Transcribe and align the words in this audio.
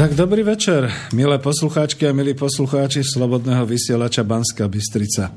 Tak 0.00 0.16
dobrý 0.16 0.40
večer, 0.40 0.88
milé 1.12 1.36
poslucháčky 1.36 2.08
a 2.08 2.16
milí 2.16 2.32
poslucháči 2.32 3.04
Slobodného 3.04 3.68
vysielača 3.68 4.24
Banska 4.24 4.64
Bystrica. 4.64 5.28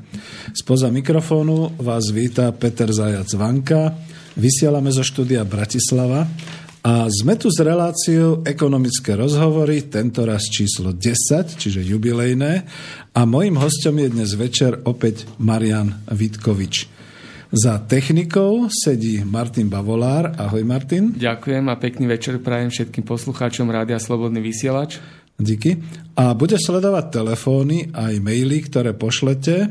Spoza 0.56 0.88
mikrofónu 0.88 1.76
vás 1.76 2.08
víta 2.08 2.48
Peter 2.48 2.88
Zajac 2.88 3.28
Vanka. 3.36 3.92
Vysielame 4.40 4.88
zo 4.88 5.04
štúdia 5.04 5.44
Bratislava 5.44 6.24
a 6.80 7.04
sme 7.12 7.36
tu 7.36 7.52
s 7.52 7.60
reláciou 7.60 8.40
ekonomické 8.40 9.12
rozhovory, 9.20 9.84
tento 9.92 10.24
raz 10.24 10.48
číslo 10.48 10.96
10, 10.96 11.60
čiže 11.60 11.84
jubilejné. 11.84 12.64
A 13.12 13.20
mojim 13.28 13.60
hostom 13.60 14.00
je 14.00 14.16
dnes 14.16 14.32
večer 14.32 14.80
opäť 14.88 15.28
Marian 15.44 15.92
Vitkovič. 16.08 16.93
Za 17.54 17.78
technikou 17.78 18.66
sedí 18.66 19.22
Martin 19.22 19.70
Bavolár. 19.70 20.34
Ahoj 20.34 20.66
Martin. 20.66 21.14
Ďakujem 21.14 21.62
a 21.70 21.78
pekný 21.78 22.10
večer 22.10 22.42
prajem 22.42 22.66
všetkým 22.66 23.06
poslucháčom 23.06 23.70
Rádia 23.70 24.02
Slobodný 24.02 24.42
vysielač. 24.42 24.98
Díky. 25.38 25.78
A 26.18 26.34
bude 26.34 26.58
sledovať 26.58 27.14
telefóny 27.14 27.94
aj 27.94 28.18
maily, 28.18 28.58
ktoré 28.58 28.98
pošlete. 28.98 29.70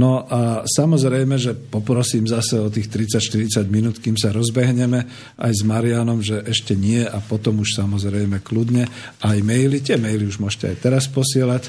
No 0.00 0.24
a 0.24 0.64
samozrejme, 0.64 1.36
že 1.36 1.52
poprosím 1.52 2.24
zase 2.24 2.56
o 2.56 2.72
tých 2.72 2.88
30-40 2.88 3.68
minút, 3.68 4.00
kým 4.00 4.16
sa 4.16 4.32
rozbehneme 4.32 5.04
aj 5.36 5.52
s 5.52 5.60
Marianom, 5.60 6.24
že 6.24 6.40
ešte 6.40 6.72
nie 6.72 7.04
a 7.04 7.20
potom 7.20 7.60
už 7.60 7.84
samozrejme 7.84 8.40
kľudne 8.40 8.88
aj 9.20 9.38
maily. 9.44 9.84
Tie 9.84 10.00
maily 10.00 10.24
už 10.24 10.40
môžete 10.40 10.72
aj 10.72 10.76
teraz 10.88 11.04
posielať 11.04 11.68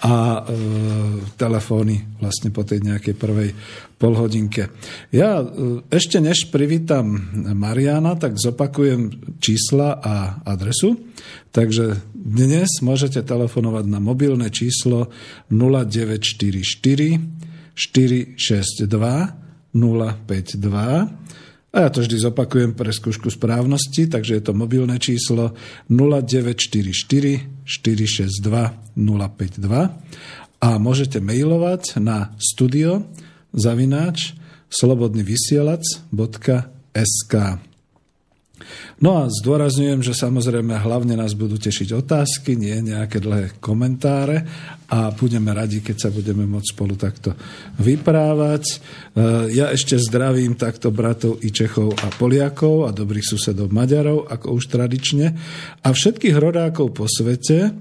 a 0.00 0.40
e, 0.40 0.42
telefóny 1.36 2.00
vlastne 2.16 2.48
po 2.48 2.64
tej 2.64 2.80
nejakej 2.80 3.14
prvej 3.20 3.52
polhodinke. 4.00 4.72
Ja 5.12 5.44
e, 5.44 5.84
ešte 5.92 6.24
než 6.24 6.48
privítam 6.48 7.28
Mariana, 7.36 8.16
tak 8.16 8.40
zopakujem 8.40 9.36
čísla 9.44 10.00
a 10.00 10.40
adresu. 10.48 10.96
Takže 11.52 12.00
dnes 12.16 12.80
môžete 12.80 13.20
telefonovať 13.20 13.84
na 13.92 14.00
mobilné 14.00 14.48
číslo 14.48 15.12
0944 15.52 16.64
462 17.76 18.88
052 19.70 21.20
a 21.70 21.86
ja 21.86 21.88
to 21.90 22.02
vždy 22.02 22.18
zopakujem 22.18 22.74
pre 22.74 22.90
skúšku 22.90 23.30
správnosti, 23.30 24.10
takže 24.10 24.34
je 24.38 24.42
to 24.42 24.58
mobilné 24.58 24.98
číslo 24.98 25.54
0944 25.86 27.62
462 27.62 28.98
052 28.98 29.70
a 30.60 30.68
môžete 30.82 31.22
mailovať 31.22 32.02
na 32.02 32.34
studio 32.42 33.06
zavináč 33.54 34.34
slobodnyvysielac.sk 34.70 37.34
No 39.00 39.24
a 39.24 39.32
zdôrazňujem, 39.32 40.04
že 40.04 40.12
samozrejme 40.12 40.76
hlavne 40.76 41.16
nás 41.16 41.32
budú 41.32 41.56
tešiť 41.56 42.04
otázky, 42.04 42.52
nie 42.52 42.84
nejaké 42.84 43.16
dlhé 43.16 43.56
komentáre 43.56 44.44
a 44.92 45.08
budeme 45.16 45.56
radi, 45.56 45.80
keď 45.80 45.96
sa 45.96 46.10
budeme 46.12 46.44
môcť 46.44 46.68
spolu 46.68 47.00
takto 47.00 47.32
vyprávať. 47.80 48.68
E, 48.68 48.76
ja 49.56 49.72
ešte 49.72 49.96
zdravím 49.96 50.52
takto 50.52 50.92
bratov 50.92 51.40
i 51.40 51.48
Čechov 51.48 51.96
a 51.96 52.12
Poliakov 52.12 52.84
a 52.84 52.92
dobrých 52.92 53.24
susedov 53.24 53.72
Maďarov, 53.72 54.28
ako 54.28 54.60
už 54.60 54.68
tradične, 54.68 55.32
a 55.80 55.88
všetkých 55.88 56.36
rodákov 56.36 56.92
po 56.92 57.08
svete. 57.08 57.72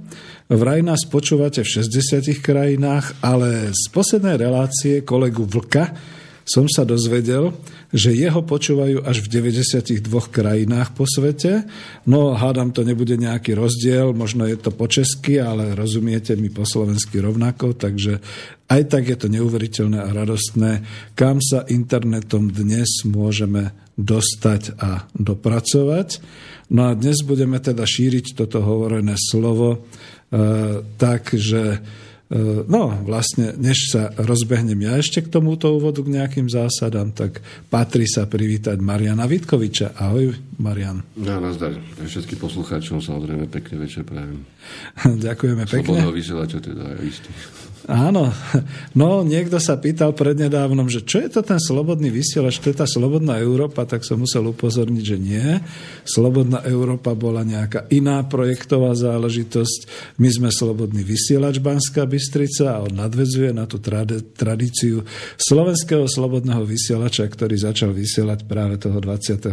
Vraj 0.48 0.80
nás 0.88 1.04
počúvate 1.04 1.68
v 1.68 1.84
60 1.84 2.40
krajinách, 2.40 3.20
ale 3.20 3.76
z 3.76 3.84
poslednej 3.92 4.40
relácie 4.40 5.04
kolegu 5.04 5.44
Vlka 5.44 6.16
som 6.50 6.66
sa 6.66 6.82
dozvedel, 6.82 7.54
že 7.94 8.10
jeho 8.10 8.42
počúvajú 8.42 9.06
až 9.06 9.22
v 9.22 9.54
92 9.54 10.02
krajinách 10.34 10.98
po 10.98 11.06
svete. 11.06 11.70
No, 12.10 12.34
hádam, 12.34 12.74
to 12.74 12.82
nebude 12.82 13.14
nejaký 13.22 13.54
rozdiel, 13.54 14.18
možno 14.18 14.50
je 14.50 14.58
to 14.58 14.74
po 14.74 14.90
česky, 14.90 15.38
ale 15.38 15.78
rozumiete 15.78 16.34
mi 16.34 16.50
po 16.50 16.66
slovensky 16.66 17.22
rovnako, 17.22 17.78
takže 17.78 18.18
aj 18.66 18.82
tak 18.90 19.14
je 19.14 19.18
to 19.22 19.30
neuveriteľné 19.30 20.02
a 20.02 20.10
radostné, 20.10 20.72
kam 21.14 21.38
sa 21.38 21.70
internetom 21.70 22.50
dnes 22.50 23.06
môžeme 23.06 23.70
dostať 23.94 24.82
a 24.82 25.06
dopracovať. 25.14 26.18
No 26.74 26.90
a 26.90 26.98
dnes 26.98 27.22
budeme 27.22 27.62
teda 27.62 27.86
šíriť 27.86 28.34
toto 28.34 28.66
hovorené 28.66 29.14
slovo 29.18 29.70
e, 29.74 29.80
tak, 30.98 31.34
že 31.34 31.82
no, 32.70 32.94
vlastne, 33.10 33.58
než 33.58 33.90
sa 33.90 34.14
rozbehnem 34.14 34.78
ja 34.86 35.02
ešte 35.02 35.26
k 35.26 35.34
tomuto 35.34 35.74
úvodu, 35.74 36.06
k 36.06 36.14
nejakým 36.14 36.46
zásadám, 36.46 37.10
tak 37.10 37.42
patrí 37.74 38.06
sa 38.06 38.30
privítať 38.30 38.78
Mariana 38.78 39.26
Vitkoviča. 39.26 39.98
Ahoj, 39.98 40.38
Marian. 40.62 41.02
Ja, 41.18 41.42
nazdar. 41.42 41.74
Všetkým 41.98 42.38
poslucháčom 42.38 43.02
samozrejme 43.02 43.50
pekný 43.50 43.82
večer 43.82 44.06
prajem. 44.06 44.46
Ďakujeme 45.26 45.66
pekne. 45.66 45.86
Slobodného 45.90 46.14
vysielača 46.14 46.58
teda, 46.62 46.84
ja 46.94 47.00
istý. 47.02 47.34
Áno, 47.90 48.30
no 48.94 49.26
niekto 49.26 49.58
sa 49.58 49.82
pýtal 49.82 50.14
prednedávnom, 50.14 50.94
že 50.94 51.02
čo 51.02 51.26
je 51.26 51.30
to 51.34 51.42
ten 51.42 51.58
slobodný 51.58 52.14
vysielač, 52.14 52.62
to 52.62 52.70
je 52.70 52.78
tá 52.78 52.86
slobodná 52.86 53.42
Európa, 53.42 53.82
tak 53.90 54.06
som 54.06 54.22
musel 54.22 54.46
upozorniť, 54.46 55.04
že 55.04 55.18
nie. 55.18 55.58
Slobodná 56.06 56.62
Európa 56.70 57.18
bola 57.18 57.42
nejaká 57.42 57.90
iná 57.90 58.22
projektová 58.30 58.94
záležitosť. 58.94 59.90
My 60.22 60.30
sme 60.30 60.54
slobodný 60.54 61.02
vysielač 61.02 61.58
Banská 61.58 62.06
Bystrica 62.06 62.78
a 62.78 62.86
on 62.86 62.94
nadvezuje 62.94 63.58
na 63.58 63.66
tú 63.66 63.82
tradíciu 64.38 65.02
slovenského 65.42 66.06
slobodného 66.06 66.62
vysielača, 66.70 67.26
ktorý 67.26 67.58
začal 67.58 67.90
vysielať 67.90 68.46
práve 68.46 68.78
toho 68.78 69.02
29. 69.02 69.50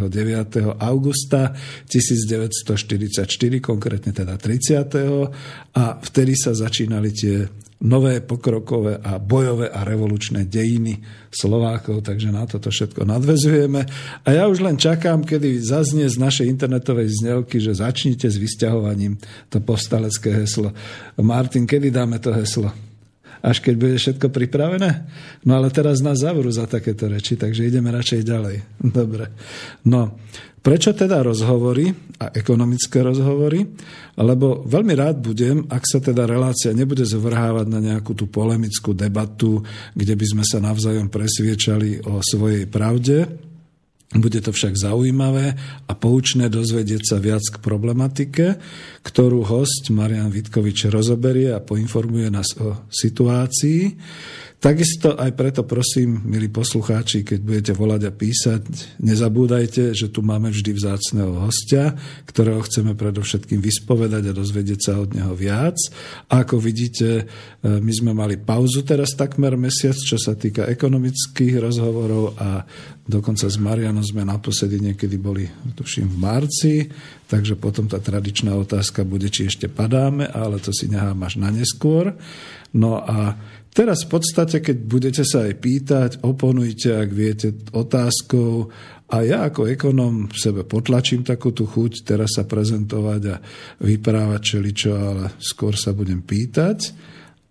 augusta 0.77 1.57
1944, 1.89 3.25
konkrétne 3.65 4.13
teda 4.13 4.37
30. 4.37 5.73
a 5.73 5.85
vtedy 6.05 6.37
sa 6.37 6.53
začínali 6.53 7.17
tie 7.17 7.65
nové 7.81 8.25
pokrokové 8.25 8.97
a 8.97 9.21
bojové 9.21 9.69
a 9.69 9.85
revolučné 9.85 10.49
dejiny 10.49 10.97
Slovákov, 11.29 12.09
takže 12.09 12.33
na 12.33 12.49
toto 12.49 12.73
všetko 12.73 13.05
nadvezujeme. 13.05 13.85
A 14.25 14.29
ja 14.33 14.49
už 14.49 14.65
len 14.65 14.81
čakám, 14.81 15.29
kedy 15.29 15.61
zaznie 15.61 16.09
z 16.09 16.17
našej 16.17 16.49
internetovej 16.49 17.13
znelky, 17.21 17.61
že 17.61 17.77
začnite 17.77 18.33
s 18.33 18.41
vysťahovaním 18.41 19.21
to 19.53 19.61
povstalecké 19.61 20.33
heslo. 20.33 20.73
Martin, 21.21 21.69
kedy 21.69 21.93
dáme 21.93 22.17
to 22.17 22.33
heslo? 22.33 22.73
Až 23.41 23.65
keď 23.65 23.75
bude 23.77 23.97
všetko 23.97 24.29
pripravené? 24.33 25.09
No 25.49 25.59
ale 25.59 25.73
teraz 25.73 26.05
nás 26.05 26.21
zavrú 26.21 26.49
za 26.49 26.69
takéto 26.69 27.09
reči, 27.11 27.37
takže 27.37 27.67
ideme 27.67 27.93
radšej 27.93 28.21
ďalej. 28.25 28.57
Dobre. 28.99 29.33
No, 29.89 30.21
Prečo 30.67 30.91
teda 30.99 31.23
rozhovory 31.23 31.95
a 32.19 32.35
ekonomické 32.35 32.99
rozhovory? 32.99 33.63
Lebo 34.19 34.67
veľmi 34.67 34.99
rád 34.99 35.23
budem, 35.23 35.63
ak 35.71 35.87
sa 35.87 36.03
teda 36.03 36.27
relácia 36.27 36.75
nebude 36.75 37.07
zvrhávať 37.07 37.71
na 37.71 37.79
nejakú 37.79 38.19
tú 38.19 38.27
polemickú 38.27 38.91
debatu, 38.91 39.63
kde 39.95 40.19
by 40.19 40.27
sme 40.27 40.43
sa 40.43 40.59
navzájom 40.59 41.07
presviečali 41.07 42.03
o 42.11 42.19
svojej 42.19 42.67
pravde, 42.67 43.31
bude 44.15 44.39
to 44.39 44.55
však 44.55 44.79
zaujímavé 44.79 45.59
a 45.91 45.93
poučné 45.99 46.47
dozvedieť 46.47 47.03
sa 47.03 47.19
viac 47.19 47.43
k 47.43 47.59
problematike, 47.59 48.55
ktorú 49.03 49.43
host 49.43 49.91
Marian 49.91 50.31
Vitkovič 50.31 50.87
rozoberie 50.95 51.51
a 51.51 51.59
poinformuje 51.59 52.31
nás 52.31 52.55
o 52.63 52.87
situácii. 52.87 53.99
Takisto 54.57 55.13
aj 55.21 55.37
preto 55.37 55.69
prosím, 55.69 56.25
milí 56.25 56.49
poslucháči, 56.49 57.29
keď 57.29 57.39
budete 57.45 57.73
volať 57.77 58.09
a 58.09 58.13
písať, 58.13 58.63
nezabúdajte, 59.05 59.93
že 59.93 60.09
tu 60.09 60.25
máme 60.25 60.49
vždy 60.49 60.73
vzácného 60.73 61.45
hostia, 61.45 61.93
ktorého 62.25 62.65
chceme 62.65 62.97
predovšetkým 62.97 63.61
vyspovedať 63.61 64.33
a 64.33 64.37
dozvedieť 64.37 64.81
sa 64.81 64.93
od 64.97 65.13
neho 65.13 65.37
viac. 65.37 65.77
A 66.33 66.41
ako 66.41 66.57
vidíte, 66.57 67.09
e, 67.21 67.25
my 67.69 67.93
sme 67.93 68.17
mali 68.17 68.41
pauzu 68.41 68.81
teraz 68.81 69.13
takmer 69.13 69.61
mesiac, 69.61 69.93
čo 69.93 70.17
sa 70.17 70.33
týka 70.33 70.65
ekonomických 70.65 71.61
rozhovorov 71.61 72.41
a 72.41 72.65
dokonca 73.05 73.53
s 73.53 73.61
Marianom 73.61 74.03
sme 74.03 74.25
naposledy 74.25 74.81
niekedy 74.81 75.21
boli, 75.21 75.45
tuším, 75.77 76.09
v 76.09 76.17
marci, 76.17 76.75
takže 77.29 77.61
potom 77.61 77.93
tá 77.93 78.01
tradičná 78.01 78.57
otázka 78.57 79.05
bude, 79.05 79.29
či 79.29 79.53
ešte 79.53 79.69
padáme, 79.69 80.33
ale 80.33 80.65
to 80.65 80.73
si 80.73 80.89
nechám 80.89 81.21
až 81.29 81.45
na 81.45 81.53
neskôr. 81.53 82.17
No 82.77 83.01
a 83.01 83.39
Teraz 83.77 84.09
v 84.09 84.17
podstate, 84.17 84.65
keď 84.65 84.77
budete 84.89 85.21
sa 85.21 85.45
aj 85.45 85.55
pýtať, 85.61 86.11
oponujte, 86.25 86.97
ak 86.97 87.11
viete, 87.13 87.53
otázkou. 87.77 88.73
A 89.13 89.21
ja 89.21 89.45
ako 89.45 89.69
ekonom 89.69 90.33
v 90.33 90.39
sebe 90.41 90.65
potlačím 90.65 91.21
takú 91.21 91.53
tú 91.53 91.69
chuť 91.69 92.09
teraz 92.09 92.41
sa 92.41 92.49
prezentovať 92.49 93.23
a 93.29 93.37
vyprávať 93.85 94.41
čeličo, 94.41 94.97
ale 94.97 95.37
skôr 95.37 95.77
sa 95.77 95.93
budem 95.93 96.25
pýtať. 96.25 96.97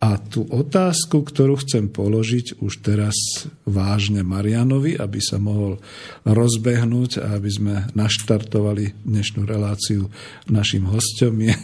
A 0.03 0.19
tú 0.19 0.43
otázku, 0.51 1.23
ktorú 1.23 1.55
chcem 1.63 1.87
položiť 1.87 2.59
už 2.59 2.83
teraz 2.83 3.15
vážne 3.63 4.27
Marianovi, 4.27 4.99
aby 4.99 5.19
sa 5.23 5.39
mohol 5.39 5.79
rozbehnúť 6.27 7.23
a 7.23 7.39
aby 7.39 7.49
sme 7.49 7.73
naštartovali 7.95 9.07
dnešnú 9.07 9.47
reláciu 9.47 10.11
našim 10.51 10.85
hostom, 10.91 11.39
je 11.39 11.55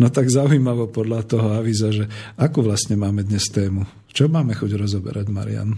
no 0.00 0.06
tak 0.06 0.30
zaujímavo 0.30 0.86
podľa 0.88 1.26
toho 1.26 1.48
avíza, 1.58 1.90
že 1.90 2.06
ako 2.38 2.70
vlastne 2.70 2.94
máme 2.94 3.26
dnes 3.26 3.50
tému. 3.50 3.84
Čo 4.14 4.30
máme 4.30 4.54
chuť 4.54 4.78
rozoberať, 4.78 5.26
Marian? 5.34 5.74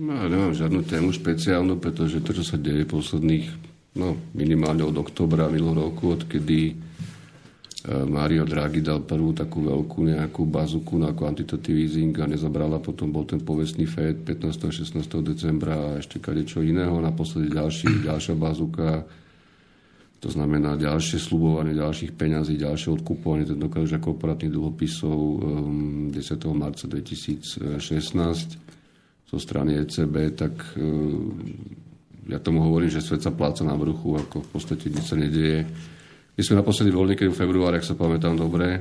No, 0.00 0.16
nemám 0.24 0.56
žiadnu 0.56 0.80
tému 0.88 1.12
špeciálnu, 1.12 1.76
pretože 1.76 2.24
to, 2.24 2.32
čo 2.32 2.40
sa 2.40 2.56
deje 2.56 2.88
posledných, 2.88 3.52
no 4.00 4.16
minimálne 4.32 4.80
od 4.88 4.96
oktobra 4.96 5.52
minulého 5.52 5.92
roku, 5.92 6.16
odkedy 6.16 6.89
Mario 7.88 8.44
Draghi 8.44 8.84
dal 8.84 9.00
prvú 9.00 9.32
takú 9.32 9.64
veľkú 9.64 10.04
nejakú 10.04 10.44
bazuku 10.44 11.00
na 11.00 11.16
quantitative 11.16 11.80
easing 11.80 12.12
a 12.20 12.28
nezabrala. 12.28 12.76
Potom 12.76 13.08
bol 13.08 13.24
ten 13.24 13.40
povestný 13.40 13.88
FED 13.88 14.20
15. 14.28 14.68
a 14.68 14.70
16. 15.00 15.00
decembra 15.24 15.76
a 15.76 15.96
ešte 15.96 16.20
kadečo 16.20 16.60
iného. 16.60 16.92
Naposledy 17.00 17.48
ďalší, 17.48 18.04
ďalšia 18.04 18.36
bazuka. 18.36 19.08
To 20.20 20.28
znamená 20.28 20.76
ďalšie 20.76 21.16
slubovanie 21.16 21.72
ďalších 21.72 22.12
peňazí, 22.12 22.60
ďalšie 22.60 23.00
odkupovanie 23.00 23.48
tentokrát 23.48 23.88
už 23.88 23.96
korporátnych 23.96 24.52
dlhopisov 24.52 25.18
10. 26.12 26.12
Um, 26.12 26.60
marca 26.60 26.84
2016 26.84 27.64
zo 29.32 29.38
strany 29.40 29.80
ECB, 29.80 30.36
tak 30.36 30.52
um, 30.76 31.40
ja 32.28 32.36
tomu 32.36 32.60
hovorím, 32.60 32.92
že 32.92 33.00
svet 33.00 33.24
sa 33.24 33.32
pláca 33.32 33.64
na 33.64 33.72
vrchu, 33.72 34.20
ako 34.20 34.44
v 34.44 34.48
podstate 34.52 34.92
nič 34.92 35.08
sa 35.08 35.16
nedieje 35.16 35.64
my 36.36 36.40
sme 36.40 36.60
naposledy 36.62 36.94
boli 36.94 37.12
niekedy 37.14 37.30
v 37.32 37.40
februári, 37.40 37.82
ak 37.82 37.88
sa 37.88 37.98
pamätám 37.98 38.38
dobre. 38.38 38.80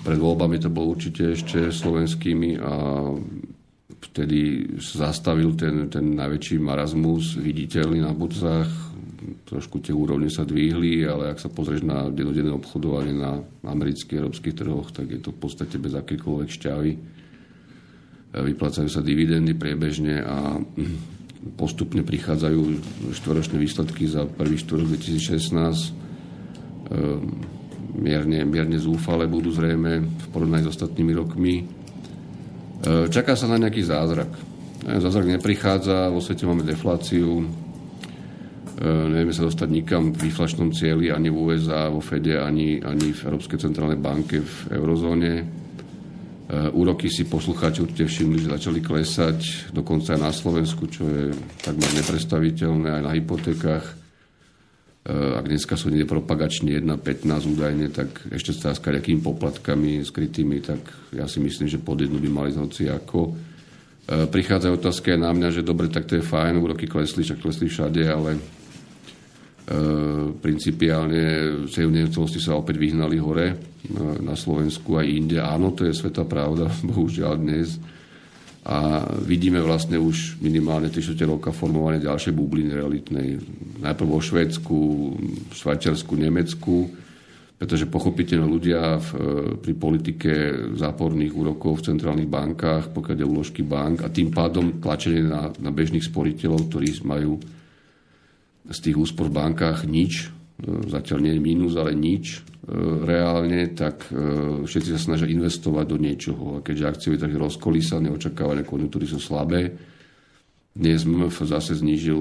Pred 0.00 0.18
voľbami 0.18 0.56
to 0.56 0.72
bolo 0.72 0.96
určite 0.96 1.36
ešte 1.36 1.68
slovenskými 1.68 2.56
a 2.56 2.72
vtedy 4.00 4.68
zastavil 4.80 5.52
ten, 5.54 5.92
ten 5.92 6.16
najväčší 6.16 6.56
marazmus 6.56 7.36
viditeľný 7.36 8.00
na 8.00 8.16
burzách. 8.16 8.68
Trošku 9.44 9.84
tie 9.84 9.92
úrovne 9.92 10.32
sa 10.32 10.48
dvihli, 10.48 11.04
ale 11.04 11.36
ak 11.36 11.42
sa 11.42 11.52
pozrieš 11.52 11.84
na 11.84 12.08
denodenné 12.08 12.48
obchodovanie 12.56 13.12
na 13.12 13.44
amerických 13.64 14.20
európskych 14.20 14.56
trhoch, 14.56 14.88
tak 14.88 15.12
je 15.12 15.20
to 15.20 15.36
v 15.36 15.40
podstate 15.40 15.76
bez 15.76 15.92
akýkoľvek 15.92 16.48
šťavy. 16.48 16.92
Vyplácajú 18.30 18.88
sa 18.88 19.04
dividendy 19.04 19.52
priebežne 19.52 20.22
a 20.24 20.56
postupne 21.60 22.00
prichádzajú 22.00 22.60
štvoročné 23.12 23.56
výsledky 23.60 24.08
za 24.08 24.24
prvý 24.24 24.56
štvrtok 24.56 24.96
2016 24.96 26.00
Ehm, 26.00 26.09
mierne, 27.96 28.46
mierne 28.46 28.78
zúfale 28.78 29.26
budú 29.26 29.50
zrejme 29.50 29.92
v 30.00 30.26
porovnaní 30.30 30.66
s 30.66 30.72
ostatnými 30.78 31.12
rokmi. 31.14 31.54
Ehm, 31.60 33.10
čaká 33.10 33.34
sa 33.34 33.50
na 33.50 33.58
nejaký 33.58 33.82
zázrak. 33.82 34.30
Zázrak 34.80 35.28
neprichádza, 35.28 36.08
vo 36.08 36.24
svete 36.24 36.48
máme 36.48 36.64
defláciu, 36.64 37.44
ehm, 37.44 39.06
nevieme 39.12 39.34
sa 39.34 39.44
dostať 39.44 39.68
nikam 39.68 40.14
v 40.16 40.32
inflačnom 40.32 40.72
cieli 40.72 41.12
ani 41.12 41.28
v 41.28 41.36
USA, 41.36 41.92
vo 41.92 42.00
Fede, 42.00 42.38
ani, 42.40 42.80
ani 42.80 43.12
v 43.12 43.20
Európskej 43.28 43.58
centrálnej 43.60 44.00
banke 44.00 44.40
v 44.40 44.54
eurozóne. 44.74 45.58
Úroky 46.50 47.06
si 47.06 47.30
poslucháči 47.30 47.86
určite 47.86 48.10
všimli, 48.10 48.42
že 48.42 48.50
začali 48.50 48.82
klesať, 48.82 49.70
dokonca 49.70 50.18
aj 50.18 50.20
na 50.26 50.34
Slovensku, 50.34 50.90
čo 50.90 51.06
je 51.06 51.30
takmer 51.62 51.86
neprestaviteľné, 51.94 52.90
aj 52.90 53.02
na 53.06 53.14
hypotékach. 53.14 53.99
Eh, 55.00 55.32
ak 55.32 55.48
dneska 55.48 55.80
sú 55.80 55.88
nie 55.88 56.04
propagačne 56.04 56.76
1,15 56.76 57.48
údajne, 57.48 57.88
tak 57.88 58.20
ešte 58.28 58.52
sa 58.52 58.76
s 58.76 58.84
nejakými 58.84 59.24
poplatkami 59.24 60.04
skrytými, 60.04 60.60
tak 60.60 60.84
ja 61.16 61.24
si 61.24 61.40
myslím, 61.40 61.72
že 61.72 61.80
pod 61.80 62.04
jednu 62.04 62.20
by 62.20 62.28
mali 62.28 62.52
hoci 62.52 62.84
ako. 62.84 63.32
Eh, 63.32 64.28
prichádzajú 64.28 64.72
otázky 64.76 65.16
aj 65.16 65.20
na 65.24 65.32
mňa, 65.32 65.48
že 65.56 65.64
dobre, 65.64 65.88
tak 65.88 66.04
to 66.04 66.20
je 66.20 66.28
fajn, 66.28 66.60
úroky 66.60 66.84
klesli, 66.84 67.24
však 67.24 67.40
klesli 67.40 67.72
všade, 67.72 68.02
ale 68.12 68.30
e, 68.36 68.40
principiálne 70.42 71.22
ceny 71.70 71.88
nehnuteľnosti 72.02 72.40
sa 72.42 72.58
opäť 72.58 72.76
vyhnali 72.82 73.16
hore 73.22 73.54
na 74.18 74.34
Slovensku 74.34 74.98
aj 74.98 75.06
inde. 75.06 75.38
Áno, 75.38 75.70
to 75.72 75.86
je 75.86 75.94
sveta 75.94 76.26
pravda, 76.26 76.68
bohužiaľ 76.90 77.40
dnes 77.40 77.80
a 78.60 79.08
vidíme 79.24 79.56
vlastne 79.64 79.96
už 79.96 80.36
minimálne 80.44 80.92
3 80.92 81.16
roka 81.24 81.48
formované 81.48 81.96
ďalšie 81.96 82.36
bubliny 82.36 82.76
realitnej. 82.76 83.40
Najprv 83.80 84.08
vo 84.08 84.20
Švedsku, 84.20 84.78
Švajčiarsku, 85.56 86.12
Nemecku, 86.12 86.92
pretože 87.56 87.88
pochopiteľne 87.88 88.48
ľudia 88.48 89.00
v, 89.00 89.08
pri 89.60 89.72
politike 89.76 90.32
záporných 90.76 91.32
úrokov 91.32 91.80
v 91.80 91.92
centrálnych 91.92 92.28
bankách, 92.28 92.92
pokiaľ 92.92 93.16
je 93.16 93.26
úložky 93.28 93.62
bank 93.64 94.04
a 94.04 94.12
tým 94.12 94.28
pádom 94.28 94.80
tlačenie 94.80 95.24
na, 95.24 95.48
na 95.56 95.68
bežných 95.72 96.04
sporiteľov, 96.04 96.68
ktorí 96.68 97.00
majú 97.04 97.40
z 98.64 98.78
tých 98.80 98.96
úspor 98.96 99.32
v 99.32 99.36
bankách 99.40 99.88
nič, 99.88 100.39
zatiaľ 100.88 101.18
nie 101.24 101.32
je 101.36 101.42
mínus, 101.42 101.74
ale 101.76 101.96
nič, 101.96 102.44
E, 102.60 102.76
reálne, 103.02 103.72
tak 103.74 104.06
e, 104.12 104.62
všetci 104.62 104.94
sa 104.94 105.00
snažia 105.00 105.26
investovať 105.26 105.84
do 105.90 105.98
niečoho. 105.98 106.44
A 106.54 106.62
keďže 106.62 106.86
akciové 106.86 107.16
trhy 107.18 107.34
rozkolísané, 107.34 108.12
očakávané 108.14 108.62
konjunktúry 108.62 109.10
sú 109.10 109.18
slabé, 109.18 109.74
dnes 110.70 111.02
MMF 111.02 111.50
zase 111.50 111.74
znížil 111.74 112.20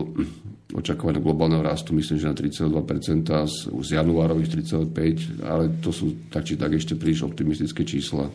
očakávané 0.73 1.21
globálneho 1.21 1.61
rastu, 1.61 1.93
myslím, 1.93 2.17
že 2.17 2.31
na 2.31 2.33
3,2%, 2.33 3.29
z, 3.45 3.57
z 3.69 3.89
januárových 3.93 4.65
3,5%, 4.65 5.45
ale 5.45 5.69
to 5.85 5.93
sú 5.93 6.31
tak 6.33 6.49
či 6.49 6.57
tak 6.57 6.73
ešte 6.73 6.97
príliš 6.97 7.29
optimistické 7.29 7.85
čísla. 7.85 8.25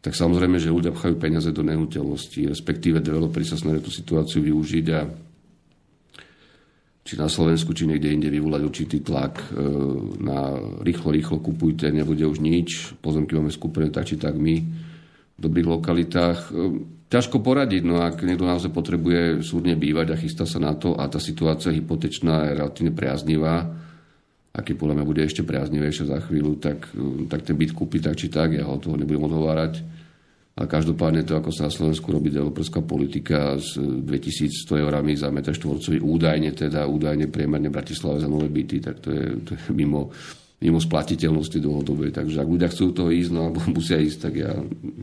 tak 0.00 0.16
samozrejme, 0.16 0.56
že 0.56 0.72
ľudia 0.72 0.96
pchajú 0.96 1.20
peniaze 1.20 1.52
do 1.52 1.60
nehnuteľnosti, 1.60 2.48
respektíve 2.48 3.04
developeri 3.04 3.44
sa 3.44 3.60
snažia 3.60 3.84
tú 3.84 3.92
situáciu 3.92 4.40
využiť 4.40 4.86
a 4.96 5.04
či 7.00 7.16
na 7.16 7.32
Slovensku, 7.32 7.72
či 7.72 7.88
niekde 7.88 8.12
inde 8.12 8.28
vyvolať 8.28 8.62
určitý 8.62 8.98
tlak 9.00 9.40
e, 9.40 9.46
na 10.20 10.56
rýchlo, 10.84 11.10
rýchlo 11.10 11.40
kupujte, 11.40 11.88
nebude 11.88 12.22
už 12.28 12.44
nič, 12.44 12.94
pozemky 13.00 13.32
máme 13.32 13.48
skúpené 13.48 13.88
tak 13.88 14.04
či 14.04 14.20
tak 14.20 14.36
my 14.36 14.60
v 15.36 15.40
dobrých 15.40 15.80
lokalitách. 15.80 16.38
E, 16.48 16.50
ťažko 17.08 17.40
poradiť, 17.40 17.82
no 17.88 18.04
ak 18.04 18.20
niekto 18.22 18.44
naozaj 18.44 18.70
potrebuje 18.70 19.40
súdne 19.40 19.74
bývať 19.80 20.12
a 20.12 20.20
chystá 20.20 20.44
sa 20.44 20.60
na 20.60 20.76
to 20.76 20.94
a 20.94 21.08
tá 21.08 21.16
situácia 21.16 21.72
hypotečná 21.72 22.52
je 22.52 22.56
relatívne 22.60 22.92
priaznivá, 22.92 23.66
keď 24.60 24.74
podľa 24.76 24.94
mňa 25.00 25.06
bude 25.08 25.22
ešte 25.24 25.42
priaznivejšia 25.42 26.04
za 26.10 26.18
chvíľu, 26.26 26.60
tak, 26.60 26.92
tak 27.32 27.40
ten 27.48 27.56
byt 27.56 27.72
kúpi 27.72 27.98
tak 27.98 28.20
či 28.20 28.28
tak, 28.28 28.54
ja 28.54 28.68
ho 28.68 28.76
toho 28.76 28.94
nebudem 28.94 29.24
odhovárať. 29.24 29.82
A 30.60 30.68
každopádne 30.68 31.24
to, 31.24 31.40
ako 31.40 31.48
sa 31.48 31.66
na 31.66 31.72
Slovensku 31.72 32.12
robí 32.12 32.28
developerská 32.28 32.84
politika 32.84 33.56
s 33.56 33.80
2100 33.80 34.76
eurami 34.76 35.16
za 35.16 35.32
metr 35.32 35.56
štvorcový, 35.56 36.04
údajne 36.04 36.52
teda, 36.52 36.84
údajne 36.84 37.32
priemerne 37.32 37.72
v 37.72 37.76
Bratislave 37.80 38.20
za 38.20 38.28
nové 38.28 38.52
byty, 38.52 38.76
tak 38.84 39.00
to 39.00 39.08
je, 39.08 39.24
to 39.40 39.56
je 39.56 39.72
mimo, 39.72 40.12
mimo 40.60 40.76
splatiteľnosti 40.76 41.56
dlhodobej. 41.56 42.12
Takže 42.12 42.44
ak 42.44 42.52
ľudia 42.52 42.68
chcú 42.68 42.92
toho 42.92 43.08
ísť, 43.08 43.30
no 43.32 43.48
alebo 43.48 43.64
musia 43.80 43.96
ísť, 43.96 44.18
tak 44.20 44.34
ja, 44.36 44.52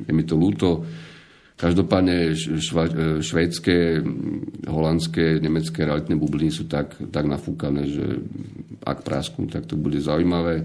je 0.06 0.12
mi 0.14 0.22
to 0.22 0.38
ľúto. 0.38 0.86
Každopádne 1.58 2.38
šva, 2.62 2.86
e, 2.86 3.18
švédske, 3.26 4.06
holandské, 4.70 5.42
nemecké 5.42 5.90
realitné 5.90 6.14
bubliny 6.14 6.54
sú 6.54 6.70
tak, 6.70 7.02
tak 7.10 7.26
nafúkané, 7.26 7.82
že 7.90 8.06
ak 8.86 9.02
prasknú, 9.02 9.50
tak 9.50 9.66
to 9.66 9.74
bude 9.74 9.98
zaujímavé. 9.98 10.62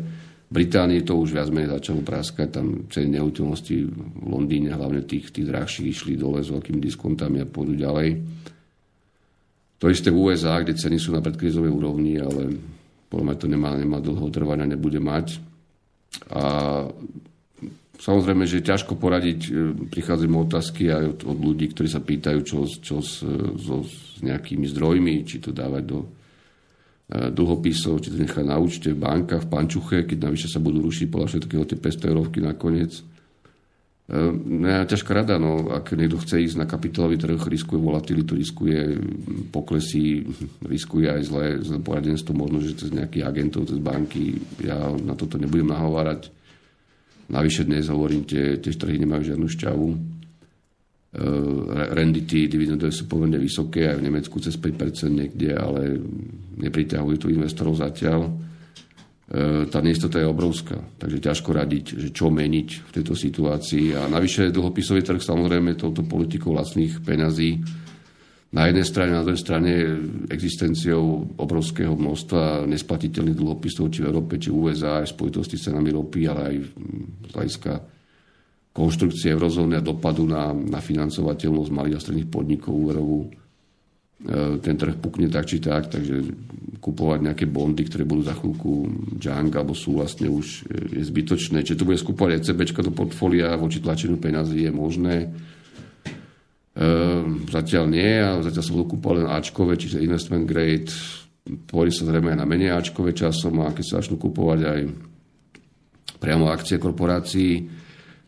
Británii 0.53 1.01
to 1.01 1.17
už 1.17 1.33
viac 1.33 1.49
menej 1.49 1.81
začalo 1.81 2.05
praskať, 2.05 2.49
tam 2.61 2.67
ceny 2.93 3.17
nehnuteľnosti 3.17 3.77
v 3.89 4.27
Londýne, 4.29 4.77
hlavne 4.77 5.01
tých, 5.09 5.33
tých 5.33 5.49
drahších, 5.49 5.89
išli 5.89 6.21
dole 6.21 6.45
s 6.45 6.53
veľkými 6.53 6.77
diskontami 6.77 7.41
a 7.41 7.49
pôjdu 7.49 7.81
ďalej. 7.81 8.21
To 9.81 9.89
isté 9.89 10.13
v 10.13 10.21
USA, 10.21 10.61
kde 10.61 10.77
ceny 10.77 11.01
sú 11.01 11.17
na 11.17 11.25
predkrizovej 11.25 11.73
úrovni, 11.73 12.21
ale 12.21 12.53
podľa 13.09 13.25
mňa 13.25 13.37
to 13.41 13.47
nemá, 13.49 13.71
nemá 13.75 13.99
dlho 14.05 14.29
trvania, 14.29 14.69
nebude 14.69 15.01
mať. 15.01 15.41
A 16.37 16.45
Samozrejme, 18.03 18.51
že 18.51 18.59
je 18.59 18.67
ťažko 18.67 18.99
poradiť, 18.99 19.41
e, 19.47 19.51
prichádzajú 19.87 20.35
otázky 20.35 20.91
aj 20.91 21.05
od, 21.07 21.21
od 21.23 21.39
ľudí, 21.39 21.71
ktorí 21.71 21.87
sa 21.87 22.03
pýtajú, 22.03 22.43
čo, 22.43 22.67
čo 22.67 22.99
s, 22.99 23.23
so, 23.63 23.87
s 23.87 24.19
nejakými 24.27 24.67
zdrojmi, 24.67 25.23
či 25.23 25.39
to 25.39 25.55
dávať 25.55 25.83
do 25.87 25.99
e, 26.03 26.07
dlhopisov, 27.13 28.01
či 28.01 28.09
to 28.09 28.17
nechať 28.17 28.45
na 28.47 28.57
účte 28.57 28.97
v 28.97 29.03
bankách, 29.05 29.45
v 29.45 29.51
pančuche, 29.53 29.99
keď 30.09 30.33
navyše 30.33 30.49
sa 30.49 30.63
budú 30.63 30.81
rušiť 30.81 31.07
podľa 31.13 31.29
všetkého 31.29 31.65
tie 31.69 31.79
500 31.79 32.09
eurovky 32.09 32.39
nakoniec. 32.41 32.93
E, 32.97 33.03
no, 34.33 34.89
ťažká 34.89 35.13
rada, 35.13 35.37
no, 35.37 35.69
ak 35.69 35.93
niekto 35.93 36.17
chce 36.17 36.41
ísť 36.41 36.57
na 36.57 36.67
kapitálový 36.67 37.21
trh, 37.21 37.37
riskuje 37.37 37.77
volatilitu, 37.77 38.33
riskuje 38.33 38.97
poklesy, 39.53 40.25
riskuje 40.65 41.13
aj 41.13 41.23
zlé, 41.29 41.47
zlé 41.61 41.79
poradenstvo, 41.85 42.33
možno, 42.33 42.65
že 42.65 42.81
cez 42.81 42.89
nejakých 42.91 43.29
agentov, 43.29 43.69
cez 43.69 43.77
banky, 43.77 44.41
ja 44.65 44.89
na 44.97 45.13
toto 45.13 45.37
nebudem 45.37 45.69
nahovárať 45.69 46.33
Navyše 47.33 47.65
dnes, 47.65 47.89
hovorím, 47.89 48.29
tie, 48.29 48.61
tie 48.61 48.77
trhy 48.77 49.01
nemajú 49.01 49.33
žiadnu 49.33 49.49
šťavu. 49.49 49.89
E, 51.13 51.21
rendity, 51.93 52.49
dividendy 52.49 52.89
sú 52.89 53.05
pomerne 53.05 53.37
vysoké, 53.37 53.85
aj 53.85 54.01
v 54.01 54.07
Nemecku 54.09 54.41
cez 54.41 54.57
5% 54.57 55.13
niekde, 55.13 55.53
ale 55.53 56.01
nepriťahujú 56.57 57.17
tu 57.21 57.29
investorov 57.29 57.77
zatiaľ. 57.77 58.33
E, 59.29 59.69
tá 59.69 59.85
neistota 59.85 60.17
je 60.17 60.25
obrovská, 60.25 60.81
takže 60.97 61.21
ťažko 61.21 61.53
radiť, 61.53 61.85
že 62.01 62.09
čo 62.17 62.33
meniť 62.33 62.69
v 62.89 62.91
tejto 62.97 63.13
situácii. 63.13 63.93
A 63.93 64.09
navyše 64.09 64.49
dlhopisový 64.49 65.05
trh 65.05 65.21
samozrejme 65.21 65.77
touto 65.77 66.01
politikou 66.01 66.57
vlastných 66.57 67.05
peňazí 67.05 67.61
na 68.57 68.73
jednej 68.73 68.87
strane, 68.89 69.13
na 69.13 69.21
druhej 69.21 69.45
strane 69.45 69.73
existenciou 70.33 71.29
obrovského 71.37 71.93
množstva 71.93 72.65
nesplatiteľných 72.65 73.37
dlhopisov, 73.37 73.93
či 73.93 74.01
v 74.01 74.09
Európe, 74.09 74.41
či 74.41 74.49
v 74.49 74.65
USA, 74.65 75.05
aj 75.05 75.13
v 75.13 75.15
spojitosti 75.17 75.61
s 75.61 75.69
cenami 75.69 75.93
ropy, 75.93 76.21
ale 76.25 76.41
aj 76.41 76.57
z 76.65 77.33
hľadiska 77.37 77.92
konštrukcie 78.73 79.33
eurozóny 79.37 79.77
a 79.77 79.85
dopadu 79.85 80.25
na, 80.25 80.51
na 80.53 80.81
financovateľnosť 80.81 81.71
malých 81.71 81.97
a 81.97 82.03
stredných 82.03 82.33
podnikov 82.33 82.73
úverovú. 82.73 83.21
E, 83.25 83.29
ten 84.65 84.75
trh 84.81 84.97
pukne 84.97 85.29
tak 85.29 85.45
či 85.45 85.61
tak, 85.61 85.93
takže 85.93 86.25
kupovať 86.81 87.19
nejaké 87.23 87.45
bondy, 87.47 87.85
ktoré 87.87 88.09
budú 88.09 88.25
za 88.25 88.35
chvíľku 88.35 88.73
junk 89.21 89.53
alebo 89.53 89.77
sú 89.77 90.01
vlastne 90.01 90.33
už 90.33 90.67
je 90.69 91.03
zbytočné. 91.05 91.63
Čiže 91.63 91.79
to 91.79 91.89
bude 91.89 92.01
skupovať 92.01 92.41
ECB 92.41 92.61
do 92.81 92.93
portfólia 92.97 93.55
voči 93.55 93.79
tlačeniu 93.79 94.17
peniazy 94.19 94.67
je 94.67 94.71
možné 94.73 95.17
Ehm, 96.73 97.45
zatiaľ 97.53 97.85
nie 97.85 98.17
a 98.17 98.41
zatiaľ 98.41 98.65
sa 98.65 98.73
budú 98.73 98.97
kúpovať 98.97 99.17
len 99.21 99.29
Ačkové, 99.29 99.77
čiže 99.77 100.01
investment 100.01 100.49
grade. 100.49 100.89
Pôjde 101.69 101.93
sa 101.93 102.09
zrejme 102.09 102.33
aj 102.33 102.39
na 102.41 102.49
menej 102.49 102.73
Ačkové 102.73 103.13
časom 103.13 103.61
a 103.61 103.77
keď 103.77 103.85
sa 103.85 103.97
začnú 104.01 104.17
kúpovať 104.17 104.61
aj 104.65 104.81
priamo 106.17 106.49
akcie 106.49 106.81
korporácií, 106.81 107.61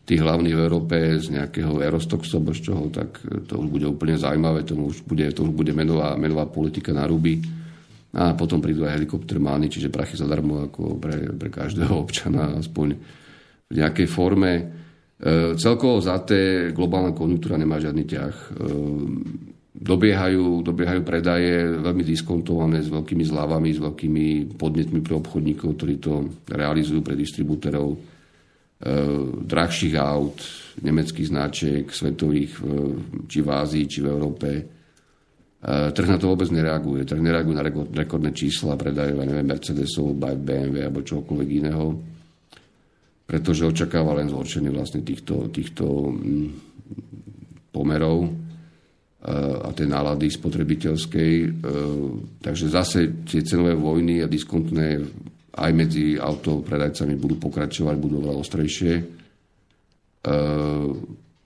tých 0.05 0.21
hlavných 0.21 0.53
v 0.53 0.63
Európe 0.69 0.95
z 1.17 1.33
nejakého 1.33 1.81
Eurostoxu 1.81 2.37
alebo 2.37 2.53
z 2.53 2.61
čoho, 2.61 2.93
tak 2.93 3.25
to 3.49 3.57
už 3.57 3.67
bude 3.73 3.89
úplne 3.89 4.13
zaujímavé, 4.13 4.61
to 4.61 4.77
už 4.77 5.01
bude, 5.01 5.25
to 5.33 5.49
už 5.49 5.51
bude 5.51 5.73
menová, 5.73 6.13
menová 6.13 6.45
politika 6.45 6.93
na 6.93 7.09
ruby. 7.09 7.41
A 8.15 8.37
potom 8.37 8.63
prídu 8.63 8.85
aj 8.85 8.95
helikoptermány, 8.95 9.67
čiže 9.67 9.91
prachy 9.91 10.15
zadarmo 10.15 10.71
ako 10.71 11.01
pre, 11.01 11.35
pre 11.35 11.49
každého 11.49 11.91
občana, 12.05 12.53
aspoň 12.53 12.95
v 13.65 13.73
nejakej 13.73 14.07
forme. 14.07 14.53
E, 14.55 14.63
celkovo 15.57 15.97
za 15.99 16.21
té 16.21 16.69
globálna 16.69 17.11
konjunktúra 17.11 17.57
nemá 17.57 17.81
žiadny 17.81 18.05
ťah. 18.05 18.35
E, 18.37 18.49
dobiehajú, 19.75 20.63
dobiehajú 20.63 21.01
predaje 21.03 21.81
veľmi 21.81 22.05
diskontované 22.05 22.79
s 22.85 22.93
veľkými 22.93 23.25
zľavami, 23.25 23.69
s 23.73 23.81
veľkými 23.81 24.25
podnetmi 24.55 25.01
pre 25.01 25.17
obchodníkov, 25.17 25.75
ktorí 25.75 25.95
to 25.99 26.29
realizujú 26.47 27.03
pre 27.03 27.17
distribútorov 27.19 27.97
e, 27.97 28.14
drahších 29.45 29.95
aut, 29.95 30.35
nemeckých 30.83 31.31
značiek, 31.31 31.85
svetových, 31.87 32.59
či 33.25 33.39
v 33.39 33.49
Ázii, 33.49 33.85
či 33.87 34.03
v 34.03 34.11
Európe. 34.11 34.49
Trh 35.65 36.07
na 36.11 36.19
to 36.19 36.35
vôbec 36.35 36.51
nereaguje. 36.51 37.07
Trh 37.07 37.23
nereaguje 37.23 37.55
na 37.55 37.65
rekordné 37.95 38.35
čísla 38.35 38.75
predajov, 38.75 39.23
neviem, 39.23 39.47
Mercedesov, 39.47 40.13
BMW 40.19 40.83
alebo 40.85 41.01
čokoľvek 41.01 41.49
iného 41.49 42.15
pretože 43.25 43.65
očakáva 43.65 44.21
len 44.21 44.29
zhoršenie 44.29 44.69
vlastne 44.69 45.01
týchto, 45.01 45.49
týchto 45.49 46.13
mm, 46.13 46.47
pomerov 47.73 48.21
e, 48.21 48.29
a 49.65 49.69
tej 49.73 49.87
nálady 49.89 50.29
spotrebiteľskej. 50.29 51.33
Takže 52.39 52.65
zase 52.69 53.25
tie 53.25 53.41
cenové 53.41 53.73
vojny 53.73 54.21
a 54.21 54.29
diskontné 54.29 55.01
aj 55.55 55.71
medzi 55.71 56.19
autopredajcami 56.19 57.15
budú 57.15 57.39
pokračovať, 57.39 57.95
budú 57.95 58.19
veľa 58.19 58.35
ostrejšie. 58.43 58.93
E, 58.99 59.03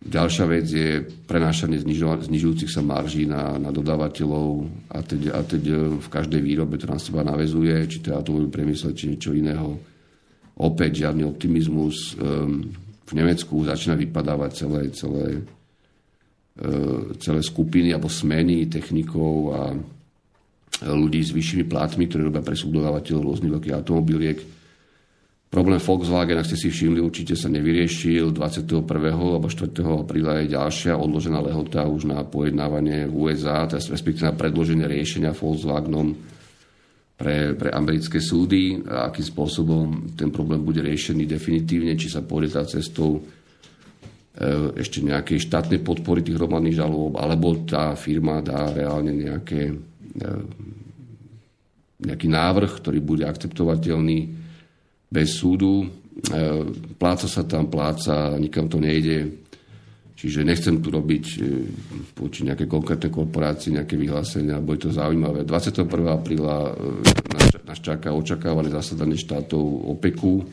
ďalšia 0.02 0.46
vec 0.50 0.66
je 0.66 1.06
prenášanie 1.30 1.78
znižujúcich 2.26 2.72
sa 2.74 2.82
marží 2.82 3.30
na, 3.30 3.62
na 3.62 3.70
dodávateľov 3.70 4.66
a 4.90 4.98
teď, 5.06 5.22
a 5.30 5.42
teď 5.46 5.64
v 6.02 6.08
každej 6.10 6.42
výrobe 6.42 6.82
to 6.82 6.90
na 6.90 6.98
seba 6.98 7.22
navezuje, 7.22 7.86
či 7.86 8.02
to 8.02 8.10
je 8.10 8.18
automobilový 8.18 8.50
priemysel, 8.50 8.98
či 8.98 9.14
niečo 9.14 9.38
iného 9.38 9.78
opäť 10.58 11.06
žiadny 11.06 11.24
optimizmus. 11.30 12.18
Ehm, 12.18 12.74
v 13.10 13.14
Nemecku 13.18 13.66
začína 13.66 13.98
vypadávať 13.98 14.52
celé, 14.54 14.82
celé, 14.94 15.42
celé 17.18 17.42
skupiny 17.42 17.90
alebo 17.90 18.06
smeny 18.06 18.70
technikov 18.70 19.50
a 19.50 19.74
ľudí 20.84 21.20
s 21.20 21.36
vyššími 21.36 21.66
plátmi, 21.68 22.08
ktorí 22.08 22.28
robia 22.28 22.44
pre 22.44 22.56
subdodávateľov 22.56 23.22
rôznych 23.24 23.52
veľkých 23.52 23.76
automobiliek. 23.76 24.40
Problém 25.50 25.82
Volkswagen, 25.82 26.38
ak 26.38 26.46
ste 26.46 26.62
si 26.62 26.70
všimli, 26.70 27.02
určite 27.02 27.34
sa 27.34 27.50
nevyriešil. 27.50 28.30
21. 28.30 28.86
alebo 28.86 29.50
4. 29.50 29.74
apríla 29.82 30.46
je 30.46 30.54
ďalšia 30.54 30.94
odložená 30.94 31.42
lehota 31.42 31.90
už 31.90 32.06
na 32.06 32.22
pojednávanie 32.22 33.10
v 33.10 33.34
USA, 33.34 33.66
respektíve 33.66 34.30
na 34.30 34.38
predloženie 34.38 34.86
riešenia 34.86 35.34
Volkswagenom 35.34 36.14
pre, 37.20 37.58
pre 37.58 37.70
americké 37.76 38.24
súdy 38.24 38.80
a 38.88 39.12
akým 39.12 39.26
spôsobom 39.28 40.16
ten 40.16 40.32
problém 40.32 40.64
bude 40.64 40.80
riešený 40.80 41.28
definitívne, 41.28 42.00
či 42.00 42.08
sa 42.08 42.24
pôjde 42.24 42.56
tá 42.56 42.64
cestou 42.64 43.20
e, 43.20 43.22
ešte 44.80 45.04
nejakej 45.04 45.50
štátnej 45.50 45.84
podpory 45.84 46.24
tých 46.24 46.40
hromadných 46.40 46.80
žalob, 46.80 47.20
alebo 47.20 47.68
tá 47.68 47.92
firma 48.00 48.40
dá 48.40 48.72
reálne 48.72 49.12
nejaké, 49.12 49.76
nejaký 52.00 52.28
návrh, 52.28 52.72
ktorý 52.80 53.00
bude 53.04 53.24
akceptovateľný 53.28 54.20
bez 55.10 55.36
súdu. 55.36 55.84
E, 55.84 55.88
pláca 56.96 57.28
sa 57.28 57.44
tam, 57.44 57.68
pláca, 57.68 58.36
nikam 58.40 58.68
to 58.68 58.80
nejde. 58.80 59.48
Čiže 60.20 60.44
nechcem 60.44 60.84
tu 60.84 60.92
robiť 60.92 61.26
voči 62.12 62.44
nejaké 62.44 62.68
konkrétne 62.68 63.08
korporácie, 63.08 63.72
nejaké 63.72 63.96
vyhlásenia, 63.96 64.60
bo 64.60 64.76
je 64.76 64.84
to 64.84 64.90
zaujímavé. 64.92 65.48
21. 65.48 65.88
apríla 66.12 66.76
nás 67.64 67.80
čaká 67.80 68.12
očakávané 68.12 68.68
zasadanie 68.68 69.16
štátov 69.16 69.64
OPEKu, 69.96 70.44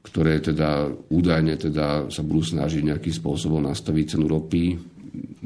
ktoré 0.00 0.40
teda 0.40 0.88
údajne 1.12 1.60
teda 1.60 2.08
sa 2.08 2.22
budú 2.24 2.56
snažiť 2.56 2.82
nejakým 2.88 3.14
spôsobom 3.14 3.60
nastaviť 3.60 4.16
cenu 4.16 4.26
ropy 4.26 4.80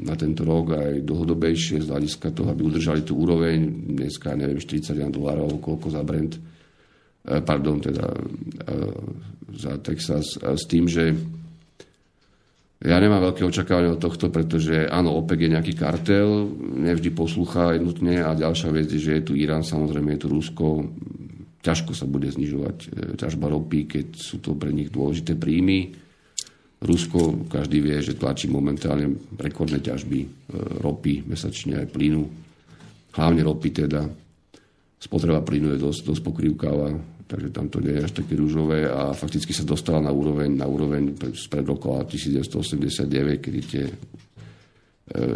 na 0.05 0.13
tento 0.13 0.45
rok 0.45 0.77
aj 0.77 1.03
dlhodobejšie 1.03 1.81
z 1.81 1.89
hľadiska 1.89 2.31
toho, 2.31 2.53
aby 2.53 2.61
udržali 2.63 3.01
tú 3.01 3.17
úroveň. 3.17 3.65
Dneska, 3.97 4.37
neviem, 4.37 4.61
41 4.61 5.09
dolárov, 5.09 5.57
koľko 5.57 5.87
za 5.89 6.01
Brent, 6.05 6.37
eh, 6.37 7.41
pardon, 7.41 7.81
teda 7.81 8.05
eh, 8.05 8.95
za 9.55 9.79
Texas, 9.81 10.37
s 10.37 10.63
tým, 10.67 10.85
že 10.85 11.15
ja 12.85 12.99
nemám 12.99 13.31
veľké 13.31 13.47
očakávanie 13.47 13.95
od 13.95 14.03
tohto, 14.03 14.29
pretože 14.29 14.85
áno, 14.85 15.15
OPEC 15.17 15.47
je 15.47 15.53
nejaký 15.57 15.73
kartel, 15.73 16.45
nevždy 16.59 17.09
poslúcha 17.15 17.73
nutne 17.81 18.21
a 18.21 18.35
ďalšia 18.35 18.69
vec 18.69 18.91
je, 18.91 18.99
že 18.99 19.11
je 19.17 19.23
tu 19.25 19.33
Irán, 19.33 19.63
samozrejme 19.65 20.13
je 20.13 20.21
tu 20.21 20.27
Rusko, 20.29 20.67
ťažko 21.65 21.97
sa 21.97 22.05
bude 22.05 22.29
znižovať 22.29 22.77
e, 22.77 22.87
ťažba 23.17 23.49
ropy, 23.49 23.89
keď 23.89 24.05
sú 24.13 24.37
to 24.37 24.53
pre 24.53 24.69
nich 24.69 24.93
dôležité 24.93 25.33
príjmy. 25.33 25.97
Rusko, 26.85 27.49
každý 27.49 27.81
vie, 27.81 27.97
že 28.05 28.13
tlačí 28.13 28.45
momentálne 28.45 29.17
rekordné 29.33 29.81
ťažby 29.81 30.19
e, 30.21 30.27
ropy, 30.85 31.25
mesačne 31.25 31.81
aj 31.81 31.89
plynu. 31.89 32.23
Hlavne 33.17 33.41
ropy 33.41 33.69
teda. 33.73 34.05
Spotreba 35.01 35.41
plynu 35.41 35.73
je 35.73 35.79
dosť, 35.81 36.01
dosť 36.05 36.21
pokrývkáva, 36.21 36.89
takže 37.25 37.49
tam 37.49 37.69
to 37.73 37.81
nie 37.81 37.97
je 37.97 38.05
až 38.05 38.13
také 38.13 38.37
rúžové 38.37 38.85
a 38.85 39.13
fakticky 39.17 39.53
sa 39.53 39.65
dostala 39.65 40.01
na 40.01 40.13
úroveň, 40.13 40.53
na 40.53 40.69
úroveň 40.69 41.17
spred 41.33 41.65
roka 41.65 42.05
1989, 42.05 43.41
kedy 43.41 43.59
tie 43.65 43.85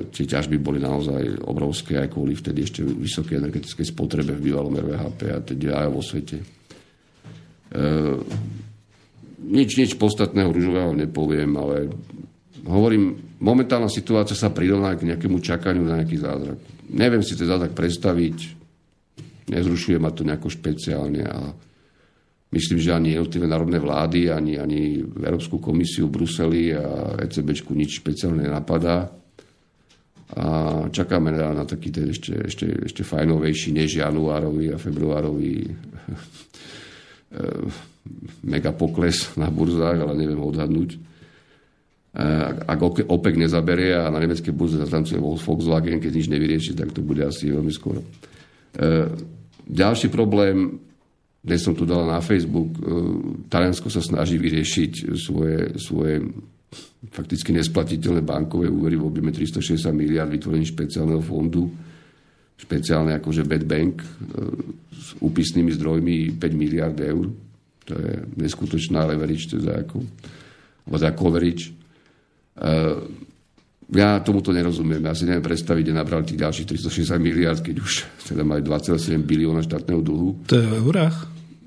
tie 0.10 0.26
ťažby 0.26 0.58
boli 0.58 0.82
naozaj 0.82 1.46
obrovské 1.46 2.02
aj 2.02 2.10
kvôli 2.10 2.34
vtedy 2.34 2.66
ešte 2.66 2.82
vysokej 2.82 3.38
energetickej 3.38 3.86
spotrebe 3.86 4.34
v 4.34 4.50
bývalom 4.50 4.74
RVHP 4.74 5.20
a 5.30 5.40
teda 5.46 5.86
aj 5.86 5.90
vo 5.94 6.02
svete. 6.02 6.42
E, 6.42 6.46
nič, 9.46 9.78
nič 9.78 9.94
podstatného 9.94 10.50
rúžového 10.50 10.98
nepoviem, 10.98 11.54
ale 11.54 11.86
hovorím, 12.66 13.38
momentálna 13.38 13.94
situácia 13.94 14.34
sa 14.34 14.50
pridlná 14.50 14.98
k 14.98 15.06
nejakému 15.14 15.38
čakaniu 15.38 15.86
na 15.86 16.02
nejaký 16.02 16.18
zázrak. 16.18 16.58
Neviem 16.90 17.22
si 17.22 17.38
ten 17.38 17.46
zázrak 17.46 17.78
predstaviť, 17.78 18.38
nezrušuje 19.54 20.02
ma 20.02 20.10
to 20.10 20.26
nejako 20.26 20.50
špeciálne 20.50 21.30
a 21.30 21.54
myslím, 22.58 22.82
že 22.82 22.90
ani 22.90 23.14
jednotlivé 23.14 23.46
národné 23.46 23.78
vlády, 23.78 24.34
ani, 24.34 24.58
ani 24.58 24.98
Európsku 25.06 25.62
komisiu 25.62 26.10
v 26.10 26.18
Bruseli 26.18 26.74
a 26.74 27.22
ECBčku 27.22 27.78
nič 27.78 28.02
špeciálne 28.02 28.50
nenapadá 28.50 29.19
a 30.30 30.46
čakáme 30.94 31.34
na, 31.34 31.58
na 31.58 31.65
taký 31.65 31.89
ten 31.89 32.13
ešte, 32.13 32.38
ešte, 32.46 32.65
ešte 32.86 33.02
fajnovejší 33.02 33.74
než 33.74 33.98
januárový 33.98 34.70
a 34.70 34.78
februárový 34.78 35.65
eh, 37.34 37.65
mega 38.46 38.70
pokles 38.70 39.34
na 39.34 39.50
burzách, 39.50 40.06
ale 40.06 40.13
neviem 40.13 40.38
odhadnúť. 40.38 41.02
Eh, 42.13 42.50
ak 42.62 42.80
OPEC 43.10 43.36
nezaberie 43.42 43.98
a 43.98 44.13
na 44.13 44.22
nemecké 44.22 44.54
burze 44.54 44.78
zatrancuje 44.78 45.18
Volkswagen, 45.18 45.98
keď 45.98 46.12
nič 46.13 46.28
nevyrieši, 46.30 46.78
tak 46.78 46.94
to 46.94 47.02
bude 47.02 47.26
asi 47.26 47.50
veľmi 47.50 47.74
skoro. 47.74 48.06
Eh, 48.78 49.10
ďalší 49.65 50.13
problém, 50.13 50.78
dnes 51.42 51.65
som 51.65 51.74
tu 51.74 51.89
dal 51.89 52.04
na 52.04 52.20
Facebook, 52.20 52.76
Taliansko 53.48 53.88
sa 53.88 54.04
snaží 54.04 54.36
vyriešiť 54.36 55.15
svoje, 55.15 55.80
svoje 55.80 56.20
fakticky 57.10 57.56
nesplatiteľné 57.56 58.22
bankové 58.22 58.68
úvery 58.68 59.00
v 59.00 59.08
objeme 59.08 59.32
360 59.32 59.90
miliard 59.96 60.30
vytvorení 60.30 60.68
špeciálneho 60.68 61.24
fondu, 61.24 61.72
špeciálne 62.60 63.16
akože 63.18 63.48
bad 63.48 63.64
bank 63.64 64.04
e, 64.04 64.08
s 64.92 65.16
úpisnými 65.24 65.72
zdrojmi 65.80 66.36
5 66.36 66.52
miliard 66.60 66.98
eur. 67.00 67.32
To 67.88 67.94
je 67.96 68.14
neskutočná 68.38 69.08
leverage, 69.08 69.50
teda 69.50 69.88
ako, 69.88 70.04
alebo 70.86 70.96
teda 71.00 71.14
coverage. 71.16 71.72
E, 72.60 72.72
ja 73.90 74.22
tomuto 74.22 74.54
nerozumiem. 74.54 75.02
Ja 75.02 75.18
si 75.18 75.26
neviem 75.26 75.42
predstaviť, 75.42 75.82
kde 75.82 75.96
nabrali 75.98 76.28
tých 76.28 76.44
ďalších 76.46 76.68
360 76.78 77.18
miliard, 77.18 77.60
keď 77.64 77.76
už 77.82 77.92
teda 78.28 78.46
mali 78.46 78.62
2,7 78.62 79.18
bilióna 79.26 79.66
štátneho 79.66 80.04
dlhu. 80.04 80.46
To 80.46 80.56
je 80.60 80.68
v 80.68 80.74
eurách? 80.84 81.16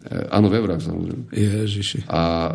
E, 0.06 0.30
áno, 0.30 0.46
v 0.52 0.54
eurách 0.60 0.86
samozrejme. 0.86 1.24
Ježiši. 1.34 2.06
A 2.06 2.52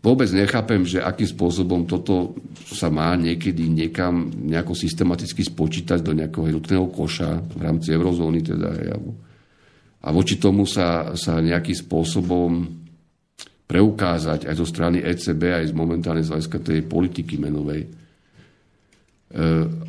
vôbec 0.00 0.28
nechápem, 0.32 0.80
že 0.88 1.04
akým 1.04 1.28
spôsobom 1.28 1.84
toto 1.84 2.40
sa 2.72 2.88
má 2.88 3.12
niekedy 3.14 3.68
niekam 3.68 4.32
nejako 4.32 4.72
systematicky 4.72 5.44
spočítať 5.44 6.00
do 6.00 6.16
nejakého 6.16 6.48
jednotného 6.48 6.88
koša 6.88 7.44
v 7.52 7.60
rámci 7.60 7.92
eurozóny. 7.92 8.40
Teda, 8.40 8.72
a 9.98 10.08
voči 10.08 10.40
tomu 10.40 10.64
sa, 10.64 11.12
sa 11.12 11.42
nejakým 11.44 11.76
spôsobom 11.76 12.64
preukázať 13.68 14.48
aj 14.48 14.54
zo 14.56 14.64
strany 14.64 15.04
ECB, 15.04 15.42
aj 15.52 15.64
z 15.68 15.74
momentálnej 15.76 16.24
z 16.24 16.48
tej 16.64 16.88
politiky 16.88 17.36
menovej 17.36 18.07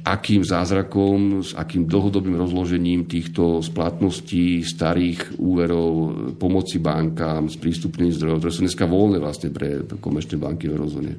akým 0.03 0.43
zázrakom, 0.43 1.39
s 1.39 1.55
akým 1.55 1.87
dlhodobým 1.87 2.35
rozložením 2.35 3.07
týchto 3.07 3.63
splatností 3.63 4.67
starých 4.67 5.39
úverov, 5.39 5.91
pomoci 6.35 6.83
bankám, 6.83 7.47
s 7.47 7.55
prístupným 7.55 8.11
zdrojov, 8.11 8.43
ktoré 8.43 8.51
sú 8.51 8.61
dneska 8.67 8.83
voľné 8.83 9.17
vlastne 9.23 9.47
pre, 9.47 9.87
komerčné 10.03 10.35
banky 10.35 10.67
v 10.67 10.75
eurozóne, 10.75 11.13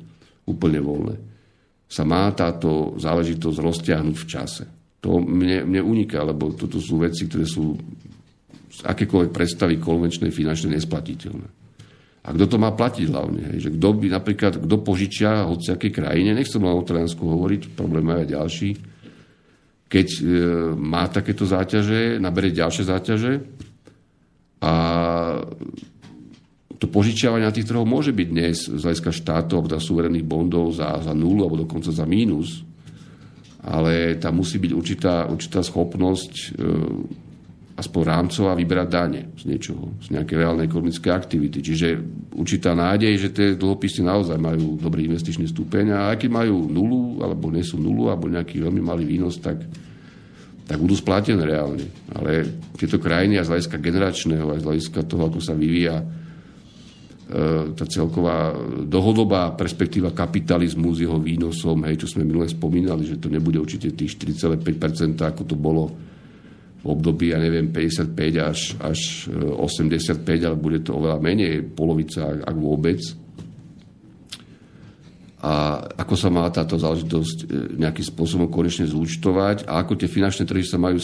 úplne 0.44 0.80
voľné, 0.84 1.14
sa 1.88 2.04
má 2.04 2.28
táto 2.36 2.92
záležitosť 3.00 3.56
roztiahnuť 3.56 4.16
v 4.20 4.28
čase. 4.28 4.64
To 5.00 5.16
mne, 5.16 5.64
mne 5.64 5.80
uniká, 5.80 6.20
lebo 6.20 6.52
toto 6.52 6.76
sú 6.76 7.00
veci, 7.00 7.24
ktoré 7.24 7.48
sú 7.48 7.72
z 8.68 8.80
akékoľvek 8.84 9.32
predstavy 9.32 9.80
konvenčnej 9.80 10.28
finančnej 10.28 10.76
nesplatiteľné. 10.76 11.59
A 12.20 12.36
kto 12.36 12.44
to 12.44 12.56
má 12.60 12.68
platiť 12.76 13.08
hlavne? 13.08 13.40
Hej? 13.52 13.68
Že 13.68 13.70
kto 13.80 13.88
by 13.96 14.06
napríklad, 14.12 14.52
kto 14.60 14.76
požičia 14.84 15.48
hociakej 15.48 15.90
krajine, 15.90 16.36
nechcem 16.36 16.60
len 16.60 16.76
o 16.76 16.84
Taliansku 16.84 17.24
hovoriť, 17.24 17.72
problém 17.72 18.04
aj 18.12 18.28
ďalší, 18.28 18.70
keď 19.90 20.06
e, 20.06 20.20
má 20.76 21.08
takéto 21.08 21.48
záťaže, 21.48 22.20
nabere 22.22 22.54
ďalšie 22.54 22.84
záťaže 22.86 23.32
a 24.60 24.74
to 26.80 26.86
požičiavanie 26.88 27.44
na 27.44 27.52
tých 27.52 27.68
trhoch 27.68 27.84
môže 27.84 28.14
byť 28.14 28.28
dnes 28.28 28.56
z 28.68 28.80
hľadiska 28.80 29.12
štátov 29.12 29.66
alebo 29.66 29.76
suverených 29.76 30.24
bondov 30.24 30.72
za, 30.76 30.96
za 31.02 31.12
nulu 31.12 31.44
alebo 31.44 31.64
dokonca 31.64 31.92
za 31.92 32.04
mínus, 32.04 32.64
ale 33.60 34.16
tam 34.16 34.40
musí 34.40 34.56
byť 34.56 34.72
určitá, 34.72 35.28
určitá 35.28 35.60
schopnosť 35.60 36.32
e, 36.32 36.48
aspoň 37.80 38.02
rámcová 38.04 38.52
vyberať 38.52 38.88
dane 38.92 39.32
z 39.40 39.48
niečoho, 39.48 39.96
z 40.04 40.12
nejakej 40.12 40.36
reálnej 40.36 40.68
ekonomické 40.68 41.08
aktivity. 41.08 41.64
Čiže 41.64 41.96
určitá 42.36 42.76
nádej, 42.76 43.16
že 43.16 43.28
tie 43.32 43.46
dlhopisy 43.56 44.04
naozaj 44.04 44.36
majú 44.36 44.76
dobrý 44.76 45.08
investičný 45.08 45.48
stupeň 45.48 45.96
a 45.96 45.98
aj 46.12 46.20
keď 46.20 46.30
majú 46.30 46.68
nulu, 46.68 47.24
alebo 47.24 47.48
nie 47.48 47.64
sú 47.64 47.80
nulu, 47.80 48.12
alebo 48.12 48.28
nejaký 48.28 48.60
veľmi 48.60 48.84
malý 48.84 49.08
výnos, 49.08 49.40
tak, 49.40 49.64
tak 50.68 50.76
budú 50.76 50.92
splatené 50.92 51.40
reálne. 51.40 51.88
Ale 52.12 52.44
tieto 52.76 53.00
krajiny 53.00 53.40
a 53.40 53.46
z 53.48 53.56
hľadiska 53.56 53.80
generačného, 53.80 54.52
aj 54.52 54.60
z 54.60 54.66
hľadiska 54.68 55.00
toho, 55.08 55.32
ako 55.32 55.40
sa 55.40 55.56
vyvíja 55.56 55.96
e, 55.96 56.04
tá 57.72 57.88
celková 57.88 58.52
dohodobá 58.84 59.56
perspektíva 59.56 60.12
kapitalizmu 60.12 60.92
s 60.92 61.00
jeho 61.00 61.16
výnosom, 61.16 61.80
hej, 61.88 62.04
čo 62.04 62.12
sme 62.12 62.28
minule 62.28 62.44
spomínali, 62.44 63.08
že 63.08 63.16
to 63.16 63.32
nebude 63.32 63.56
určite 63.56 63.96
tých 63.96 64.20
4,5%, 64.20 65.16
ako 65.16 65.48
to 65.48 65.56
bolo 65.56 66.10
v 66.80 66.86
období, 66.88 67.36
ja 67.36 67.38
neviem, 67.38 67.68
55 67.68 68.16
až, 68.40 68.60
až 68.80 69.28
85, 69.28 70.24
e, 70.24 70.44
ale 70.48 70.56
bude 70.56 70.80
to 70.80 70.96
oveľa 70.96 71.20
menej, 71.20 71.60
polovica, 71.76 72.40
ak 72.40 72.56
vôbec. 72.56 73.00
A 75.40 75.80
ako 75.96 76.14
sa 76.20 76.28
má 76.28 76.44
táto 76.52 76.76
záležitosť 76.76 77.38
e, 77.40 77.44
nejakým 77.80 78.06
spôsobom 78.12 78.48
konečne 78.52 78.84
zúčtovať 78.88 79.64
a 79.64 79.80
ako 79.80 79.96
tie 79.96 80.08
finančné 80.08 80.44
trhy 80.44 80.64
sa 80.64 80.76
majú 80.76 81.00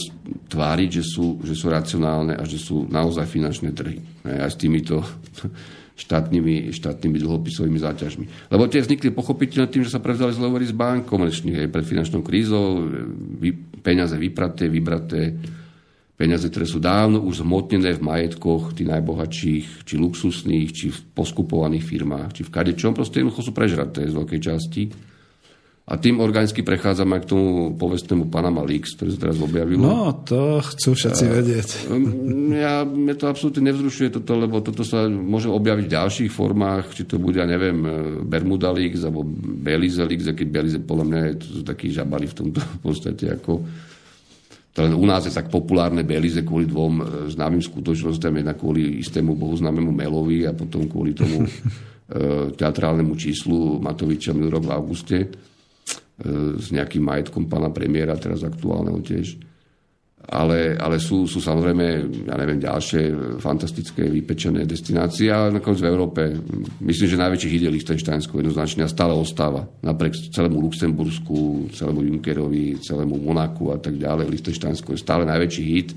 tváriť, 0.49 1.01
že 1.01 1.05
sú, 1.05 1.41
že 1.45 1.57
sú 1.57 1.73
racionálne 1.73 2.37
a 2.37 2.45
že 2.45 2.61
sú 2.61 2.85
naozaj 2.89 3.25
finančné 3.29 3.73
trhy. 3.73 4.01
Aj 4.29 4.53
s 4.53 4.61
týmito 4.61 5.01
štátnymi, 6.05 6.69
štátnymi 6.73 7.17
dlhopisovými 7.17 7.81
záťažmi. 7.81 8.53
Lebo 8.53 8.69
tie 8.69 8.85
vznikli 8.85 9.09
pochopiteľne 9.09 9.73
tým, 9.73 9.85
že 9.89 9.93
sa 9.97 10.05
prevzali 10.05 10.37
zlovory 10.37 10.69
z 10.69 10.77
bank 10.77 11.09
komerčných 11.09 11.73
pred 11.73 11.85
finančnou 11.89 12.21
krízou, 12.21 12.85
vy, 13.41 13.57
peniaze 13.81 14.21
vypraté, 14.21 14.69
vybraté, 14.69 15.33
Peniaze, 16.17 16.49
ktoré 16.49 16.65
sú 16.65 16.81
dávno 16.81 17.21
už 17.21 17.45
zmotnené 17.45 17.93
v 17.93 18.01
majetkoch 18.01 18.73
tých 18.73 18.89
najbohatších, 18.89 19.85
či 19.85 19.95
luxusných, 20.01 20.69
či 20.73 20.89
v 20.89 20.99
poskupovaných 21.13 21.85
firmách, 21.85 22.41
či 22.41 22.43
v 22.49 22.53
kadečom, 22.57 22.97
proste 22.97 23.21
jednoducho 23.21 23.45
sú 23.45 23.53
prežraté 23.53 24.09
z 24.09 24.17
veľkej 24.17 24.41
časti. 24.41 24.83
A 25.87 26.03
tým 26.03 26.19
organicky 26.19 26.67
prechádzame 26.67 27.23
k 27.23 27.31
tomu 27.31 27.79
povestnému 27.79 28.27
Panama 28.27 28.65
Leaks, 28.67 28.99
ktorý 28.99 29.15
sa 29.15 29.21
teraz 29.23 29.39
objavilo. 29.39 29.87
No, 29.87 30.19
to 30.27 30.59
chcú 30.59 30.99
všetci 30.99 31.25
a, 31.29 31.31
vedieť. 31.31 31.69
Ja, 32.59 32.83
mne 32.83 33.15
to 33.15 33.31
absolútne 33.31 33.71
nevzrušuje 33.71 34.19
toto, 34.19 34.35
lebo 34.35 34.59
toto 34.65 34.83
sa 34.83 35.07
môže 35.07 35.47
objaviť 35.47 35.85
v 35.87 35.95
ďalších 35.95 36.31
formách, 36.33 36.91
či 36.91 37.07
to 37.07 37.23
bude, 37.23 37.39
ja 37.39 37.47
neviem, 37.47 37.77
Bermuda 38.27 38.75
Leaks, 38.75 39.07
alebo 39.07 39.23
Belize 39.63 40.03
Leaks, 40.03 40.27
aký 40.27 40.49
Belize, 40.49 40.83
podľa 40.83 41.07
mňa 41.07 41.21
je 41.23 41.35
to 41.39 41.63
taký 41.63 41.93
žabali 41.95 42.27
v 42.27 42.35
tomto 42.35 42.59
v 42.77 42.81
podstate 42.83 43.37
ako 43.37 43.63
len 44.77 44.93
u 44.93 45.07
nás 45.09 45.25
je 45.25 45.33
tak 45.33 45.49
populárne 45.49 46.05
Belize 46.05 46.45
kvôli 46.45 46.69
dvom 46.69 46.95
e, 47.01 47.05
známym 47.33 47.65
skutočnostiam, 47.65 48.37
jedna 48.37 48.53
kvôli 48.53 49.01
istému 49.01 49.33
bohuznámemu 49.33 49.89
Melovi 49.89 50.45
a 50.45 50.53
potom 50.53 50.85
kvôli 50.85 51.17
tomu 51.17 51.45
e, 51.47 51.49
teatrálnemu 52.53 53.17
číslu 53.17 53.81
Matoviča 53.81 54.37
minulý 54.37 54.61
rok 54.61 54.65
v 54.69 54.75
auguste 54.75 55.19
e, 55.23 55.29
s 56.61 56.69
nejakým 56.75 57.01
majetkom 57.01 57.49
pána 57.49 57.73
premiéra, 57.73 58.21
teraz 58.21 58.45
aktuálneho 58.45 59.01
tiež 59.01 59.46
ale, 60.27 60.75
ale 60.75 60.99
sú, 60.99 61.31
sú 61.31 61.39
samozrejme, 61.39 61.87
ja 62.27 62.35
neviem, 62.35 62.59
ďalšie 62.59 63.39
fantastické 63.39 64.11
vypečené 64.11 64.67
destinácie, 64.67 65.31
ale 65.31 65.63
nakoniec 65.63 65.87
v 65.87 65.91
Európe, 65.91 66.21
myslím, 66.83 67.09
že 67.15 67.23
najväčší 67.23 67.49
hit 67.55 67.63
je 67.63 67.71
Liechtensteinsko 67.71 68.43
jednoznačne 68.43 68.83
a 68.83 68.91
stále 68.91 69.15
ostáva. 69.15 69.63
Napriek 69.87 70.35
celému 70.35 70.59
Luxembursku, 70.67 71.71
celému 71.71 72.03
Junckerovi, 72.11 72.83
celému 72.83 73.23
Monaku 73.23 73.71
a 73.71 73.79
tak 73.79 74.03
ďalej, 74.03 74.27
Liechtensteinsko 74.27 74.99
je 74.99 75.05
stále 75.05 75.23
najväčší 75.31 75.63
hit. 75.63 75.95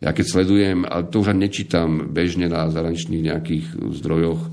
Ja 0.00 0.16
keď 0.16 0.24
sledujem, 0.24 0.88
a 0.88 1.04
to 1.04 1.20
už 1.20 1.36
nečítam 1.36 2.08
bežne 2.08 2.48
na 2.48 2.72
zahraničných 2.72 3.28
nejakých 3.28 3.64
zdrojoch, 3.98 4.40
e, 4.40 4.50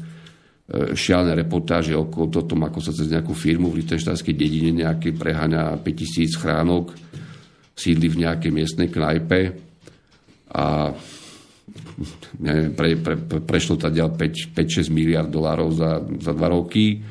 šialené 0.97 1.31
reportáže 1.47 1.95
okolo 1.95 2.43
tom, 2.43 2.67
ako 2.67 2.83
sa 2.83 2.91
cez 2.91 3.07
nejakú 3.07 3.31
firmu 3.31 3.71
v 3.71 3.79
Liechtensteinskej 3.79 4.35
dedine 4.35 4.83
nejaké 4.83 5.15
preháňa 5.15 5.79
5000 5.79 6.41
chránok, 6.43 6.91
sídli 7.75 8.07
v 8.07 8.23
nejakej 8.23 8.51
miestnej 8.55 8.87
knajpe 8.87 9.39
a 10.55 10.95
neviem, 12.39 12.71
pre, 12.71 12.95
pre, 12.95 13.15
pre, 13.19 13.39
prešlo 13.43 13.75
ďal 13.91 14.15
5-6 14.15 14.87
miliard 14.91 15.27
dolárov 15.27 15.75
za, 15.75 15.99
za 16.23 16.31
dva 16.31 16.47
roky 16.47 17.03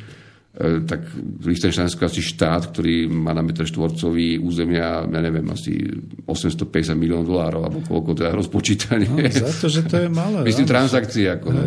tak 0.87 1.11
Lichtensteinsko 1.43 2.07
asi 2.07 2.23
štát, 2.23 2.71
ktorý 2.71 3.11
má 3.11 3.35
na 3.35 3.43
metr 3.43 3.67
štvorcový 3.67 4.38
územia, 4.38 5.03
ja 5.03 5.21
neviem, 5.21 5.43
asi 5.51 5.83
850 6.31 6.95
miliónov 6.95 7.27
dolárov, 7.27 7.62
alebo 7.67 7.79
koľko 7.83 8.23
teda 8.23 8.31
rozpočítanie. 8.31 9.11
No, 9.11 9.51
za 9.51 9.51
to, 9.51 9.67
že 9.67 9.83
to 9.83 10.07
je 10.07 10.09
malé. 10.14 10.45
Myslím, 10.49 10.71
transakcie. 10.71 11.27
Ako, 11.27 11.51
no. 11.51 11.59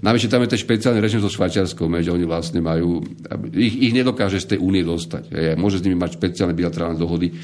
Navyše 0.00 0.32
tam 0.32 0.40
je 0.40 0.56
ten 0.56 0.60
špeciálny 0.64 1.04
režim 1.04 1.20
so 1.20 1.28
Švajčiarskou, 1.28 1.84
že 2.00 2.16
oni 2.16 2.24
vlastne 2.24 2.64
majú, 2.64 3.04
ich, 3.52 3.76
ich 3.76 3.92
nedokáže 3.92 4.40
z 4.40 4.56
tej 4.56 4.58
únie 4.64 4.88
dostať. 4.88 5.28
Je, 5.28 5.52
môže 5.60 5.76
s 5.76 5.84
nimi 5.84 6.00
mať 6.00 6.16
špeciálne 6.16 6.56
bilaterálne 6.56 6.96
dohody. 6.96 7.28
E, 7.28 7.34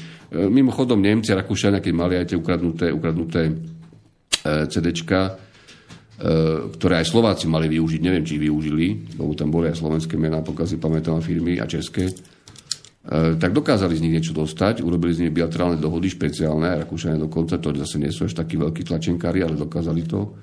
mimochodom, 0.49 0.97
Nemci 0.97 1.29
a 1.29 1.37
Rakúšania, 1.45 1.77
keď 1.77 1.93
mali 1.93 2.17
aj 2.17 2.33
tie 2.33 2.37
ukradnuté, 2.41 2.89
ukradnuté 2.89 3.53
e, 3.53 4.65
CDčka, 4.65 5.46
ktoré 6.17 7.05
aj 7.05 7.13
Slováci 7.13 7.45
mali 7.45 7.69
využiť, 7.69 8.01
neviem, 8.01 8.25
či 8.25 8.41
využili, 8.41 9.13
lebo 9.21 9.37
tam 9.37 9.53
boli 9.53 9.69
aj 9.69 9.77
slovenské 9.77 10.17
mená, 10.17 10.41
pokiaľ 10.41 10.65
si 10.65 10.81
pamätám 10.81 11.21
firmy 11.21 11.61
a 11.61 11.69
české, 11.69 12.09
e, 12.09 12.13
tak 13.37 13.53
dokázali 13.53 13.93
z 13.93 14.01
nich 14.01 14.13
niečo 14.17 14.33
dostať, 14.33 14.81
urobili 14.81 15.13
z 15.13 15.29
nich 15.29 15.33
bilaterálne 15.33 15.77
dohody 15.77 16.09
špeciálne, 16.09 16.73
aj 16.73 16.89
Rakúšania 16.89 17.21
dokonca, 17.21 17.61
to 17.61 17.69
zase 17.77 18.01
nie 18.01 18.09
sú 18.09 18.25
až 18.25 18.33
takí 18.33 18.57
veľkí 18.57 18.81
tlačenkári, 18.81 19.45
ale 19.45 19.53
dokázali 19.53 20.03
to. 20.09 20.33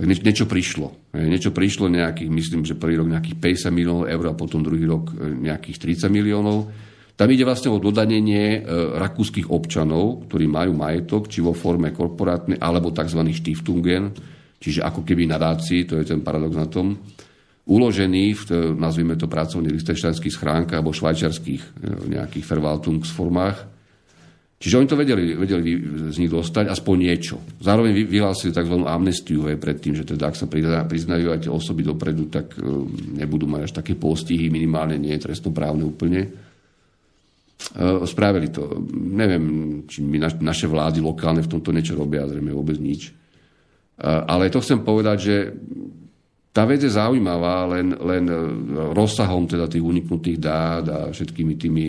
Tak 0.00 0.08
nie, 0.08 0.16
niečo 0.24 0.48
prišlo. 0.48 1.12
Niečo 1.12 1.52
prišlo 1.52 1.92
nejakých, 1.92 2.30
myslím, 2.32 2.64
že 2.64 2.80
prvý 2.80 2.96
rok 2.96 3.12
nejakých 3.12 3.36
50 3.68 3.76
miliónov 3.76 4.08
eur 4.08 4.24
a 4.24 4.32
potom 4.32 4.64
druhý 4.64 4.88
rok 4.88 5.12
e, 5.20 5.36
nejakých 5.36 6.00
30 6.00 6.08
miliónov. 6.08 6.72
Tam 7.12 7.28
ide 7.28 7.44
vlastne 7.44 7.68
o 7.68 7.76
dodanenie 7.76 8.64
rakúskych 8.96 9.52
občanov, 9.52 10.24
ktorí 10.24 10.48
majú 10.48 10.72
majetok, 10.72 11.28
či 11.28 11.44
vo 11.44 11.52
forme 11.52 11.92
korporátnej, 11.92 12.56
alebo 12.56 12.96
tzv. 12.96 13.20
Stiftungen, 13.36 14.16
čiže 14.60 14.84
ako 14.84 15.02
keby 15.02 15.24
nadácii, 15.26 15.88
to 15.88 15.96
je 15.96 16.04
ten 16.04 16.20
paradox 16.20 16.52
na 16.52 16.68
tom, 16.68 17.00
uložený 17.70 18.24
v, 18.34 18.42
nazvime 18.76 19.14
to 19.14 19.30
pracovných 19.30 19.74
listenštánskych 19.78 20.34
schránkach 20.34 20.82
alebo 20.82 20.94
švajčiarských 20.94 21.62
e, 21.62 21.70
nejakých 22.12 22.44
Verwaltungsformách. 22.44 23.58
Čiže 24.60 24.76
oni 24.76 24.88
to 24.92 25.00
vedeli, 25.00 25.32
vedeli 25.32 25.72
z 26.12 26.20
nich 26.20 26.28
dostať 26.28 26.68
aspoň 26.68 26.96
niečo. 27.00 27.40
Zároveň 27.64 27.96
vyhlásili 28.04 28.52
tzv. 28.52 28.76
amnestiu 28.84 29.48
aj 29.48 29.56
predtým, 29.56 29.96
že 29.96 30.04
teda 30.04 30.28
ak 30.28 30.36
sa 30.36 30.44
priznajú 30.84 31.32
aj 31.32 31.48
tie 31.48 31.52
osoby 31.52 31.80
dopredu, 31.80 32.28
tak 32.28 32.58
e, 32.58 32.60
nebudú 33.16 33.48
mať 33.48 33.70
až 33.70 33.72
také 33.80 33.96
postihy, 33.96 34.52
minimálne 34.52 35.00
nie 35.00 35.16
trestnoprávne 35.16 35.86
úplne. 35.86 36.20
E, 36.26 36.30
spravili 38.04 38.52
to. 38.52 38.84
Neviem, 38.92 39.44
či 39.88 40.04
my 40.04 40.28
naše 40.42 40.68
vlády 40.68 41.00
lokálne 41.00 41.40
v 41.40 41.52
tomto 41.56 41.72
niečo 41.72 41.96
robia, 41.96 42.28
zrejme 42.28 42.52
vôbec 42.52 42.76
nič. 42.76 43.19
Ale 44.00 44.48
to 44.48 44.64
chcem 44.64 44.80
povedať, 44.80 45.18
že 45.20 45.36
tá 46.50 46.66
vec 46.66 46.82
je 46.82 46.90
zaujímavá 46.90 47.68
len, 47.70 47.94
len 47.94 48.24
rozsahom 48.90 49.46
teda 49.46 49.70
tých 49.70 49.86
uniknutých 49.86 50.38
dát 50.42 50.84
a 50.90 50.98
všetkými 51.14 51.54
tými 51.54 51.86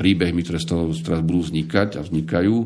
príbehmi, 0.00 0.40
ktoré 0.40 0.56
z 0.62 0.68
toho 0.70 0.94
teraz 0.96 1.20
budú 1.20 1.44
vznikať 1.44 2.00
a 2.00 2.06
vznikajú. 2.06 2.56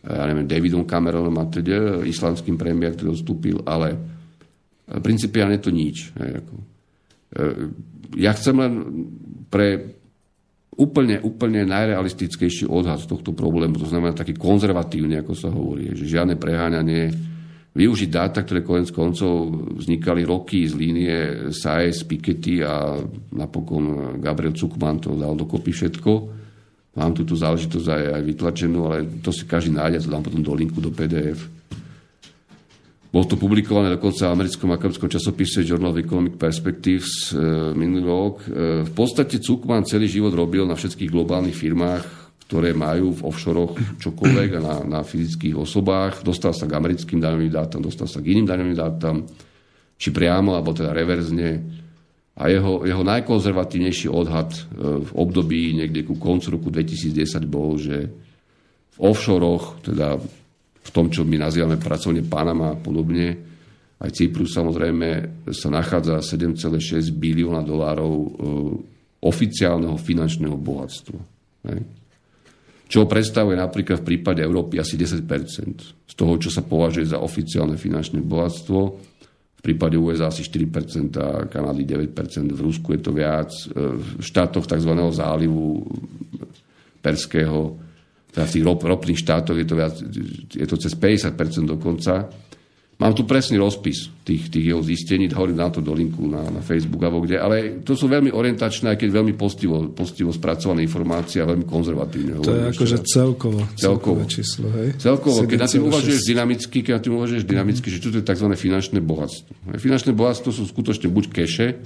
Ja 0.00 0.24
neviem, 0.24 0.48
Davidom 0.48 0.88
Cameronom 0.88 1.36
a 1.36 1.44
teda, 1.44 2.00
islandským 2.08 2.56
premiér, 2.56 2.96
ktorý 2.96 3.20
odstúpil, 3.20 3.60
ale 3.68 4.00
principiálne 4.88 5.60
to 5.60 5.68
nič. 5.68 6.16
Ja 8.16 8.32
chcem 8.32 8.56
len 8.56 8.72
pre 9.52 10.00
úplne, 10.72 11.20
úplne 11.20 11.68
najrealistickejší 11.68 12.64
odhad 12.64 13.04
z 13.04 13.12
tohto 13.12 13.36
problému, 13.36 13.76
to 13.76 13.84
znamená 13.84 14.16
taký 14.16 14.32
konzervatívny, 14.40 15.20
ako 15.20 15.32
sa 15.36 15.52
hovorí, 15.52 15.92
že 15.92 16.08
žiadne 16.08 16.40
preháňanie, 16.40 17.29
využiť 17.70 18.10
dáta, 18.10 18.42
ktoré 18.42 18.66
konec 18.66 18.90
koncov 18.90 19.54
vznikali 19.78 20.26
roky 20.26 20.66
z 20.66 20.74
línie 20.74 21.16
Saez, 21.54 22.02
Piketty 22.02 22.66
a 22.66 22.98
napokon 23.30 24.18
Gabriel 24.18 24.58
Cukman 24.58 24.98
to 24.98 25.14
dal 25.14 25.38
dokopy 25.38 25.70
všetko. 25.70 26.12
Mám 26.98 27.14
tu 27.14 27.22
tú 27.22 27.38
záležitosť 27.38 27.86
aj, 27.86 28.04
aj 28.18 28.22
vytlačenú, 28.26 28.78
ale 28.90 29.22
to 29.22 29.30
si 29.30 29.46
každý 29.46 29.70
nájde, 29.78 30.02
to 30.02 30.10
dám 30.10 30.26
potom 30.26 30.42
do 30.42 30.50
linku 30.58 30.82
do 30.82 30.90
PDF. 30.90 31.46
Bolo 33.10 33.26
to 33.26 33.34
publikované 33.34 33.90
dokonca 33.90 34.30
v 34.30 34.34
americkom 34.38 34.70
akademickom 34.70 35.10
časopise 35.10 35.66
Journal 35.66 35.90
of 35.90 35.98
Economic 35.98 36.38
Perspectives 36.38 37.34
e, 37.34 37.42
minulý 37.74 38.06
rok. 38.06 38.34
E, 38.46 38.86
v 38.86 38.92
podstate 38.94 39.42
Cukman 39.42 39.82
celý 39.82 40.06
život 40.06 40.30
robil 40.30 40.62
na 40.62 40.78
všetkých 40.78 41.10
globálnych 41.10 41.58
firmách 41.58 42.19
ktoré 42.50 42.74
majú 42.74 43.14
v 43.14 43.30
offshore 43.30 43.78
čokoľvek 44.02 44.58
na, 44.58 44.82
na 44.82 45.00
fyzických 45.06 45.54
osobách. 45.54 46.26
Dostal 46.26 46.50
sa 46.50 46.66
k 46.66 46.74
americkým 46.74 47.22
daňovým 47.22 47.46
dátam, 47.46 47.78
dostal 47.78 48.10
sa 48.10 48.18
k 48.18 48.34
iným 48.34 48.50
daňovým 48.50 48.74
dátam, 48.74 49.22
či 49.94 50.10
priamo, 50.10 50.58
alebo 50.58 50.74
teda 50.74 50.90
reverzne. 50.90 51.62
A 52.34 52.50
jeho, 52.50 52.82
jeho 52.82 53.06
najkonzervatívnejší 53.06 54.10
odhad 54.10 54.50
e, 54.50 54.60
v 54.98 55.10
období 55.14 55.78
niekde 55.78 56.02
ku 56.02 56.18
koncu 56.18 56.58
roku 56.58 56.74
2010 56.74 57.46
bol, 57.46 57.78
že 57.78 58.10
v 58.90 58.98
offshore, 58.98 59.78
teda 59.86 60.18
v 60.82 60.90
tom, 60.90 61.06
čo 61.06 61.22
my 61.22 61.38
nazývame 61.38 61.78
pracovne 61.78 62.26
Panama 62.26 62.74
a 62.74 62.80
podobne, 62.82 63.46
aj 64.02 64.10
Cyprus 64.10 64.58
samozrejme, 64.58 65.08
sa 65.54 65.70
nachádza 65.70 66.18
7,6 66.18 67.14
bilióna 67.14 67.62
dolárov 67.62 68.10
e, 68.10 68.28
oficiálneho 69.22 69.94
finančného 69.94 70.58
bohatstva. 70.58 71.20
Čo 72.90 73.06
predstavuje 73.06 73.54
napríklad 73.54 74.02
v 74.02 74.08
prípade 74.18 74.42
Európy 74.42 74.82
asi 74.82 74.98
10% 74.98 75.22
z 76.10 76.14
toho, 76.18 76.34
čo 76.42 76.50
sa 76.50 76.66
považuje 76.66 77.06
za 77.06 77.22
oficiálne 77.22 77.78
finančné 77.78 78.18
bohatstvo. 78.18 78.80
V 79.54 79.62
prípade 79.62 79.94
USA 79.94 80.26
asi 80.26 80.42
4% 80.42 81.46
Kanady 81.46 81.86
9% 81.86 82.50
v 82.50 82.60
Rusku 82.60 82.90
je 82.98 83.00
to 83.04 83.14
viac, 83.14 83.54
v 83.78 84.18
štátoch 84.18 84.66
tzv. 84.66 84.90
zálivu 85.14 85.86
Perského, 86.98 87.78
teda 88.34 88.44
v 88.46 88.52
tých 88.58 88.64
ropných 88.66 89.20
štátoch 89.22 89.54
je 89.54 89.66
to, 89.70 89.74
viac, 89.78 89.94
je 90.50 90.66
to 90.66 90.76
cez 90.80 90.92
50% 90.98 91.70
dokonca. 91.70 92.26
Mám 93.00 93.16
tu 93.16 93.24
presný 93.24 93.56
rozpis 93.56 94.12
tých, 94.28 94.52
tých 94.52 94.76
jeho 94.76 94.84
zistení, 94.84 95.24
hovorím 95.32 95.56
na 95.56 95.72
to 95.72 95.80
do 95.80 95.96
linku 95.96 96.28
na, 96.28 96.44
na 96.52 96.60
Facebook 96.60 97.00
alebo 97.00 97.24
kde, 97.24 97.40
ale 97.40 97.80
to 97.80 97.96
sú 97.96 98.04
veľmi 98.12 98.28
orientačné, 98.28 98.92
aj 98.92 98.98
keď 99.00 99.08
veľmi 99.08 99.34
postivo, 99.40 99.88
postivo 99.88 100.28
spracované 100.28 100.84
informácie 100.84 101.40
a 101.40 101.48
veľmi 101.48 101.64
konzervatívne. 101.64 102.44
To 102.44 102.52
je 102.52 102.64
akože 102.76 102.96
celkovo, 103.08 103.64
celkovo. 103.72 104.28
číslo, 104.28 104.68
hej? 104.76 105.00
Celkovo, 105.00 105.48
keď 105.48 105.58
na 105.64 105.68
tým 105.72 105.88
uvažuješ 105.88 106.28
dynamicky, 106.28 106.84
keď 106.84 106.92
na 106.92 107.02
tým 107.08 107.14
uvažuješ 107.16 107.44
dynamicky, 107.48 107.88
že 107.88 108.04
to 108.04 108.20
je 108.20 108.20
tzv. 108.20 108.46
finančné 108.52 109.00
bohatstvo. 109.00 109.80
Finančné 109.80 110.12
bohatstvo 110.12 110.52
sú 110.52 110.68
skutočne 110.68 111.08
buď 111.08 111.24
keše, 111.32 111.80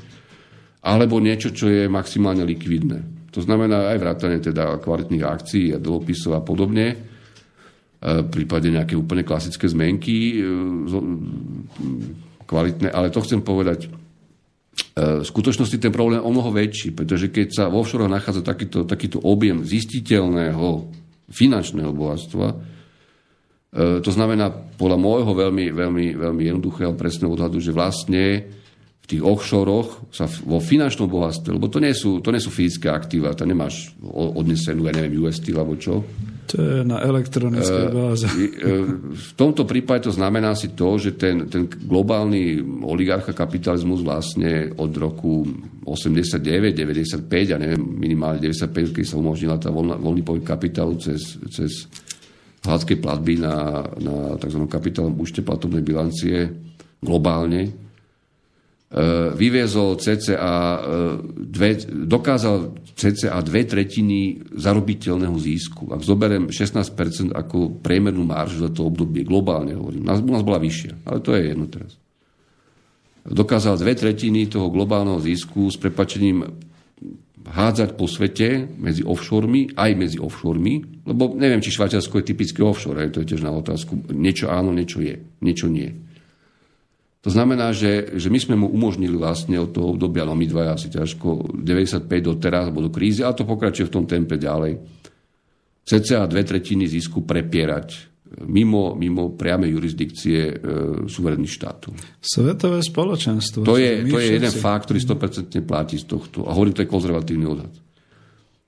alebo 0.83 1.23
niečo, 1.23 1.55
čo 1.55 1.71
je 1.71 1.87
maximálne 1.87 2.43
likvidné. 2.43 3.31
To 3.31 3.39
znamená 3.39 3.95
aj 3.95 3.99
vrátanie 4.03 4.43
teda 4.43 4.83
kvalitných 4.83 5.23
akcií 5.23 5.71
a 5.71 5.79
dlhopisov 5.79 6.35
a 6.35 6.43
podobne 6.43 7.14
prípade 8.05 8.69
nejaké 8.69 8.93
úplne 8.93 9.25
klasické 9.25 9.65
zmenky 9.65 10.37
e, 10.37 10.53
kvalitné, 12.45 12.93
ale 12.93 13.09
to 13.09 13.25
chcem 13.25 13.41
povedať, 13.41 13.89
e, 13.89 15.25
v 15.25 15.25
skutočnosti 15.25 15.81
ten 15.81 15.89
problém 15.89 16.21
je 16.21 16.27
o 16.29 16.33
mnoho 16.33 16.53
väčší, 16.53 16.93
pretože 16.93 17.33
keď 17.33 17.49
sa 17.49 17.65
vo 17.73 17.81
offshore 17.81 18.05
nachádza 18.05 18.45
takýto, 18.45 18.85
takýto 18.85 19.25
objem 19.25 19.65
zistiteľného 19.65 20.93
finančného 21.33 21.97
bohatstva, 21.97 22.47
e, 22.53 22.57
to 24.05 24.11
znamená 24.13 24.53
podľa 24.53 25.01
môjho 25.01 25.33
veľmi, 25.33 25.73
veľmi, 25.73 26.07
veľmi 26.21 26.43
jednoduchého 26.45 26.93
presného 26.93 27.33
odhadu, 27.33 27.57
že 27.57 27.73
vlastne 27.73 28.53
v 29.01 29.07
tých 29.09 29.25
offshoroch 29.25 30.13
sa 30.13 30.29
vo 30.45 30.61
finančnom 30.61 31.09
bohatstve, 31.09 31.57
lebo 31.57 31.73
to 31.73 31.81
nie 31.81 31.97
sú, 31.97 32.21
to 32.21 32.29
nie 32.33 32.41
sú 32.41 32.53
fyzické 32.53 32.93
aktíva, 32.93 33.33
to 33.33 33.49
nemáš 33.49 33.97
odnesenú, 34.05 34.89
ja 34.89 34.93
neviem, 34.93 35.25
US 35.25 35.41
alebo 35.45 35.77
čo, 35.81 36.05
To 36.45 36.57
je 36.61 36.85
na 36.85 37.01
elektronickej 37.01 37.87
báze. 37.89 38.27
V 39.11 39.33
tomto 39.33 39.65
prípade 39.65 40.07
to 40.09 40.13
znamená 40.13 40.53
si 40.53 40.77
to, 40.77 41.01
že 41.01 41.17
ten, 41.17 41.49
ten 41.49 41.65
globálny 41.65 42.61
oligarcha 42.85 43.33
kapitalizmus 43.33 44.05
vlastne 44.05 44.69
od 44.77 44.93
roku 44.93 45.49
89, 45.89 46.77
95 46.77 47.55
a 47.55 47.57
neviem, 47.57 47.81
minimálne 47.81 48.45
95, 48.45 48.93
keď 48.93 49.05
sa 49.05 49.17
umožnila 49.17 49.57
tá 49.57 49.73
voľná, 49.73 49.97
voľný 49.97 50.21
pohyb 50.21 50.45
kapitálu 50.45 51.01
cez, 51.01 51.41
cez 51.49 51.89
hladké 52.65 53.01
platby 53.01 53.41
na, 53.41 53.85
na 54.01 54.17
tzv. 54.37 54.61
kapitálnom 54.69 55.17
účte 55.17 55.41
platobnej 55.41 55.81
bilancie 55.81 56.49
globálne, 57.01 57.85
E, 57.94 57.94
vyviezol 59.35 59.99
cca 59.99 60.39
e, 60.39 60.79
dve, 61.35 61.71
dokázal 62.07 62.79
cca 62.95 63.43
dve 63.43 63.63
tretiny 63.67 64.39
zarobiteľného 64.55 65.35
zisku. 65.35 65.91
Ak 65.91 66.07
zoberiem 66.07 66.47
16% 66.55 67.35
ako 67.35 67.83
priemernú 67.83 68.23
maržu 68.23 68.63
za 68.63 68.71
to 68.71 68.87
obdobie, 68.87 69.27
globálne 69.27 69.75
hovorím, 69.75 70.07
nás, 70.07 70.23
nás 70.23 70.47
bola 70.47 70.63
vyššia, 70.63 71.03
ale 71.11 71.19
to 71.19 71.35
je 71.35 71.43
jedno 71.43 71.67
teraz. 71.67 71.99
Dokázal 73.25 73.81
dve 73.81 73.99
tretiny 73.99 74.47
toho 74.47 74.71
globálneho 74.71 75.19
zisku 75.19 75.67
s 75.73 75.81
prepačením 75.81 76.45
hádzať 77.45 77.97
po 77.99 78.09
svete 78.09 78.69
medzi 78.79 79.05
offshoremi, 79.05 79.75
aj 79.77 79.91
medzi 79.97 80.19
offshoremi, 80.23 81.05
lebo 81.05 81.37
neviem, 81.37 81.61
či 81.61 81.75
Švajčiarsko 81.75 82.21
je 82.21 82.29
typické 82.31 82.61
offshore, 82.65 83.11
to 83.13 83.21
je 83.21 83.37
tiež 83.37 83.45
na 83.45 83.53
otázku. 83.53 84.13
Niečo 84.13 84.49
áno, 84.49 84.73
niečo 84.73 85.05
je, 85.05 85.21
niečo 85.45 85.69
nie. 85.69 85.93
To 87.25 87.33
znamená, 87.33 87.73
že, 87.73 88.21
že 88.21 88.29
my 88.29 88.37
sme 88.37 88.55
mu 88.61 88.69
umožnili 88.69 89.17
vlastne 89.17 89.57
od 89.57 89.73
toho 89.73 89.97
obdobia, 89.97 90.29
no 90.29 90.37
my 90.37 90.45
dvaja 90.45 90.77
asi 90.77 90.93
ťažko, 90.93 91.57
95 91.57 92.05
do 92.21 92.37
teraz, 92.37 92.69
alebo 92.69 92.85
do 92.85 92.93
krízy, 92.93 93.25
a 93.25 93.33
to 93.33 93.49
pokračuje 93.49 93.89
v 93.89 93.95
tom 93.97 94.05
tempe 94.05 94.37
ďalej. 94.37 94.77
CCA 95.85 96.29
dve 96.29 96.45
tretiny 96.45 96.85
zisku 96.85 97.25
prepierať 97.25 98.15
mimo, 98.45 98.95
mimo 98.95 99.33
priamej 99.37 99.71
jurisdikcie 99.73 100.41
e, 100.49 100.55
suverénnych 101.07 101.53
štátov. 101.53 101.93
Svetové 102.19 102.83
spoločenstvo. 102.83 103.63
To 103.63 103.77
je, 103.79 104.05
to 104.09 104.19
je 104.19 104.29
jeden 104.41 104.53
fakt, 104.53 104.91
ktorý 104.91 104.99
100% 105.01 105.63
platí 105.63 105.97
z 106.01 106.07
tohto. 106.09 106.49
A 106.49 106.53
hovorím, 106.57 106.75
to 106.75 106.83
je 106.83 106.91
konzervatívny 106.91 107.47
odhad. 107.47 107.73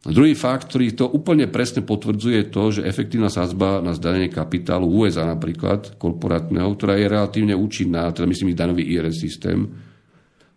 Druhý 0.06 0.38
fakt, 0.38 0.70
ktorý 0.70 0.94
to 0.94 1.10
úplne 1.10 1.50
presne 1.50 1.82
potvrdzuje 1.82 2.54
to, 2.54 2.78
že 2.78 2.86
efektívna 2.86 3.26
sázba 3.26 3.82
na 3.82 3.90
zdanenie 3.90 4.30
kapitálu 4.30 4.86
USA 4.86 5.26
napríklad, 5.26 5.98
korporátneho, 5.98 6.70
ktorá 6.78 6.94
je 6.94 7.10
relatívne 7.10 7.58
účinná, 7.58 8.14
teda 8.14 8.30
myslím 8.30 8.54
ich 8.54 8.60
danový 8.60 8.86
IRS 8.86 9.18
systém, 9.18 9.66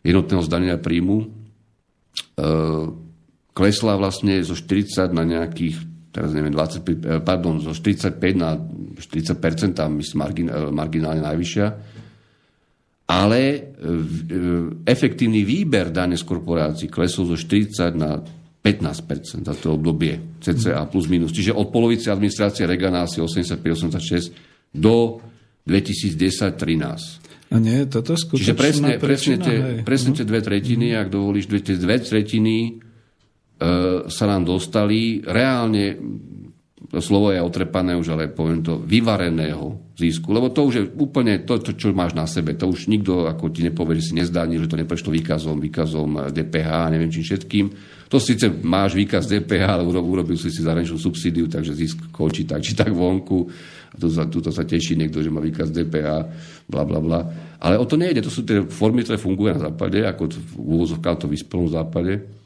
jednotného 0.06 0.46
zdanenia 0.46 0.78
príjmu, 0.78 1.18
e, 1.26 1.28
klesla 3.58 3.98
vlastne 3.98 4.38
zo 4.46 4.54
40 4.54 5.18
na 5.18 5.26
nejakých, 5.26 5.82
teraz 6.14 6.30
neviem, 6.30 6.54
25, 6.54 7.02
e, 7.02 7.18
pardon, 7.26 7.58
zo 7.58 7.74
45 7.74 8.22
na 8.38 8.54
40%, 8.54 9.74
tam 9.74 9.98
myslím 9.98 10.18
margin, 10.22 10.48
e, 10.54 10.58
marginálne 10.70 11.26
najvyššia, 11.26 11.68
ale 13.10 13.42
e, 13.42 13.60
efektívny 14.86 15.42
výber 15.42 15.90
dane 15.90 16.14
z 16.14 16.22
korporácií 16.22 16.86
klesol 16.86 17.34
zo 17.34 17.38
40 17.42 17.98
na 17.98 18.22
15% 18.60 19.48
za 19.48 19.56
to 19.56 19.80
obdobie 19.80 20.40
CCA 20.44 20.84
plus 20.92 21.08
minus. 21.08 21.32
Čiže 21.32 21.56
od 21.56 21.72
polovice 21.72 22.12
administrácie 22.12 22.68
Regana 22.68 23.08
asi 23.08 23.24
85-86 23.24 24.76
do 24.76 25.24
2010-13. 25.64 27.50
A 27.50 27.58
nie 27.58 27.82
je 27.82 27.88
toto 27.90 28.14
skutočná 28.14 28.46
Čiže 28.46 28.54
presne, 28.54 28.90
presne, 29.02 29.36
tie, 29.42 29.58
hej. 29.58 29.80
presne 29.82 30.12
tie 30.14 30.26
dve 30.28 30.44
tretiny, 30.44 30.94
ak 30.94 31.08
dovolíš, 31.10 31.50
dve, 31.50 31.60
tie 31.66 31.78
dve 31.82 31.98
tretiny 31.98 32.58
e, 32.62 32.72
sa 34.06 34.26
nám 34.30 34.46
dostali 34.46 35.24
reálne 35.26 35.98
to 36.90 37.06
slovo 37.06 37.30
je 37.30 37.38
otrepané 37.38 37.94
už, 37.94 38.18
ale 38.18 38.34
poviem 38.34 38.66
to, 38.66 38.82
vyvareného 38.82 39.94
zisku. 39.94 40.34
Lebo 40.34 40.50
to 40.50 40.66
už 40.66 40.74
je 40.74 40.84
úplne 40.98 41.46
to, 41.46 41.62
to, 41.62 41.78
čo 41.78 41.94
máš 41.94 42.18
na 42.18 42.26
sebe. 42.26 42.58
To 42.58 42.66
už 42.66 42.90
nikto 42.90 43.30
ako 43.30 43.54
ti 43.54 43.62
nepovie, 43.62 44.02
že 44.02 44.10
si 44.10 44.14
nezdaní, 44.18 44.58
že 44.58 44.66
to 44.66 44.82
neprešlo 44.82 45.14
výkazom, 45.14 45.62
výkazom 45.62 46.34
DPH, 46.34 46.90
neviem 46.90 47.14
čím 47.14 47.22
všetkým. 47.22 47.66
To 48.10 48.18
síce 48.18 48.50
máš 48.66 48.98
výkaz 48.98 49.30
DPH, 49.30 49.66
ale 49.70 49.86
urobil 49.86 50.34
si 50.34 50.50
si 50.50 50.66
zahraničnú 50.66 50.98
subsídiu, 50.98 51.46
takže 51.46 51.78
zisk 51.78 52.10
končí 52.10 52.44
tak 52.44 52.66
či 52.66 52.74
tak 52.74 52.90
vonku. 52.90 53.46
A 53.90 53.96
tu 53.98 54.10
sa, 54.10 54.26
tuto 54.26 54.50
sa 54.50 54.66
teší 54.66 54.98
niekto, 54.98 55.22
že 55.22 55.30
má 55.30 55.38
výkaz 55.38 55.70
DPH, 55.70 56.10
bla 56.66 56.84
bla 56.86 57.00
bla. 57.02 57.20
Ale 57.62 57.78
o 57.78 57.86
to 57.86 57.98
nejde. 57.98 58.26
To 58.26 58.34
sú 58.34 58.42
tie 58.46 58.66
formy, 58.66 59.06
ktoré 59.06 59.22
fungujú 59.22 59.54
na 59.54 59.62
západe, 59.70 60.02
ako 60.02 60.26
v 60.36 60.54
úvozovkách 60.58 61.26
to 61.26 61.28
vyspelom 61.30 61.70
západe 61.70 62.40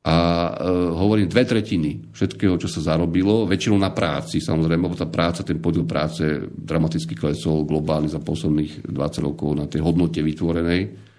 a 0.00 0.16
e, 0.16 0.52
hovorím 0.96 1.28
dve 1.28 1.44
tretiny 1.44 2.08
všetkého, 2.16 2.56
čo 2.56 2.72
sa 2.72 2.80
zarobilo, 2.80 3.44
väčšinou 3.44 3.76
na 3.76 3.92
práci, 3.92 4.40
samozrejme, 4.40 4.88
lebo 4.88 4.96
tá 4.96 5.04
práca, 5.04 5.44
ten 5.44 5.60
podiel 5.60 5.84
práce 5.84 6.24
dramaticky 6.48 7.12
klesol 7.12 7.68
globálne 7.68 8.08
za 8.08 8.16
posledných 8.16 8.88
20 8.88 9.26
rokov 9.28 9.52
na 9.52 9.68
tej 9.68 9.84
hodnote 9.84 10.24
vytvorenej. 10.24 11.09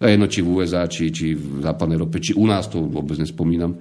Jedno, 0.00 0.26
či 0.32 0.40
v 0.40 0.48
USA, 0.48 0.88
či, 0.88 1.12
či 1.12 1.36
v 1.36 1.60
západnej 1.60 2.00
Európe, 2.00 2.24
či 2.24 2.32
u 2.32 2.48
nás, 2.48 2.72
to 2.72 2.80
vôbec 2.80 3.20
nespomínam. 3.20 3.76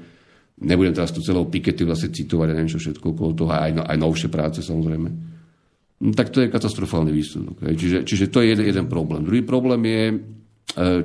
Nebudem 0.60 0.92
teraz 0.92 1.16
tu 1.16 1.24
celého 1.24 1.48
Piketty 1.48 1.88
vlastne 1.88 2.12
citovať, 2.12 2.52
neviem 2.52 2.68
čo 2.68 2.76
všetko 2.76 3.16
okolo 3.16 3.32
toho, 3.32 3.52
aj, 3.56 3.72
no, 3.72 3.84
aj 3.88 3.96
novšie 3.96 4.28
práce 4.28 4.60
samozrejme. 4.60 5.10
No, 6.04 6.12
tak 6.12 6.36
to 6.36 6.44
je 6.44 6.52
katastrofálny 6.52 7.16
výsledok. 7.16 7.64
Čiže, 7.64 8.04
čiže 8.04 8.28
to 8.28 8.44
je 8.44 8.52
jeden, 8.52 8.68
jeden 8.68 8.88
problém. 8.92 9.24
Druhý 9.24 9.48
problém 9.48 9.80
je, 9.88 10.04
e, 10.12 10.18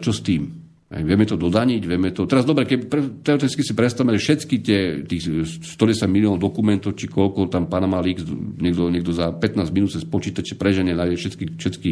čo 0.03 0.11
s 0.11 0.19
tým 0.27 0.65
vieme 1.03 1.27
to 1.27 1.35
dodaniť, 1.35 1.83
vieme 1.83 2.15
to... 2.15 2.29
Teraz 2.29 2.47
dobre, 2.47 2.69
keď 2.69 2.87
teoreticky 3.25 3.67
si 3.67 3.75
predstavíme, 3.75 4.15
že 4.15 4.23
všetky 4.23 4.57
tie 4.63 4.81
tých 5.03 5.51
110 5.75 6.07
miliónov 6.07 6.39
dokumentov, 6.39 6.95
či 6.95 7.11
koľko 7.11 7.51
tam 7.51 7.67
Panama 7.67 7.99
Leaks, 7.99 8.23
niekto, 8.63 8.87
niekto 8.93 9.11
za 9.11 9.35
15 9.35 9.75
minút 9.75 9.91
sa 9.91 9.99
spočítače 9.99 10.55
preženie 10.55 10.95
nájde 10.95 11.17
všetky, 11.19 11.45
všetky 11.59 11.91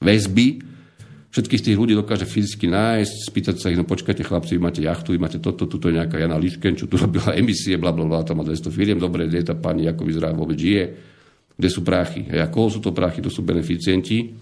väzby, 0.00 0.46
všetkých 1.30 1.62
tých 1.70 1.78
ľudí 1.78 1.94
dokáže 1.94 2.26
fyzicky 2.26 2.66
nájsť, 2.66 3.14
spýtať 3.30 3.56
sa 3.62 3.70
ich, 3.70 3.78
no 3.78 3.86
počkajte 3.86 4.26
chlapci, 4.26 4.58
vy 4.58 4.62
máte 4.62 4.82
jachtu, 4.82 5.14
vy 5.14 5.20
máte 5.22 5.38
toto, 5.38 5.70
toto 5.70 5.86
je 5.86 5.98
nejaká 5.98 6.18
Jana 6.18 6.38
Lišken, 6.38 6.74
čo 6.74 6.90
tu 6.90 6.98
robila 6.98 7.34
emisie, 7.38 7.78
bla, 7.78 7.94
bla, 7.94 8.06
bla, 8.06 8.26
tam 8.26 8.42
má 8.42 8.44
200 8.46 8.70
firiem, 8.74 8.98
dobre, 8.98 9.30
kde 9.30 9.42
je 9.42 9.46
tá 9.50 9.56
pani, 9.58 9.86
ako 9.86 10.02
vyzerá, 10.02 10.34
vôbec 10.34 10.58
žije, 10.58 10.84
kde 11.54 11.68
sú 11.70 11.86
práchy. 11.86 12.26
A 12.34 12.50
koho 12.50 12.66
sú 12.66 12.82
to 12.82 12.90
práchy, 12.90 13.22
to 13.22 13.30
sú 13.30 13.46
beneficienti. 13.46 14.34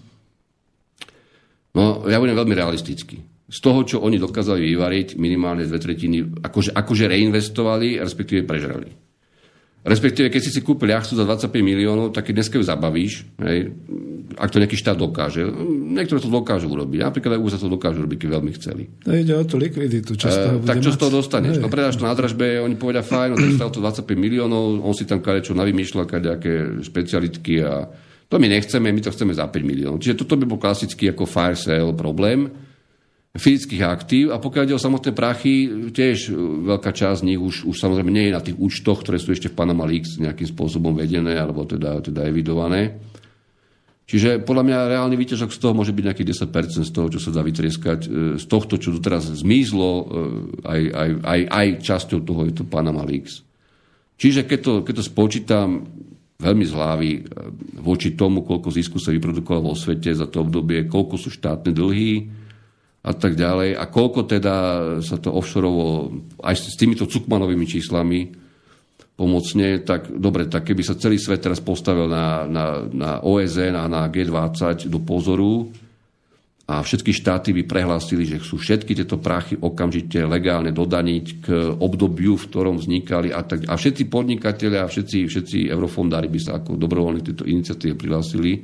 No, 1.77 2.09
ja 2.09 2.17
budem 2.17 2.33
veľmi 2.33 2.57
realistický 2.57 3.39
z 3.49 3.59
toho, 3.65 3.81
čo 3.81 3.97
oni 4.05 4.21
dokázali 4.21 4.61
vyvariť, 4.61 5.17
minimálne 5.17 5.65
dve 5.65 5.81
tretiny, 5.81 6.21
akože, 6.45 6.69
akože 6.69 7.05
reinvestovali, 7.09 7.97
respektíve 7.97 8.45
prežrali. 8.45 9.08
Respektíve, 9.79 10.27
keď 10.27 10.41
si 10.43 10.51
si 10.51 10.59
kúpil 10.59 10.91
jachtu 10.91 11.15
za 11.15 11.23
25 11.23 11.55
miliónov, 11.63 12.11
tak 12.11 12.27
keď 12.27 12.43
dneska 12.43 12.59
ju 12.59 12.63
zabavíš, 12.67 13.23
hej, 13.39 13.71
ak 14.35 14.51
to 14.51 14.59
nejaký 14.59 14.75
štát 14.75 14.99
dokáže. 14.99 15.47
Niektoré 15.95 16.19
to 16.19 16.27
dokážu 16.27 16.67
urobiť. 16.67 16.99
Napríklad 16.99 17.39
aj 17.39 17.41
USA 17.41 17.57
to 17.57 17.71
dokážu 17.71 18.03
robiť, 18.03 18.27
keď 18.27 18.29
veľmi 18.29 18.51
chceli. 18.59 18.91
To 19.07 19.15
ide 19.15 19.33
o 19.39 19.43
tú 19.47 19.55
likviditu, 19.55 20.19
čo 20.19 20.27
z 20.27 20.35
toho 20.35 20.57
e, 20.59 20.67
Tak 20.67 20.83
čo 20.83 20.91
z 20.91 20.99
toho 20.99 21.11
dostaneš? 21.15 21.57
Hej. 21.57 21.63
No 21.63 21.71
predáš 21.71 21.95
to 21.95 22.03
na 22.03 22.11
dražbe, 22.11 22.59
oni 22.59 22.75
povedia, 22.75 23.07
fajn, 23.07 23.29
no 23.33 23.37
to 23.39 23.55
stalo 23.55 23.71
to 23.71 23.79
25 23.79 24.03
miliónov, 24.19 24.83
on 24.83 24.91
si 24.91 25.07
tam 25.07 25.23
kadečo 25.23 25.55
navymýšľa, 25.55 26.03
nejaké 26.11 26.83
špecialitky 26.83 27.63
a 27.63 27.87
to 28.29 28.35
my 28.35 28.51
nechceme, 28.51 28.91
my 28.91 29.01
to 29.01 29.15
chceme 29.15 29.31
za 29.31 29.47
5 29.47 29.63
miliónov. 29.63 30.03
Čiže 30.03 30.21
toto 30.21 30.35
by 30.35 30.45
bol 30.45 30.59
klasický 30.59 31.15
ako 31.15 31.23
fire 31.23 31.55
sale 31.55 31.95
problém 31.95 32.51
fyzických 33.37 33.83
aktív 33.85 34.25
a 34.33 34.41
pokiaľ 34.41 34.63
ide 34.65 34.77
o 34.77 34.81
samotné 34.81 35.13
prachy, 35.13 35.69
tiež 35.93 36.33
e, 36.33 36.35
veľká 36.65 36.89
časť 36.89 37.21
z 37.21 37.27
nich 37.29 37.37
už, 37.37 37.69
už 37.69 37.77
samozrejme 37.77 38.09
nie 38.09 38.29
je 38.29 38.37
na 38.37 38.41
tých 38.41 38.57
účtoch, 38.57 39.05
ktoré 39.05 39.21
sú 39.21 39.29
ešte 39.29 39.53
v 39.53 39.57
Panama 39.57 39.85
Leaks 39.85 40.17
nejakým 40.17 40.49
spôsobom 40.49 40.97
vedené 40.97 41.37
alebo 41.37 41.61
teda, 41.61 42.01
teda 42.01 42.25
evidované. 42.25 42.97
Čiže 44.09 44.41
podľa 44.41 44.65
mňa 44.65 44.89
reálny 44.97 45.13
výťažok 45.13 45.53
z 45.53 45.61
toho 45.61 45.77
môže 45.77 45.93
byť 45.93 46.03
nejakých 46.09 46.29
10% 46.49 46.81
z 46.81 46.89
toho, 46.89 47.07
čo 47.13 47.21
sa 47.21 47.29
dá 47.29 47.45
vytrieskať. 47.45 47.99
E, 48.01 48.09
z 48.41 48.45
tohto, 48.49 48.81
čo 48.81 48.97
doteraz 48.97 49.29
zmizlo, 49.29 49.91
e, 49.93 50.03
aj, 50.65 50.81
aj, 50.89 51.09
aj, 51.21 51.39
aj 51.53 51.67
časťou 51.85 52.25
toho 52.25 52.41
je 52.49 52.53
to 52.57 52.65
Panama 52.65 53.05
Leaks. 53.05 53.45
Čiže 54.17 54.49
keď 54.49 54.59
to, 54.65 54.73
keď 54.81 54.93
to 54.99 55.03
spočítam 55.05 55.85
veľmi 56.41 56.65
z 56.65 56.73
hlavy 56.73 57.11
voči 57.77 58.17
tomu, 58.17 58.41
koľko 58.41 58.73
zisku 58.73 58.97
sa 58.97 59.13
vyprodukovalo 59.13 59.69
vo 59.69 59.77
svete 59.77 60.09
za 60.17 60.25
to 60.25 60.41
obdobie, 60.41 60.89
koľko 60.89 61.15
sú 61.19 61.29
štátne 61.29 61.69
dlhy, 61.69 62.38
a 62.99 63.11
tak 63.15 63.39
ďalej. 63.39 63.79
A 63.79 63.83
koľko 63.87 64.27
teda 64.27 64.55
sa 64.99 65.15
to 65.15 65.31
offshore 65.31 65.71
aj 66.43 66.55
s 66.55 66.75
týmito 66.75 67.07
cukmanovými 67.07 67.63
číslami 67.63 68.49
pomocne, 69.19 69.83
tak 69.83 70.07
dobre, 70.15 70.47
tak 70.47 70.71
keby 70.71 70.79
sa 70.79 70.95
celý 70.95 71.19
svet 71.19 71.43
teraz 71.43 71.59
postavil 71.59 72.07
na, 72.07 72.47
na, 72.47 72.65
na 72.87 73.11
OSN 73.19 73.75
a 73.75 73.83
na 73.91 74.07
G20 74.07 74.87
do 74.87 75.03
pozoru 75.03 75.67
a 76.69 76.85
všetky 76.85 77.11
štáty 77.11 77.49
by 77.51 77.67
prehlásili, 77.67 78.23
že 78.23 78.39
chcú 78.39 78.61
všetky 78.61 78.95
tieto 78.95 79.19
prachy 79.19 79.59
okamžite 79.59 80.23
legálne 80.23 80.71
dodaniť 80.71 81.25
k 81.41 81.47
obdobiu, 81.81 82.37
v 82.37 82.47
ktorom 82.47 82.79
vznikali 82.79 83.33
a, 83.33 83.43
tak, 83.43 83.67
a 83.67 83.75
všetci 83.75 84.07
podnikatelia 84.07 84.85
a 84.85 84.91
všetci, 84.91 85.27
všetci 85.27 85.57
eurofondári 85.67 86.31
by 86.31 86.39
sa 86.39 86.61
ako 86.61 86.77
dobrovoľne 86.79 87.25
tieto 87.25 87.43
iniciatíve 87.43 87.99
prihlásili, 87.99 88.63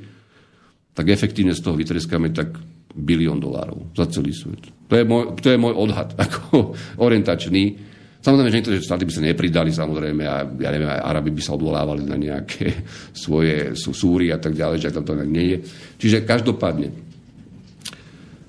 tak 0.95 1.05
efektívne 1.11 1.51
z 1.51 1.65
toho 1.65 1.75
vytreskame 1.75 2.31
tak 2.31 2.55
bilión 2.95 3.37
dolárov 3.43 3.91
za 3.91 4.07
celý 4.07 4.31
svet. 4.31 4.71
To 4.87 4.95
je 4.95 5.03
môj, 5.03 5.35
to 5.43 5.51
je 5.51 5.59
môj 5.59 5.75
odhad, 5.75 6.15
ako 6.25 6.73
orientačný. 7.03 7.93
Samozrejme, 8.23 8.49
že 8.49 8.57
niektoré 8.57 8.77
štáty 8.81 9.05
by 9.05 9.13
sa 9.13 9.21
nepridali, 9.21 9.69
samozrejme, 9.69 10.23
a 10.25 10.35
ja 10.47 10.69
neviem, 10.73 10.89
aj 10.89 11.05
Arabi 11.05 11.29
by 11.29 11.41
sa 11.45 11.53
odvolávali 11.53 12.07
na 12.09 12.17
nejaké 12.17 12.73
svoje 13.25 13.77
súry 13.77 14.33
a 14.33 14.41
tak 14.41 14.57
ďalej, 14.57 14.81
že 14.81 14.95
tam 14.95 15.05
to 15.05 15.13
nie 15.27 15.45
je. 15.53 15.57
Čiže 16.01 16.25
každopádne, 16.25 16.89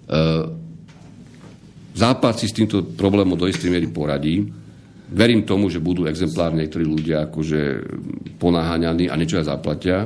uh, 0.09 0.65
Západ 1.97 2.37
si 2.37 2.53
s 2.53 2.53
týmto 2.53 2.85
problémom 2.93 3.41
do 3.41 3.49
istej 3.49 3.73
miery 3.73 3.89
poradí. 3.89 4.45
Verím 5.09 5.49
tomu, 5.49 5.73
že 5.73 5.81
budú 5.81 6.05
exemplárne 6.05 6.61
niektorí 6.61 6.85
ľudia 6.85 7.33
akože 7.33 7.61
ponáhaňaní 8.37 9.09
a 9.09 9.17
niečo 9.17 9.41
aj 9.41 9.49
zaplatia. 9.49 10.05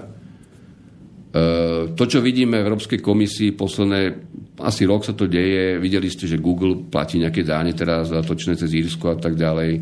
Uh, 1.31 1.95
to, 1.95 2.11
čo 2.11 2.19
vidíme 2.19 2.59
v 2.59 2.67
Európskej 2.67 2.99
komisii 2.99 3.55
posledné 3.55 4.01
asi 4.61 4.85
rok 4.85 5.03
sa 5.05 5.17
to 5.17 5.25
deje, 5.25 5.81
videli 5.81 6.09
ste, 6.13 6.29
že 6.29 6.41
Google 6.41 6.85
platí 6.89 7.17
nejaké 7.17 7.41
dáne 7.45 7.73
teraz 7.73 8.13
zatočné 8.13 8.57
cez 8.61 8.77
Írsko 8.77 9.17
a 9.17 9.17
tak 9.17 9.35
ďalej, 9.37 9.81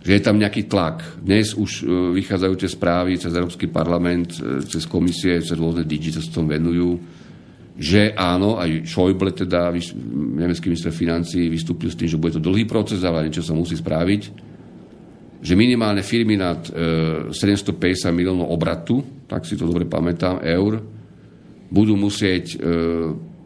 že 0.00 0.12
je 0.16 0.22
tam 0.24 0.40
nejaký 0.40 0.64
tlak. 0.64 1.20
Dnes 1.20 1.52
už 1.52 1.84
e, 1.84 2.14
vychádzajú 2.16 2.54
tie 2.56 2.70
správy 2.72 3.20
cez 3.20 3.36
Európsky 3.36 3.68
parlament, 3.68 4.40
e, 4.40 4.64
cez 4.64 4.88
komisie, 4.88 5.44
cez 5.44 5.56
rôzne 5.60 5.84
digi, 5.84 6.08
sa 6.08 6.24
tom 6.32 6.48
venujú, 6.48 6.96
že 7.76 8.16
áno, 8.16 8.56
aj 8.56 8.88
Schäuble, 8.88 9.32
teda 9.36 9.72
nemecký 10.36 10.72
minister 10.72 10.92
financí, 10.92 11.48
vystúpil 11.48 11.92
s 11.92 11.96
tým, 11.96 12.08
že 12.08 12.20
bude 12.20 12.36
to 12.36 12.42
dlhý 12.44 12.64
proces, 12.64 13.04
ale 13.04 13.28
niečo 13.28 13.44
sa 13.44 13.52
musí 13.52 13.76
spraviť, 13.76 14.22
že 15.40 15.56
minimálne 15.56 16.00
firmy 16.00 16.40
nad 16.40 16.64
e, 16.72 17.32
750 17.32 18.12
miliónov 18.12 18.48
obratu, 18.48 19.19
tak 19.30 19.46
si 19.46 19.54
to 19.54 19.70
dobre 19.70 19.86
pamätám, 19.86 20.42
eur, 20.42 20.82
budú 21.70 21.94
musieť 21.94 22.58
e, 22.58 22.66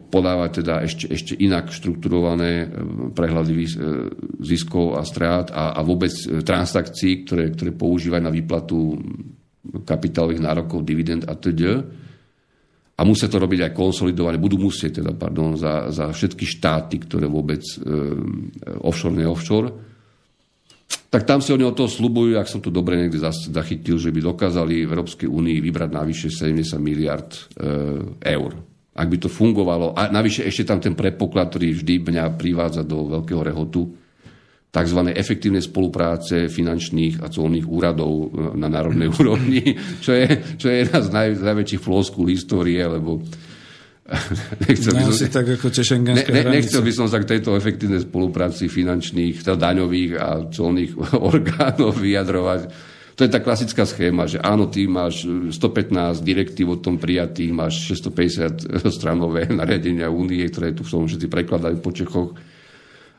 podávať 0.09 0.65
teda 0.65 0.81
ešte, 0.81 1.05
ešte 1.13 1.33
inak 1.37 1.69
štrukturované 1.69 2.65
e, 2.65 2.67
prehľady 3.13 3.53
e, 3.53 3.67
ziskov 4.41 4.97
a 4.97 5.05
strát 5.05 5.53
a, 5.53 5.77
a 5.77 5.85
vôbec 5.85 6.09
transakcií, 6.41 7.21
ktoré, 7.21 7.53
ktoré 7.53 7.69
používajú 7.77 8.23
na 8.25 8.33
výplatu 8.33 8.97
kapitálových 9.85 10.41
nárokov, 10.41 10.81
dividend 10.81 11.29
a 11.29 11.37
td. 11.37 11.61
A 12.95 13.01
musia 13.05 13.29
to 13.29 13.37
robiť 13.37 13.69
aj 13.69 13.71
konsolidované, 13.77 14.41
budú 14.41 14.57
musieť 14.57 15.03
teda, 15.03 15.13
pardon, 15.13 15.53
za, 15.53 15.93
za 15.93 16.09
všetky 16.09 16.47
štáty, 16.47 16.95
ktoré 17.03 17.27
vôbec 17.27 17.59
offshore, 18.79 19.19
ne-offshore. 19.19 19.94
Tak 21.15 21.23
tam 21.23 21.39
si 21.39 21.55
oni 21.55 21.63
o 21.63 21.71
toho 21.71 21.87
slubujú, 21.87 22.35
ak 22.35 22.51
som 22.51 22.59
to 22.59 22.67
dobre 22.67 22.99
niekde 22.99 23.23
zachytil, 23.31 23.95
že 23.95 24.11
by 24.11 24.19
dokázali 24.19 24.83
v 24.83 24.91
Európskej 24.91 25.31
únii 25.31 25.63
vybrať 25.63 25.89
navyše 25.95 26.27
70 26.27 26.75
miliard 26.83 27.31
e, 27.55 27.71
eur 28.35 28.75
ak 28.95 29.07
by 29.11 29.17
to 29.19 29.27
fungovalo. 29.27 29.91
A 29.91 30.07
navyše 30.07 30.47
ešte 30.47 30.71
tam 30.71 30.79
ten 30.79 30.95
predpoklad, 30.95 31.51
ktorý 31.51 31.75
vždy 31.75 31.93
mňa 31.99 32.39
privádza 32.39 32.83
do 32.87 33.11
veľkého 33.11 33.43
rehotu, 33.43 33.91
tzv. 34.71 34.99
efektívnej 35.15 35.63
spolupráce 35.63 36.51
finančných 36.51 37.23
a 37.23 37.31
colných 37.31 37.67
úradov 37.67 38.11
e, 38.11 38.25
na 38.59 38.67
národnej 38.67 39.07
úrovni, 39.19 39.75
čo 40.03 40.11
je, 40.11 40.59
čo 40.59 40.67
je 40.67 40.75
jedna 40.83 40.99
z 40.99 41.09
naj, 41.15 41.27
najväčších 41.39 41.83
floskúl 41.83 42.27
histórie, 42.27 42.83
lebo 42.83 43.23
nechcel 44.69 44.93
by 44.93 45.01
som, 45.09 45.33
tak 45.33 45.47
ako 45.57 45.67
ne, 46.05 46.21
ne, 46.29 46.41
nechcel 46.53 46.85
by 46.85 46.93
som 46.93 47.09
sa 47.09 47.17
k 47.17 47.25
tejto 47.25 47.57
efektívnej 47.57 48.05
spolupráci 48.05 48.69
finančných, 48.69 49.41
teda 49.41 49.57
daňových 49.57 50.11
a 50.21 50.29
colných 50.45 50.93
orgánov 51.33 51.97
vyjadrovať 51.97 52.93
to 53.15 53.23
je 53.23 53.31
tá 53.31 53.39
klasická 53.39 53.87
schéma, 53.87 54.27
že 54.27 54.43
áno, 54.43 54.67
ty 54.67 54.91
máš 54.91 55.23
115 55.23 56.19
direktív 56.19 56.75
o 56.75 56.77
tom 56.83 56.99
prijatých, 56.99 57.55
máš 57.55 57.95
650 57.95 58.91
stranové 58.91 59.47
nariadenia 59.55 60.11
únie, 60.11 60.43
ktoré 60.51 60.75
tu 60.75 60.83
som 60.83 61.07
všetci 61.07 61.31
prekladajú 61.31 61.79
po 61.79 61.95
Čechoch. 61.95 62.35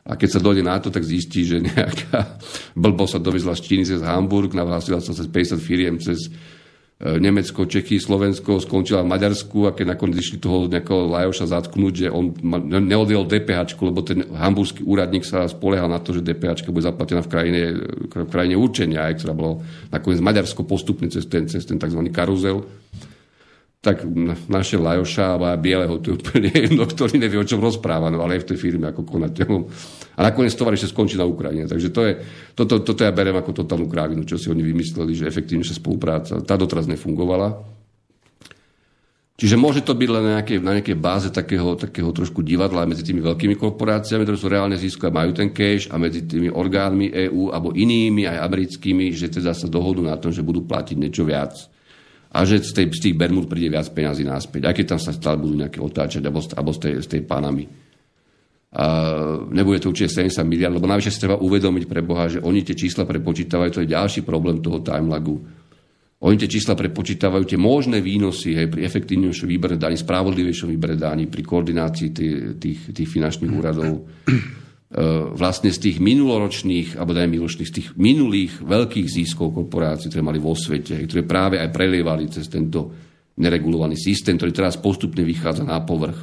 A 0.07 0.15
keď 0.15 0.29
sa 0.37 0.39
dojde 0.39 0.63
na 0.63 0.77
to, 0.77 0.93
tak 0.93 1.01
zistí, 1.01 1.43
že 1.43 1.59
nejaká 1.59 2.37
blbo 2.77 3.09
sa 3.09 3.17
dovezla 3.17 3.57
z 3.57 3.65
Číny 3.65 3.83
cez 3.89 4.05
Hamburg, 4.05 4.53
nahlásila 4.53 5.01
sa 5.01 5.17
cez 5.17 5.25
50 5.27 5.57
firiem 5.59 5.97
cez 5.97 6.29
Nemecko, 6.97 7.69
Čechy, 7.69 8.01
Slovensko, 8.01 8.57
skončila 8.57 9.05
v 9.05 9.13
Maďarsku 9.13 9.69
a 9.69 9.71
keď 9.77 9.93
nakoniec 9.93 10.17
išli 10.17 10.41
toho 10.41 10.65
nejakého 10.65 11.05
Lajoša 11.05 11.45
zatknúť, 11.45 11.93
že 11.93 12.07
on 12.09 12.33
neodjel 12.65 13.21
DPH, 13.21 13.77
lebo 13.85 14.01
ten 14.01 14.25
hamburský 14.33 14.81
úradník 14.81 15.21
sa 15.21 15.45
spoliehal 15.45 15.93
na 15.93 16.01
to, 16.01 16.17
že 16.17 16.25
DPH 16.25 16.65
bude 16.65 16.81
zaplatená 16.81 17.21
v 17.21 17.29
krajine, 17.29 17.61
v 18.09 18.31
krajine 18.33 18.57
určenia, 18.57 19.13
aj, 19.13 19.21
ktorá 19.21 19.37
bola 19.37 19.61
nakoniec 19.93 20.25
Maďarsko 20.25 20.65
postupne 20.65 21.05
cez 21.13 21.29
ten, 21.29 21.45
cez 21.45 21.69
ten 21.69 21.77
tzv. 21.77 22.01
karuzel 22.09 22.65
tak 23.77 24.03
našiel 24.49 24.81
Lajoša 24.81 25.37
a 25.37 25.53
bieleho, 25.53 26.01
to 26.01 26.11
je 26.11 26.17
úplne 26.17 26.49
jedno, 26.49 26.83
ktorý 26.89 27.21
nevie, 27.21 27.37
o 27.37 27.45
čom 27.45 27.61
rozpráva, 27.61 28.09
no 28.09 28.25
ale 28.25 28.41
aj 28.41 28.43
v 28.43 28.49
tej 28.53 28.57
firme 28.57 28.89
ako 28.89 29.05
konateľom. 29.05 29.61
A 30.17 30.19
nakoniec 30.25 30.57
tovar 30.57 30.73
ešte 30.73 30.89
skončí 30.89 31.13
na 31.13 31.29
Ukrajine. 31.29 31.69
Takže 31.69 31.93
to 31.93 32.01
je, 32.01 32.13
toto, 32.57 32.81
toto 32.81 33.05
ja 33.05 33.13
berem 33.13 33.37
ako 33.37 33.63
totálnu 33.63 33.85
krávinu, 33.85 34.25
čo 34.25 34.41
si 34.41 34.49
oni 34.49 34.65
vymysleli, 34.65 35.13
že 35.13 35.29
efektívnejšia 35.29 35.77
spolupráca. 35.77 36.41
Tá 36.41 36.57
doteraz 36.57 36.89
nefungovala. 36.89 37.77
Čiže 39.37 39.53
môže 39.53 39.85
to 39.85 39.93
byť 39.93 40.09
len 40.09 40.23
na 40.25 40.31
nejakej, 40.41 40.57
na 40.65 40.73
nejakej 40.73 40.97
báze 40.97 41.29
takého, 41.29 41.77
takého 41.77 42.09
trošku 42.09 42.41
divadla 42.41 42.89
medzi 42.89 43.05
tými 43.05 43.21
veľkými 43.21 43.53
korporáciami, 43.53 44.25
ktoré 44.25 44.37
sú 44.41 44.49
reálne 44.49 44.73
a 44.73 45.09
majú 45.13 45.31
ten 45.37 45.53
cash 45.53 45.93
a 45.93 46.01
medzi 46.01 46.25
tými 46.25 46.49
orgánmi 46.49 47.13
EÚ 47.29 47.53
alebo 47.53 47.69
inými, 47.77 48.25
aj 48.25 48.41
americkými, 48.41 49.13
že 49.13 49.29
teda 49.29 49.53
sa 49.53 49.69
dohodnú 49.69 50.09
na 50.09 50.17
tom, 50.17 50.33
že 50.33 50.41
budú 50.41 50.65
platiť 50.65 50.97
niečo 50.97 51.21
viac 51.21 51.76
a 52.37 52.45
že 52.45 52.61
z, 52.61 52.69
tej, 52.69 52.85
z 52.93 52.99
tých 53.09 53.15
Bermud 53.17 53.49
príde 53.49 53.73
viac 53.73 53.89
peňazí 53.89 54.21
náspäť, 54.21 54.69
aj 54.69 54.73
keď 54.77 54.85
tam 54.93 54.99
sa 55.01 55.09
stále 55.09 55.41
budú 55.41 55.57
nejaké 55.57 55.81
otáčať, 55.81 56.21
alebo, 56.21 56.45
alebo 56.53 56.69
z, 56.69 56.79
tej, 56.85 56.93
z 57.01 57.07
tej 57.17 57.21
Panamy. 57.25 57.65
A 58.77 58.85
nebude 59.49 59.81
to 59.81 59.89
určite 59.89 60.21
70 60.21 60.45
miliard, 60.45 60.77
lebo 60.77 60.85
najvyššie 60.85 61.13
si 61.17 61.23
treba 61.25 61.41
uvedomiť 61.41 61.89
pre 61.89 62.05
Boha, 62.05 62.29
že 62.29 62.37
oni 62.37 62.61
tie 62.61 62.77
čísla 62.77 63.09
prepočítavajú, 63.09 63.69
to 63.73 63.81
je 63.81 63.89
ďalší 63.89 64.21
problém 64.21 64.61
toho 64.61 64.85
timelagu. 64.85 65.41
Oni 66.17 66.37
tie 66.37 66.49
čísla 66.49 66.77
prepočítavajú 66.77 67.45
tie 67.45 67.57
možné 67.57 68.05
výnosy 68.05 68.53
hej, 68.53 68.69
pri 68.69 68.85
efektívnejšom 68.85 69.49
výbere 69.49 69.81
daní, 69.81 69.97
spravodlivejšom 69.97 70.69
výbere 70.69 70.93
daní, 70.93 71.25
pri 71.25 71.41
koordinácii 71.41 72.09
tých, 72.13 72.37
tých, 72.61 72.79
tých 72.93 73.09
finančných 73.09 73.53
úradov 73.53 74.05
vlastne 75.37 75.69
z 75.69 75.77
tých 75.77 75.97
minuloročných, 76.01 76.97
alebo 76.97 77.13
daj 77.13 77.29
minuloročných, 77.29 77.69
z 77.69 77.75
tých 77.77 77.89
minulých 78.01 78.65
veľkých 78.65 79.05
získov 79.05 79.53
korporácií, 79.53 80.09
ktoré 80.09 80.25
mali 80.25 80.41
vo 80.41 80.57
svete, 80.57 81.05
ktoré 81.05 81.21
práve 81.21 81.61
aj 81.61 81.69
prelievali 81.69 82.25
cez 82.33 82.49
tento 82.49 82.89
neregulovaný 83.37 83.93
systém, 83.93 84.33
ktorý 84.33 84.49
teraz 84.49 84.81
postupne 84.81 85.21
vychádza 85.21 85.61
na 85.61 85.77
povrch. 85.85 86.17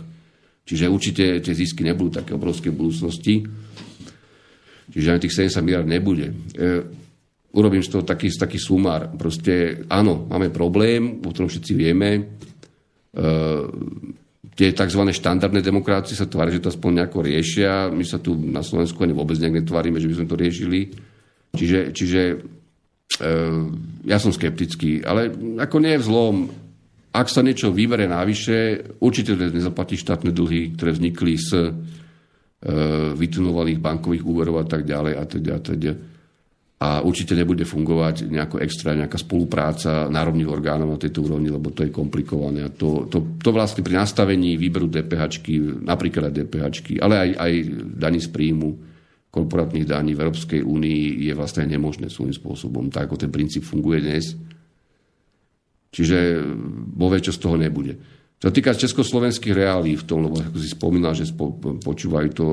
Čiže 0.67 0.91
určite 0.91 1.25
tie 1.39 1.55
zisky 1.55 1.87
nebudú 1.87 2.19
také 2.19 2.35
obrovské 2.35 2.75
v 2.75 2.81
budúcnosti. 2.83 3.47
Čiže 4.91 5.11
ani 5.13 5.23
tých 5.23 5.37
70 5.55 5.63
miliard 5.63 5.87
nebude. 5.87 6.27
E, 6.33 6.35
urobím 7.55 7.85
z 7.85 7.95
toho 7.95 8.03
taký, 8.03 8.33
taký 8.33 8.59
sumár. 8.59 9.13
Proste 9.15 9.85
áno, 9.87 10.27
máme 10.27 10.51
problém, 10.51 11.23
o 11.23 11.31
ktorom 11.31 11.53
všetci 11.53 11.73
vieme. 11.77 12.11
E, 12.11 12.23
tie 14.53 14.77
tzv. 14.77 15.01
štandardné 15.09 15.65
demokracie 15.65 16.13
sa 16.13 16.29
tvári, 16.29 16.53
že 16.53 16.61
to 16.61 16.73
aspoň 16.73 17.01
nejako 17.01 17.25
riešia. 17.25 17.89
My 17.89 18.05
sa 18.05 18.21
tu 18.21 18.37
na 18.37 18.61
Slovensku 18.61 19.01
ani 19.01 19.17
vôbec 19.17 19.41
nejak 19.41 19.65
netvárime, 19.65 19.97
že 19.97 20.09
by 20.13 20.15
sme 20.21 20.31
to 20.31 20.37
riešili. 20.37 20.81
Čiže, 21.55 21.81
čiže 21.97 22.21
e, 22.31 22.37
ja 24.05 24.19
som 24.21 24.35
skeptický, 24.35 25.01
ale 25.07 25.33
ako 25.59 25.77
nie 25.81 25.97
je 25.97 26.03
vzlom, 26.03 26.37
ak 27.15 27.31
sa 27.31 27.47
niečo 27.47 27.71
vybere 27.71 28.11
návyše, 28.11 28.83
určite 28.99 29.39
nezaplatí 29.39 29.95
štátne 29.95 30.35
dlhy, 30.35 30.75
ktoré 30.75 30.91
vznikli 30.93 31.39
z 31.39 31.51
e, 31.55 31.71
vytunovaných 33.15 33.79
bankových 33.79 34.27
úverov 34.27 34.61
a 34.61 34.67
tak 34.67 34.83
ďalej 34.83 35.15
a 35.15 35.23
teda, 35.23 35.55
teda 35.63 35.93
a 36.75 37.01
určite 37.07 37.39
nebude 37.39 37.63
fungovať 37.63 38.27
nejako 38.27 38.59
extra 38.59 38.99
nejaká 38.99 39.15
spolupráca 39.15 40.11
národných 40.11 40.51
orgánov 40.51 40.91
na 40.91 40.99
tejto 40.99 41.23
úrovni, 41.23 41.49
lebo 41.49 41.71
to 41.71 41.87
je 41.87 41.95
komplikované. 41.95 42.67
A 42.67 42.71
to, 42.71 43.07
to, 43.07 43.39
to 43.39 43.51
vlastne 43.55 43.87
pri 43.87 44.03
nastavení 44.03 44.59
výberu 44.59 44.91
DPH, 44.91 45.39
napríklad 45.87 46.35
DPH, 46.35 46.99
ale 46.99 47.15
aj, 47.15 47.31
aj 47.39 47.53
daní 47.95 48.19
z 48.19 48.29
príjmu 48.29 48.71
korporátnych 49.31 49.87
daní 49.87 50.15
v 50.15 50.23
Európskej 50.23 50.63
únii 50.63 51.27
je 51.27 51.33
vlastne 51.35 51.67
nemožné 51.67 52.07
svojím 52.07 52.35
spôsobom, 52.35 52.87
tak 52.91 53.11
ako 53.11 53.27
ten 53.27 53.31
princíp 53.35 53.67
funguje 53.67 53.99
dnes. 53.99 54.39
Čiže 55.95 56.43
vo 56.95 57.11
čo 57.19 57.35
z 57.35 57.39
toho 57.39 57.55
nebude. 57.59 57.99
Čo 58.39 58.51
týka 58.51 58.75
československých 58.75 59.55
reálí 59.55 59.95
v 59.95 60.07
tom, 60.07 60.27
lebo 60.27 60.43
ako 60.43 60.59
si 60.59 60.71
spomínal, 60.71 61.15
že 61.15 61.31
počúvajú 61.83 62.29
to 62.35 62.47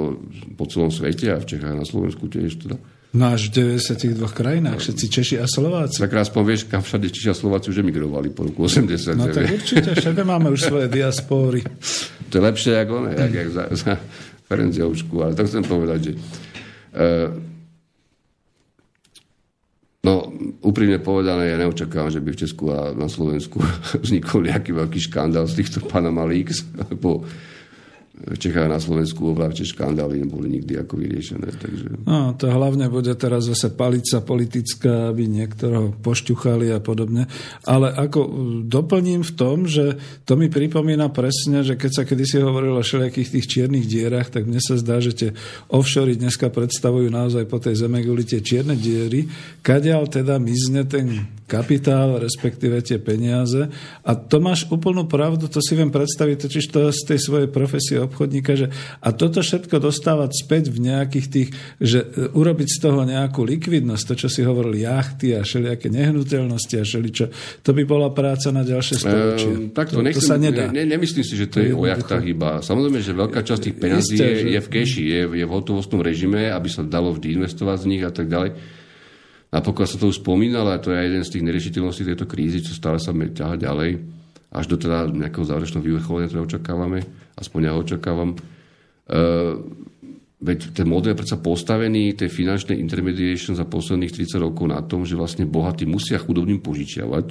po 0.58 0.66
celom 0.70 0.94
svete 0.94 1.34
a 1.34 1.42
v 1.42 1.50
Čechách 1.58 1.74
a 1.74 1.82
na 1.82 1.86
Slovensku 1.86 2.30
tiež 2.30 2.64
teda 2.64 2.78
No 3.12 3.36
až 3.36 3.52
v 3.52 3.76
92 3.76 4.24
krajinách, 4.32 4.80
všetci 4.80 5.06
Češi 5.12 5.36
a 5.44 5.46
Slováci. 5.48 6.00
Tak 6.00 6.16
raz 6.16 6.32
povieš, 6.32 6.72
kam 6.72 6.80
všade 6.80 7.12
Češi 7.12 7.30
a 7.32 7.36
Slováci 7.36 7.68
už 7.68 7.84
emigrovali 7.84 8.32
po 8.32 8.48
roku 8.48 8.72
80. 8.72 9.20
No 9.20 9.28
tak 9.28 9.52
určite, 9.52 10.00
všade 10.00 10.24
máme 10.24 10.48
už 10.48 10.72
svoje 10.72 10.88
diaspóry. 10.88 11.60
To 12.32 12.40
je 12.40 12.44
lepšie 12.48 12.72
ako 12.80 13.12
ne, 13.12 13.12
jak, 13.20 13.34
jak 13.36 13.50
za, 13.52 13.64
za 13.76 13.94
Ferenciovšku, 14.48 15.16
ale 15.20 15.36
tak 15.36 15.52
chcem 15.52 15.64
povedať, 15.68 16.00
že 16.08 16.12
uh, 16.16 17.52
No, 20.02 20.34
úprimne 20.66 20.98
povedané, 20.98 21.54
ja 21.54 21.62
neočakávam, 21.62 22.10
že 22.10 22.18
by 22.26 22.34
v 22.34 22.42
Česku 22.42 22.74
a 22.74 22.90
na 22.98 23.06
Slovensku 23.06 23.62
vznikol 24.04 24.50
nejaký 24.50 24.74
veľký 24.74 24.98
škandál 24.98 25.46
z 25.46 25.62
týchto 25.62 25.86
Panama 25.86 26.26
Leaks, 26.26 26.66
lebo 26.90 27.22
v 28.22 28.38
Čechách 28.38 28.70
na 28.70 28.78
Slovensku 28.78 29.34
oveľa 29.34 29.58
škandály 29.58 30.22
neboli 30.22 30.62
nikdy 30.62 30.78
ako 30.78 30.94
vyriešené. 31.02 31.50
Takže... 31.58 31.86
No, 32.06 32.38
to 32.38 32.54
hlavne 32.54 32.86
bude 32.88 33.10
teraz 33.18 33.50
zase 33.50 33.74
palica 33.74 34.22
politická, 34.22 35.10
aby 35.10 35.26
niektorého 35.26 35.98
pošťuchali 36.00 36.70
a 36.70 36.80
podobne. 36.80 37.26
Ale 37.66 37.90
ako 37.90 38.20
uh, 38.22 38.32
doplním 38.66 39.26
v 39.26 39.34
tom, 39.34 39.66
že 39.66 39.98
to 40.30 40.38
mi 40.38 40.54
pripomína 40.54 41.10
presne, 41.10 41.66
že 41.66 41.74
keď 41.76 41.92
sa 41.92 42.04
kedysi 42.06 42.46
hovorilo 42.46 42.80
o 42.80 42.86
všelijakých 42.86 43.32
tých 43.40 43.50
čiernych 43.50 43.86
dierach, 43.90 44.30
tak 44.30 44.46
mne 44.46 44.62
sa 44.62 44.78
zdá, 44.78 45.02
že 45.02 45.18
tie 45.18 45.30
offshory 45.74 46.14
dneska 46.14 46.54
predstavujú 46.54 47.10
naozaj 47.10 47.50
po 47.50 47.58
tej 47.58 47.82
zemeguli 47.82 48.22
tie 48.22 48.46
čierne 48.46 48.78
diery, 48.78 49.26
kadiaľ 49.66 50.06
teda 50.08 50.38
mizne 50.38 50.86
ten 50.86 51.41
kapitál, 51.52 52.16
respektíve 52.24 52.80
tie 52.80 52.96
peniaze. 52.96 53.68
A 54.08 54.16
to 54.16 54.40
máš 54.40 54.72
úplnú 54.72 55.04
pravdu, 55.04 55.52
to 55.52 55.60
si 55.60 55.76
viem 55.76 55.92
predstaviť 55.92 56.48
totiž 56.48 56.64
to 56.72 56.80
z 56.96 57.02
tej 57.04 57.20
svojej 57.20 57.50
profesie 57.52 58.00
obchodníka, 58.00 58.56
že 58.56 58.72
a 59.04 59.12
toto 59.12 59.44
všetko 59.44 59.84
dostávať 59.84 60.32
späť 60.48 60.72
v 60.72 60.88
nejakých 60.88 61.28
tých, 61.28 61.50
že 61.84 62.08
e, 62.08 62.32
urobiť 62.32 62.68
z 62.72 62.78
toho 62.80 63.04
nejakú 63.04 63.44
likvidnosť, 63.44 64.04
to, 64.08 64.14
čo 64.24 64.28
si 64.32 64.48
hovoril, 64.48 64.80
jachty 64.80 65.36
a 65.36 65.44
všelijaké 65.44 65.92
nehnuteľnosti 65.92 66.76
a 66.80 66.84
všeličo, 66.88 67.26
to 67.60 67.70
by 67.76 67.84
bola 67.84 68.08
práca 68.16 68.48
na 68.56 68.64
ďalšie 68.64 68.96
storočie. 68.96 69.52
Ehm, 69.52 69.76
tak 69.76 69.92
to, 69.92 70.00
nechcem, 70.00 70.24
to 70.24 70.32
sa 70.32 70.40
nedá. 70.40 70.72
Ne, 70.72 70.88
nemyslím 70.88 71.28
si, 71.28 71.36
že 71.36 71.52
to, 71.52 71.60
to 71.60 71.68
je 71.68 71.76
o 71.76 71.84
jachtách 71.84 72.24
iba. 72.24 72.64
Samozrejme, 72.64 73.04
že 73.04 73.12
veľká 73.12 73.44
časť 73.44 73.62
tých 73.68 73.76
peniazí 73.76 74.16
je, 74.16 74.56
je 74.56 74.60
v 74.64 74.70
keši, 74.72 75.04
je, 75.04 75.22
je 75.44 75.46
v 75.46 75.52
hotovostnom 75.52 76.00
režime, 76.00 76.48
aby 76.48 76.72
sa 76.72 76.88
dalo 76.88 77.12
vždy 77.12 77.36
investovať 77.42 77.78
z 77.84 77.86
nich 77.92 78.04
a 78.08 78.14
tak 78.14 78.32
ďalej. 78.32 78.80
Napokon 79.52 79.84
sa 79.84 80.00
to 80.00 80.08
už 80.08 80.24
spomínal, 80.24 80.64
to 80.80 80.96
je 80.96 81.12
jeden 81.12 81.28
z 81.28 81.32
tých 81.36 81.44
neriešiteľností 81.44 82.08
tejto 82.08 82.24
krízy, 82.24 82.64
čo 82.64 82.72
stále 82.72 83.04
sa 83.04 83.12
ťaha 83.12 83.60
ďalej, 83.60 84.00
až 84.48 84.66
do 84.72 84.80
teda 84.80 85.12
nejakého 85.12 85.44
záverečného 85.44 85.84
vyvrcholenia, 85.84 86.32
ktoré 86.32 86.48
očakávame, 86.48 87.00
aspoň 87.36 87.60
ja 87.68 87.72
ho 87.76 87.84
očakávam. 87.84 88.40
Uh, 89.12 89.60
veď 90.40 90.72
ten 90.72 90.88
model 90.88 91.12
je 91.12 91.20
predsa 91.20 91.36
postavený, 91.36 92.16
tej 92.16 92.32
finančnej 92.32 92.80
intermediation 92.80 93.52
za 93.52 93.68
posledných 93.68 94.16
30 94.24 94.40
rokov 94.40 94.72
na 94.72 94.80
tom, 94.88 95.04
že 95.04 95.20
vlastne 95.20 95.44
bohatí 95.44 95.84
musia 95.84 96.16
chudobným 96.16 96.64
požičiavať, 96.64 97.28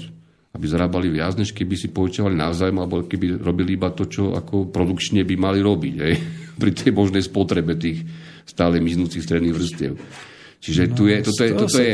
aby 0.52 0.64
zarábali 0.68 1.08
viac, 1.08 1.40
než 1.40 1.56
keby 1.56 1.72
si 1.72 1.88
požičiavali 1.88 2.36
navzájom, 2.36 2.84
alebo 2.84 3.08
keby 3.08 3.40
robili 3.40 3.80
iba 3.80 3.88
to, 3.96 4.04
čo 4.04 4.36
ako 4.36 4.68
produkčne 4.68 5.24
by 5.24 5.34
mali 5.40 5.64
robiť, 5.64 5.94
hej? 6.04 6.14
pri 6.60 6.70
tej 6.76 6.92
možnej 6.92 7.24
spotrebe 7.24 7.80
tých 7.80 8.04
stále 8.44 8.76
miznúcich 8.76 9.24
stredných 9.24 9.56
vrstiev. 9.56 9.96
Čiže 10.60 10.92
no, 10.92 10.94
tu 10.94 11.08
je, 11.08 11.16
toto, 11.24 11.40
je, 11.40 11.50
toto 11.56 11.78
je 11.80 11.92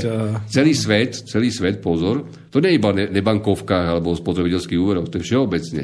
celý 0.50 0.74
svet, 0.74 1.14
celý 1.30 1.54
svet, 1.54 1.78
pozor, 1.78 2.26
to 2.50 2.58
nie 2.58 2.74
je 2.74 2.78
iba 2.82 2.90
nebankovkách 2.90 3.86
alebo 3.94 4.18
spotrebiteľských 4.18 4.74
úveroch, 4.82 5.06
to 5.06 5.22
je 5.22 5.26
všeobecne. 5.30 5.82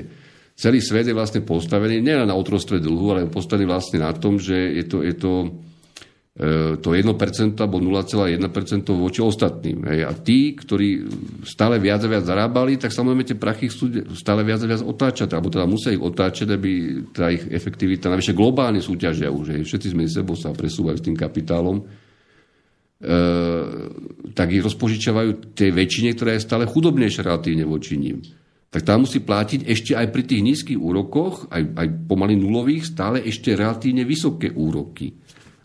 Celý 0.59 0.83
svet 0.83 1.07
je 1.07 1.15
vlastne 1.15 1.47
postavený 1.47 2.03
nielen 2.03 2.27
na 2.27 2.35
otrostve 2.35 2.83
dlhu, 2.83 3.07
ale 3.15 3.31
postavený 3.31 3.71
vlastne 3.71 4.03
na 4.03 4.11
tom, 4.11 4.43
že 4.43 4.83
je 4.83 4.85
to, 4.85 4.99
je 5.07 5.15
to, 5.15 5.33
e, 6.35 6.77
to 6.83 6.91
1% 6.91 7.55
alebo 7.63 7.79
0,1% 7.79 8.43
voči 8.99 9.21
ostatným. 9.23 9.79
Hej. 9.87 10.01
A 10.03 10.13
tí, 10.19 10.59
ktorí 10.59 11.07
stále 11.47 11.79
viac 11.79 12.03
a 12.03 12.11
viac 12.11 12.27
zarábali, 12.27 12.83
tak 12.83 12.91
samozrejme 12.91 13.23
tie 13.23 13.39
prachy 13.39 13.71
chcú 13.71 14.11
stále 14.19 14.43
viac 14.43 14.59
a 14.59 14.67
viac 14.67 14.83
otáčať, 14.83 15.31
alebo 15.31 15.55
teda 15.55 15.71
musia 15.71 15.95
ich 15.95 16.03
otáčať, 16.03 16.51
aby 16.51 16.71
tá 17.15 17.31
ich 17.31 17.47
efektivita, 17.47 18.11
navyše 18.11 18.35
globálne 18.35 18.83
súťažia 18.83 19.31
už, 19.31 19.55
hej. 19.55 19.63
všetci 19.63 19.95
sme 19.95 20.11
sebou 20.11 20.35
sa 20.35 20.51
presúvajú 20.51 20.99
s 20.99 21.07
tým 21.07 21.15
kapitálom, 21.15 21.87
tak 24.33 24.49
ich 24.55 24.63
rozpožičavajú 24.63 25.59
tej 25.59 25.71
väčšine, 25.75 26.15
ktorá 26.15 26.39
je 26.39 26.47
stále 26.47 26.71
chudobnejšia 26.71 27.27
relatívne 27.27 27.67
voči 27.67 27.99
ním. 27.99 28.23
Tak 28.73 28.89
tá 28.89 28.97
musí 28.97 29.21
platiť 29.21 29.69
ešte 29.69 29.93
aj 29.93 30.09
pri 30.09 30.23
tých 30.25 30.41
nízkych 30.41 30.81
úrokoch, 30.81 31.51
aj, 31.53 31.77
aj 31.77 31.87
pomaly 32.09 32.41
nulových, 32.41 32.89
stále 32.89 33.21
ešte 33.21 33.53
relatívne 33.53 34.09
vysoké 34.09 34.49
úroky. 34.49 35.13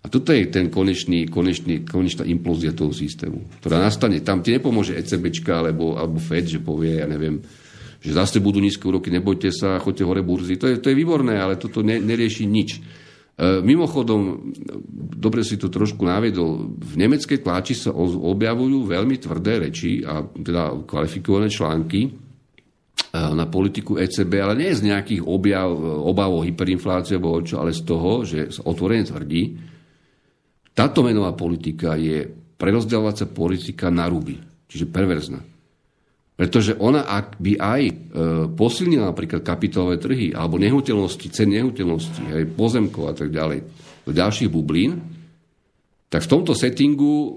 A 0.03 0.11
toto 0.11 0.35
je 0.35 0.47
ten 0.51 0.67
konečný, 0.67 1.27
konečný, 1.31 1.87
konečná 1.87 2.27
implózia 2.27 2.75
toho 2.75 2.91
systému, 2.91 3.47
ktorá 3.63 3.79
nastane. 3.79 4.19
Tam 4.23 4.43
ti 4.43 4.55
nepomôže 4.55 4.95
ECBčka 4.99 5.63
alebo, 5.63 5.95
alebo 5.95 6.19
Fed, 6.19 6.51
že 6.51 6.59
povie, 6.59 6.99
ja 6.99 7.07
neviem, 7.07 7.39
že 8.03 8.11
zase 8.11 8.43
budú 8.43 8.59
nízke 8.59 8.87
úroky, 8.87 9.07
nebojte 9.07 9.55
sa, 9.55 9.79
choďte 9.79 10.03
hore 10.03 10.23
burzy. 10.23 10.59
To 10.59 10.67
je, 10.67 10.79
to 10.79 10.91
je 10.91 10.99
výborné, 10.99 11.39
ale 11.39 11.55
toto 11.55 11.83
ne, 11.83 11.99
nerieši 12.03 12.43
nič. 12.43 12.69
E, 13.37 13.61
mimochodom, 13.61 14.49
dobre 14.97 15.45
si 15.45 15.61
to 15.61 15.69
trošku 15.69 16.01
naviedol, 16.01 16.73
v 16.73 16.93
nemeckej 16.97 17.45
tlači 17.45 17.77
sa 17.77 17.93
objavujú 17.93 18.89
veľmi 18.89 19.21
tvrdé 19.21 19.69
reči 19.69 20.01
a 20.01 20.25
teda 20.25 20.73
kvalifikované 20.89 21.45
články 21.45 22.01
e, 22.01 22.09
na 23.13 23.45
politiku 23.45 24.01
ECB, 24.01 24.41
ale 24.41 24.57
nie 24.57 24.73
z 24.73 24.89
nejakých 24.89 25.21
objav, 25.21 25.69
obav 26.01 26.33
o 26.33 26.41
hyperinfláciu, 26.41 27.21
ale 27.61 27.77
z 27.77 27.81
toho, 27.85 28.25
že 28.25 28.57
otvorene 28.65 29.05
tvrdí, 29.05 29.43
táto 30.73 31.05
menová 31.05 31.37
politika 31.37 31.93
je 31.93 32.25
prerozdeľovacia 32.57 33.29
politika 33.29 33.93
na 33.93 34.09
ruby, 34.09 34.41
čiže 34.65 34.89
perverzná. 34.89 35.56
Pretože 36.37 36.77
ona, 36.77 37.01
ak 37.01 37.41
by 37.41 37.57
aj 37.57 37.81
e, 37.81 37.93
posilnila 38.53 39.09
napríklad 39.09 39.41
kapitálové 39.41 39.97
trhy 39.97 40.37
alebo 40.37 40.61
nehnuteľnosti, 40.61 41.33
cen 41.33 41.49
nehnuteľnosti, 41.49 42.21
aj 42.29 42.53
pozemkov 42.53 43.09
a 43.09 43.13
tak 43.17 43.33
ďalej, 43.33 43.65
do 44.05 44.11
ďalších 44.13 44.53
bublín, 44.53 45.01
tak 46.13 46.23
v 46.23 46.31
tomto 46.31 46.53
settingu 46.53 47.09
e, 47.09 47.29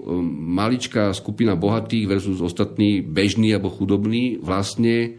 maličká 0.53 1.17
skupina 1.17 1.57
bohatých 1.57 2.05
versus 2.05 2.45
ostatní 2.45 3.01
bežní 3.01 3.57
alebo 3.57 3.73
chudobní 3.73 4.37
vlastne 4.37 5.17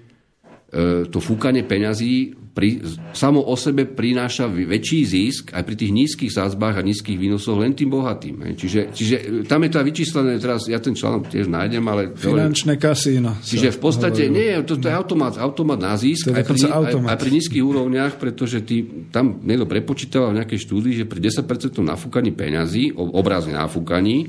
e, 0.71 1.11
to 1.11 1.19
fúkanie 1.19 1.67
peňazí 1.67 2.39
pri, 2.53 2.85
samo 3.17 3.41
o 3.41 3.57
sebe 3.57 3.89
prináša 3.89 4.45
väčší 4.45 5.01
zisk 5.09 5.57
aj 5.57 5.65
pri 5.65 5.73
tých 5.73 5.93
nízkych 5.93 6.33
sázbách 6.37 6.77
a 6.77 6.83
nízkych 6.85 7.17
výnosoch 7.17 7.57
len 7.57 7.73
tým 7.73 7.89
bohatým. 7.89 8.45
Čiže, 8.53 8.93
čiže 8.93 9.17
e, 9.17 9.49
tam 9.49 9.65
je 9.65 9.71
to 9.73 9.81
vyčíslené, 9.81 10.37
teraz 10.37 10.69
ja 10.69 10.77
ten 10.77 10.93
článok 10.93 11.33
tiež 11.33 11.49
nájdem, 11.49 11.81
ale... 11.89 12.13
Finančné 12.13 12.77
kasíno. 12.77 13.41
Čiže 13.41 13.73
v 13.73 13.81
podstate, 13.81 14.29
hovorilo. 14.29 14.37
nie, 14.37 14.69
to, 14.69 14.77
to 14.77 14.85
je 14.85 14.93
automat, 14.93 15.41
automat 15.41 15.81
na 15.81 15.97
zisk 15.97 16.29
aj 16.29 16.45
pri, 16.45 16.61
automat. 16.69 17.09
Aj, 17.09 17.17
aj 17.17 17.21
pri 17.25 17.31
nízkych 17.41 17.65
úrovniach, 17.65 18.13
pretože 18.21 18.61
ty, 18.61 18.85
tam 19.09 19.41
niekto 19.41 19.65
prepočítal 19.65 20.29
v 20.37 20.45
nejakej 20.45 20.61
štúdii, 20.69 20.95
že 21.01 21.05
pri 21.09 21.25
10% 21.33 21.49
nafúkaní 21.81 22.37
peňazí, 22.37 22.93
obrazne 23.01 23.57
nafúkaní, 23.57 24.29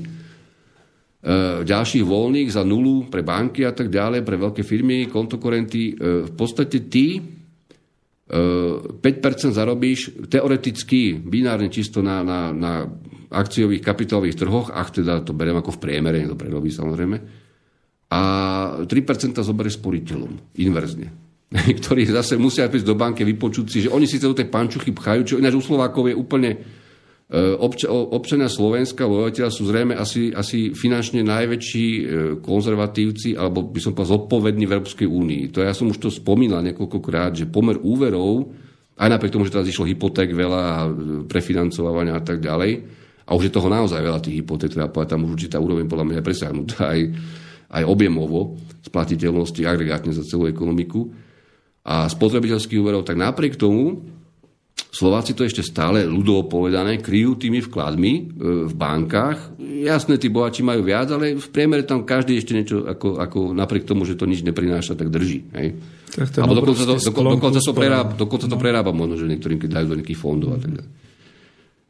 ďalších 1.60 2.04
voľných 2.08 2.48
za 2.48 2.64
nulu 2.64 3.04
pre 3.12 3.20
banky 3.20 3.68
a 3.68 3.76
tak 3.76 3.92
ďalej, 3.92 4.24
pre 4.24 4.40
veľké 4.40 4.64
firmy, 4.64 5.12
kontokorenty, 5.12 5.92
e, 5.92 6.24
v 6.24 6.32
podstate 6.32 6.88
ty 6.88 7.20
5% 8.34 9.54
zarobíš 9.54 10.26
teoreticky, 10.26 11.14
binárne 11.14 11.70
čisto 11.70 12.02
na, 12.02 12.26
na, 12.26 12.50
na 12.50 12.90
akciových 13.30 13.82
kapitálových 13.82 14.38
trhoch, 14.42 14.74
ach 14.74 14.90
teda 14.90 15.22
to 15.22 15.30
beriem 15.30 15.58
ako 15.58 15.78
v 15.78 15.82
priemere, 15.82 16.26
to 16.26 16.34
prerobí 16.34 16.74
samozrejme, 16.74 17.16
a 18.10 18.20
3% 18.82 19.38
zoberieš 19.38 19.78
sporiteľom, 19.78 20.58
inverzne. 20.58 21.08
Ktorí 21.80 22.10
zase 22.10 22.34
musia 22.34 22.66
prísť 22.66 22.90
do 22.90 22.98
banky 22.98 23.22
vypočuť 23.22 23.66
si, 23.70 23.78
že 23.86 23.92
oni 23.94 24.06
síce 24.10 24.26
do 24.26 24.34
tej 24.34 24.50
pančuchy 24.50 24.90
pchajú, 24.90 25.20
čo 25.22 25.38
ináč 25.38 25.54
u 25.54 25.62
Slovákov 25.62 26.10
je 26.10 26.18
úplne 26.18 26.50
obč- 27.34 27.88
občania 27.90 28.46
Slovenska, 28.46 29.10
obyvateľa 29.10 29.50
sú 29.50 29.66
zrejme 29.66 29.98
asi, 29.98 30.30
asi 30.30 30.70
finančne 30.70 31.26
najväčší 31.26 31.86
e, 31.86 32.02
konzervatívci, 32.38 33.34
alebo 33.34 33.66
by 33.66 33.80
som 33.82 33.92
povedal 33.96 34.22
zodpovední 34.22 34.70
v 34.70 34.74
Európskej 34.78 35.08
únii. 35.08 35.42
To 35.50 35.64
ja 35.64 35.74
som 35.74 35.90
už 35.90 35.98
to 35.98 36.10
spomínal 36.14 36.62
niekoľkokrát, 36.62 37.34
že 37.34 37.50
pomer 37.50 37.80
úverov, 37.82 38.54
aj 38.94 39.10
napriek 39.10 39.34
tomu, 39.34 39.42
že 39.48 39.54
teraz 39.58 39.66
išlo 39.66 39.88
hypoték 39.88 40.30
veľa 40.30 40.62
e, 40.62 40.86
prefinancovania 41.26 42.14
a 42.14 42.22
tak 42.22 42.38
ďalej, 42.38 42.72
a 43.24 43.30
už 43.32 43.48
je 43.48 43.56
toho 43.56 43.72
naozaj 43.72 44.04
veľa 44.04 44.20
tých 44.20 44.44
hypoték, 44.44 44.76
treba 44.76 44.92
povedať, 44.92 45.16
tam 45.16 45.24
už 45.24 45.34
určitá 45.40 45.56
úroveň 45.56 45.88
podľa 45.88 46.06
mňa 46.06 46.16
je 46.20 46.28
presiahnutá 46.28 46.80
aj, 46.92 47.00
aj 47.72 47.82
objemovo 47.88 48.60
splatiteľnosti 48.84 49.64
agregátne 49.64 50.12
za 50.12 50.28
celú 50.28 50.44
ekonomiku 50.44 51.08
a 51.88 52.04
spotrebiteľských 52.04 52.80
úverov, 52.80 53.08
tak 53.08 53.16
napriek 53.16 53.56
tomu 53.56 54.04
Slováci 54.94 55.34
to 55.34 55.42
ešte 55.42 55.66
stále 55.66 56.06
ľudovo 56.06 56.46
povedané 56.46 57.02
kryjú 57.02 57.34
tými 57.34 57.58
vkladmi 57.66 58.12
e, 58.14 58.22
v 58.70 58.72
bankách. 58.78 59.58
Jasné, 59.58 60.22
tí 60.22 60.30
bohači 60.30 60.62
majú 60.62 60.86
viac, 60.86 61.10
ale 61.10 61.34
v 61.34 61.48
priemere 61.50 61.82
tam 61.82 62.06
každý 62.06 62.38
ešte 62.38 62.54
niečo, 62.54 62.86
ako, 62.86 63.18
ako 63.18 63.38
napriek 63.58 63.90
tomu, 63.90 64.06
že 64.06 64.14
to 64.14 64.30
nič 64.30 64.46
neprináša, 64.46 64.94
tak 64.94 65.10
drží. 65.10 65.50
Hej? 65.50 65.78
Tak 66.14 66.46
Alebo 66.46 66.62
dokonca 66.62 66.86
to, 66.86 66.94
dokonca, 67.10 67.58
to 67.58 67.74
prerába, 67.74 68.14
dokonca 68.14 68.46
to 68.46 68.54
prerába 68.54 68.94
možno, 68.94 69.18
že 69.18 69.26
niektorým, 69.26 69.58
keď 69.58 69.82
dajú 69.82 69.86
do 69.90 69.96
nejakých 69.98 70.20
fondov 70.22 70.54
a 70.54 70.62
tak 70.62 70.70
ďalej. 70.78 70.90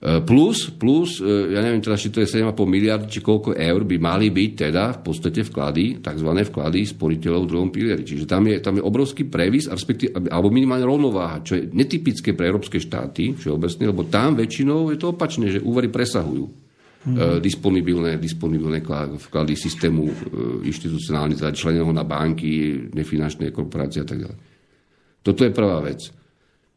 E, 0.04 0.20
plus, 0.20 0.68
plus, 0.68 1.16
e, 1.16 1.56
ja 1.56 1.64
neviem 1.64 1.80
teda, 1.80 1.96
či 1.96 2.12
to 2.12 2.20
je 2.20 2.28
7,5 2.28 2.68
miliard, 2.68 3.08
či 3.08 3.24
koľko 3.24 3.56
eur 3.56 3.88
by 3.88 3.96
mali 3.96 4.28
byť 4.28 4.68
teda 4.68 4.84
v 4.92 5.00
podstate 5.00 5.40
vklady, 5.48 6.04
tzv. 6.04 6.28
vklady 6.28 6.80
sporiteľov 6.84 7.48
v 7.48 7.48
druhom 7.48 7.70
pilieri. 7.72 8.04
Čiže 8.04 8.28
tam 8.28 8.44
je, 8.44 8.60
tam 8.60 8.76
je 8.76 8.84
obrovský 8.84 9.24
previs, 9.24 9.64
alebo 10.28 10.52
minimálne 10.52 10.84
rovnováha, 10.84 11.40
čo 11.40 11.56
je 11.56 11.72
netypické 11.72 12.36
pre 12.36 12.52
európske 12.52 12.76
štáty, 12.76 13.32
všeobecne, 13.32 13.84
lebo 13.88 14.04
tam 14.04 14.36
väčšinou 14.36 14.92
je 14.92 15.00
to 15.00 15.16
opačné, 15.16 15.48
že 15.48 15.64
úvery 15.64 15.88
presahujú 15.88 16.44
hmm. 17.08 17.40
disponibilné, 17.40 18.20
disponibilné 18.20 18.84
vklady 19.16 19.56
systému 19.56 20.04
inštitucionálne, 20.68 21.32
teda 21.32 21.56
na 21.96 22.04
banky, 22.04 22.92
nefinančné 22.92 23.48
korporácie 23.48 24.04
a 24.04 24.08
tak 24.12 24.20
ďalej. 24.20 24.38
Toto 25.24 25.40
je 25.48 25.52
prvá 25.56 25.80
vec. 25.80 26.23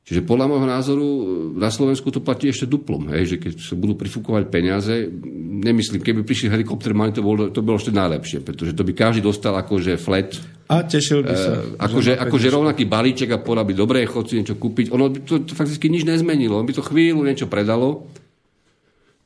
Čiže 0.07 0.23
podľa 0.23 0.47
môjho 0.47 0.67
názoru 0.71 1.07
na 1.51 1.67
Slovensku 1.67 2.07
to 2.15 2.23
platí 2.23 2.47
ešte 2.47 2.63
duplom, 2.63 3.11
hej, 3.11 3.35
že 3.35 3.43
keď 3.43 3.53
sa 3.59 3.75
budú 3.75 3.99
prifúkovať 3.99 4.47
peniaze, 4.47 5.11
nemyslím, 5.59 5.99
keby 5.99 6.23
prišli 6.23 6.47
helikopter, 6.47 6.95
to 7.11 7.19
bolo, 7.19 7.51
to 7.51 7.59
bolo 7.59 7.75
ešte 7.75 7.91
najlepšie, 7.91 8.39
pretože 8.39 8.71
to 8.71 8.87
by 8.87 8.95
každý 8.95 9.19
dostal 9.19 9.51
akože 9.59 9.99
flat. 9.99 10.39
A 10.71 10.87
tešil 10.87 11.27
by 11.27 11.35
sa. 11.35 11.51
E, 11.59 11.75
akože, 11.75 12.15
akože 12.23 12.47
rovnaký 12.47 12.87
balíček 12.87 13.35
a 13.35 13.43
povedal 13.43 13.67
by, 13.67 13.73
dobre, 13.75 13.99
chod 14.07 14.31
si 14.31 14.39
niečo 14.39 14.55
kúpiť. 14.55 14.95
Ono 14.95 15.11
by 15.11 15.19
to, 15.27 15.43
to 15.43 15.51
fakticky 15.51 15.91
nič 15.91 16.07
nezmenilo, 16.07 16.55
on 16.55 16.63
by 16.63 16.71
to 16.71 16.87
chvíľu 16.87 17.27
niečo 17.27 17.51
predalo 17.51 18.07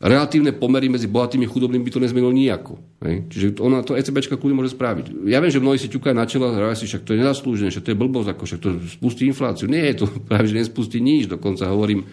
relatívne 0.01 0.49
pomery 0.57 0.89
medzi 0.89 1.05
bohatými 1.05 1.45
a 1.45 1.51
chudobnými 1.53 1.85
by 1.85 1.91
to 1.93 2.01
nezmenilo 2.01 2.33
nijako. 2.33 2.81
Hej? 3.05 3.29
Čiže 3.29 3.45
ona 3.61 3.85
to 3.85 3.93
ECBčka 3.93 4.35
kľudne 4.41 4.57
môže 4.57 4.73
spraviť. 4.73 5.29
Ja 5.29 5.37
viem, 5.37 5.53
že 5.53 5.61
mnohí 5.61 5.77
si 5.77 5.93
ťukajú 5.93 6.15
na 6.17 6.25
čelo 6.25 6.49
a 6.49 6.73
si, 6.73 6.89
však 6.89 7.05
to 7.05 7.13
je 7.13 7.21
nezaslúžené, 7.21 7.69
však 7.69 7.85
to 7.85 7.91
je 7.93 8.01
blbosť, 8.01 8.29
ako 8.33 8.43
však 8.49 8.59
to 8.59 8.69
spustí 8.97 9.29
infláciu. 9.29 9.69
Nie, 9.69 9.93
to 9.93 10.09
práve 10.27 10.49
že 10.49 10.57
nespustí 10.57 10.97
nič. 10.97 11.29
Dokonca 11.29 11.69
hovorím, 11.69 12.09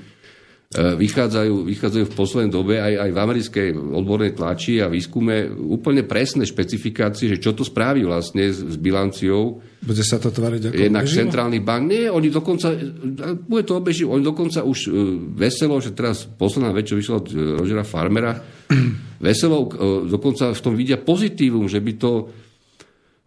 vychádzajú, 0.69 1.65
vychádzajú 1.65 2.05
v 2.05 2.17
poslednej 2.17 2.53
dobe 2.53 2.77
aj, 2.77 3.09
aj 3.09 3.11
v 3.17 3.19
americkej 3.25 3.69
odbornej 3.73 4.37
tlači 4.37 4.85
a 4.85 4.93
výskume 4.93 5.49
úplne 5.49 6.05
presné 6.05 6.45
špecifikácie, 6.45 7.33
že 7.33 7.41
čo 7.41 7.57
to 7.57 7.65
spraví 7.65 8.05
vlastne 8.05 8.53
s, 8.53 8.61
s 8.61 8.77
bilanciou. 8.77 9.65
Bude 9.81 10.05
sa 10.05 10.21
to 10.21 10.29
tvariť 10.29 10.69
ako 10.69 10.77
Jednak 10.77 11.09
obeživo? 11.09 11.21
centrálnych 11.25 11.65
bank. 11.65 11.83
Nie, 11.89 12.13
oni 12.13 12.29
dokonca, 12.29 12.77
bude 13.49 13.65
to 13.65 13.81
obeživo, 13.81 14.13
oni 14.13 14.21
dokonca 14.21 14.61
už 14.61 14.79
uh, 14.87 14.93
veselo, 15.41 15.81
že 15.81 15.97
teraz 15.97 16.29
posledná 16.29 16.69
vec, 16.77 16.85
čo 16.85 17.01
vyšla 17.01 17.17
od 17.17 17.29
uh, 17.33 17.37
Rogera 17.65 17.89
Farmera, 17.89 18.37
veselo 19.25 19.73
dokonca 20.05 20.53
v 20.53 20.61
tom 20.61 20.77
vidia 20.77 21.01
pozitívum, 21.01 21.65
že 21.65 21.81
by 21.81 21.93
to 21.97 22.29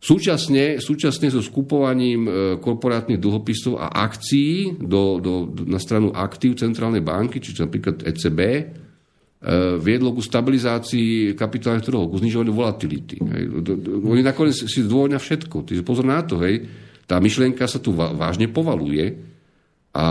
Súčasne, 0.02 0.82
súčasne 0.82 1.30
so 1.30 1.46
skupovaním 1.46 2.26
e, 2.26 2.32
korporátnych 2.58 3.22
dlhopisov 3.22 3.78
a 3.78 3.94
akcií 4.02 4.82
do, 4.82 5.22
do, 5.22 5.46
na 5.70 5.78
stranu 5.78 6.10
aktív 6.10 6.58
Centrálnej 6.58 7.06
banky, 7.06 7.38
čiže 7.38 7.70
napríklad 7.70 8.02
ECB, 8.10 8.40
e, 8.42 8.64
viedlo 9.78 10.10
ku 10.18 10.26
stabilizácii 10.26 11.38
kapitálnych 11.38 11.86
trhov, 11.86 12.10
ku 12.10 12.18
znižovaniu 12.18 12.50
volatility. 12.50 13.22
Hej. 13.22 13.44
Oni 14.02 14.26
nakoniec 14.26 14.58
si 14.58 14.82
zdôvodňa 14.82 15.22
všetko. 15.22 15.70
Tyže 15.70 15.86
pozor 15.86 16.10
na 16.10 16.26
to, 16.26 16.42
hej. 16.42 16.66
Tá 17.06 17.22
myšlienka 17.22 17.70
sa 17.70 17.78
tu 17.78 17.94
vážne 17.94 18.50
povaluje 18.50 19.22
a 19.94 20.08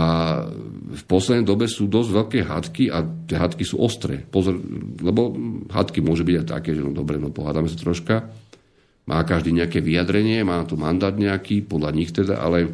v 0.87 1.03
poslednej 1.03 1.43
dobe 1.43 1.67
sú 1.67 1.91
dosť 1.91 2.09
veľké 2.15 2.39
hadky 2.47 2.83
a 2.87 3.03
tie 3.27 3.35
hadky 3.35 3.67
sú 3.67 3.75
ostré. 3.75 4.23
Pozor, 4.23 4.55
lebo 5.03 5.35
hadky 5.67 5.99
môže 5.99 6.23
byť 6.23 6.35
aj 6.39 6.47
také, 6.47 6.79
že 6.79 6.85
no 6.85 6.95
dobre, 6.95 7.19
no 7.19 7.27
pohádame 7.27 7.67
sa 7.67 7.75
troška, 7.75 8.31
má 9.05 9.21
každý 9.25 9.55
nejaké 9.55 9.81
vyjadrenie, 9.81 10.45
má 10.45 10.61
tu 10.65 10.77
mandát 10.77 11.13
nejaký, 11.13 11.65
podľa 11.65 11.91
nich 11.93 12.13
teda, 12.13 12.37
ale 12.37 12.69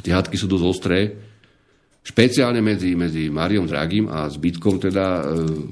tie 0.00 0.14
hádky 0.14 0.36
sú 0.38 0.46
dosť 0.46 0.64
ostré. 0.66 0.98
Špeciálne 2.04 2.60
medzi, 2.60 2.92
medzi 2.92 3.32
Mariom 3.32 3.64
Dragim 3.64 4.12
a 4.12 4.28
zbytkom 4.28 4.76
teda 4.76 5.04
e, 5.20 5.22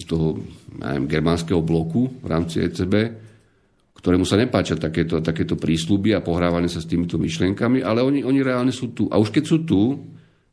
toho 0.09 0.41
neviem, 0.81 1.05
germánskeho 1.05 1.61
bloku 1.61 2.09
v 2.09 2.27
rámci 2.27 2.65
ECB, 2.65 2.95
ktorému 4.01 4.25
sa 4.25 4.41
nepáčia 4.41 4.81
takéto, 4.81 5.21
takéto 5.21 5.55
prísľuby 5.55 6.17
a 6.17 6.25
pohrávanie 6.25 6.73
sa 6.73 6.81
s 6.81 6.89
týmito 6.89 7.21
myšlienkami, 7.21 7.85
ale 7.85 8.03
oni, 8.03 8.25
oni 8.25 8.41
reálne 8.41 8.73
sú 8.73 8.97
tu. 8.97 9.07
A 9.13 9.21
už 9.21 9.31
keď 9.31 9.45
sú 9.45 9.63
tu, 9.63 10.01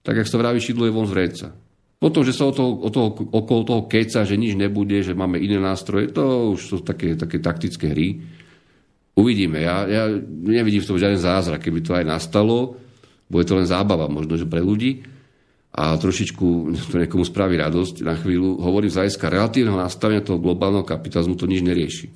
tak 0.03 0.19
ak 0.21 0.27
sa 0.27 0.37
vraví, 0.37 0.59
šidlo 0.61 0.85
je 0.85 0.93
von 0.93 1.07
z 1.07 1.15
vreca. 1.15 1.47
Potom, 1.99 2.23
že 2.23 2.31
sa 2.31 2.47
o 2.47 2.55
toho, 2.55 2.79
o 2.79 2.87
toho, 2.87 3.11
okolo 3.11 3.61
toho 3.67 3.81
keca, 3.91 4.23
že 4.23 4.39
nič 4.39 4.55
nebude, 4.55 5.03
že 5.03 5.11
máme 5.11 5.35
iné 5.35 5.59
nástroje, 5.59 6.15
to 6.15 6.55
už 6.55 6.61
sú 6.63 6.75
také, 6.79 7.19
také 7.19 7.43
taktické 7.43 7.91
hry. 7.91 8.23
Uvidíme. 9.19 9.59
Ja, 9.59 9.83
ja 9.83 10.03
nevidím 10.47 10.79
v 10.79 10.89
tom 10.95 10.95
žiaden 10.95 11.19
zázrak. 11.19 11.59
Keby 11.59 11.83
to 11.83 11.91
aj 11.91 12.07
nastalo, 12.07 12.79
bude 13.27 13.43
to 13.43 13.59
len 13.59 13.67
zábava 13.67 14.07
možno, 14.07 14.39
že 14.39 14.47
pre 14.47 14.63
ľudí 14.63 15.03
a 15.75 15.93
trošičku 15.99 16.47
to 16.89 16.95
niekomu 16.97 17.27
spraví 17.27 17.59
radosť 17.59 18.01
na 18.01 18.15
chvíľu. 18.17 18.57
Hovorím 18.63 18.89
z 18.89 18.97
hľadiska 19.03 19.27
relatívneho 19.29 19.77
nastavenia 19.77 20.25
toho 20.25 20.41
globálneho 20.41 20.87
kapitalizmu 20.87 21.37
to 21.37 21.45
nič 21.45 21.61
nerieši. 21.61 22.07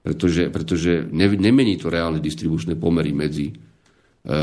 Pretože, 0.00 0.48
pretože 0.48 1.06
ne, 1.12 1.28
nemení 1.28 1.76
to 1.76 1.92
reálne 1.92 2.24
distribučné 2.24 2.74
pomery 2.74 3.12
medzi 3.12 3.52
e, 3.52 3.54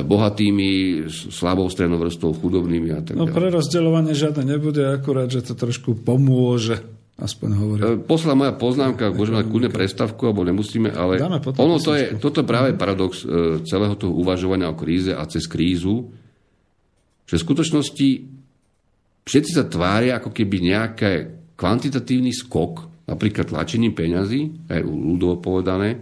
bohatými, 0.06 1.04
slabou 1.10 1.66
strednou 1.68 1.98
vrstvou, 1.98 2.38
chudobnými 2.38 2.94
a 2.94 3.02
tak 3.02 3.18
No 3.18 3.26
pre 3.26 3.50
rozdeľovanie 3.50 4.14
žiadne 4.14 4.46
nebude, 4.46 4.86
akurát, 4.86 5.28
že 5.28 5.42
to 5.44 5.58
trošku 5.58 5.98
pomôže 6.06 6.78
Aspoň 7.18 7.50
hovorí. 7.58 7.80
E, 7.82 7.98
posledná 7.98 8.38
moja 8.38 8.54
poznámka, 8.54 9.10
môžeme 9.10 9.42
mať 9.42 9.50
kľudne 9.50 9.72
prestavku, 9.74 10.22
alebo 10.30 10.46
nemusíme, 10.46 10.94
ale 10.94 11.18
ono 11.58 11.82
to 11.82 11.98
je, 11.98 12.14
toto 12.22 12.46
je 12.46 12.50
práve 12.50 12.78
paradox 12.78 13.26
e, 13.26 13.66
celého 13.66 13.98
toho 13.98 14.14
uvažovania 14.14 14.70
o 14.70 14.78
kríze 14.78 15.10
a 15.10 15.26
cez 15.26 15.50
krízu, 15.50 16.14
že 17.26 17.42
v 17.42 17.46
skutočnosti 17.50 18.10
všetci 19.26 19.52
sa 19.52 19.66
tvária, 19.66 20.22
ako 20.22 20.30
keby 20.30 20.58
nejaký 20.62 21.14
kvantitatívny 21.58 22.30
skok, 22.38 23.10
napríklad 23.10 23.50
tlačením 23.50 23.98
peňazí, 23.98 24.70
aj 24.70 24.86
ľudovo 24.86 25.42
povedané, 25.42 25.98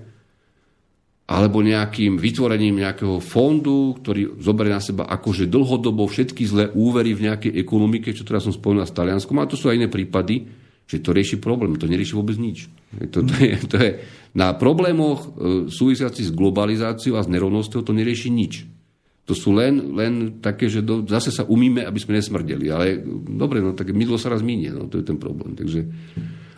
alebo 1.25 1.63
nejakým 1.63 2.19
vytvorením 2.19 2.83
nejakého 2.83 3.23
fondu, 3.23 3.97
ktorý 4.03 4.37
zoberie 4.37 4.75
na 4.75 4.83
seba 4.83 5.07
akože 5.09 5.47
dlhodobo 5.47 6.05
všetky 6.05 6.43
zlé 6.45 6.65
úvery 6.75 7.17
v 7.17 7.31
nejakej 7.31 7.55
ekonomike, 7.55 8.13
čo 8.13 8.27
teraz 8.27 8.45
som 8.45 8.53
spomínal 8.53 8.85
s 8.85 8.93
Talianskom, 8.93 9.39
a 9.39 9.47
to 9.47 9.55
sú 9.55 9.71
aj 9.71 9.79
iné 9.79 9.87
prípady, 9.87 10.64
že 10.85 11.01
to 11.01 11.13
rieši 11.13 11.41
problém. 11.41 11.77
To 11.81 11.89
nerieši 11.89 12.13
vôbec 12.13 12.37
nič. 12.37 12.69
To, 13.09 13.25
to, 13.25 13.33
je, 13.41 13.57
to 13.65 13.75
je, 13.77 13.91
na 14.37 14.53
problémoch 14.53 15.19
e, 15.19 15.29
súvisiacich 15.67 16.29
s 16.29 16.35
globalizáciou 16.35 17.17
a 17.17 17.25
s 17.25 17.31
nerovnosťou 17.31 17.81
to 17.81 17.91
nerieši 17.91 18.29
nič. 18.29 18.53
To 19.25 19.33
sú 19.33 19.57
len, 19.57 19.97
len 19.97 20.37
také, 20.37 20.69
že 20.69 20.85
do, 20.85 21.01
zase 21.01 21.33
sa 21.33 21.41
umíme, 21.49 21.81
aby 21.81 21.97
sme 21.97 22.21
nesmrdeli. 22.21 22.69
Ale 22.69 23.01
dobre, 23.25 23.57
no 23.57 23.73
tak 23.73 23.89
mydlo 23.89 24.21
sa 24.21 24.29
raz 24.29 24.45
minie, 24.45 24.69
no 24.69 24.85
to 24.85 25.01
je 25.01 25.05
ten 25.09 25.17
problém. 25.17 25.57
Takže, 25.57 25.81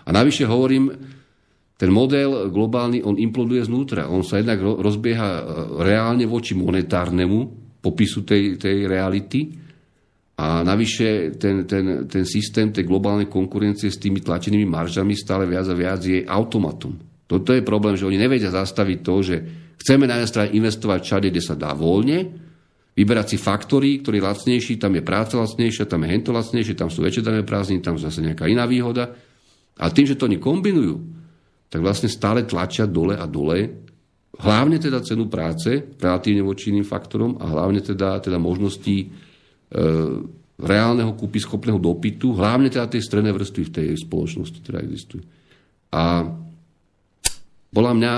a 0.04 0.10
navyše 0.12 0.44
hovorím, 0.44 0.92
ten 1.80 1.94
model 1.94 2.52
globálny, 2.52 3.06
on 3.06 3.16
imploduje 3.16 3.64
znútra. 3.64 4.12
On 4.12 4.26
sa 4.26 4.44
jednak 4.44 4.60
rozbieha 4.60 5.30
e, 5.40 5.42
reálne 5.88 6.28
voči 6.28 6.52
monetárnemu 6.60 7.40
popisu 7.80 8.28
tej, 8.28 8.60
tej 8.60 8.84
reality, 8.84 9.67
a 10.38 10.62
navyše 10.62 11.34
ten, 11.42 11.66
ten, 11.66 12.06
ten 12.06 12.22
systém 12.22 12.70
tej 12.70 12.86
globálnej 12.86 13.26
konkurencie 13.26 13.90
s 13.90 13.98
tými 13.98 14.22
tlačenými 14.22 14.70
maržami 14.70 15.18
stále 15.18 15.50
viac 15.50 15.66
a 15.66 15.74
viac 15.74 16.02
je 16.06 16.22
automatom. 16.22 16.94
Toto 17.26 17.58
je 17.58 17.66
problém, 17.66 17.98
že 17.98 18.06
oni 18.06 18.22
nevedia 18.22 18.54
zastaviť 18.54 18.98
to, 19.02 19.16
že 19.26 19.36
chceme 19.82 20.06
na 20.06 20.22
jednej 20.22 20.32
strane 20.32 20.50
investovať 20.54 21.00
všade, 21.02 21.28
kde 21.34 21.42
sa 21.42 21.58
dá 21.58 21.74
voľne, 21.74 22.30
vyberať 22.94 23.34
si 23.34 23.38
faktory, 23.42 24.02
ktorý 24.06 24.22
je 24.22 24.28
lacnejší, 24.30 24.74
tam 24.78 24.94
je 24.94 25.02
práca 25.02 25.42
lacnejšia, 25.42 25.90
tam 25.90 26.06
je 26.06 26.10
hento 26.14 26.30
lacnejšie, 26.30 26.74
tam 26.78 26.90
sú 26.94 27.02
väčšie 27.02 27.26
dané 27.26 27.42
prázdniny, 27.42 27.82
tam 27.82 27.98
zase 27.98 28.22
nejaká 28.22 28.46
iná 28.46 28.70
výhoda. 28.70 29.14
A 29.78 29.90
tým, 29.90 30.06
že 30.06 30.18
to 30.18 30.30
oni 30.30 30.38
kombinujú, 30.38 31.02
tak 31.70 31.82
vlastne 31.82 32.10
stále 32.10 32.46
tlačia 32.46 32.86
dole 32.86 33.18
a 33.18 33.26
dole, 33.26 33.90
hlavne 34.38 34.78
teda 34.78 35.02
cenu 35.02 35.30
práce, 35.30 35.98
relatívne 35.98 36.46
voči 36.46 36.70
iným 36.70 36.86
faktorom 36.86 37.42
a 37.42 37.46
hlavne 37.46 37.82
teda, 37.82 38.22
teda 38.22 38.38
možností 38.38 39.27
reálneho 40.58 41.14
kúpyschopného 41.14 41.78
dopytu, 41.78 42.34
hlavne 42.34 42.74
teda 42.74 42.90
tej 42.90 43.06
strednej 43.06 43.36
vrstvy 43.36 43.62
v 43.70 43.74
tej 43.74 43.88
spoločnosti, 44.02 44.58
ktorá 44.66 44.82
existuje. 44.82 45.22
A 45.94 46.26
podľa 47.68 47.94
mňa 47.94 48.12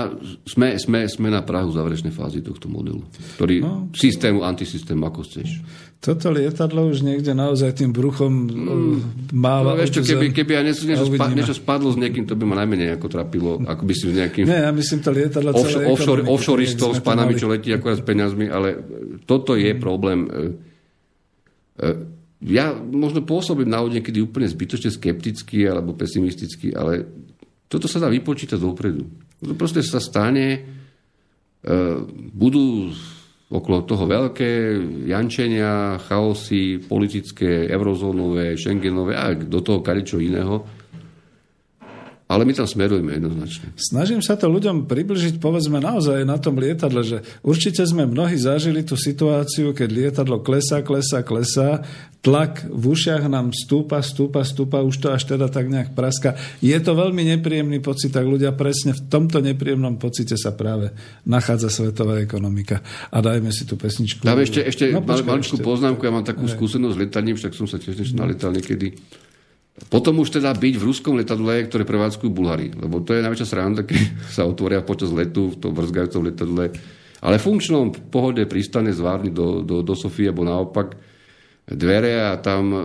sme, 0.46 0.68
sme, 0.80 1.00
sme 1.10 1.28
na 1.28 1.44
Prahu 1.44 1.74
záverečnej 1.74 2.14
fázy 2.14 2.40
tohto 2.40 2.70
modelu, 2.70 3.02
ktorý 3.36 3.60
no, 3.60 3.92
systému, 3.92 4.46
antisystému, 4.46 5.04
ako 5.04 5.20
chceš. 5.26 5.60
Toto 6.00 6.32
lietadlo 6.32 6.88
už 6.88 7.04
niekde 7.04 7.36
naozaj 7.36 7.76
tým 7.76 7.92
bruchom 7.92 8.48
mm, 8.48 9.36
máva. 9.36 9.76
No, 9.76 9.84
čo, 9.84 10.00
keby, 10.00 10.32
keby 10.32 10.52
aj 10.56 10.64
niečo, 10.64 10.84
niečo, 10.88 11.06
spa, 11.12 11.28
niečo 11.28 11.52
spadlo 11.52 11.92
s 11.92 12.00
niekým, 12.00 12.24
to 12.24 12.40
by 12.40 12.48
ma 12.48 12.56
najmenej 12.64 12.96
ako 12.96 13.06
trapilo, 13.12 13.60
ako 13.60 13.82
by 13.84 13.92
si 13.92 14.08
s 14.08 14.14
nejakým... 14.16 14.48
Nie, 14.48 14.64
ja 14.64 14.72
myslím 14.72 14.98
to 15.04 15.10
lietadlo 15.12 15.52
offshore, 15.52 15.84
offshore, 15.92 16.22
offshoreistov 16.24 16.96
s 16.96 17.04
panami, 17.04 17.36
čo 17.36 17.52
letí 17.52 17.68
akorát 17.68 18.00
s 18.00 18.06
peniazmi, 18.06 18.48
ale 18.48 18.80
toto 19.28 19.60
je 19.60 19.76
problém 19.76 20.24
E, 20.30 20.69
ja 22.40 22.72
možno 22.72 23.20
pôsobím 23.20 23.68
na 23.68 23.84
niekedy 23.84 24.24
úplne 24.24 24.48
zbytočne 24.48 24.88
skepticky 24.88 25.68
alebo 25.68 25.92
pesimisticky, 25.92 26.72
ale 26.72 27.04
toto 27.68 27.86
sa 27.86 28.00
dá 28.00 28.08
vypočítať 28.08 28.56
dopredu. 28.56 29.06
To 29.44 29.54
proste 29.54 29.84
sa 29.84 30.00
stane, 30.00 30.46
e, 30.56 30.60
budú 32.32 32.90
okolo 33.50 33.82
toho 33.82 34.04
veľké 34.06 34.50
jančenia, 35.10 35.98
chaosy 36.06 36.80
politické, 36.80 37.66
eurozónové, 37.68 38.54
schengenové 38.54 39.18
a 39.18 39.34
do 39.34 39.60
toho 39.60 39.82
kadečo 39.82 40.22
iného. 40.22 40.64
Ale 42.30 42.46
my 42.46 42.54
tam 42.54 42.62
smerujeme 42.62 43.18
jednoznačne. 43.18 43.74
Snažím 43.74 44.22
sa 44.22 44.38
to 44.38 44.46
ľuďom 44.46 44.86
približiť, 44.86 45.42
povedzme 45.42 45.82
naozaj 45.82 46.22
na 46.22 46.38
tom 46.38 46.62
lietadle, 46.62 47.02
že 47.02 47.26
určite 47.42 47.82
sme 47.82 48.06
mnohí 48.06 48.38
zažili 48.38 48.86
tú 48.86 48.94
situáciu, 48.94 49.74
keď 49.74 49.88
lietadlo 49.90 50.38
klesá, 50.38 50.78
klesá, 50.86 51.26
klesá, 51.26 51.82
tlak 52.22 52.70
v 52.70 52.84
ušiach 52.94 53.26
nám 53.26 53.50
stúpa, 53.50 53.98
stúpa, 53.98 54.46
stúpa, 54.46 54.78
už 54.86 55.02
to 55.02 55.10
až 55.10 55.26
teda 55.26 55.50
tak 55.50 55.66
nejak 55.66 55.98
praska. 55.98 56.38
Je 56.62 56.78
to 56.78 56.94
veľmi 56.94 57.26
nepríjemný 57.34 57.82
pocit, 57.82 58.14
tak 58.14 58.30
ľudia 58.30 58.54
presne 58.54 58.94
v 58.94 59.02
tomto 59.10 59.42
nepríjemnom 59.42 59.98
pocite 59.98 60.38
sa 60.38 60.54
práve 60.54 60.94
nachádza 61.26 61.66
svetová 61.66 62.22
ekonomika. 62.22 62.78
A 63.10 63.18
dajme 63.18 63.50
si 63.50 63.66
tú 63.66 63.74
pesničku. 63.74 64.22
Dáme 64.22 64.46
ešte, 64.46 64.62
ešte 64.62 64.94
no, 64.94 65.02
počkaj, 65.02 65.26
maličkú 65.26 65.58
poznámku, 65.58 66.06
ja 66.06 66.14
mám 66.14 66.22
takú 66.22 66.46
skúsenosť 66.46 66.94
s 66.94 67.00
lietaním, 67.02 67.34
však 67.34 67.58
som 67.58 67.66
sa 67.66 67.82
tiež 67.82 68.14
no. 68.14 68.22
naletal 68.22 68.54
niekedy 68.54 68.94
potom 69.88 70.20
už 70.20 70.40
teda 70.40 70.52
byť 70.52 70.74
v 70.76 70.86
ruskom 70.86 71.16
letadle, 71.16 71.64
ktoré 71.64 71.88
prevádzkujú 71.88 72.30
Bulhari. 72.30 72.68
Lebo 72.74 73.00
to 73.00 73.16
je 73.16 73.24
najväčšia 73.24 73.48
sranda, 73.48 73.82
keď 73.88 73.98
sa 74.28 74.44
otvoria 74.44 74.84
počas 74.84 75.14
letu 75.14 75.54
v 75.54 75.58
tom 75.58 75.72
vrzgajúcom 75.72 76.22
letadle. 76.28 76.64
Ale 77.20 77.36
funkčnom 77.36 77.92
pohode 78.08 78.44
pristane 78.48 78.92
zvárni 78.92 79.28
do, 79.28 79.60
do, 79.60 79.84
do 79.84 79.94
Sofie, 79.96 80.32
alebo 80.32 80.44
naopak 80.44 80.96
dvere 81.70 82.18
a 82.18 82.34
tam 82.42 82.74
e, 82.74 82.80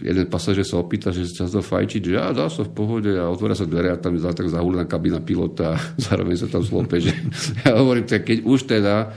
jeden 0.00 0.26
pasažier 0.32 0.64
sa 0.64 0.80
opýta, 0.80 1.12
že 1.12 1.28
sa 1.28 1.44
to 1.44 1.60
fajčiť, 1.60 2.00
že 2.00 2.12
ja, 2.16 2.32
dá 2.32 2.48
sa 2.48 2.64
v 2.64 2.72
pohode 2.72 3.12
a 3.12 3.28
otvoria 3.28 3.52
sa 3.52 3.68
dvere 3.68 3.92
a 3.92 4.00
tam 4.00 4.16
je 4.16 4.24
tak 4.24 4.48
zahúlená 4.48 4.88
kabina 4.88 5.20
pilota 5.20 5.76
a 5.76 5.80
zároveň 6.08 6.40
sa 6.40 6.48
tam 6.48 6.64
zlope, 6.64 6.96
že 6.96 7.12
ja 7.66 7.76
hovorím, 7.76 8.08
keď 8.08 8.38
už 8.48 8.64
teda 8.64 9.12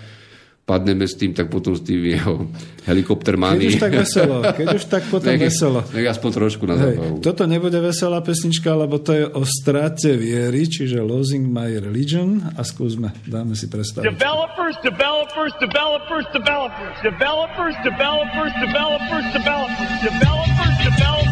padneme 0.65 1.05
s 1.05 1.13
tým, 1.13 1.37
tak 1.37 1.53
potom 1.53 1.77
s 1.77 1.85
tým 1.85 2.01
jeho 2.01 2.49
helikoptermany. 2.89 3.69
Keď 3.69 3.77
už 3.77 3.77
tak 3.77 3.93
veselo, 3.93 4.35
keď 4.57 4.67
už 4.73 4.83
tak 4.89 5.03
potom 5.13 5.31
nech, 5.37 5.45
veselo. 5.45 5.79
Nech 5.93 6.09
aspoň 6.09 6.29
trošku 6.33 6.65
na 6.65 6.75
zábavu. 6.81 7.21
Toto 7.21 7.45
nebude 7.45 7.77
veselá 7.77 8.17
pesnička, 8.25 8.73
lebo 8.73 8.97
to 8.97 9.13
je 9.13 9.25
o 9.29 9.45
strate 9.45 10.17
viery, 10.17 10.65
čiže 10.65 11.05
Losing 11.05 11.45
My 11.45 11.69
Religion 11.77 12.41
a 12.57 12.65
skúsme, 12.65 13.13
dáme 13.29 13.53
si 13.53 13.69
predstaviť. 13.69 14.09
Developers, 14.09 14.75
developers, 14.81 15.53
developers, 15.61 16.25
developers, 16.33 16.95
developers, 17.05 17.75
developers, 17.85 18.53
developers, 18.53 18.53
developers, 18.65 19.25
developers, 19.37 19.95
developers, 20.01 20.75
developers, 20.81 21.24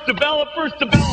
developers, 0.00 0.72
developers. 0.78 1.02
No 1.02 1.11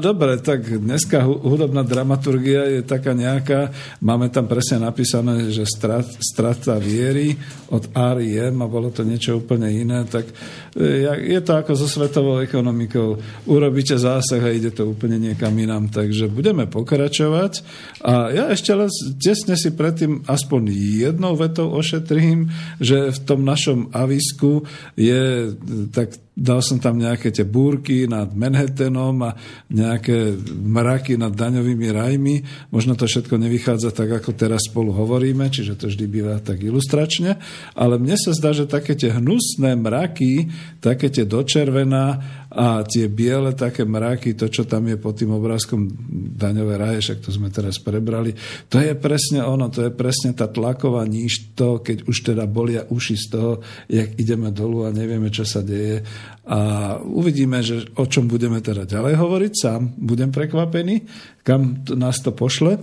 dobre, 0.00 0.40
tak 0.40 0.64
dneska 0.64 1.22
hudobná 1.22 1.84
dramaturgia 1.84 2.66
je 2.66 2.80
taká 2.80 3.12
nejaká, 3.12 3.70
máme 4.00 4.32
tam 4.32 4.48
presne 4.48 4.80
napísané, 4.80 5.52
že 5.52 5.68
strat, 5.68 6.08
strata 6.18 6.80
viery 6.80 7.36
od 7.68 7.92
R.I.M. 7.92 8.56
a 8.64 8.66
bolo 8.66 8.88
to 8.88 9.04
niečo 9.04 9.38
úplne 9.38 9.68
iné, 9.68 10.08
tak 10.08 10.26
e, 10.74 11.06
je 11.06 11.40
to 11.44 11.52
ako 11.60 11.76
so 11.76 11.86
svetovou 11.86 12.40
ekonomikou. 12.40 13.20
Urobíte 13.46 14.00
zásah 14.00 14.40
a 14.40 14.50
ide 14.50 14.72
to 14.72 14.88
úplne 14.88 15.20
niekam 15.20 15.52
inám, 15.54 15.92
takže 15.92 16.32
budeme 16.32 16.64
pokračovať. 16.66 17.60
A 18.02 18.32
ja 18.32 18.44
ešte 18.48 18.72
len 18.72 18.88
tesne 19.20 19.54
si 19.54 19.70
predtým 19.76 20.24
aspoň 20.24 20.72
jednou 20.72 21.36
vetou 21.36 21.70
ošetrím, 21.76 22.48
že 22.80 23.12
v 23.12 23.18
tom 23.28 23.44
našom 23.44 23.92
avisku 23.92 24.64
je 24.96 25.52
tak 25.92 26.16
dal 26.40 26.64
som 26.64 26.80
tam 26.80 26.96
nejaké 26.96 27.28
tie 27.28 27.44
búrky 27.44 28.08
nad 28.08 28.32
Manhattanom 28.32 29.20
a 29.28 29.36
nejaké 29.68 30.40
mraky 30.48 31.20
nad 31.20 31.36
daňovými 31.36 31.92
rajmi. 31.92 32.36
Možno 32.72 32.96
to 32.96 33.04
všetko 33.04 33.36
nevychádza 33.36 33.92
tak, 33.92 34.08
ako 34.08 34.32
teraz 34.32 34.64
spolu 34.64 34.96
hovoríme, 34.96 35.52
čiže 35.52 35.76
to 35.76 35.92
vždy 35.92 36.04
býva 36.08 36.40
tak 36.40 36.64
ilustračne, 36.64 37.36
ale 37.76 38.00
mne 38.00 38.16
sa 38.16 38.32
zdá, 38.32 38.56
že 38.56 38.64
také 38.64 38.96
tie 38.96 39.12
hnusné 39.12 39.76
mraky, 39.76 40.48
také 40.80 41.12
tie 41.12 41.28
dočervená 41.28 42.39
a 42.50 42.82
tie 42.82 43.06
biele 43.06 43.54
také 43.54 43.86
mraky, 43.86 44.34
to, 44.34 44.50
čo 44.50 44.66
tam 44.66 44.90
je 44.90 44.98
pod 44.98 45.14
tým 45.14 45.30
obrázkom 45.30 45.86
daňové 46.34 46.74
raje, 46.74 46.98
však 46.98 47.18
to 47.22 47.30
sme 47.30 47.46
teraz 47.46 47.78
prebrali, 47.78 48.34
to 48.66 48.82
je 48.82 48.90
presne 48.98 49.46
ono, 49.46 49.70
to 49.70 49.86
je 49.86 49.92
presne 49.94 50.34
tá 50.34 50.50
tlaková 50.50 51.06
níž 51.06 51.54
to, 51.54 51.78
keď 51.78 52.10
už 52.10 52.16
teda 52.34 52.50
bolia 52.50 52.82
uši 52.90 53.14
z 53.14 53.26
toho, 53.30 53.52
jak 53.86 54.18
ideme 54.18 54.50
dolu 54.50 54.86
a 54.86 54.94
nevieme, 54.94 55.30
čo 55.30 55.46
sa 55.46 55.62
deje. 55.62 56.02
A 56.50 56.58
uvidíme, 56.98 57.62
že 57.62 57.86
o 57.94 58.10
čom 58.10 58.26
budeme 58.26 58.58
teda 58.58 58.82
ďalej 58.82 59.14
hovoriť. 59.14 59.52
Sám 59.54 59.94
budem 60.02 60.34
prekvapený, 60.34 61.06
kam 61.46 61.86
to, 61.86 61.94
nás 61.94 62.18
to 62.18 62.34
pošle. 62.34 62.74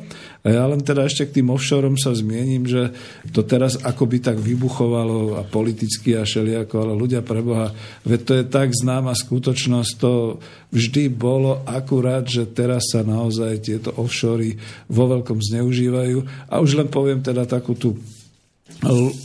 A 0.43 0.47
ja 0.47 0.63
len 0.63 0.79
teda 0.79 1.03
ešte 1.03 1.27
k 1.27 1.41
tým 1.41 1.51
offshoreom 1.51 1.99
sa 1.99 2.15
zmiením, 2.15 2.63
že 2.63 2.95
to 3.35 3.43
teraz 3.43 3.75
akoby 3.83 4.23
tak 4.23 4.39
vybuchovalo 4.39 5.35
a 5.35 5.43
politicky 5.43 6.15
a 6.15 6.23
šeliako, 6.23 6.79
ale 6.79 6.93
ľudia 6.95 7.19
preboha, 7.19 7.75
veď 8.07 8.19
to 8.23 8.33
je 8.39 8.43
tak 8.47 8.71
známa 8.71 9.11
skutočnosť, 9.11 9.56
to 9.97 10.37
vždy 10.69 11.09
bolo 11.09 11.65
akurát, 11.65 12.29
že 12.29 12.45
teraz 12.53 12.93
sa 12.93 13.01
naozaj 13.01 13.65
tieto 13.65 13.89
offshory 13.97 14.55
vo 14.87 15.09
veľkom 15.09 15.41
zneužívajú. 15.41 16.49
A 16.53 16.61
už 16.61 16.77
len 16.77 16.87
poviem 16.87 17.25
teda 17.25 17.49
takú 17.49 17.73
tú 17.73 17.97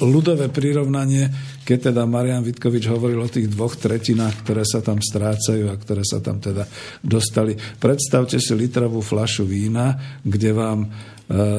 ľudové 0.01 0.49
prirovnanie, 0.49 1.28
keď 1.66 1.93
teda 1.93 2.09
Marian 2.09 2.41
Vitkovič 2.41 2.89
hovoril 2.89 3.20
o 3.20 3.28
tých 3.28 3.53
dvoch 3.53 3.76
tretinách, 3.76 4.47
ktoré 4.47 4.64
sa 4.64 4.80
tam 4.80 5.03
strácajú 5.03 5.68
a 5.68 5.76
ktoré 5.76 6.03
sa 6.07 6.24
tam 6.24 6.41
teda 6.41 6.64
dostali. 7.05 7.59
Predstavte 7.59 8.41
si 8.41 8.55
litrovú 8.57 9.05
flašu 9.05 9.45
vína, 9.45 9.99
kde 10.24 10.51
vám 10.57 10.89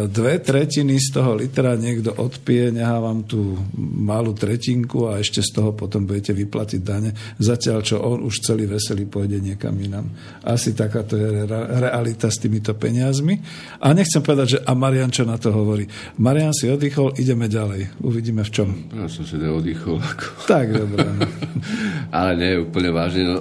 dve 0.08 0.38
tretiny 0.38 1.02
z 1.02 1.18
toho 1.18 1.34
litra 1.34 1.74
niekto 1.74 2.14
odpije, 2.14 2.70
nechá 2.70 3.02
vám 3.02 3.26
tú 3.26 3.58
malú 3.82 4.38
tretinku 4.38 5.10
a 5.10 5.18
ešte 5.18 5.42
z 5.42 5.50
toho 5.50 5.74
potom 5.74 6.06
budete 6.06 6.30
vyplatiť 6.38 6.82
dane, 6.86 7.10
zatiaľ 7.42 7.80
čo 7.82 7.98
on 7.98 8.22
už 8.22 8.46
celý 8.46 8.70
veselý 8.70 9.10
pôjde 9.10 9.42
niekam 9.42 9.74
inám. 9.82 10.06
Asi 10.46 10.78
takáto 10.78 11.18
je 11.18 11.50
realita 11.82 12.30
s 12.30 12.38
týmito 12.38 12.78
peniazmi. 12.78 13.42
A 13.82 13.98
nechcem 13.98 14.22
povedať, 14.22 14.48
že 14.58 14.60
a 14.62 14.78
Marian 14.78 15.10
čo 15.10 15.26
na 15.26 15.42
to 15.42 15.50
hovorí. 15.50 15.90
Marian 16.22 16.54
si 16.54 16.70
oddychol, 16.70 17.18
ideme 17.18 17.50
ďalej. 17.50 17.98
Uvidíme 18.06 18.46
v 18.46 18.52
čom. 18.54 18.70
Ja 18.94 19.10
som 19.10 19.26
si 19.26 19.42
neoddychol. 19.42 19.98
Ako... 19.98 20.26
Tak, 20.46 20.70
dobre. 20.70 21.02
No. 21.02 21.26
Ale 22.18 22.32
nie, 22.38 22.52
úplne 22.62 22.94
vážne. 22.94 23.26
No, 23.26 23.38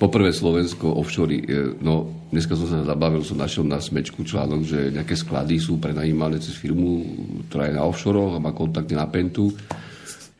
Poprvé 0.00 0.32
Slovensko 0.32 0.96
offshore, 0.96 1.36
e, 1.36 1.76
no 1.84 2.24
dneska 2.32 2.56
som 2.56 2.64
sa 2.64 2.80
zabavil, 2.88 3.20
som 3.20 3.36
našiel 3.36 3.68
na 3.68 3.84
smečku 3.84 4.24
článok, 4.24 4.64
že 4.64 4.78
nejaké 4.96 5.12
sklady 5.12 5.60
sú 5.60 5.76
prenajímané 5.76 6.40
cez 6.40 6.56
firmu, 6.56 7.04
ktorá 7.52 7.68
je 7.68 7.76
na 7.76 7.84
offshore 7.84 8.32
a 8.32 8.40
má 8.40 8.56
kontakty 8.56 8.96
na 8.96 9.04
Pentu. 9.12 9.52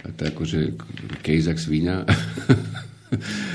A 0.00 0.08
to 0.16 0.24
je 0.24 0.28
akože 0.32 0.58
case 1.20 1.44
jak 1.44 1.61
svíňa. 1.61 2.08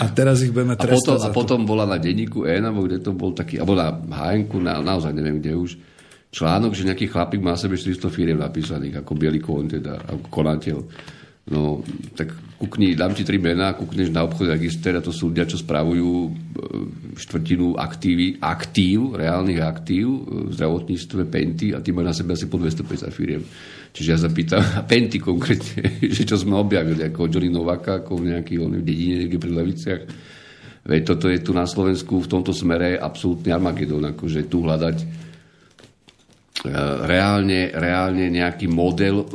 A 0.04 0.06
teraz 0.12 0.46
ich 0.46 0.54
budeme 0.54 0.78
trestať 0.78 1.26
a 1.26 1.32
potom, 1.32 1.32
a 1.32 1.34
potom 1.34 1.60
bola 1.66 1.90
na 1.90 1.98
denníku 1.98 2.46
N, 2.46 2.70
alebo 2.70 2.86
kde 2.86 3.02
to 3.02 3.16
bol 3.16 3.34
taký, 3.34 3.58
alebo 3.58 3.74
na 3.74 3.96
hnk 3.98 4.52
na, 4.62 4.84
naozaj 4.84 5.16
neviem 5.16 5.40
kde 5.40 5.58
už, 5.58 5.72
článok, 6.36 6.76
že 6.76 6.84
nejaký 6.84 7.08
chlapík 7.08 7.40
má 7.40 7.56
sebe 7.56 7.80
400 7.80 8.12
firiem 8.12 8.36
napísaných, 8.36 9.00
ako 9.00 9.12
bielý 9.16 9.40
kon, 9.40 9.72
teda, 9.72 10.04
ako 10.04 10.28
konateľ. 10.28 10.78
No, 11.46 11.86
tak 12.18 12.34
kukni, 12.58 12.98
dám 12.98 13.14
ti 13.14 13.22
tri 13.22 13.38
mená, 13.38 13.78
kukneš 13.78 14.10
na 14.10 14.26
obchod 14.26 14.50
register 14.50 14.98
a 14.98 15.06
to 15.06 15.14
sú 15.14 15.30
ľudia, 15.30 15.46
čo 15.46 15.62
spravujú 15.62 16.10
e, 16.10 16.30
štvrtinu 17.22 17.78
aktívy, 17.78 18.42
aktív, 18.42 19.14
reálnych 19.14 19.62
aktív 19.62 20.08
e, 20.10 20.50
v 20.50 20.52
zdravotníctve, 20.58 21.22
penty 21.30 21.78
a 21.78 21.86
tí 21.86 21.94
majú 21.94 22.10
na 22.10 22.18
sebe 22.18 22.34
asi 22.34 22.50
po 22.50 22.58
250 22.58 23.14
firiem. 23.14 23.46
Čiže 23.94 24.10
ja 24.10 24.18
sa 24.18 24.34
pýtam, 24.34 24.58
a 24.80 24.82
penty 24.90 25.22
konkrétne, 25.22 26.02
že 26.18 26.26
čo 26.26 26.34
sme 26.34 26.58
objavili, 26.58 27.06
ako 27.06 27.30
Johnny 27.30 27.54
Novaka, 27.54 28.02
ako 28.02 28.26
v 28.26 28.34
nejakých 28.34 28.60
v 28.66 28.82
dedine, 28.82 29.16
niekde 29.22 29.38
pri 29.38 29.52
Leviciach. 29.54 30.02
Veď 30.86 31.02
toto 31.06 31.30
je 31.30 31.46
tu 31.46 31.54
na 31.54 31.70
Slovensku 31.70 32.26
v 32.26 32.30
tomto 32.30 32.58
smere 32.58 32.98
absolútny 32.98 33.54
Armagedon, 33.54 34.02
akože 34.02 34.50
tu 34.50 34.66
hľadať 34.66 34.98
e, 34.98 35.06
reálne, 37.06 37.70
reálne 37.70 38.34
nejaký 38.34 38.66
model 38.66 39.30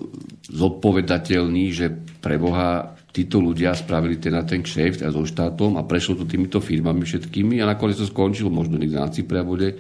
zodpovedateľný, 0.50 1.64
že 1.70 1.86
pre 2.18 2.36
Boha 2.36 2.98
títo 3.10 3.42
ľudia 3.42 3.74
spravili 3.74 4.18
ten 4.18 4.34
na 4.34 4.46
ten 4.46 4.62
kšeft 4.62 5.02
aj 5.02 5.14
so 5.14 5.26
štátom 5.26 5.78
a 5.78 5.86
prešlo 5.86 6.22
to 6.22 6.24
týmito 6.26 6.62
firmami 6.62 7.02
všetkými 7.02 7.58
a 7.58 7.70
nakoniec 7.70 7.98
to 7.98 8.06
skončilo 8.06 8.50
možno 8.50 8.78
niekde 8.78 8.98
na 8.98 9.10
prevode. 9.26 9.78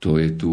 To 0.00 0.16
je 0.16 0.32
tu 0.32 0.52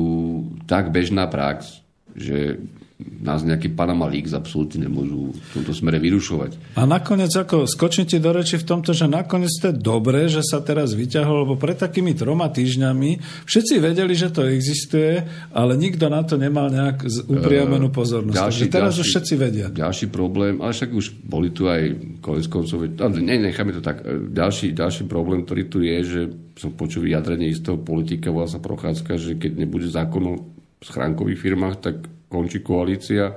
tak 0.66 0.90
bežná 0.90 1.30
prax, 1.30 1.82
že 2.18 2.60
nás 2.98 3.46
nejaký 3.46 3.78
Panama 3.78 4.10
Leaks 4.10 4.34
absolútne 4.34 4.90
nemôžu 4.90 5.30
v 5.30 5.50
tomto 5.54 5.70
smere 5.70 6.02
vyrušovať. 6.02 6.74
A 6.82 6.90
nakoniec, 6.90 7.30
ako 7.30 7.70
skočnite 7.70 8.18
do 8.18 8.34
reči 8.34 8.58
v 8.58 8.66
tomto, 8.66 8.98
že 8.98 9.06
nakoniec 9.06 9.54
to 9.62 9.70
je 9.70 9.76
dobré, 9.78 10.26
že 10.26 10.42
sa 10.42 10.66
teraz 10.66 10.98
vyťahol, 10.98 11.46
lebo 11.46 11.62
pred 11.62 11.78
takými 11.78 12.18
troma 12.18 12.50
týždňami 12.50 13.22
všetci 13.46 13.76
vedeli, 13.78 14.18
že 14.18 14.34
to 14.34 14.50
existuje, 14.50 15.22
ale 15.54 15.78
nikto 15.78 16.10
na 16.10 16.26
to 16.26 16.42
nemal 16.42 16.74
nejak 16.74 17.06
upriamenú 17.30 17.94
pozornosť. 17.94 18.34
Ďalší, 18.34 18.62
Takže 18.66 18.74
teraz 18.74 18.94
ďalší, 18.98 19.02
už 19.06 19.08
všetci 19.14 19.34
vedia. 19.38 19.68
Ďalší 19.70 20.06
problém, 20.10 20.54
ale 20.58 20.74
však 20.74 20.90
už 20.90 21.06
boli 21.22 21.54
tu 21.54 21.70
aj 21.70 21.82
konec 22.18 22.50
koncov, 22.50 22.82
ne, 22.82 23.36
necháme 23.38 23.78
to 23.78 23.82
tak. 23.86 24.02
Ďalší, 24.34 24.74
ďalší 24.74 25.06
problém, 25.06 25.46
ktorý 25.46 25.64
tu 25.70 25.86
je, 25.86 25.98
že 26.02 26.22
som 26.58 26.74
počul 26.74 27.06
vyjadrenie 27.06 27.54
istého 27.54 27.78
politika, 27.78 28.34
volá 28.34 28.50
sa 28.50 28.58
Prochádzka, 28.58 29.22
že 29.22 29.38
keď 29.38 29.54
nebude 29.54 29.86
zákon 29.86 30.24
o 30.26 30.36
schránkových 30.82 31.38
firmách, 31.38 31.76
tak 31.78 31.96
končí 32.28 32.64
koalícia. 32.64 33.32
E, 33.32 33.36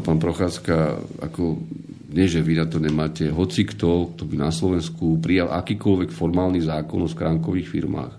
pán 0.00 0.20
Procházka, 0.20 1.00
ako 1.20 1.60
nie, 2.14 2.30
že 2.30 2.44
vy 2.44 2.54
na 2.60 2.66
to 2.70 2.78
nemáte, 2.78 3.26
hoci 3.28 3.66
kto, 3.66 4.14
kto 4.14 4.22
by 4.28 4.36
na 4.38 4.54
Slovensku 4.54 5.18
prijal 5.18 5.50
akýkoľvek 5.50 6.14
formálny 6.14 6.62
zákon 6.62 7.02
o 7.02 7.10
skránkových 7.10 7.68
firmách, 7.68 8.14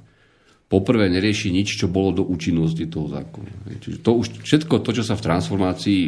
poprvé 0.68 1.08
nerieši 1.08 1.56
nič, 1.56 1.80
čo 1.80 1.88
bolo 1.88 2.22
do 2.22 2.24
účinnosti 2.28 2.90
toho 2.92 3.08
zákona. 3.08 3.80
Čiže 3.80 4.04
to 4.04 4.12
už, 4.20 4.44
všetko 4.44 4.84
to, 4.84 4.92
čo 5.00 5.04
sa 5.08 5.16
v 5.16 5.26
transformácii 5.26 6.02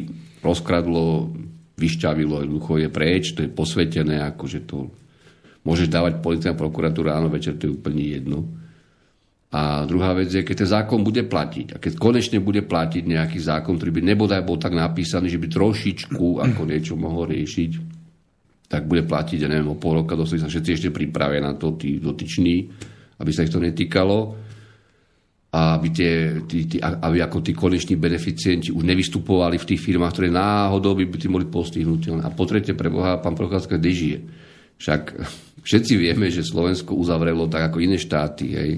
rozkradlo, 0.43 1.31
vyšťavilo, 1.77 2.41
jednoducho 2.41 2.81
je 2.81 2.89
preč, 2.89 3.37
to 3.37 3.45
je 3.45 3.53
posvetené, 3.53 4.17
akože 4.33 4.65
to 4.65 4.89
môžeš 5.61 5.87
dávať 5.93 6.25
policajná 6.25 6.57
prokuratúra, 6.57 7.15
áno, 7.15 7.29
večer 7.29 7.53
to 7.55 7.69
je 7.69 7.75
úplne 7.77 8.01
jedno. 8.01 8.49
A 9.47 9.87
druhá 9.87 10.11
vec 10.11 10.27
je, 10.27 10.43
keď 10.43 10.55
ten 10.67 10.69
zákon 10.75 11.07
bude 11.07 11.23
platiť 11.23 11.67
a 11.71 11.77
keď 11.79 11.95
konečne 11.95 12.43
bude 12.43 12.67
platiť 12.67 13.07
nejaký 13.07 13.39
zákon, 13.39 13.79
ktorý 13.79 13.95
by 13.95 14.01
nebodaj 14.03 14.43
bol 14.43 14.59
tak 14.59 14.75
napísaný, 14.75 15.31
že 15.31 15.39
by 15.39 15.47
trošičku 15.47 16.43
ako 16.43 16.61
niečo 16.67 16.99
mohol 16.99 17.31
riešiť, 17.31 17.71
tak 18.67 18.83
bude 18.83 19.07
platiť, 19.07 19.39
ja 19.39 19.47
neviem, 19.47 19.71
o 19.71 19.79
pol 19.79 20.03
roka, 20.03 20.19
dostali 20.19 20.43
sa 20.43 20.51
všetci 20.51 20.71
ešte 20.75 20.89
pripravia 20.91 21.39
na 21.39 21.55
to, 21.55 21.79
tí 21.79 22.03
dotyční, 22.03 22.67
aby 23.23 23.31
sa 23.31 23.47
ich 23.47 23.53
to 23.55 23.63
netýkalo 23.63 24.35
a 25.55 25.79
aby, 25.79 25.87
tie, 25.95 26.13
tí, 26.43 26.67
tí, 26.67 26.77
aby 26.83 27.23
ako 27.23 27.39
tí 27.39 27.55
koneční 27.55 27.95
beneficienti 27.95 28.75
už 28.75 28.83
nevystupovali 28.83 29.55
v 29.55 29.67
tých 29.71 29.79
firmách, 29.79 30.11
ktoré 30.11 30.27
náhodou 30.27 30.91
by 30.91 31.07
tí 31.15 31.31
boli 31.31 31.47
postihnutelné. 31.47 32.27
A 32.27 32.35
po 32.35 32.43
tretie, 32.43 32.75
pre 32.75 32.91
Boha, 32.91 33.23
pán 33.23 33.39
Procházka, 33.39 33.79
kde 33.79 33.91
žije? 33.95 34.19
Však 34.75 35.01
všetci 35.63 35.93
vieme, 35.95 36.27
že 36.27 36.43
Slovensko 36.43 36.99
uzavrelo 36.99 37.47
tak 37.47 37.71
ako 37.71 37.79
iné 37.79 37.95
štáty, 37.95 38.45
hej, 38.51 38.71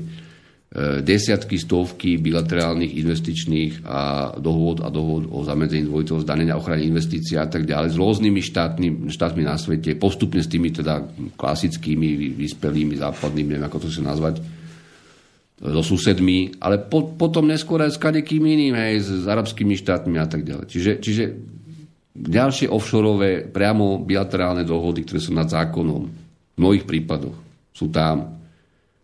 desiatky, 0.78 1.58
stovky 1.58 2.22
bilaterálnych 2.22 2.94
investičných 3.02 3.90
a 3.90 4.30
dohôd 4.38 4.86
a 4.86 4.94
dohôd 4.94 5.26
o 5.34 5.42
zamedzení 5.42 5.90
dvojitého 5.90 6.22
zdanenia, 6.22 6.62
ochrane 6.62 6.86
investícií 6.86 7.42
a 7.42 7.50
tak 7.50 7.66
ďalej 7.66 7.90
s 7.90 7.98
rôznymi 7.98 8.42
štátmi, 8.46 8.88
štátmi 9.10 9.42
na 9.42 9.58
svete, 9.58 9.98
postupne 9.98 10.46
s 10.46 10.52
tými 10.52 10.70
teda 10.70 11.02
klasickými, 11.34 12.38
vyspelými, 12.38 13.02
západnými, 13.02 13.58
neviem 13.58 13.66
ako 13.66 13.82
to 13.82 13.90
sa 13.90 14.14
nazvať, 14.14 14.46
so 15.60 15.82
susedmi, 15.82 16.62
ale 16.62 16.78
po, 16.86 17.18
potom 17.18 17.50
neskôr 17.50 17.82
aj 17.82 17.98
s 17.98 18.00
kadekým 18.00 18.46
iným, 18.46 18.78
hej, 18.78 19.02
s, 19.02 19.10
s 19.12 19.26
arabskými 19.26 19.74
štátmi 19.74 20.22
a 20.22 20.30
tak 20.30 20.46
ďalej. 20.46 20.70
Čiže, 20.70 20.92
čiže 21.02 21.24
ďalšie 22.14 22.70
offshoreové, 22.70 23.50
priamo 23.50 24.00
bilaterálne 24.06 24.62
dohody, 24.62 25.02
ktoré 25.02 25.18
sú 25.18 25.34
nad 25.34 25.50
zákonom, 25.50 26.02
v 26.06 26.58
mnohých 26.62 26.86
prípadoch 26.86 27.36
sú 27.74 27.90
tam 27.90 28.39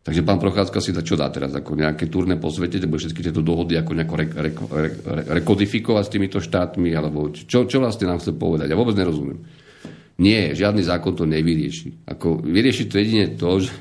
Takže 0.06 0.22
pán 0.22 0.38
Prochádzka 0.38 0.78
si 0.86 0.94
dá, 0.94 1.02
čo 1.02 1.18
dá 1.18 1.34
teraz, 1.34 1.50
ako 1.58 1.74
nejaké 1.74 2.06
turné 2.14 2.38
po 2.38 2.54
svete, 2.54 2.78
bude 2.86 3.02
všetky 3.02 3.26
tieto 3.26 3.42
dohody 3.42 3.74
ako 3.74 3.98
nejako 3.98 4.16
re, 4.22 4.26
re, 4.30 4.52
re, 4.54 4.90
re, 5.02 5.22
rekodifikovať 5.42 6.04
s 6.06 6.14
týmito 6.14 6.38
štátmi, 6.38 6.94
alebo 6.94 7.34
čo, 7.34 7.66
čo 7.66 7.82
vlastne 7.82 8.14
nám 8.14 8.22
chce 8.22 8.38
povedať. 8.38 8.70
Ja 8.70 8.78
vôbec 8.78 8.94
nerozumiem. 8.94 9.42
Nie, 10.22 10.54
žiadny 10.54 10.86
zákon 10.86 11.18
to 11.18 11.26
nevyrieši. 11.26 12.06
Ako, 12.06 12.38
vyrieši 12.38 12.86
to 12.86 13.02
jedine 13.02 13.34
to, 13.34 13.66
že 13.66 13.74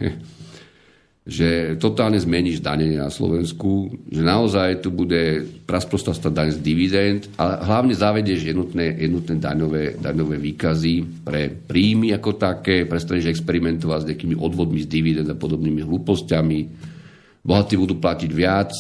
že 1.25 1.81
totálne 1.81 2.21
zmeníš 2.21 2.61
danenie 2.61 3.01
na 3.01 3.09
Slovensku, 3.09 3.89
že 4.13 4.21
naozaj 4.21 4.85
tu 4.85 4.93
bude 4.93 5.49
prasprosta 5.65 6.13
daň 6.29 6.53
z 6.53 6.61
dividend, 6.61 7.33
ale 7.41 7.65
hlavne 7.65 7.97
zavedieš 7.97 8.53
jednotné, 8.53 8.93
jednotné 9.01 9.41
daňové, 9.41 9.97
daňové 10.05 10.37
výkazy 10.37 11.25
pre 11.25 11.49
príjmy 11.49 12.13
ako 12.13 12.37
také, 12.37 12.85
prestaneš 12.85 13.33
experimentovať 13.33 14.05
s 14.05 14.09
nejakými 14.13 14.37
odvodmi 14.37 14.85
z 14.85 14.89
dividend 14.93 15.33
a 15.33 15.41
podobnými 15.41 15.81
hlúpostiami. 15.81 16.93
Bohatí 17.41 17.81
budú 17.81 17.97
platiť 17.97 18.31
viac, 18.33 18.73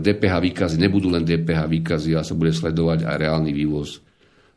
DPH 0.00 0.34
e, 0.40 0.44
výkazy 0.48 0.76
nebudú 0.80 1.12
len 1.12 1.20
DPH 1.20 1.68
výkazy, 1.68 2.16
ale 2.16 2.24
sa 2.24 2.32
bude 2.32 2.56
sledovať 2.56 3.04
aj 3.04 3.16
reálny 3.28 3.52
vývoz 3.52 4.00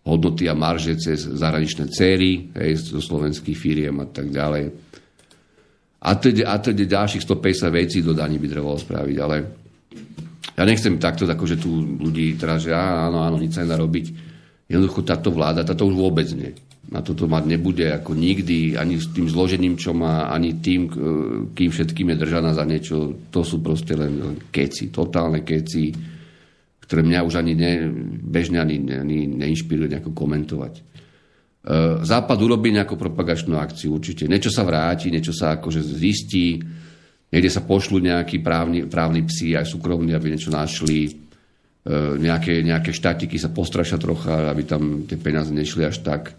hodnoty 0.07 0.47
a 0.47 0.55
marže 0.55 0.95
cez 0.95 1.27
zahraničné 1.27 1.91
céry, 1.91 2.55
hej, 2.55 2.95
zo 2.95 3.03
slovenských 3.03 3.59
firiem 3.59 3.99
a 3.99 4.07
tak 4.07 4.31
ďalej 4.31 4.87
a 5.97 6.11
teda, 6.13 6.53
a 6.53 6.55
teda 6.61 6.85
ďalších 6.85 7.25
150 7.25 7.73
vecí 7.73 7.97
do 8.05 8.13
daní 8.13 8.37
by 8.37 8.47
trebalo 8.47 8.77
spraviť, 8.77 9.17
ale 9.17 9.35
ja 10.57 10.63
nechcem 10.65 10.97
takto, 10.97 11.29
akože 11.29 11.57
tu 11.61 11.69
ľudí 12.01 12.33
teraz, 12.37 12.65
že 12.65 12.73
áno, 12.73 13.21
áno, 13.21 13.37
nič 13.37 13.53
sa 13.53 13.61
nedá 13.61 13.77
robiť. 13.77 14.05
Jednoducho 14.65 15.05
táto 15.05 15.29
vláda, 15.29 15.61
táto 15.61 15.85
už 15.85 15.93
vôbec 15.93 16.25
nie. 16.33 16.53
Na 16.87 17.03
toto 17.03 17.27
mať 17.27 17.43
nebude 17.45 17.83
ako 17.91 18.15
nikdy, 18.15 18.73
ani 18.73 18.97
s 18.97 19.11
tým 19.11 19.27
zložením, 19.27 19.75
čo 19.75 19.91
má, 19.91 20.31
ani 20.31 20.57
tým, 20.57 20.87
kým 21.51 21.69
všetkým 21.69 22.15
je 22.15 22.21
držaná 22.25 22.55
za 22.55 22.63
niečo. 22.63 23.27
To 23.29 23.45
sú 23.45 23.59
proste 23.59 23.93
len 23.93 24.39
keci, 24.49 24.89
totálne 24.89 25.43
keci, 25.43 25.91
ktoré 26.87 27.03
mňa 27.03 27.27
už 27.27 27.43
ani 27.43 27.53
ne, 27.53 27.91
bežne 28.23 28.63
ani, 28.63 28.79
ani 28.87 29.27
neinšpiruje 29.27 29.91
nejako 29.91 30.15
komentovať. 30.15 30.73
E, 31.67 32.01
Západ 32.07 32.39
urobí 32.39 32.71
nejakú 32.71 32.95
propagačnú 32.95 33.59
akciu 33.59 33.99
určite. 33.99 34.23
Niečo 34.31 34.47
sa 34.47 34.63
vráti, 34.63 35.11
niečo 35.11 35.35
sa 35.35 35.59
akože 35.59 35.83
zistí, 35.83 36.63
Niekde 37.27 37.49
sa 37.51 37.59
pošľú 37.59 37.99
nejakí 37.99 38.39
právni, 38.39 38.87
právni 38.87 39.27
psi, 39.27 39.59
aj 39.59 39.67
súkromní, 39.67 40.15
aby 40.15 40.31
niečo 40.31 40.47
našli. 40.47 41.11
E, 41.11 41.11
nejaké, 42.23 42.63
nejaké 42.63 42.95
štátiky 42.95 43.35
sa 43.35 43.51
postrašia 43.51 43.99
trocha, 43.99 44.47
aby 44.47 44.63
tam 44.63 45.03
tie 45.03 45.19
peniaze 45.19 45.51
nešli 45.51 45.83
až 45.83 45.99
tak. 46.07 46.31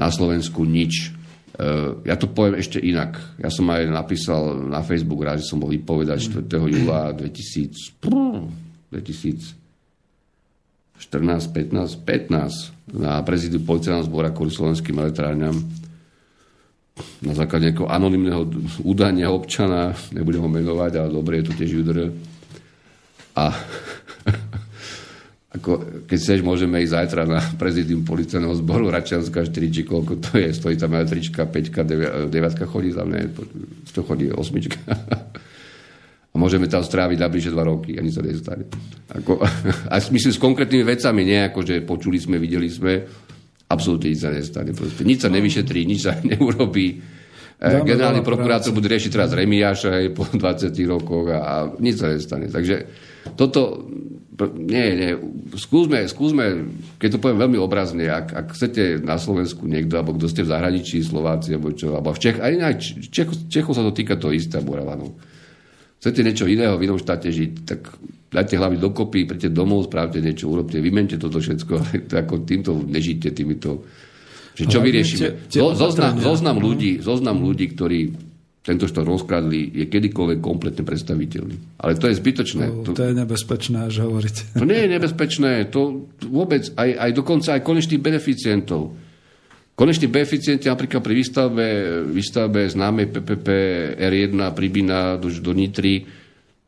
Na 0.00 0.08
Slovensku 0.08 0.64
nič. 0.64 1.12
E, 1.60 1.68
ja 2.08 2.16
to 2.16 2.32
poviem 2.32 2.56
ešte 2.56 2.80
inak. 2.80 3.20
Ja 3.36 3.52
som 3.52 3.68
aj 3.68 3.84
napísal 3.84 4.64
na 4.64 4.80
Facebook 4.80 5.20
raz, 5.28 5.44
že 5.44 5.52
som 5.52 5.60
bol 5.60 5.68
vypovedať 5.68 6.32
4. 6.32 6.72
júla 6.72 7.12
2000, 7.12 7.92
2014, 10.98 11.50
15, 11.50 12.06
15 12.06 12.94
na 12.94 13.18
prezidiu 13.26 13.60
policajného 13.66 14.06
zbora 14.06 14.30
kvôli 14.30 14.54
slovenským 14.54 14.94
elektrárňam 14.98 15.58
na 17.18 17.34
základe 17.34 17.70
nejakého 17.70 17.90
anonimného 17.90 18.46
údania 18.86 19.26
občana, 19.34 19.98
nebudem 20.14 20.46
ho 20.46 20.50
menovať, 20.50 20.92
ale 21.02 21.10
dobre, 21.10 21.42
je 21.42 21.50
to 21.50 21.58
tiež 21.58 21.82
UDR. 21.82 22.14
A 23.34 23.50
ako, 25.58 26.04
keď 26.06 26.18
chceš, 26.18 26.46
môžeme 26.46 26.78
ísť 26.86 26.94
zajtra 26.94 27.22
na 27.26 27.42
prezidium 27.58 28.06
policajného 28.06 28.54
zboru 28.62 28.94
Račianska 28.94 29.42
4, 29.42 29.74
či 29.74 29.82
koľko 29.82 30.22
to 30.22 30.38
je, 30.38 30.54
stojí 30.54 30.78
tam 30.78 30.94
aj 30.94 31.10
trička, 31.10 31.50
5, 31.50 32.30
9 32.30 32.70
chodí 32.70 32.94
za 32.94 33.02
mňa, 33.02 33.18
to 33.90 34.00
chodí 34.06 34.30
8. 34.30 34.38
A 36.34 36.36
môžeme 36.36 36.66
tam 36.66 36.82
stráviť 36.82 37.22
najbližšie 37.22 37.54
dva 37.54 37.62
roky, 37.62 37.94
ani 37.94 38.10
sa 38.10 38.18
nestane. 38.18 38.66
Ako, 39.14 39.38
a 39.92 39.94
myslím 40.10 40.34
s 40.34 40.42
konkrétnymi 40.42 40.82
vecami, 40.82 41.22
nie 41.22 41.38
ako, 41.46 41.62
že 41.62 41.86
počuli 41.86 42.18
sme, 42.18 42.42
videli 42.42 42.66
sme, 42.66 43.06
absolútne 43.70 44.10
nič 44.10 44.20
sa 44.20 44.34
nestane. 44.34 44.74
Proste. 44.74 45.06
Nič 45.06 45.22
sa 45.22 45.30
nevyšetrí, 45.30 45.86
nič 45.86 46.00
sa 46.02 46.18
neurobí. 46.26 47.14
Dáme 47.54 47.86
Generálny 47.86 48.20
prokurátor 48.26 48.74
bude 48.74 48.90
riešiť 48.90 49.10
teraz 49.14 49.30
Remiáša 49.30 50.02
aj 50.02 50.06
po 50.12 50.26
20 50.42 50.74
rokoch 50.90 51.26
a, 51.30 51.38
a 51.38 51.54
nič 51.78 52.02
sa 52.02 52.10
nestane. 52.10 52.50
Takže 52.50 52.76
toto, 53.38 53.86
nie, 54.58 54.86
nie, 54.98 55.10
skúsme, 55.54 56.02
skúsme, 56.10 56.66
keď 56.98 57.08
to 57.16 57.22
poviem 57.22 57.40
veľmi 57.46 57.58
obrazne, 57.62 58.10
ak, 58.10 58.34
ak 58.34 58.46
chcete 58.52 59.00
na 59.00 59.16
Slovensku 59.16 59.64
niekto, 59.70 59.96
alebo 59.96 60.18
kto 60.18 60.26
ste 60.26 60.42
v 60.42 60.50
zahraničí, 60.50 60.98
Slováci, 61.00 61.54
alebo 61.54 61.70
čo, 61.72 61.94
alebo 61.94 62.10
v 62.10 62.20
Čech, 62.20 62.42
aj, 62.42 62.52
aj 62.58 62.74
Čecho, 63.08 63.34
Čecho 63.46 63.70
sa 63.70 63.86
to 63.86 63.94
týka 63.94 64.18
to 64.18 64.34
isté, 64.34 64.58
Moravanov. 64.58 65.14
Chcete 66.04 66.20
niečo 66.20 66.44
iného 66.44 66.76
v 66.76 66.84
inom 66.84 67.00
štáte 67.00 67.32
žiť, 67.32 67.64
tak 67.64 67.96
dajte 68.28 68.60
hlavy 68.60 68.76
dokopy, 68.76 69.24
príďte 69.24 69.56
domov, 69.56 69.88
spravte 69.88 70.20
niečo, 70.20 70.52
urobte, 70.52 70.76
vymente 70.76 71.16
toto 71.16 71.40
všetko, 71.40 71.80
ako 72.28 72.44
týmto 72.44 72.76
nežite 72.76 73.32
týmito. 73.32 73.88
Že 74.52 74.64
čo 74.68 74.78
vyriešime? 74.84 75.48
Zoznam, 75.48 76.20
zoznam, 76.20 76.60
ľudí, 76.60 77.00
zoznam 77.00 77.40
ľudí, 77.40 77.72
ktorí 77.72 78.12
tento 78.60 78.84
štát 78.84 79.08
rozkradli, 79.08 79.72
je 79.72 79.88
kedykoľvek 79.88 80.44
kompletne 80.44 80.84
predstaviteľný. 80.84 81.80
Ale 81.80 81.96
to 81.96 82.12
je 82.12 82.20
zbytočné. 82.20 82.64
To, 82.84 82.92
to 82.92 83.04
je 83.08 83.12
nebezpečné, 83.16 83.88
až 83.88 84.04
hovoriť. 84.04 84.60
To 84.60 84.64
nie 84.68 84.80
je 84.84 84.88
nebezpečné. 84.92 85.68
To 85.72 86.04
vôbec, 86.28 86.68
aj, 86.76 87.00
aj 87.00 87.10
dokonca 87.16 87.56
aj 87.56 87.64
konečných 87.64 88.00
beneficientov. 88.04 88.92
Koneční 89.74 90.06
beneficienti 90.06 90.70
napríklad 90.70 91.02
pri 91.02 91.14
výstavbe, 91.18 91.66
výstavbe 92.06 92.70
známej 92.70 93.10
PPP 93.10 93.48
R1 93.98 94.38
Pribina 94.54 95.18
do, 95.18 95.26
do 95.26 95.50
Nitry, 95.50 96.06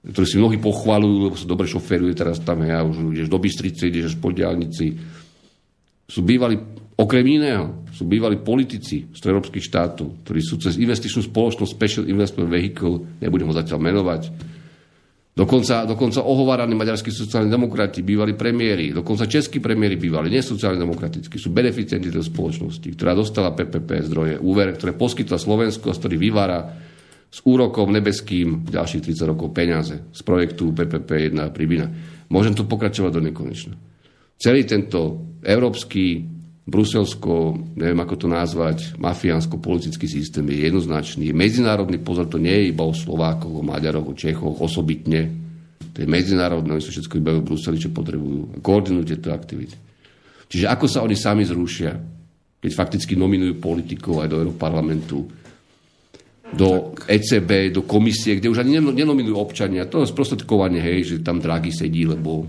ktorí 0.03 0.27
si 0.27 0.39
mnohí 0.43 0.59
pochvalujú, 0.59 1.31
lebo 1.31 1.37
sa 1.39 1.47
dobre 1.47 1.71
šoferuje 1.71 2.19
teraz 2.19 2.43
tam, 2.43 2.67
ja 2.67 2.83
už 2.83 3.15
ideš 3.15 3.31
do 3.31 3.39
Bystrice, 3.39 3.87
ideš 3.87 4.15
až 4.15 4.17
po 4.19 4.35
diálnici. 4.35 4.99
Sú 6.07 6.27
bývali, 6.27 6.59
okrem 6.99 7.27
iného, 7.27 7.87
sú 7.95 8.11
bývali 8.11 8.43
politici 8.43 9.07
z 9.11 9.19
európskych 9.23 9.63
štátov, 9.63 10.27
ktorí 10.27 10.43
sú 10.43 10.59
cez 10.59 10.75
investičnú 10.75 11.23
spoločnosť 11.31 11.71
Special 11.71 12.05
Investment 12.11 12.51
Vehicle, 12.51 13.23
nebudem 13.23 13.47
ho 13.47 13.55
zatiaľ 13.55 13.87
menovať, 13.87 14.23
Dokonca, 15.37 15.85
dokonca 15.85 16.25
ohováraní 16.25 16.73
maďarskí 16.73 17.13
sociálni 17.13 17.53
demokrati, 17.53 18.01
bývali 18.01 18.33
premiéry, 18.33 18.97
dokonca 18.97 19.29
českí 19.29 19.61
premiéry 19.61 20.01
bývali, 20.01 20.33
nie 20.33 20.41
demokratickí, 20.41 21.37
sú 21.37 21.53
beneficienti 21.53 22.09
tej 22.09 22.25
spoločnosti, 22.25 22.89
ktorá 22.97 23.13
dostala 23.13 23.53
PPP 23.53 24.09
zdroje, 24.09 24.41
úver, 24.41 24.73
ktoré 24.73 24.97
poskytla 24.97 25.37
Slovensko, 25.37 25.93
z 25.93 26.01
ktorý 26.01 26.17
vyvára 26.17 26.73
s 27.29 27.45
úrokom 27.45 27.93
nebeským 27.93 28.65
ďalších 28.65 29.13
30 29.13 29.29
rokov 29.29 29.53
peniaze 29.53 30.09
z 30.09 30.21
projektu 30.25 30.73
PPP 30.73 31.29
1 31.29 31.53
Pribina. 31.53 31.85
Môžem 32.33 32.57
tu 32.57 32.65
pokračovať 32.65 33.13
do 33.13 33.21
nekonečna. 33.21 33.77
Celý 34.41 34.65
tento 34.65 35.37
európsky, 35.45 36.25
bruselsko, 36.67 37.55
neviem 37.79 38.03
ako 38.03 38.15
to 38.19 38.27
nazvať, 38.27 38.99
mafiánsko-politický 38.99 40.11
systém 40.11 40.43
je 40.51 40.67
jednoznačný. 40.67 41.31
Medzinárodný 41.31 42.03
pozor 42.03 42.27
to 42.27 42.43
nie 42.43 42.51
je 42.51 42.65
iba 42.75 42.83
o 42.83 42.91
Slovákoch, 42.91 43.55
o 43.55 43.63
Maďaroch, 43.63 44.11
o 44.11 44.19
Čechoch 44.19 44.59
osobitne. 44.59 45.31
To 45.95 46.03
je 46.03 46.11
medzinárodné, 46.11 46.75
oni 46.75 46.83
sa 46.83 46.91
všetko 46.91 47.23
iba 47.23 47.39
v 47.39 47.47
Bruseli, 47.47 47.79
čo 47.79 47.95
potrebujú. 47.95 48.59
Koordinujú 48.61 49.05
tieto 49.07 49.31
aktivity. 49.31 49.79
Čiže 50.51 50.67
ako 50.67 50.87
sa 50.91 51.07
oni 51.07 51.15
sami 51.15 51.47
zrušia, 51.47 51.95
keď 52.59 52.73
fakticky 52.75 53.15
nominujú 53.15 53.63
politikov 53.63 54.27
aj 54.27 54.29
do 54.35 54.43
Európarlamentu, 54.43 55.19
do 56.51 56.95
ECB, 57.07 57.75
do 57.75 57.87
komisie, 57.87 58.39
kde 58.39 58.51
už 58.51 58.63
ani 58.63 58.79
nenominujú 58.79 59.35
občania. 59.39 59.87
To 59.91 60.03
je 60.03 60.11
sprostredkovanie, 60.11 60.79
hej, 60.79 60.99
že 61.07 61.27
tam 61.27 61.43
Draghi 61.43 61.75
sedí, 61.75 62.07
lebo 62.07 62.47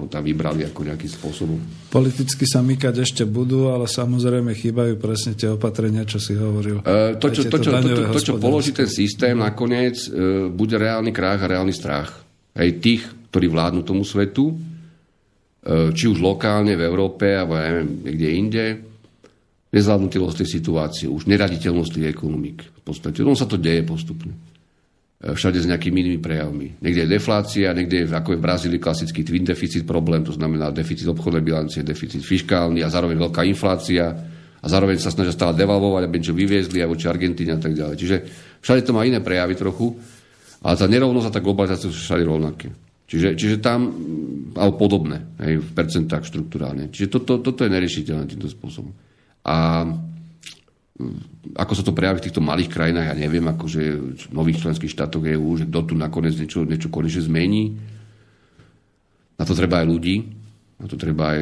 ho 0.00 0.08
tam 0.08 0.24
vybrali 0.24 0.64
ako 0.64 0.80
nejakým 0.88 1.12
spôsobom. 1.12 1.58
Politicky 1.92 2.48
sa 2.48 2.64
mykať 2.64 2.94
ešte 3.04 3.22
budú, 3.28 3.68
ale 3.68 3.84
samozrejme 3.84 4.56
chýbajú 4.56 4.96
presne 4.96 5.36
tie 5.36 5.52
opatrenia, 5.52 6.08
čo 6.08 6.16
si 6.16 6.32
hovoril. 6.32 6.80
E, 6.80 7.20
to, 7.20 7.28
čo, 7.28 7.46
to, 7.46 7.60
čo, 7.60 7.70
to, 7.76 7.84
to, 7.84 8.02
to, 8.16 8.20
čo 8.20 8.34
položí 8.40 8.72
ten 8.72 8.88
systém 8.88 9.36
nakoniec, 9.36 10.00
e, 10.08 10.48
bude 10.48 10.80
reálny 10.80 11.12
krách 11.12 11.44
a 11.44 11.50
reálny 11.52 11.74
strach. 11.76 12.24
Hej, 12.56 12.80
tých, 12.80 13.02
ktorí 13.28 13.46
vládnu 13.52 13.84
tomu 13.84 14.02
svetu, 14.02 14.50
e, 14.50 14.54
či 15.92 16.08
už 16.08 16.18
lokálne 16.24 16.72
v 16.74 16.82
Európe, 16.82 17.28
alebo 17.36 17.60
ja 17.60 17.68
neviem, 17.68 17.88
niekde 18.08 18.28
inde, 18.32 18.66
nezvládnutelnosť 19.70 20.36
tej 20.42 20.48
situácie, 20.50 21.06
už 21.06 21.30
neraditeľnosť 21.30 21.90
tých 21.94 22.10
ekonomík. 22.10 22.58
V 22.62 22.82
podstate, 22.82 23.22
no 23.22 23.38
sa 23.38 23.46
to 23.46 23.54
deje 23.54 23.86
postupne. 23.86 24.34
E, 25.20 25.36
všade 25.36 25.60
s 25.60 25.68
nejakými 25.68 26.00
inými 26.00 26.20
prejavmi. 26.24 26.80
Niekde 26.80 27.04
je 27.04 27.14
deflácia, 27.20 27.76
niekde 27.76 28.04
je, 28.04 28.04
ako 28.08 28.32
je 28.32 28.40
v 28.40 28.46
Brazílii, 28.48 28.80
klasický 28.80 29.20
twin 29.20 29.44
deficit 29.44 29.84
problém, 29.84 30.24
to 30.24 30.32
znamená 30.32 30.72
deficit 30.72 31.04
obchodnej 31.12 31.44
bilancie, 31.44 31.84
deficit 31.84 32.24
fiskálny 32.24 32.80
a 32.80 32.88
zároveň 32.88 33.20
veľká 33.28 33.44
inflácia 33.44 34.16
a 34.60 34.66
zároveň 34.68 34.96
sa 34.96 35.12
snažia 35.12 35.36
stále 35.36 35.52
devalvovať, 35.60 36.08
aby 36.08 36.14
niečo 36.16 36.32
vyviezli 36.32 36.80
aj 36.80 36.88
voči 36.88 37.06
Argentíne 37.12 37.52
a 37.52 37.60
tak 37.60 37.76
ďalej. 37.76 37.96
Čiže 38.00 38.16
všade 38.64 38.80
to 38.88 38.96
má 38.96 39.04
iné 39.04 39.20
prejavy 39.20 39.60
trochu, 39.60 39.92
ale 40.64 40.74
tá 40.80 40.88
nerovnosť 40.88 41.28
a 41.28 41.34
tá 41.36 41.40
globalizácia 41.44 41.92
sú 41.92 42.00
všade 42.00 42.24
rovnaké. 42.24 42.72
Čiže, 43.04 43.36
čiže 43.36 43.56
tam, 43.60 43.92
alebo 44.56 44.80
podobné, 44.80 45.36
hej, 45.44 45.60
v 45.60 45.70
percentách 45.76 46.24
štruktúrálne. 46.24 46.88
Čiže 46.88 47.12
toto, 47.12 47.44
toto 47.44 47.66
je 47.66 47.74
neriešiteľné 47.74 48.24
týmto 48.24 48.48
spôsobom. 48.48 48.94
A 49.44 49.84
mm, 49.84 50.09
ako 51.56 51.72
sa 51.74 51.82
to 51.82 51.96
prejaví 51.96 52.20
v 52.20 52.26
týchto 52.30 52.44
malých 52.44 52.70
krajinách, 52.70 53.10
ja 53.10 53.16
neviem, 53.16 53.44
akože 53.48 53.82
v 54.16 54.24
nových 54.32 54.62
členských 54.64 54.92
štátoch 54.92 55.24
EU, 55.24 55.56
že 55.56 55.66
kto 55.66 55.92
tu 55.92 55.94
nakoniec 55.96 56.36
niečo, 56.36 56.62
niečo 56.64 56.92
konečne 56.92 57.24
zmení. 57.24 57.74
Na 59.40 59.44
to 59.48 59.56
treba 59.56 59.80
aj 59.80 59.86
ľudí, 59.88 60.16
na 60.80 60.86
to 60.86 61.00
treba 61.00 61.36
aj 61.36 61.40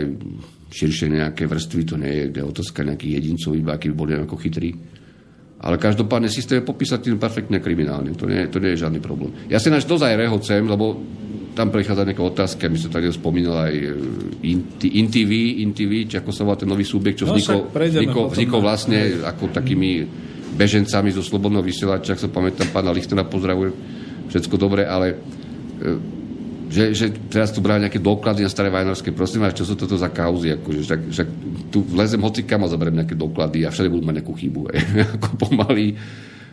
širšie 0.68 1.10
nejaké 1.10 1.48
vrstvy, 1.48 1.80
to 1.88 1.96
nie 1.96 2.30
je 2.30 2.42
otázka 2.44 2.84
nejakých 2.84 3.14
jedincov, 3.18 3.56
iba 3.56 3.74
aký 3.74 3.90
by 3.90 3.96
boli 3.96 4.12
ako 4.14 4.36
chytrí. 4.38 4.70
Ale 5.58 5.74
každopádne 5.74 6.30
systém 6.30 6.62
je 6.62 6.70
popísateľný 6.70 7.18
perfektne 7.18 7.58
kriminálne. 7.58 8.14
To 8.14 8.30
nie, 8.30 8.46
to 8.46 8.62
nie 8.62 8.78
je 8.78 8.86
žiadny 8.86 9.02
problém. 9.02 9.34
Ja 9.50 9.58
si 9.58 9.74
náš 9.74 9.90
dozaj 9.90 10.14
rehocem, 10.14 10.62
lebo 10.62 11.02
tam 11.54 11.68
prechádza 11.74 12.08
nejaká 12.08 12.24
otázka, 12.24 12.70
my 12.70 12.78
sme 12.78 12.90
tady 12.90 13.06
spomínal 13.12 13.68
aj 13.68 13.74
e, 13.74 13.88
InTV, 14.88 15.32
InTV, 15.64 15.92
či 16.08 16.14
ako 16.20 16.30
sa 16.32 16.46
volá 16.46 16.56
ten 16.58 16.70
nový 16.70 16.86
subjekt, 16.86 17.22
čo 17.22 17.26
no, 17.28 17.34
vznikol, 17.34 17.68
vznikol, 17.72 18.24
vznikol 18.32 18.60
vlastne 18.62 19.22
ako 19.26 19.50
takými 19.52 20.06
bežencami 20.54 21.14
zo 21.14 21.22
slobodného 21.22 21.62
vysielača, 21.62 22.14
ak 22.14 22.22
sa 22.22 22.30
pamätám, 22.30 22.70
pána 22.74 22.90
Lichtena 22.94 23.26
pozdravujem, 23.26 23.74
všetko 24.30 24.54
dobre, 24.58 24.86
ale 24.86 25.14
e, 25.78 26.18
že, 26.68 26.92
že 26.92 27.06
teraz 27.32 27.48
tu 27.48 27.64
brali 27.64 27.88
nejaké 27.88 27.96
doklady 27.96 28.44
na 28.44 28.52
staré 28.52 28.68
vajnorské, 28.68 29.16
prosím 29.16 29.44
vás, 29.44 29.56
čo 29.56 29.64
sú 29.64 29.72
toto 29.72 29.96
za 29.96 30.12
kauzy, 30.12 30.52
akože, 30.52 30.80
však, 30.84 31.00
však 31.16 31.28
tu 31.72 31.80
vlezem 31.80 32.20
hocikam 32.20 32.60
a 32.64 32.68
zaberiem 32.68 33.00
nejaké 33.00 33.16
doklady 33.16 33.64
a 33.64 33.72
všade 33.72 33.88
budú 33.88 34.04
mať 34.04 34.16
nejakú 34.20 34.34
chybu, 34.36 34.60
ako 35.16 35.28
pomaly 35.48 35.96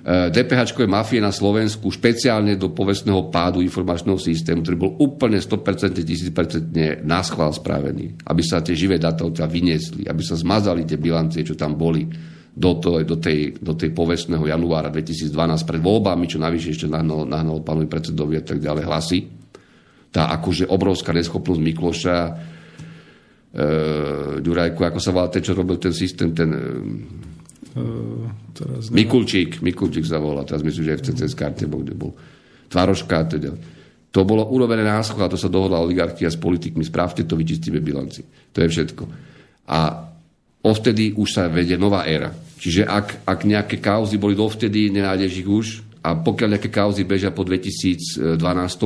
DPH 0.06 0.78
je 0.78 0.86
mafie 0.86 1.18
na 1.18 1.34
Slovensku 1.34 1.90
špeciálne 1.90 2.54
do 2.62 2.70
povestného 2.70 3.34
pádu 3.34 3.58
informačného 3.66 4.22
systému, 4.22 4.62
ktorý 4.62 4.78
bol 4.78 4.92
úplne 5.02 5.42
100% 5.42 5.98
1000% 5.98 7.02
náschvál 7.02 7.50
spravený, 7.50 8.14
aby 8.30 8.42
sa 8.46 8.62
tie 8.62 8.78
živé 8.78 9.02
dáta 9.02 9.26
odtiaľ 9.26 9.50
vyniesli, 9.50 10.06
aby 10.06 10.22
sa 10.22 10.38
zmazali 10.38 10.86
tie 10.86 11.02
bilancie, 11.02 11.42
čo 11.42 11.58
tam 11.58 11.74
boli 11.74 12.06
do, 12.54 12.72
to, 12.78 13.02
do, 13.02 13.18
tej, 13.18 13.58
do 13.58 13.74
tej 13.74 13.98
povestného 13.98 14.46
januára 14.46 14.94
2012 14.94 15.34
pred 15.66 15.82
voľbami, 15.82 16.30
čo 16.30 16.38
navyše 16.38 16.78
ešte 16.78 16.86
nahnalo, 16.86 17.26
nahnalo 17.26 17.66
pánovi 17.66 17.90
predsedovi 17.90 18.38
a 18.38 18.44
tak 18.46 18.62
ďalej 18.62 18.84
hlasy. 18.86 19.20
Tá 20.14 20.30
akože 20.38 20.70
obrovská 20.70 21.18
neschopnosť 21.18 21.60
Mikloša, 21.66 22.18
e, 22.22 22.32
Ďurajku, 24.38 24.86
ako 24.86 25.00
sa 25.02 25.10
volá 25.10 25.34
ten, 25.34 25.42
čo 25.42 25.58
robil 25.58 25.82
ten 25.82 25.98
systém, 25.98 26.30
ten... 26.30 26.50
E, 26.54 26.62
teraz 28.56 28.88
Mikulčík, 28.90 29.60
Mikulčík 29.60 30.08
sa 30.08 30.20
volá, 30.20 30.48
teraz 30.48 30.64
myslím, 30.64 30.84
že 30.88 31.00
v 31.00 31.06
CCS 31.12 31.34
karte 31.36 31.68
kde 31.68 31.92
bol. 31.92 32.16
Tvaroška, 32.72 33.18
teda. 33.30 33.52
To 34.16 34.24
bolo 34.24 34.48
urobené 34.48 34.88
náschod 34.88 35.20
a 35.20 35.28
to 35.28 35.36
sa 35.36 35.52
dohodla 35.52 35.84
oligarchia 35.84 36.32
s 36.32 36.40
politikmi. 36.40 36.88
Správte 36.88 37.28
to, 37.28 37.36
vyčistíme 37.36 37.84
bilanci. 37.84 38.24
To 38.56 38.64
je 38.64 38.68
všetko. 38.72 39.04
A 39.68 39.80
odvtedy 40.64 41.12
už 41.20 41.30
sa 41.36 41.52
vedie 41.52 41.76
nová 41.76 42.08
éra. 42.08 42.32
Čiže 42.32 42.88
ak, 42.88 43.28
ak 43.28 43.40
nejaké 43.44 43.84
kauzy 43.84 44.16
boli 44.16 44.40
dovtedy, 44.40 44.88
nenájdeš 44.88 45.44
ich 45.44 45.50
už. 45.52 45.68
A 46.06 46.22
pokiaľ 46.22 46.54
nejaké 46.54 46.70
kauzy 46.70 47.02
bežia 47.02 47.34
po 47.34 47.42
2012, 47.42 48.38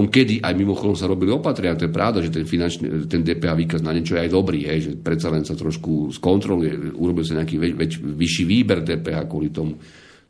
kedy 0.07 0.39
aj 0.39 0.55
mimochodom 0.55 0.95
sa 0.95 1.03
robili 1.03 1.35
opatrenia, 1.35 1.75
to 1.75 1.91
je 1.91 1.91
pravda, 1.91 2.23
že 2.23 2.31
ten, 2.31 2.47
finančný, 2.47 3.11
ten 3.11 3.27
DPH 3.27 3.59
výkaz 3.59 3.83
na 3.83 3.91
niečo 3.91 4.15
je 4.15 4.23
aj 4.23 4.31
dobrý, 4.31 4.63
hej, 4.63 4.79
že 4.79 4.91
predsa 4.95 5.27
len 5.27 5.43
sa 5.43 5.51
trošku 5.51 6.15
skontroluje, 6.15 6.95
urobil 6.95 7.27
sa 7.27 7.35
nejaký 7.35 7.59
väč, 7.59 7.73
väč, 7.75 7.93
vyšší 7.99 8.43
výber 8.47 8.79
DPH 8.87 9.27
kvôli 9.27 9.51
tomu. 9.51 9.75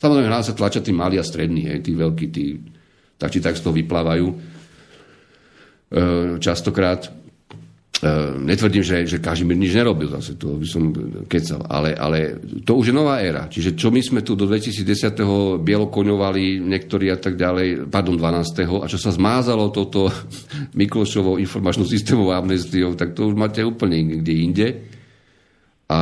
Samozrejme, 0.01 0.33
nás 0.33 0.49
sa 0.49 0.57
tlačia 0.57 0.81
tí 0.81 0.89
malí 0.89 1.21
a 1.21 1.25
strední, 1.27 1.69
hej, 1.69 1.85
tí 1.85 1.93
veľkí, 1.93 2.25
tí 2.33 2.57
tak 3.19 3.35
či 3.35 3.43
tak 3.43 3.59
z 3.59 3.61
toho 3.61 3.75
vyplávajú 3.75 4.25
e, 4.31 4.35
častokrát. 6.41 7.18
Uh, 7.99 8.39
netvrdím, 8.39 8.79
že, 8.79 9.03
že 9.03 9.19
Kažimír 9.19 9.59
nič 9.59 9.75
nerobil, 9.75 10.07
zase 10.07 10.39
to 10.39 10.55
by 10.55 10.63
som 10.63 10.95
kecal, 11.27 11.67
ale, 11.67 11.91
ale 11.91 12.39
to 12.63 12.79
už 12.79 12.91
je 12.91 12.95
nová 12.95 13.19
éra. 13.19 13.51
Čiže 13.51 13.75
čo 13.75 13.91
my 13.91 13.99
sme 13.99 14.23
tu 14.23 14.39
do 14.39 14.47
2010. 14.47 14.87
bielokoňovali 15.59 16.63
niektorí 16.63 17.11
a 17.11 17.19
tak 17.19 17.35
ďalej, 17.35 17.91
pardon, 17.91 18.15
12. 18.15 18.79
a 18.79 18.87
čo 18.87 18.95
sa 18.95 19.11
zmázalo 19.11 19.67
toto 19.75 20.07
Miklošovou 20.79 21.43
informačnou 21.43 21.83
systémovou 21.83 22.31
amnestiou, 22.31 22.95
tak 22.95 23.11
to 23.11 23.27
už 23.27 23.35
máte 23.35 23.59
úplne 23.67 23.99
niekde 23.99 24.33
inde. 24.33 24.67
A 25.89 25.99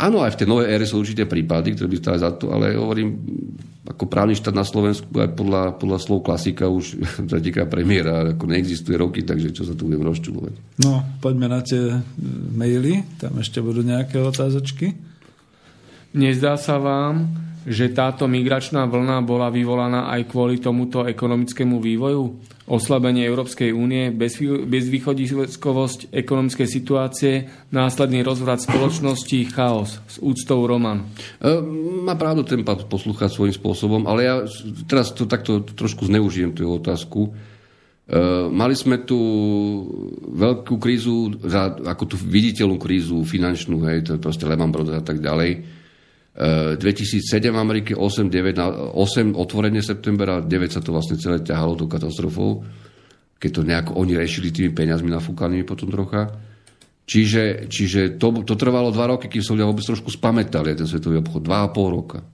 áno, 0.00 0.24
aj 0.24 0.32
v 0.32 0.38
tej 0.40 0.48
novej 0.48 0.72
ére 0.72 0.88
sú 0.88 0.96
určité 0.96 1.28
prípady, 1.28 1.76
ktoré 1.76 1.92
by 1.92 1.96
stali 2.00 2.18
za 2.24 2.32
to, 2.40 2.48
ale 2.56 2.72
hovorím, 2.72 3.20
ako 3.84 4.08
právny 4.08 4.32
štát 4.32 4.56
na 4.56 4.64
Slovensku 4.64 5.12
aj 5.12 5.36
podľa, 5.36 5.62
podľa 5.76 5.98
slov 6.00 6.24
klasika 6.24 6.72
už 6.72 6.96
zateká 7.32 7.68
premiéra, 7.68 8.32
ako 8.32 8.48
neexistuje 8.48 8.96
roky, 8.96 9.20
takže 9.20 9.52
čo 9.52 9.68
sa 9.68 9.76
tu 9.76 9.92
budem 9.92 10.00
rozčulovať. 10.08 10.80
No, 10.80 11.04
poďme 11.20 11.52
na 11.52 11.60
tie 11.60 12.00
maily, 12.56 13.04
tam 13.20 13.36
ešte 13.36 13.60
budú 13.60 13.84
nejaké 13.84 14.16
otázočky. 14.24 14.96
Nezdá 16.16 16.56
sa 16.56 16.80
vám, 16.80 17.28
že 17.68 17.92
táto 17.92 18.24
migračná 18.24 18.88
vlna 18.88 19.20
bola 19.20 19.52
vyvolaná 19.52 20.08
aj 20.08 20.32
kvôli 20.32 20.56
tomuto 20.56 21.04
ekonomickému 21.04 21.76
vývoju? 21.76 22.22
Oslabenie 22.70 23.26
Európskej 23.26 23.74
únie, 23.74 24.14
bezvýchodiskovosť 24.64 26.14
ekonomickej 26.14 26.68
situácie, 26.70 27.32
následný 27.74 28.22
rozvrat 28.22 28.62
spoločnosti, 28.62 29.50
chaos. 29.50 29.98
S 30.06 30.22
úctou 30.22 30.62
Roman. 30.70 31.02
E, 31.42 31.58
má 32.06 32.14
pravdu 32.14 32.46
ten 32.46 32.62
poslúchať 32.62 33.26
svojím 33.34 33.58
spôsobom, 33.58 34.06
ale 34.06 34.20
ja 34.22 34.46
teraz 34.86 35.10
to 35.10 35.26
takto 35.26 35.66
trošku 35.66 36.06
zneužijem 36.06 36.54
tú 36.54 36.70
otázku. 36.70 37.34
E, 38.06 38.20
mali 38.54 38.78
sme 38.78 39.02
tu 39.02 39.18
veľkú 40.30 40.78
krízu, 40.78 41.42
ako 41.82 42.04
tú 42.06 42.16
viditeľnú 42.22 42.78
krízu 42.78 43.26
finančnú, 43.26 43.82
hej, 43.90 44.06
to 44.06 44.14
je 44.14 44.22
proste 44.22 44.46
Lehman 44.46 44.70
Brothers 44.70 45.02
a 45.02 45.04
tak 45.04 45.18
ďalej 45.18 45.79
2007 46.40 47.52
v 47.52 47.58
Amerike 47.60 47.92
8, 47.92 48.32
9, 48.32 48.96
8 48.96 49.36
otvorenie 49.36 49.84
septembra, 49.84 50.40
9 50.40 50.48
sa 50.72 50.80
to 50.80 50.88
vlastne 50.96 51.20
celé 51.20 51.44
ťahalo 51.44 51.76
tou 51.76 51.84
katastrofou, 51.84 52.64
keď 53.36 53.50
to 53.52 53.62
nejako 53.64 53.92
oni 54.00 54.16
rešili 54.16 54.48
tými 54.48 54.72
peniazmi 54.72 55.12
nafúkanými 55.12 55.68
potom 55.68 55.92
trocha. 55.92 56.32
Čiže, 57.04 57.68
čiže 57.68 58.16
to, 58.16 58.40
to 58.46 58.54
trvalo 58.56 58.88
dva 58.88 59.12
roky, 59.12 59.28
kým 59.28 59.44
som 59.44 59.58
ľudia 59.58 59.68
vôbec 59.68 59.84
trošku 59.84 60.08
spamätali 60.08 60.72
ten 60.78 60.88
svetový 60.88 61.20
obchod. 61.20 61.42
Dva 61.44 61.66
a 61.66 61.68
pol 61.68 61.92
roka. 61.92 62.24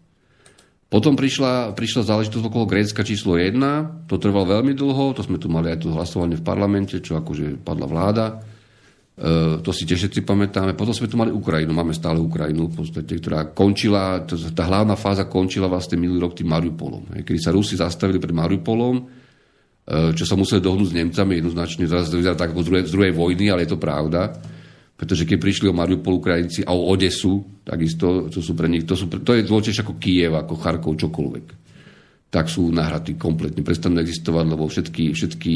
Potom 0.87 1.19
prišla, 1.19 1.75
prišla 1.75 2.07
záležitosť 2.07 2.47
okolo 2.47 2.71
Grécka 2.71 3.03
číslo 3.03 3.35
1, 3.35 4.07
to 4.07 4.23
trvalo 4.23 4.47
veľmi 4.55 4.71
dlho, 4.71 5.19
to 5.19 5.27
sme 5.27 5.43
tu 5.43 5.51
mali 5.51 5.75
aj 5.75 5.83
to 5.83 5.91
hlasovanie 5.91 6.39
v 6.39 6.47
parlamente, 6.47 7.03
čo 7.03 7.19
akože 7.19 7.59
padla 7.67 7.87
vláda. 7.91 8.27
Uh, 9.17 9.65
to 9.65 9.73
si 9.73 9.89
tiež 9.89 10.07
všetci 10.07 10.29
pamätáme. 10.29 10.77
Potom 10.77 10.93
sme 10.93 11.09
tu 11.09 11.17
mali 11.17 11.33
Ukrajinu, 11.33 11.73
máme 11.73 11.97
stále 11.97 12.21
Ukrajinu 12.21 12.69
v 12.69 12.85
podstate, 12.85 13.17
ktorá 13.17 13.49
končila, 13.57 14.21
tá 14.29 14.65
hlavná 14.69 14.93
fáza 14.93 15.25
končila 15.25 15.73
vlastne 15.73 15.97
minulý 15.97 16.21
rok 16.21 16.37
tým 16.37 16.53
Mariupolom. 16.53 17.25
Kedy 17.25 17.41
sa 17.41 17.49
Rusi 17.49 17.81
zastavili 17.81 18.21
pred 18.21 18.37
Mariupolom, 18.37 18.97
uh, 19.01 20.13
čo 20.13 20.29
sa 20.29 20.37
museli 20.37 20.61
dohnúť 20.61 20.93
s 20.93 20.97
Nemcami 21.01 21.41
jednoznačne, 21.41 21.89
teraz 21.89 22.13
to 22.13 22.21
vyzerá 22.21 22.37
tak 22.37 22.53
ako 22.53 22.61
z 22.61 22.67
druhej, 22.69 22.85
z 22.85 22.93
druhej 22.93 23.13
vojny, 23.17 23.49
ale 23.49 23.65
je 23.65 23.73
to 23.73 23.81
pravda. 23.81 24.37
Pretože 25.01 25.25
keď 25.25 25.39
prišli 25.41 25.67
o 25.73 25.77
Mariupol 25.77 26.21
Ukrajinci 26.21 26.69
a 26.69 26.77
o 26.77 26.93
Odesu, 26.93 27.65
takisto, 27.65 28.29
to 28.29 28.45
sú 28.45 28.53
pre 28.53 28.69
nich, 28.69 28.85
to, 28.85 28.97
sú, 28.97 29.09
to 29.09 29.33
je 29.33 29.49
dôležitejšie 29.49 29.85
ako 29.85 29.97
Kiev, 29.97 30.37
ako 30.37 30.55
Charkov, 30.61 30.93
čokoľvek 30.93 31.66
tak 32.37 32.53
sú 32.53 32.69
nahratí 32.69 33.17
kompletne. 33.17 33.65
Prestanú 33.65 33.97
existovať, 34.05 34.45
lebo 34.45 34.69
všetky, 34.69 35.17
všetky 35.17 35.53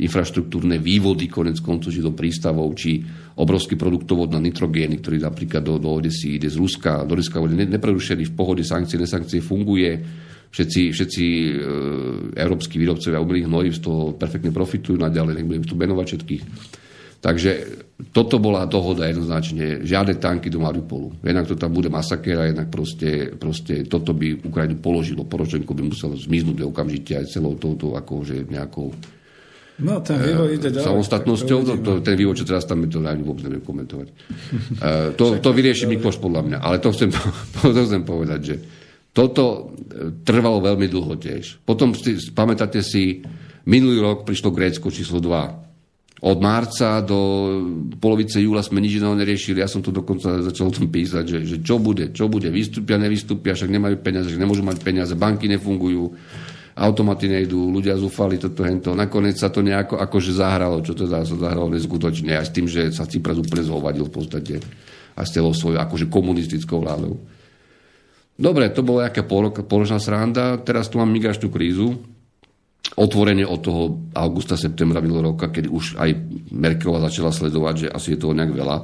infraštruktúrne 0.00 0.80
vývody, 0.80 1.28
konec 1.28 1.60
koncov, 1.60 1.92
či 1.92 2.00
do 2.00 2.16
prístavov, 2.16 2.72
či 2.72 3.04
obrovský 3.36 3.76
produktovod 3.76 4.32
na 4.32 4.40
nitrogény, 4.40 4.96
ktorý 5.04 5.20
napríklad 5.20 5.60
do, 5.60 5.76
do 5.76 5.92
Odesy 5.92 6.40
ide 6.40 6.48
z 6.48 6.56
Ruska, 6.56 7.04
do 7.04 7.20
Ruska 7.20 7.36
ne, 7.44 7.68
neprerušený, 7.68 8.32
v 8.32 8.32
pohode 8.32 8.64
sankcie, 8.64 8.96
nesankcie 8.96 9.44
funguje. 9.44 10.00
Všetci, 10.48 10.80
všetci 10.96 11.24
e, 11.28 11.48
európsky 12.40 12.80
výrobcovia 12.80 13.20
umelých 13.20 13.48
hnojív 13.52 13.74
z 13.76 13.82
toho 13.84 14.02
perfektne 14.16 14.56
profitujú 14.56 14.96
naďalej, 14.96 15.36
nebudem 15.36 15.68
tu 15.68 15.76
menovať 15.76 16.16
všetkých 16.16 16.42
Takže 17.22 17.50
toto 18.10 18.42
bola 18.42 18.66
dohoda 18.66 19.06
jednoznačne. 19.06 19.86
Žiadne 19.86 20.18
tanky 20.18 20.50
do 20.50 20.58
Mariupolu. 20.58 21.22
Jednak 21.22 21.46
to 21.46 21.54
tam 21.54 21.70
bude 21.70 21.86
masaker 21.86 22.34
a 22.42 22.50
jednak 22.50 22.66
proste, 22.66 23.38
proste 23.38 23.86
toto 23.86 24.10
by 24.10 24.42
Ukrajinu 24.42 24.82
položilo. 24.82 25.22
Poročenko 25.22 25.70
by 25.70 25.86
musel 25.86 26.18
zmiznúť 26.18 26.66
okamžite 26.66 27.22
aj 27.22 27.30
celou 27.30 27.54
touto 27.54 27.94
akože 27.94 28.50
nejakou 28.50 28.90
No, 29.82 29.98
ten 30.04 30.20
vývoj 30.20 30.60
ide 30.60 30.68
ďalej. 30.68 30.84
Samostatnosťou, 30.84 31.58
to, 31.64 31.74
to, 31.80 31.92
ten 32.04 32.14
vývoj, 32.14 32.36
čo 32.38 32.44
teraz 32.44 32.68
tam 32.68 32.84
je, 32.84 32.92
to 32.92 33.02
ani 33.02 33.24
vôbec 33.24 33.48
neviem 33.48 33.64
komentovať. 33.64 34.08
uh, 34.12 35.10
to, 35.18 35.40
to 35.40 35.48
vyrieši 35.50 35.88
Mikloš 35.88 36.20
podľa 36.20 36.42
mňa. 36.44 36.58
Ale 36.60 36.76
to 36.78 36.92
chcem, 36.92 37.08
to 37.56 37.72
chcem 37.72 38.04
povedať, 38.04 38.40
že 38.44 38.56
toto 39.16 39.74
trvalo 40.22 40.60
veľmi 40.60 40.86
dlho 40.86 41.16
tiež. 41.16 41.64
Potom, 41.64 41.96
pamätáte 42.36 42.84
si, 42.84 43.24
minulý 43.64 44.04
rok 44.04 44.28
prišlo 44.28 44.52
Grécko 44.52 44.92
číslo 44.92 45.18
2 45.24 45.71
od 46.22 46.38
marca 46.38 47.02
do 47.02 47.18
polovice 47.98 48.38
júla 48.38 48.62
sme 48.62 48.78
nič 48.78 49.02
iného 49.02 49.18
neriešili. 49.18 49.58
Ja 49.58 49.66
som 49.66 49.82
tu 49.82 49.90
dokonca 49.90 50.38
začal 50.38 50.70
o 50.70 50.74
tom 50.74 50.86
písať, 50.86 51.24
že, 51.26 51.38
že 51.42 51.56
čo 51.58 51.82
bude, 51.82 52.14
čo 52.14 52.30
bude, 52.30 52.46
vystúpia, 52.46 52.94
nevystúpia, 52.94 53.58
však 53.58 53.66
nemajú 53.66 53.98
peniaze, 53.98 54.30
že 54.30 54.38
nemôžu 54.38 54.62
mať 54.62 54.86
peniaze, 54.86 55.18
banky 55.18 55.50
nefungujú, 55.50 56.14
automaty 56.78 57.26
nejdú, 57.26 57.74
ľudia 57.74 57.98
zúfali 57.98 58.38
toto, 58.38 58.62
hento. 58.62 58.94
Nakoniec 58.94 59.34
sa 59.34 59.50
to 59.50 59.66
nejako 59.66 59.98
akože 59.98 60.30
zahralo, 60.30 60.78
čo 60.86 60.94
teda 60.94 61.26
sa 61.26 61.34
zahralo 61.34 61.66
neskutočne. 61.74 62.38
Aj 62.38 62.46
s 62.46 62.54
tým, 62.54 62.70
že 62.70 62.94
sa 62.94 63.02
Cypras 63.02 63.42
úplne 63.42 63.66
zhovadil 63.66 64.06
v 64.06 64.14
podstate 64.14 64.54
a 65.18 65.26
s 65.26 65.34
celou 65.34 65.50
svojou 65.50 65.82
akože 65.82 66.06
komunistickou 66.06 66.86
vládou. 66.86 67.18
Dobre, 68.38 68.70
to 68.70 68.86
bola 68.86 69.10
nejaká 69.10 69.26
položná 69.66 69.98
sranda. 69.98 70.54
Teraz 70.62 70.86
tu 70.86 71.02
mám 71.02 71.10
migračnú 71.10 71.50
krízu, 71.50 71.98
otvorene 72.96 73.46
od 73.46 73.60
toho 73.62 73.82
augusta, 74.12 74.58
septembra 74.58 75.00
minulého 75.00 75.32
roka, 75.32 75.48
keď 75.48 75.64
už 75.70 75.96
aj 75.96 76.10
Merkelová 76.52 77.08
začala 77.08 77.32
sledovať, 77.32 77.74
že 77.74 77.86
asi 77.88 78.08
je 78.14 78.18
toho 78.20 78.36
nejak 78.36 78.52
veľa. 78.52 78.76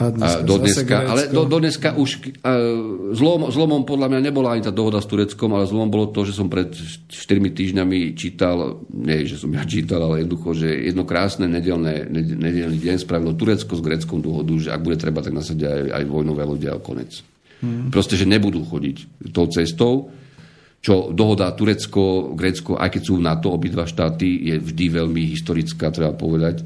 A 0.00 0.08
dneska, 0.08 0.40
do 0.48 0.56
dneska, 0.56 0.96
ale 1.04 1.22
do, 1.28 1.44
do 1.44 1.60
dneska 1.60 1.92
už 1.92 2.40
uh, 2.40 3.12
zlom, 3.12 3.52
zlomom 3.52 3.84
podľa 3.84 4.08
mňa 4.08 4.20
nebola 4.32 4.56
ani 4.56 4.64
tá 4.64 4.72
dohoda 4.72 4.96
s 4.96 5.04
Tureckom, 5.04 5.52
ale 5.52 5.68
zlomom 5.68 5.92
bolo 5.92 6.08
to, 6.08 6.24
že 6.24 6.40
som 6.40 6.48
pred 6.48 6.72
4 6.72 7.12
týždňami 7.28 8.16
čítal, 8.16 8.80
nie, 8.88 9.28
že 9.28 9.36
som 9.36 9.52
ja 9.52 9.60
čítal, 9.68 10.00
ale 10.00 10.24
jednoducho, 10.24 10.56
že 10.56 10.88
jedno 10.88 11.04
krásne 11.04 11.44
nedelné, 11.44 12.08
nedelný 12.16 12.80
deň 12.80 12.96
spravilo 12.96 13.36
Turecko 13.36 13.76
s 13.76 13.84
Greckom 13.84 14.24
dohodu, 14.24 14.56
že 14.56 14.72
ak 14.72 14.80
bude 14.80 14.96
treba, 14.96 15.20
tak 15.20 15.36
nasadia 15.36 15.68
aj, 15.68 16.00
aj 16.00 16.04
vojnové 16.08 16.48
lode 16.48 16.68
a 16.72 16.80
konec. 16.80 17.20
Hmm. 17.60 17.92
Proste, 17.92 18.16
že 18.16 18.24
nebudú 18.24 18.64
chodiť 18.64 19.28
tou 19.36 19.52
cestou 19.52 20.08
čo 20.80 21.12
dohoda 21.12 21.52
Turecko, 21.52 22.32
Grécko, 22.32 22.80
aj 22.80 22.96
keď 22.96 23.02
sú 23.04 23.20
na 23.20 23.36
to 23.36 23.52
obidva 23.52 23.84
štáty, 23.84 24.48
je 24.48 24.56
vždy 24.56 25.04
veľmi 25.04 25.22
historická, 25.36 25.92
treba 25.92 26.16
povedať. 26.16 26.64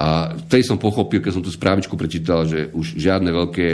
A 0.00 0.32
vtedy 0.32 0.64
som 0.64 0.80
pochopil, 0.80 1.20
keď 1.20 1.32
som 1.40 1.44
tú 1.44 1.52
správičku 1.52 1.92
prečítal, 1.96 2.48
že 2.48 2.72
už 2.72 2.96
žiadne 2.96 3.32
veľké 3.32 3.68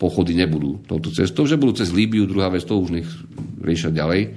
pochody 0.00 0.32
nebudú 0.32 0.80
touto 0.84 1.12
cestou, 1.12 1.44
že 1.44 1.60
budú 1.60 1.76
cez 1.76 1.92
Líbiu, 1.92 2.24
druhá 2.24 2.48
vec, 2.48 2.64
to 2.64 2.76
už 2.76 2.88
nech 2.88 3.08
riešia 3.60 3.92
ďalej. 3.92 4.32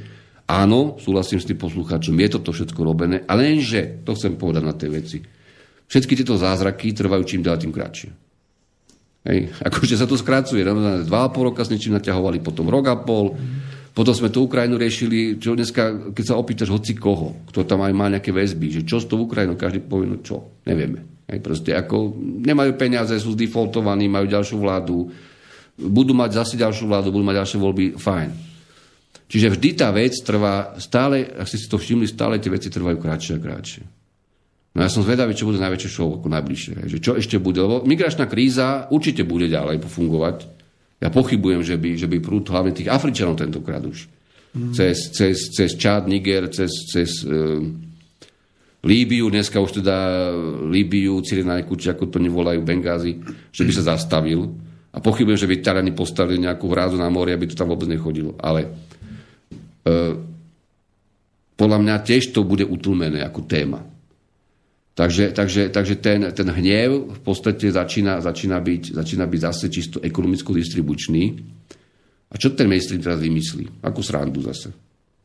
Áno, 0.52 1.00
súhlasím 1.00 1.40
s 1.40 1.48
tým 1.48 1.56
poslucháčom, 1.56 2.16
je 2.20 2.28
toto 2.36 2.52
všetko 2.52 2.80
robené, 2.84 3.24
ale 3.28 3.48
lenže, 3.48 4.04
to 4.04 4.12
chcem 4.16 4.36
povedať 4.36 4.64
na 4.68 4.76
tej 4.76 4.90
veci, 4.92 5.18
všetky 5.88 6.20
tieto 6.20 6.36
zázraky 6.36 6.92
trvajú 6.92 7.24
čím 7.24 7.44
ďalej 7.44 7.62
tým 7.64 7.72
kratšie. 7.76 8.10
Hej, 9.22 9.40
akože 9.64 9.96
sa 9.96 10.10
to 10.10 10.20
skracuje, 10.20 10.68
no, 10.68 11.06
dva 11.08 11.28
a 11.28 11.32
pol 11.32 11.54
roka 11.54 11.64
s 11.64 11.72
niečím 11.72 11.96
naťahovali, 11.96 12.44
potom 12.44 12.68
rok 12.68 12.92
a 12.92 13.00
pol, 13.00 13.40
potom 13.92 14.16
sme 14.16 14.32
tú 14.32 14.48
Ukrajinu 14.48 14.80
riešili, 14.80 15.36
čo 15.36 15.52
dneska, 15.52 16.16
keď 16.16 16.24
sa 16.24 16.40
opýtaš 16.40 16.72
hoci 16.72 16.96
koho, 16.96 17.44
kto 17.52 17.68
tam 17.68 17.84
aj 17.84 17.92
má 17.92 18.08
nejaké 18.08 18.32
väzby, 18.32 18.80
že 18.80 18.82
čo 18.88 19.04
s 19.04 19.08
tou 19.08 19.28
Ukrajinou, 19.28 19.60
každý 19.60 19.84
povie, 19.84 20.08
no 20.08 20.24
čo, 20.24 20.64
nevieme. 20.64 21.04
Hej, 21.28 21.40
proste 21.44 21.76
ako 21.76 22.16
nemajú 22.20 22.76
peniaze, 22.80 23.12
sú 23.20 23.36
zdefaultovaní, 23.36 24.08
majú 24.08 24.32
ďalšiu 24.32 24.58
vládu, 24.64 25.12
budú 25.76 26.16
mať 26.16 26.44
zase 26.44 26.56
ďalšiu 26.56 26.88
vládu, 26.88 27.12
budú 27.12 27.24
mať 27.28 27.38
ďalšie 27.44 27.58
voľby, 27.60 27.86
fajn. 28.00 28.30
Čiže 29.32 29.48
vždy 29.56 29.70
tá 29.80 29.88
vec 29.96 30.12
trvá 30.24 30.76
stále, 30.76 31.24
ak 31.24 31.48
ste 31.48 31.60
si 31.60 31.72
to 31.72 31.80
všimli, 31.80 32.04
stále 32.04 32.36
tie 32.40 32.52
veci 32.52 32.68
trvajú 32.68 33.00
kratšie 33.00 33.40
a 33.40 33.44
kratšie. 33.44 33.84
No 34.72 34.84
ja 34.84 34.92
som 34.92 35.04
zvedavý, 35.04 35.36
čo 35.36 35.48
bude 35.48 35.60
najväčšie 35.60 35.92
show 35.92 36.16
ako 36.16 36.32
najbližšie. 36.32 36.88
Že 36.88 36.98
čo 37.00 37.12
ešte 37.16 37.40
bude, 37.40 37.60
lebo 37.60 37.84
migračná 37.84 38.28
kríza 38.28 38.88
určite 38.92 39.28
bude 39.28 39.52
ďalej 39.52 39.84
fungovať. 39.84 40.61
Ja 41.02 41.10
pochybujem, 41.10 41.66
že 41.66 41.76
by, 41.82 41.98
že 41.98 42.06
by 42.06 42.22
prúd 42.22 42.46
hlavne 42.54 42.78
tých 42.78 42.88
Afričanov 42.88 43.42
tentokrát 43.42 43.82
už. 43.82 44.06
Mm. 44.54 44.72
Cez, 44.78 45.10
cez, 45.10 45.50
cez 45.50 45.74
Čad, 45.74 46.06
Niger, 46.06 46.46
cez, 46.54 46.70
cez 46.94 47.26
uh, 47.26 47.58
Líbiu, 48.82 49.30
dneska 49.30 49.62
už 49.62 49.82
teda 49.82 49.98
Líbiu, 50.66 51.22
Cyrenajku, 51.22 51.78
či 51.78 51.94
ako 51.94 52.10
to 52.10 52.18
nevolajú, 52.18 52.62
Bengázy, 52.66 53.18
že 53.54 53.66
by 53.66 53.72
sa 53.74 53.94
zastavil. 53.94 54.50
A 54.92 54.98
pochybujem, 54.98 55.38
že 55.38 55.50
by 55.50 55.62
Taliani 55.62 55.94
postavili 55.94 56.42
nejakú 56.42 56.66
hrázu 56.68 56.98
na 56.98 57.08
mori, 57.08 57.32
aby 57.32 57.46
to 57.48 57.56
tam 57.56 57.70
vôbec 57.72 57.88
nechodilo. 57.88 58.36
Ale 58.42 58.68
e, 58.68 58.70
podľa 61.56 61.78
mňa 61.78 61.96
tiež 62.04 62.36
to 62.36 62.44
bude 62.44 62.66
utlmené 62.66 63.24
ako 63.24 63.46
téma. 63.48 63.80
Takže, 64.92 65.32
takže, 65.32 65.72
takže 65.72 65.96
ten, 66.04 66.20
ten 66.36 66.48
hnev 66.52 67.16
v 67.16 67.22
podstate 67.24 67.72
začína, 67.72 68.20
začína, 68.20 68.60
byť, 68.60 68.84
začína 68.92 69.24
byť 69.24 69.40
zase 69.40 69.66
čisto 69.72 69.98
ekonomicko-distribučný. 70.04 71.24
A 72.32 72.36
čo 72.36 72.52
ten 72.52 72.68
mainstream 72.68 73.00
teraz 73.00 73.24
vymyslí? 73.24 73.84
Akú 73.88 74.04
srandu 74.04 74.44
zase? 74.44 74.72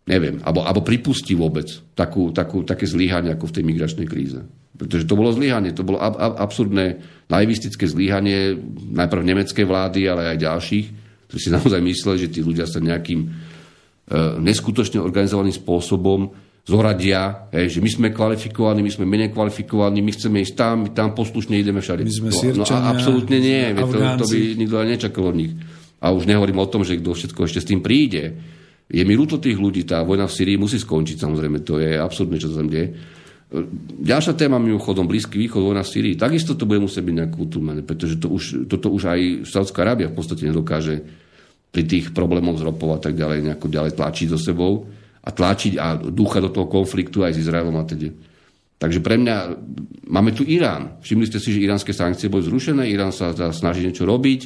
Neviem, 0.07 0.39
alebo, 0.47 0.63
alebo 0.63 0.87
pripustí 0.87 1.35
vôbec 1.35 1.67
takú, 1.99 2.31
takú, 2.31 2.63
také 2.63 2.87
zlyhanie 2.87 3.35
ako 3.35 3.51
v 3.51 3.55
tej 3.59 3.65
migračnej 3.67 4.07
kríze. 4.07 4.39
Pretože 4.79 5.03
to 5.03 5.19
bolo 5.19 5.35
zlyhanie, 5.35 5.75
to 5.75 5.83
bolo 5.83 5.99
ab, 5.99 6.15
ab, 6.15 6.39
absurdné, 6.47 7.03
naivistické 7.27 7.91
zlyhanie 7.91 8.55
najprv 8.95 9.27
nemeckej 9.27 9.67
vlády, 9.67 10.07
ale 10.07 10.31
aj 10.31 10.47
ďalších, 10.47 10.87
ktorí 11.27 11.39
si 11.43 11.51
naozaj 11.59 11.83
mysleli, 11.83 12.19
že 12.23 12.33
tí 12.39 12.41
ľudia 12.47 12.71
sa 12.71 12.79
nejakým 12.79 13.21
e, 13.27 13.29
neskutočne 14.47 15.03
organizovaným 15.03 15.59
spôsobom 15.59 16.31
zoradia, 16.67 17.47
hej, 17.55 17.79
že 17.79 17.81
my 17.81 17.91
sme 17.91 18.07
kvalifikovaní, 18.11 18.83
my 18.83 18.91
sme 18.91 19.07
menej 19.07 19.31
kvalifikovaní, 19.31 20.03
my 20.03 20.11
chceme 20.11 20.43
ísť 20.43 20.55
tam, 20.59 20.75
my 20.83 20.91
tam 20.91 21.15
poslušne 21.15 21.55
ideme 21.55 21.79
všade. 21.79 22.03
My 22.03 22.11
sme 22.11 22.29
no, 22.35 22.63
no 22.63 22.65
a 22.67 22.91
absolútne 22.91 23.39
nie, 23.39 23.71
to, 23.71 23.87
to 24.19 24.27
by 24.27 24.39
nikto 24.59 24.77
aj 24.83 24.87
nečakal 24.91 25.31
od 25.31 25.37
nich. 25.39 25.55
A 26.03 26.11
už 26.11 26.27
nehovorím 26.27 26.59
o 26.59 26.67
tom, 26.67 26.83
že 26.83 26.99
kto 26.99 27.15
všetko 27.15 27.41
ešte 27.47 27.63
s 27.63 27.71
tým 27.71 27.81
príde 27.87 28.35
je 28.87 29.03
mi 29.03 29.15
ľúto 29.19 29.43
tých 29.43 29.59
ľudí, 29.59 29.83
tá 29.83 30.03
vojna 30.03 30.31
v 30.31 30.35
Syrii 30.35 30.59
musí 30.59 30.79
skončiť, 30.79 31.19
samozrejme, 31.19 31.63
to 31.67 31.83
je 31.83 31.99
absurdné, 31.99 32.39
čo 32.39 32.51
sa 32.51 32.63
tam 32.63 32.71
deje. 32.71 32.95
Ďalšia 34.03 34.35
téma 34.35 34.63
mimochodom, 34.63 35.07
Blízky 35.07 35.39
východ, 35.43 35.63
vojna 35.63 35.83
v 35.83 35.91
Syrii, 35.91 36.15
takisto 36.15 36.55
to 36.55 36.67
bude 36.71 36.83
musieť 36.83 37.03
byť 37.03 37.15
nejak 37.15 37.35
utlmené, 37.35 37.81
pretože 37.83 38.19
to 38.19 38.31
už, 38.31 38.67
toto 38.71 38.91
už 38.91 39.11
aj 39.11 39.21
Saudská 39.47 39.83
Arábia 39.87 40.11
v 40.11 40.19
podstate 40.19 40.47
nedokáže 40.47 41.03
pri 41.71 41.83
tých 41.83 42.15
problémoch 42.15 42.59
z 42.59 42.67
ropov 42.67 42.95
a 42.95 43.03
tak 43.03 43.19
ďalej 43.19 43.43
nejako 43.43 43.67
ďalej 43.67 43.93
tlačiť 43.99 44.27
so 44.35 44.39
sebou 44.39 44.87
a 45.27 45.31
tlačiť 45.35 45.73
a 45.77 45.99
ducha 45.99 46.39
do 46.39 46.55
toho 46.55 46.71
konfliktu 46.71 47.27
aj 47.27 47.35
s 47.35 47.43
Izraelom 47.43 47.75
a 47.75 47.83
teda. 47.83 48.15
Takže 48.77 49.01
pre 49.01 49.17
mňa, 49.19 49.37
máme 50.07 50.37
tu 50.37 50.45
Irán. 50.47 51.01
Všimli 51.01 51.27
ste 51.27 51.41
si, 51.41 51.51
že 51.51 51.65
iránske 51.65 51.97
sankcie 51.97 52.29
boli 52.29 52.45
zrušené, 52.45 52.87
Irán 52.93 53.11
sa 53.11 53.33
snaží 53.51 53.83
niečo 53.83 54.05
robiť, 54.05 54.41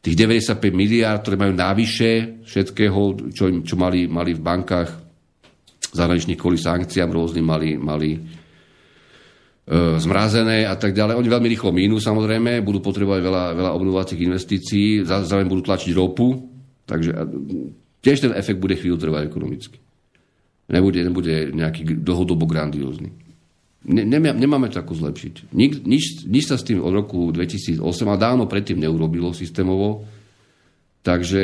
tých 0.00 0.16
95 0.16 0.72
miliárd, 0.72 1.20
ktoré 1.20 1.36
majú 1.36 1.52
návyše 1.52 2.42
všetkého, 2.48 3.00
čo, 3.34 3.44
čo 3.60 3.74
mali, 3.76 4.08
mali 4.08 4.32
v 4.32 4.40
bankách 4.40 4.90
zahraničných 5.92 6.38
kvôli 6.38 6.56
sankciám 6.56 7.10
rôznym, 7.12 7.44
mali, 7.44 7.76
mali 7.76 8.16
e, 8.16 8.20
zmrazené 10.00 10.64
a 10.64 10.78
tak 10.78 10.94
ďalej. 10.94 11.18
Oni 11.18 11.28
veľmi 11.28 11.48
rýchlo 11.50 11.74
mínú 11.74 12.00
samozrejme, 12.00 12.64
budú 12.64 12.80
potrebovať 12.80 13.20
veľa, 13.20 13.44
veľa 13.52 13.70
obnovacích 13.74 14.20
investícií, 14.22 15.02
zároveň 15.04 15.48
budú 15.50 15.62
tlačiť 15.66 15.92
ropu, 15.92 16.46
takže 16.88 17.10
tiež 18.00 18.16
ten 18.22 18.32
efekt 18.32 18.62
bude 18.62 18.78
chvíľu 18.78 18.96
trvať 18.96 19.28
ekonomicky. 19.28 19.76
Nebude, 20.68 21.00
nebude 21.00 21.34
nejaký 21.56 22.04
dlhodobo 22.04 22.44
grandiózny. 22.44 23.08
Ne, 23.88 24.04
nemáme 24.20 24.68
to 24.68 24.84
ako 24.84 24.92
zlepšiť. 25.00 25.54
Nik, 25.56 25.86
nič, 25.88 26.28
nič 26.28 26.44
sa 26.44 26.60
s 26.60 26.66
tým 26.66 26.84
od 26.84 26.92
roku 26.92 27.32
2008 27.32 27.80
a 27.80 28.16
dávno 28.20 28.44
predtým 28.44 28.76
neurobilo 28.76 29.32
systémovo. 29.32 30.04
Takže 31.00 31.42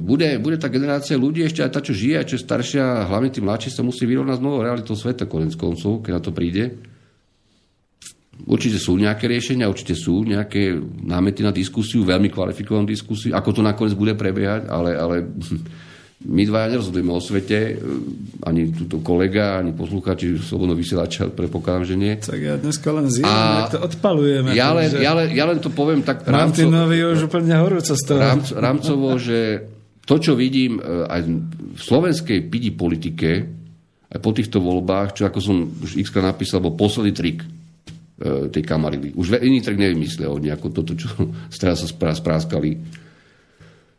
bude, 0.00 0.40
bude 0.40 0.56
tá 0.56 0.72
generácia 0.72 1.20
ľudí, 1.20 1.44
ešte 1.44 1.60
aj 1.60 1.70
tá, 1.76 1.84
čo 1.84 1.92
žije, 1.92 2.14
aj 2.16 2.26
čo 2.30 2.36
je 2.40 2.46
staršia, 2.46 3.10
hlavne 3.10 3.28
tí 3.28 3.44
mladší, 3.44 3.68
sa 3.68 3.84
musí 3.84 4.08
vyrovnať 4.08 4.40
s 4.40 4.44
novou 4.44 4.64
realitou 4.64 4.96
sveta 4.96 5.28
konec 5.28 5.52
koncov, 5.60 6.00
keď 6.00 6.12
na 6.14 6.22
to 6.24 6.32
príde. 6.32 6.78
Určite 8.48 8.80
sú 8.80 8.96
nejaké 8.96 9.28
riešenia, 9.28 9.68
určite 9.68 9.92
sú 9.92 10.24
nejaké 10.24 10.78
námety 11.04 11.44
na 11.44 11.52
diskusiu, 11.52 12.06
veľmi 12.06 12.32
kvalifikovanú 12.32 12.88
diskusiu, 12.88 13.36
ako 13.36 13.50
to 13.50 13.60
nakoniec 13.60 13.92
bude 13.92 14.14
prebiehať, 14.16 14.72
ale, 14.72 14.90
ale 14.96 15.16
my 16.24 16.42
dvaja 16.48 16.72
nerozhodujeme 16.72 17.12
o 17.12 17.20
svete, 17.20 17.76
ani 18.40 18.72
túto 18.72 19.04
kolega, 19.04 19.60
ani 19.60 19.76
poslucháči 19.76 20.40
slobodno 20.40 20.72
vysielača, 20.72 21.28
predpokladám, 21.28 21.84
že 21.84 21.94
nie. 22.00 22.16
Tak 22.16 22.40
ja 22.40 22.56
dneska 22.56 22.88
len 22.96 23.12
zjem, 23.12 23.28
a 23.28 23.68
to 23.68 23.84
odpalujeme. 23.84 24.56
Ja 24.56 24.72
len, 24.72 24.88
ja, 24.96 25.12
len, 25.12 25.28
ja 25.36 25.44
len 25.44 25.60
to 25.60 25.68
poviem 25.68 26.00
tak 26.00 26.24
rámcovo, 26.24 26.88
už 26.88 27.28
úplne 27.28 27.60
horúco 27.60 27.92
z 27.92 28.02
toho. 28.08 28.20
Rámc, 28.20 28.46
rámcovo, 28.56 29.20
že 29.20 29.68
to, 30.08 30.16
čo 30.16 30.32
vidím 30.32 30.80
e, 30.80 31.08
aj 31.08 31.20
v 31.76 31.80
slovenskej 31.80 32.38
pidi 32.48 32.72
politike, 32.72 33.30
aj 34.08 34.20
po 34.20 34.32
týchto 34.32 34.64
voľbách, 34.64 35.20
čo 35.20 35.28
ako 35.28 35.38
som 35.44 35.56
už 35.84 36.00
x 36.00 36.08
napísal, 36.16 36.64
bol 36.64 36.72
posledný 36.72 37.12
trik 37.12 37.44
e, 37.44 38.48
tej 38.48 38.64
kamarily. 38.64 39.12
Už 39.12 39.36
iný 39.44 39.60
trik 39.60 39.76
nevymyslel, 39.76 40.40
nejako 40.40 40.72
toto, 40.72 40.96
čo 40.96 41.12
teraz 41.60 41.84
sa 41.84 41.88
spráskali 42.16 43.03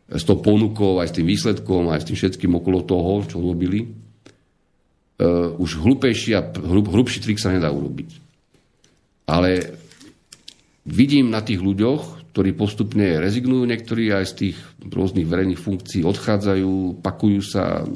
s 0.05 0.23
tou 0.23 0.37
ponukou, 0.37 1.01
aj 1.01 1.09
s 1.09 1.15
tým 1.17 1.27
výsledkom, 1.27 1.89
aj 1.89 2.05
s 2.05 2.07
tým 2.09 2.17
všetkým 2.17 2.51
okolo 2.61 2.85
toho, 2.85 3.25
čo 3.25 3.41
robili, 3.41 3.85
uh, 3.85 5.49
už 5.57 5.81
hlupejší 5.81 6.37
a 6.37 6.45
hrub, 6.45 6.93
hrubší 6.93 7.25
trik 7.25 7.41
sa 7.41 7.49
nedá 7.49 7.73
urobiť. 7.73 8.09
Ale 9.25 9.73
vidím 10.85 11.33
na 11.33 11.41
tých 11.41 11.57
ľuďoch, 11.57 12.29
ktorí 12.35 12.51
postupne 12.51 13.23
rezignujú, 13.23 13.63
niektorí 13.63 14.11
aj 14.11 14.25
z 14.27 14.33
tých 14.35 14.57
rôznych 14.91 15.23
verejných 15.23 15.57
funkcií 15.57 16.03
odchádzajú, 16.03 16.99
pakujú 16.99 17.39
sa, 17.39 17.87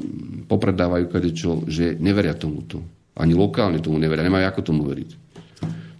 popredávajú 0.48 1.12
kadečo, 1.12 1.68
že 1.68 1.94
neveria 2.00 2.32
tomuto. 2.32 2.80
Ani 3.20 3.36
lokálne 3.36 3.84
tomu 3.84 4.00
neveria, 4.00 4.24
nemajú 4.24 4.48
ako 4.48 4.60
tomu 4.64 4.88
veriť. 4.88 5.10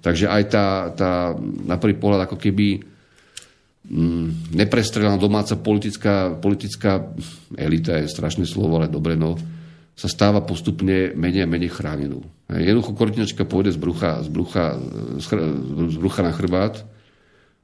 Takže 0.01 0.33
aj 0.33 0.43
tá, 0.49 0.89
tá 0.97 1.37
na 1.69 1.77
prvý 1.77 2.01
pohľad 2.01 2.25
ako 2.25 2.41
keby 2.41 2.81
neprestrelená 4.55 5.19
domáca 5.19 5.59
politická, 5.59 6.39
politická 6.39 7.11
elita 7.59 7.99
je 7.99 8.07
strašné 8.07 8.47
slovo, 8.47 8.79
ale 8.79 8.87
dobre, 8.87 9.19
no, 9.19 9.35
sa 9.99 10.07
stáva 10.07 10.41
postupne 10.47 11.13
menej 11.13 11.45
a 11.45 11.51
menej 11.51 11.75
chránenou. 11.75 12.23
Jednoducho 12.49 12.97
kortinačka 12.97 13.43
pôjde 13.45 13.75
z 13.75 13.79
brucha, 13.83 14.23
z 14.23 14.29
brucha, 14.31 14.79
z 15.21 15.97
brucha 15.99 16.21
na 16.23 16.33
chrbát 16.33 16.87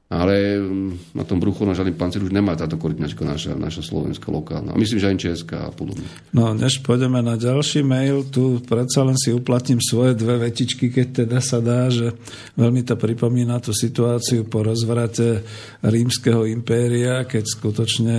ale 0.07 0.55
mm, 0.55 1.19
na 1.19 1.27
tom 1.27 1.35
bruchu 1.35 1.67
na 1.67 1.75
žiadny 1.75 1.91
pancier 1.91 2.23
už 2.23 2.31
nemá 2.31 2.55
táto 2.55 2.79
koordinačka 2.79 3.27
naša, 3.27 3.59
naša 3.59 3.83
slovenská 3.83 4.31
lokálna. 4.31 4.71
A 4.71 4.79
myslím, 4.79 5.03
že 5.03 5.09
aj 5.11 5.19
česká 5.19 5.57
a 5.67 5.71
podobne. 5.71 6.07
No, 6.31 6.55
než 6.55 6.79
pôjdeme 6.79 7.19
na 7.19 7.35
ďalší 7.35 7.83
mail, 7.83 8.23
tu 8.23 8.63
predsa 8.63 9.03
len 9.03 9.19
si 9.19 9.35
uplatním 9.35 9.83
svoje 9.83 10.15
dve 10.15 10.47
vetičky, 10.47 10.87
keď 10.95 11.27
teda 11.27 11.39
sa 11.43 11.59
dá, 11.59 11.91
že 11.91 12.15
veľmi 12.55 12.87
to 12.87 12.95
pripomína 12.95 13.59
tú 13.59 13.75
situáciu 13.75 14.47
po 14.47 14.63
rozvrate 14.63 15.43
rímskeho 15.83 16.47
impéria, 16.47 17.27
keď 17.27 17.43
skutočne 17.43 18.17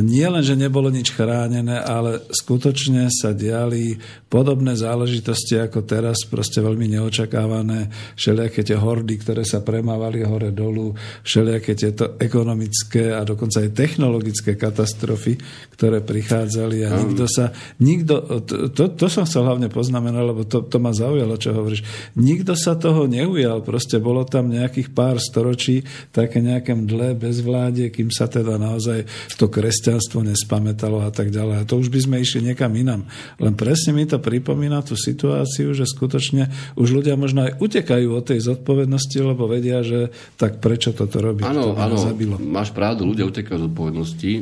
nie 0.00 0.24
len, 0.24 0.40
že 0.40 0.56
nebolo 0.56 0.88
nič 0.88 1.12
chránené, 1.12 1.84
ale 1.84 2.24
skutočne 2.32 3.12
sa 3.12 3.36
diali 3.36 4.00
podobné 4.36 4.76
záležitosti 4.76 5.56
ako 5.56 5.88
teraz, 5.88 6.28
proste 6.28 6.60
veľmi 6.60 6.92
neočakávané, 6.92 7.88
všelijaké 8.20 8.68
tie 8.68 8.76
hordy, 8.76 9.16
ktoré 9.16 9.48
sa 9.48 9.64
premávali 9.64 10.20
hore 10.28 10.52
dolu, 10.52 10.92
všelijaké 11.24 11.72
tieto 11.72 12.20
ekonomické 12.20 13.16
a 13.16 13.24
dokonca 13.24 13.64
aj 13.64 13.72
technologické 13.72 14.60
katastrofy, 14.60 15.40
ktoré 15.72 16.04
prichádzali 16.04 16.84
a 16.84 17.00
nikto 17.00 17.24
sa, 17.24 17.56
nikto, 17.80 18.44
to, 18.76 18.92
to, 18.92 19.06
som 19.08 19.24
chcel 19.24 19.48
hlavne 19.48 19.72
poznamenať, 19.72 20.24
lebo 20.28 20.44
to, 20.44 20.68
to 20.68 20.76
ma 20.76 20.92
zaujalo, 20.92 21.40
čo 21.40 21.56
hovoríš. 21.56 22.12
Nikto 22.20 22.52
sa 22.52 22.76
toho 22.76 23.08
neujal, 23.08 23.64
proste 23.64 23.96
bolo 23.96 24.28
tam 24.28 24.52
nejakých 24.52 24.92
pár 24.92 25.16
storočí 25.16 25.80
také 26.12 26.44
nejaké 26.44 26.76
mdlé 26.76 27.16
bezvládie, 27.16 27.88
kým 27.88 28.12
sa 28.12 28.28
teda 28.28 28.60
naozaj 28.60 29.08
to 29.40 29.48
kresťanstvo 29.48 30.20
nespamätalo 30.20 31.00
a 31.00 31.08
tak 31.08 31.32
ďalej. 31.32 31.64
A 31.64 31.68
to 31.68 31.80
už 31.80 31.88
by 31.88 32.04
sme 32.04 32.16
išli 32.20 32.44
niekam 32.44 32.76
inam. 32.76 33.08
Len 33.40 33.56
presne 33.56 33.96
mi 33.96 34.04
to 34.04 34.25
pripomína 34.26 34.82
tú 34.82 34.98
situáciu, 34.98 35.70
že 35.70 35.86
skutočne 35.86 36.50
už 36.74 36.98
ľudia 36.98 37.14
možno 37.14 37.46
aj 37.46 37.62
utekajú 37.62 38.10
od 38.10 38.26
tej 38.26 38.42
zodpovednosti, 38.42 39.18
lebo 39.22 39.46
vedia, 39.46 39.86
že 39.86 40.10
tak 40.34 40.58
prečo 40.58 40.90
toto 40.90 41.22
robí. 41.22 41.46
Áno, 41.46 41.78
áno, 41.78 41.94
máš 42.42 42.74
pravdu, 42.74 43.06
ľudia 43.06 43.30
utekajú 43.30 43.54
od 43.54 43.64
zodpovednosti. 43.70 44.32
E, 44.34 44.40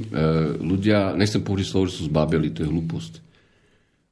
ľudia, 0.64 1.12
nechcem 1.12 1.44
použiť 1.44 1.66
slovo, 1.68 1.92
že 1.92 2.00
sú 2.00 2.08
zbabeli, 2.08 2.48
to 2.56 2.64
je 2.64 2.72
hlúposť. 2.72 3.20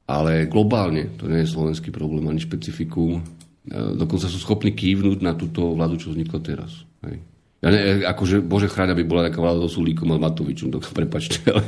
Ale 0.05 0.45
globálne, 0.45 1.09
to 1.17 1.25
nie 1.25 1.41
je 1.41 1.49
slovenský 1.49 1.89
problém 1.89 2.29
ani 2.29 2.37
špecifikum, 2.37 3.17
e, 3.17 3.21
dokonca 3.97 4.29
sú 4.29 4.37
schopní 4.37 4.77
kývnuť 4.77 5.17
na 5.25 5.33
túto 5.33 5.73
vládu, 5.73 5.97
čo 5.97 6.13
vzniklo 6.13 6.37
teraz. 6.37 6.85
Hej. 7.01 7.17
Ja 7.63 7.71
ne, 7.71 8.03
akože, 8.03 8.43
bože 8.43 8.67
chráň, 8.67 8.91
aby 8.91 9.07
bola 9.07 9.31
taká 9.31 9.39
vláda 9.39 9.63
so 9.63 9.79
Sulíkom 9.79 10.11
a 10.11 10.19
Matovičom, 10.19 10.67
to 10.67 10.83
prepačte, 10.91 11.39
ale, 11.47 11.63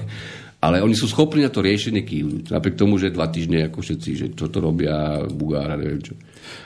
ale 0.65 0.81
oni 0.81 0.97
sú 0.97 1.05
schopní 1.05 1.45
na 1.45 1.53
to 1.53 1.61
riešenie 1.61 2.01
kývnuť. 2.01 2.49
Napriek 2.49 2.73
tomu, 2.73 2.97
že 2.97 3.13
dva 3.13 3.29
týždne, 3.29 3.69
ako 3.69 3.79
všetci, 3.79 4.09
že 4.17 4.25
čo 4.33 4.49
to 4.49 4.57
robia 4.57 5.21
Bugára, 5.29 5.77
neviem 5.77 6.01
čo. 6.01 6.17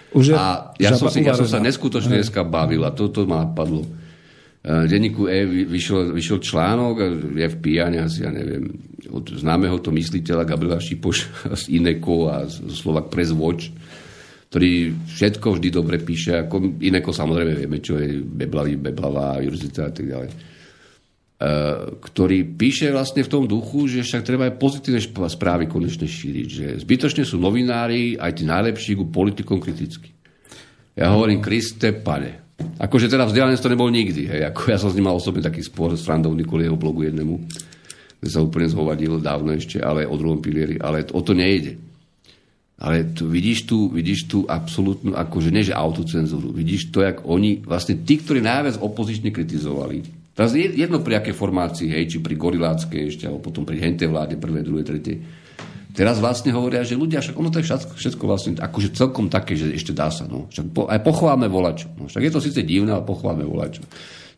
Už 0.09 0.33
A 0.33 0.73
ja 0.79 0.95
som, 0.95 1.11
si, 1.11 1.21
ja 1.21 1.35
som 1.35 1.45
sa 1.45 1.59
uvarená. 1.59 1.67
neskutočne 1.69 2.17
dneska 2.17 2.41
bavil 2.41 2.81
a 2.81 2.89
toto 2.89 3.27
ma 3.27 3.43
napadlo. 3.43 3.83
V 4.59 4.87
denníku 4.89 5.29
E 5.29 5.47
vy- 5.47 5.69
vyšiel, 5.69 6.11
vyšiel 6.11 6.43
článok, 6.43 6.95
je 7.31 7.47
v 7.47 7.57
pijane 7.61 8.03
asi, 8.03 8.25
ja 8.25 8.31
neviem, 8.33 8.67
od 9.07 9.31
známeho 9.31 9.79
to 9.79 9.87
mysliteľa 9.89 10.43
Gabriela 10.43 10.81
Šipoš 10.81 11.17
z 11.61 11.77
Ineko 11.77 12.27
a 12.27 12.43
z 12.43 12.67
Slovak 12.73 13.07
Press 13.07 13.31
Watch, 13.31 13.71
ktorý 14.49 14.97
všetko 15.07 15.55
vždy 15.55 15.69
dobre 15.69 16.01
píše, 16.01 16.43
ako 16.43 16.81
Ineko 16.81 17.13
samozrejme 17.13 17.53
vieme, 17.55 17.79
čo 17.79 17.95
je 17.95 18.19
Beblavý, 18.19 18.75
Beblavá, 18.75 19.39
Jurzita 19.39 19.87
a 19.87 19.93
tak 19.93 20.09
ďalej. 20.09 20.29
Eh, 21.39 21.95
ktorý 22.03 22.43
píše 22.43 22.91
vlastne 22.91 23.23
v 23.23 23.31
tom 23.31 23.47
duchu, 23.47 23.87
že 23.87 24.03
však 24.03 24.27
treba 24.27 24.51
aj 24.51 24.59
pozitívne 24.59 24.99
správy 25.31 25.71
konečne 25.71 26.03
šíriť, 26.03 26.47
že 26.51 26.65
zbytočne 26.83 27.23
sú 27.23 27.39
novinári, 27.39 28.19
aj 28.19 28.31
tí 28.35 28.43
najlepší, 28.43 28.99
ku 28.99 29.07
politikom 29.07 29.55
kriticky. 29.63 30.11
Ja 30.99 31.15
hovorím, 31.15 31.39
Kriste, 31.39 31.95
pane. 31.95 32.59
Akože 32.75 33.07
teda 33.07 33.23
vzdelanec 33.23 33.55
to 33.63 33.71
nebol 33.71 33.87
nikdy. 33.87 34.27
Hej. 34.27 34.51
Ako 34.51 34.67
ja 34.67 34.75
som 34.75 34.91
s 34.91 34.99
ním 34.99 35.07
mal 35.07 35.15
osobne 35.15 35.39
taký 35.39 35.63
spor 35.63 35.95
s 35.95 36.03
randovný 36.11 36.43
kvôli 36.43 36.67
jeho 36.67 36.75
blogu 36.75 37.07
jednému, 37.07 37.39
kde 38.19 38.27
sa 38.27 38.43
úplne 38.43 38.67
zhovadil 38.67 39.23
dávno 39.23 39.55
ešte, 39.55 39.79
ale 39.79 40.03
o 40.03 40.19
druhom 40.19 40.43
pilieri. 40.43 40.75
Ale 40.75 41.07
o 41.07 41.23
to 41.23 41.31
nejde. 41.31 41.79
Ale 42.83 43.15
tu, 43.15 43.31
vidíš 43.31 43.63
tu, 43.63 43.87
vidíš 43.87 44.27
tu 44.27 44.43
absolútnu, 44.43 45.15
akože 45.15 45.55
nie 45.55 45.63
že 45.63 45.71
autocenzúru, 45.71 46.51
vidíš 46.51 46.91
to, 46.91 46.99
jak 46.99 47.23
oni, 47.23 47.63
vlastne 47.63 47.95
tí, 48.03 48.19
ktorí 48.19 48.43
najviac 48.43 48.75
opozične 48.83 49.31
kritizovali, 49.31 50.18
teraz 50.39 50.55
je 50.55 50.71
jedno 50.71 51.03
pri 51.03 51.19
aké 51.19 51.35
formácii, 51.35 51.91
hej, 51.91 52.15
či 52.15 52.17
pri 52.23 52.39
goriláckej 52.39 53.01
ešte, 53.11 53.27
alebo 53.27 53.43
potom 53.43 53.67
pri 53.67 53.75
hente 53.83 54.07
vláde, 54.07 54.39
prvé, 54.39 54.63
druhé, 54.63 54.87
tretie, 54.87 55.19
teraz 55.91 56.23
vlastne 56.23 56.55
hovoria, 56.55 56.87
že 56.87 56.95
ľudia, 56.95 57.19
však 57.19 57.35
ono 57.35 57.51
to 57.51 57.59
je 57.59 57.67
všetko, 57.67 57.93
všetko 57.99 58.23
vlastne 58.23 58.51
akože 58.55 58.95
celkom 58.95 59.27
také, 59.27 59.59
že 59.59 59.75
ešte 59.75 59.91
dá 59.91 60.07
sa, 60.07 60.23
no. 60.31 60.47
Však 60.47 60.65
po, 60.71 60.87
aj 60.87 61.03
pochváme 61.03 61.51
volačo. 61.51 61.91
No. 61.99 62.07
Však 62.07 62.23
je 62.23 62.31
to 62.31 62.39
síce 62.39 62.63
divné, 62.63 62.95
ale 62.95 63.03
pochváme 63.03 63.43
volačo. 63.43 63.83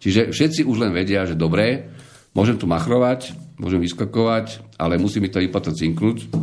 Čiže 0.02 0.34
všetci 0.34 0.66
už 0.66 0.82
len 0.82 0.90
vedia, 0.90 1.22
že 1.30 1.38
dobre, 1.38 1.94
môžem 2.34 2.58
tu 2.58 2.66
machrovať, 2.66 3.38
môžem 3.62 3.78
vyskakovať, 3.78 4.74
ale 4.82 4.98
musí 4.98 5.22
mi 5.22 5.30
to 5.30 5.38
iPata 5.38 5.70
cinknúť. 5.70 6.34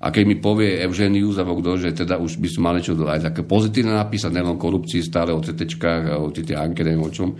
A 0.00 0.12
keď 0.12 0.24
mi 0.24 0.36
povie 0.40 0.80
Evženius 0.84 1.36
alebo 1.40 1.60
kto, 1.60 1.80
že 1.80 1.92
teda 1.92 2.20
už 2.20 2.40
by 2.40 2.48
som 2.48 2.64
mal 2.64 2.76
niečo 2.76 2.96
aj 3.04 3.32
také 3.32 3.40
pozitívne 3.44 3.96
napísať, 3.96 4.32
neviem 4.32 4.56
o 4.56 4.60
korupcii, 4.60 5.00
stále 5.00 5.32
o 5.32 5.40
a 5.40 6.16
o 6.20 6.28
tie 6.28 6.56
anke, 6.56 6.84
o 6.84 7.08
čom, 7.12 7.32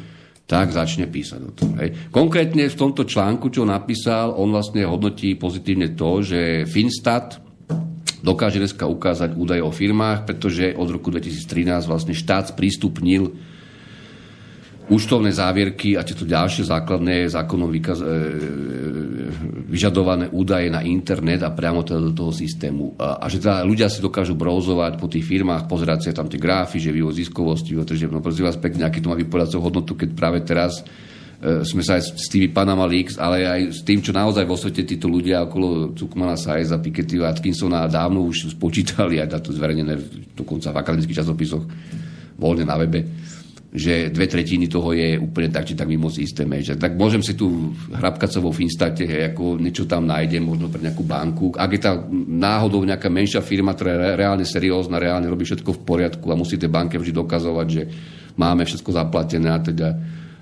tak 0.44 0.76
začne 0.76 1.08
písať 1.08 1.40
o 1.40 1.52
tom. 1.56 1.80
Hej. 1.80 2.12
Konkrétne 2.12 2.68
v 2.68 2.76
tomto 2.76 3.08
článku, 3.08 3.48
čo 3.48 3.64
napísal, 3.64 4.36
on 4.36 4.52
vlastne 4.52 4.84
hodnotí 4.84 5.32
pozitívne 5.40 5.96
to, 5.96 6.20
že 6.20 6.68
Finstat 6.68 7.40
dokáže 8.24 8.60
dneska 8.60 8.88
ukázať 8.88 9.36
údaje 9.36 9.60
o 9.64 9.72
firmách, 9.72 10.24
pretože 10.28 10.76
od 10.76 10.88
roku 10.88 11.12
2013 11.12 11.84
vlastne 11.84 12.16
štát 12.16 12.52
sprístupnil 12.56 13.36
účtovné 14.84 15.32
závierky 15.32 15.96
a 15.96 16.04
tieto 16.04 16.28
ďalšie 16.28 16.68
základné 16.68 17.32
zákonom 17.32 17.72
vykaz, 17.72 17.98
e, 18.04 18.06
vyžadované 19.72 20.28
údaje 20.28 20.68
na 20.68 20.84
internet 20.84 21.40
a 21.40 21.56
priamo 21.56 21.80
teda 21.80 22.04
do 22.04 22.12
toho 22.12 22.32
systému. 22.36 22.92
A, 23.00 23.24
a 23.24 23.26
že 23.32 23.40
teda 23.40 23.64
ľudia 23.64 23.88
si 23.88 24.04
dokážu 24.04 24.36
brouzovať 24.36 25.00
po 25.00 25.08
tých 25.08 25.24
firmách, 25.24 25.64
pozerať 25.64 25.98
si 26.04 26.08
tam 26.12 26.28
tie 26.28 26.36
grafy, 26.36 26.76
že 26.76 26.92
vývoj 26.92 27.16
ziskovosti, 27.16 27.72
vývoj 27.72 27.88
tržeb, 27.88 28.12
no 28.12 28.20
prosím 28.20 28.44
vás 28.44 28.60
pekne, 28.60 28.84
aký 28.84 29.00
to 29.00 29.08
má 29.08 29.16
vypovedacú 29.16 29.56
hodnotu, 29.56 29.96
keď 29.96 30.08
práve 30.12 30.44
teraz 30.44 30.84
e, 31.40 31.64
sme 31.64 31.80
sa 31.80 31.96
aj 31.96 32.20
s 32.20 32.28
tými 32.28 32.52
Panama 32.52 32.84
Leaks, 32.84 33.16
ale 33.16 33.48
aj 33.48 33.60
s 33.72 33.80
tým, 33.88 34.04
čo 34.04 34.12
naozaj 34.12 34.44
vo 34.44 34.60
svete 34.60 34.84
títo 34.84 35.08
ľudia 35.08 35.48
okolo 35.48 35.96
Cukmana 35.96 36.36
Sajza, 36.36 36.76
Piketty 36.76 37.24
a 37.24 37.32
Atkinsona 37.32 37.88
dávno 37.88 38.20
už 38.28 38.52
spočítali 38.52 39.16
aj 39.16 39.40
to 39.40 39.48
zverejnené 39.48 39.96
dokonca 40.36 40.76
v 40.76 40.80
akademických 40.84 41.24
časopisoch 41.24 41.64
voľne 42.36 42.68
na 42.68 42.76
webe 42.76 43.32
že 43.74 44.14
dve 44.14 44.30
tretiny 44.30 44.70
toho 44.70 44.94
je 44.94 45.18
úplne 45.18 45.50
tak, 45.50 45.66
či 45.66 45.74
tak 45.74 45.90
mimo 45.90 46.06
systéme. 46.06 46.62
Že, 46.62 46.78
tak 46.78 46.94
môžem 46.94 47.26
si 47.26 47.34
tu 47.34 47.74
hrabkať 47.90 48.30
sa 48.30 48.38
vo 48.38 48.54
Finstate, 48.54 49.02
ako 49.34 49.58
niečo 49.58 49.82
tam 49.90 50.06
nájdem, 50.06 50.46
možno 50.46 50.70
pre 50.70 50.78
nejakú 50.78 51.02
banku. 51.02 51.50
Ak 51.58 51.74
je 51.74 51.82
tam 51.82 52.06
náhodou 52.38 52.86
nejaká 52.86 53.10
menšia 53.10 53.42
firma, 53.42 53.74
ktorá 53.74 53.98
je 53.98 53.98
re- 53.98 54.14
reálne 54.14 54.46
seriózna, 54.46 55.02
reálne 55.02 55.26
robí 55.26 55.42
všetko 55.42 55.74
v 55.74 55.82
poriadku 55.82 56.30
a 56.30 56.38
musí 56.38 56.54
tej 56.54 56.70
banke 56.70 57.02
vždy 57.02 57.18
dokazovať, 57.18 57.66
že 57.66 57.82
máme 58.38 58.62
všetko 58.62 58.90
zaplatené 58.94 59.50
a 59.50 59.58
teda 59.58 59.88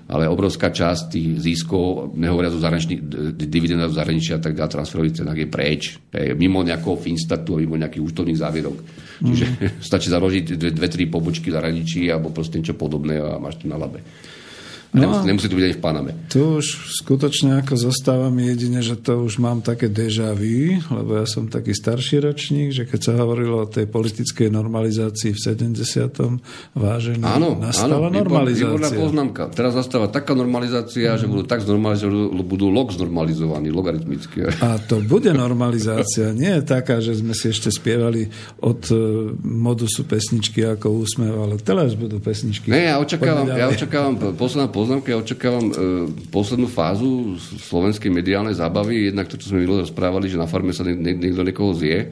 ale 0.03 0.27
obrovská 0.27 0.67
časť 0.67 1.15
tých 1.15 1.29
ziskov, 1.39 2.11
nehovoria 2.19 2.51
zo 2.51 2.59
zahraničných 2.59 3.01
dividend 3.39 3.87
zo 3.87 3.95
zahraničia, 3.95 4.43
tak 4.43 4.51
dá 4.51 4.67
transferových 4.67 5.23
cenách 5.23 5.39
je 5.39 5.47
preč. 5.47 5.81
Je 6.11 6.35
mimo 6.35 6.59
nejakého 6.59 6.99
Finstatu, 6.99 7.55
mimo 7.55 7.79
nejakých 7.79 8.03
účtovných 8.03 8.39
závierok. 8.39 8.77
Čiže 9.23 9.45
stačí 9.87 10.11
založiť 10.11 10.59
dve, 10.59 10.71
dve, 10.75 10.87
tri 10.91 11.07
pobočky 11.07 11.47
v 11.47 11.55
zahraničí 11.55 12.11
alebo 12.11 12.35
proste 12.35 12.59
niečo 12.59 12.75
podobné 12.75 13.15
a 13.23 13.39
máš 13.39 13.63
to 13.63 13.71
na 13.71 13.79
labe. 13.79 14.03
A 14.93 14.95
No 14.95 15.09
nemusí, 15.09 15.25
nemusí 15.25 15.47
to 15.47 15.57
byť 15.57 15.65
ani 15.65 15.73
v 15.73 15.81
Paname. 15.81 16.11
Tu 16.29 16.37
už 16.37 16.67
skutočne 17.01 17.57
ako 17.57 17.73
zostáva 17.73 18.29
mi 18.29 18.45
jedine, 18.45 18.77
že 18.77 18.93
to 18.95 19.21
už 19.21 19.37
mám 19.37 19.59
také 19.59 19.89
déjà 19.89 20.31
vu, 20.31 20.77
lebo 20.87 21.17
ja 21.17 21.25
som 21.25 21.45
taký 21.45 21.73
starší 21.73 22.21
ročník, 22.21 22.69
že 22.69 22.85
keď 22.85 22.99
sa 23.01 23.13
hovorilo 23.17 23.57
o 23.59 23.67
tej 23.67 23.85
politickej 23.85 24.47
normalizácii 24.47 25.33
v 25.33 25.39
70. 25.73 26.37
vážený, 26.73 27.25
Áno, 27.25 27.57
nastala 27.57 27.97
áno, 27.97 28.13
výbor- 28.13 28.45
výborná 28.45 28.53
normalizácia. 28.53 28.99
poznámka. 28.99 29.41
Teraz 29.49 29.73
nastáva 29.73 30.07
taká 30.07 30.33
normalizácia, 30.33 31.09
že 31.13 31.25
budú 31.25 31.41
tak 31.43 31.61
znormalizovaní, 31.61 32.13
budú 32.43 32.69
log 32.69 32.93
znormalizovaní, 32.93 33.69
logaritmicky. 33.69 34.45
A 34.59 34.77
to 34.77 35.01
bude 35.01 35.33
normalizácia. 35.33 36.29
Nie 36.31 36.61
je 36.61 36.69
taká, 36.69 37.01
že 37.01 37.15
sme 37.15 37.33
si 37.33 37.49
ešte 37.49 37.69
spievali 37.69 38.29
od 38.59 38.81
e, 38.85 38.95
modusu 39.41 40.03
pesničky 40.03 40.61
ako 40.61 41.01
úsmev, 41.01 41.33
ale 41.33 41.57
teraz 41.57 41.93
budú 41.93 42.19
pesničky. 42.19 42.69
Ne, 42.69 42.85
ja 42.85 42.99
očakávam, 42.99 43.49
ja 43.49 43.67
očakávam 43.67 44.13
posledná 44.35 44.67
poznámka, 44.67 44.82
ja 45.05 45.17
očakávam 45.17 45.65
e, 45.65 45.73
poslednú 46.27 46.67
fázu 46.67 47.35
slovenskej 47.39 48.09
mediálnej 48.09 48.53
zábavy. 48.53 49.09
Jednak 49.09 49.27
to, 49.27 49.35
čo 49.35 49.49
sme 49.49 49.63
minulé 49.63 49.83
rozprávali, 49.83 50.27
že 50.27 50.37
na 50.37 50.45
farme 50.45 50.71
sa 50.71 50.83
nie- 50.83 50.95
nie- 50.95 51.17
niekto 51.17 51.41
niekoho 51.41 51.71
zje. 51.73 52.11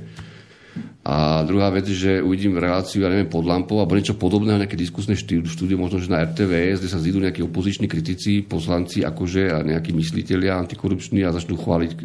A 1.01 1.41
druhá 1.49 1.73
vec, 1.73 1.89
že 1.89 2.21
uvidím 2.21 2.61
reláciu, 2.61 3.01
ja 3.01 3.09
neviem, 3.09 3.25
pod 3.25 3.41
lampou, 3.41 3.81
alebo 3.81 3.97
niečo 3.97 4.13
podobného, 4.13 4.61
nejaké 4.61 4.77
diskusné 4.77 5.17
štúdie 5.17 5.73
možno, 5.73 5.97
že 5.97 6.13
na 6.13 6.21
RTVS, 6.21 6.77
kde 6.77 6.93
sa 6.93 7.01
zídu 7.01 7.17
nejakí 7.17 7.41
opoziční 7.41 7.89
kritici, 7.89 8.45
poslanci, 8.45 9.01
akože 9.01 9.49
a 9.49 9.65
nejakí 9.65 9.97
mysliteľia 9.97 10.61
antikorupční 10.61 11.25
a 11.25 11.33
začnú 11.33 11.57
chváliť 11.57 11.91
e, 11.97 11.99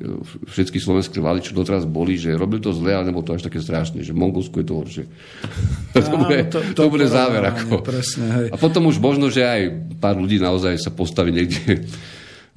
všetky 0.49 0.81
slovenské 0.81 1.21
vlády, 1.21 1.45
čo 1.45 1.53
doteraz 1.53 1.85
boli, 1.85 2.17
že 2.17 2.41
robili 2.41 2.65
to 2.65 2.73
zle, 2.73 2.97
ale 2.97 3.13
to 3.13 3.37
až 3.37 3.45
také 3.45 3.61
strašné, 3.61 4.01
že 4.01 4.17
v 4.17 4.21
Mongolsku 4.25 4.65
je 4.65 4.67
to 4.67 4.75
horšie. 4.81 5.05
to, 5.93 6.01
Áno, 6.01 6.17
bude, 6.25 6.39
to- 6.49 6.65
to, 6.73 6.89
to 6.89 6.89
bude 6.89 7.07
záver. 7.13 7.45
Ako. 7.53 7.85
presne, 7.85 8.27
hej. 8.33 8.47
A 8.49 8.57
potom 8.57 8.89
už 8.89 8.97
možno, 8.97 9.29
že 9.29 9.45
aj 9.45 9.61
pár 10.01 10.17
ľudí 10.17 10.41
naozaj 10.41 10.81
sa 10.81 10.89
postaví 10.89 11.37
niekde 11.37 11.85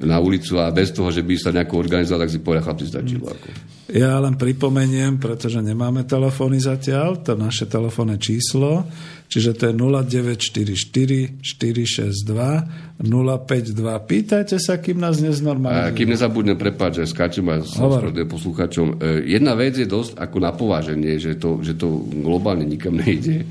na 0.03 0.17
ulicu 0.19 0.55
a 0.59 0.71
bez 0.71 0.95
toho, 0.95 1.11
že 1.11 1.23
by 1.23 1.33
sa 1.35 1.51
nejako 1.51 1.75
organizoval, 1.75 2.23
tak 2.23 2.31
si 2.31 2.39
povedia, 2.39 2.63
chlapci, 2.63 2.85
stačilo. 2.87 3.25
Ako. 3.27 3.47
Ja 3.89 4.21
len 4.21 4.37
pripomeniem, 4.37 5.17
pretože 5.17 5.59
nemáme 5.59 6.05
telefóny 6.05 6.61
zatiaľ, 6.61 7.25
to 7.25 7.33
naše 7.33 7.65
telefónne 7.65 8.21
číslo, 8.21 8.85
čiže 9.25 9.57
to 9.57 9.63
je 9.69 9.73
0944 9.73 11.41
462 11.41 13.01
052. 13.01 13.75
Pýtajte 14.05 14.61
sa, 14.61 14.77
kým 14.77 15.01
nás 15.01 15.17
A 15.19 15.31
neznormalizujú. 15.31 15.95
kým 15.95 16.09
nezabudnem, 16.13 16.57
prepáč, 16.59 17.01
že 17.01 17.09
skáčem 17.09 17.43
ospravedlňujem 17.47 18.29
poslucháčom. 18.29 18.87
E, 18.99 19.25
Jedna 19.25 19.57
vec 19.57 19.73
je 19.79 19.87
dosť 19.89 20.21
ako 20.21 20.37
na 20.37 20.51
pováženie, 20.53 21.17
že 21.17 21.35
to, 21.39 21.59
že 21.65 21.73
to 21.75 21.89
globálne 22.19 22.63
nikam 22.67 22.93
nejde. 22.93 23.41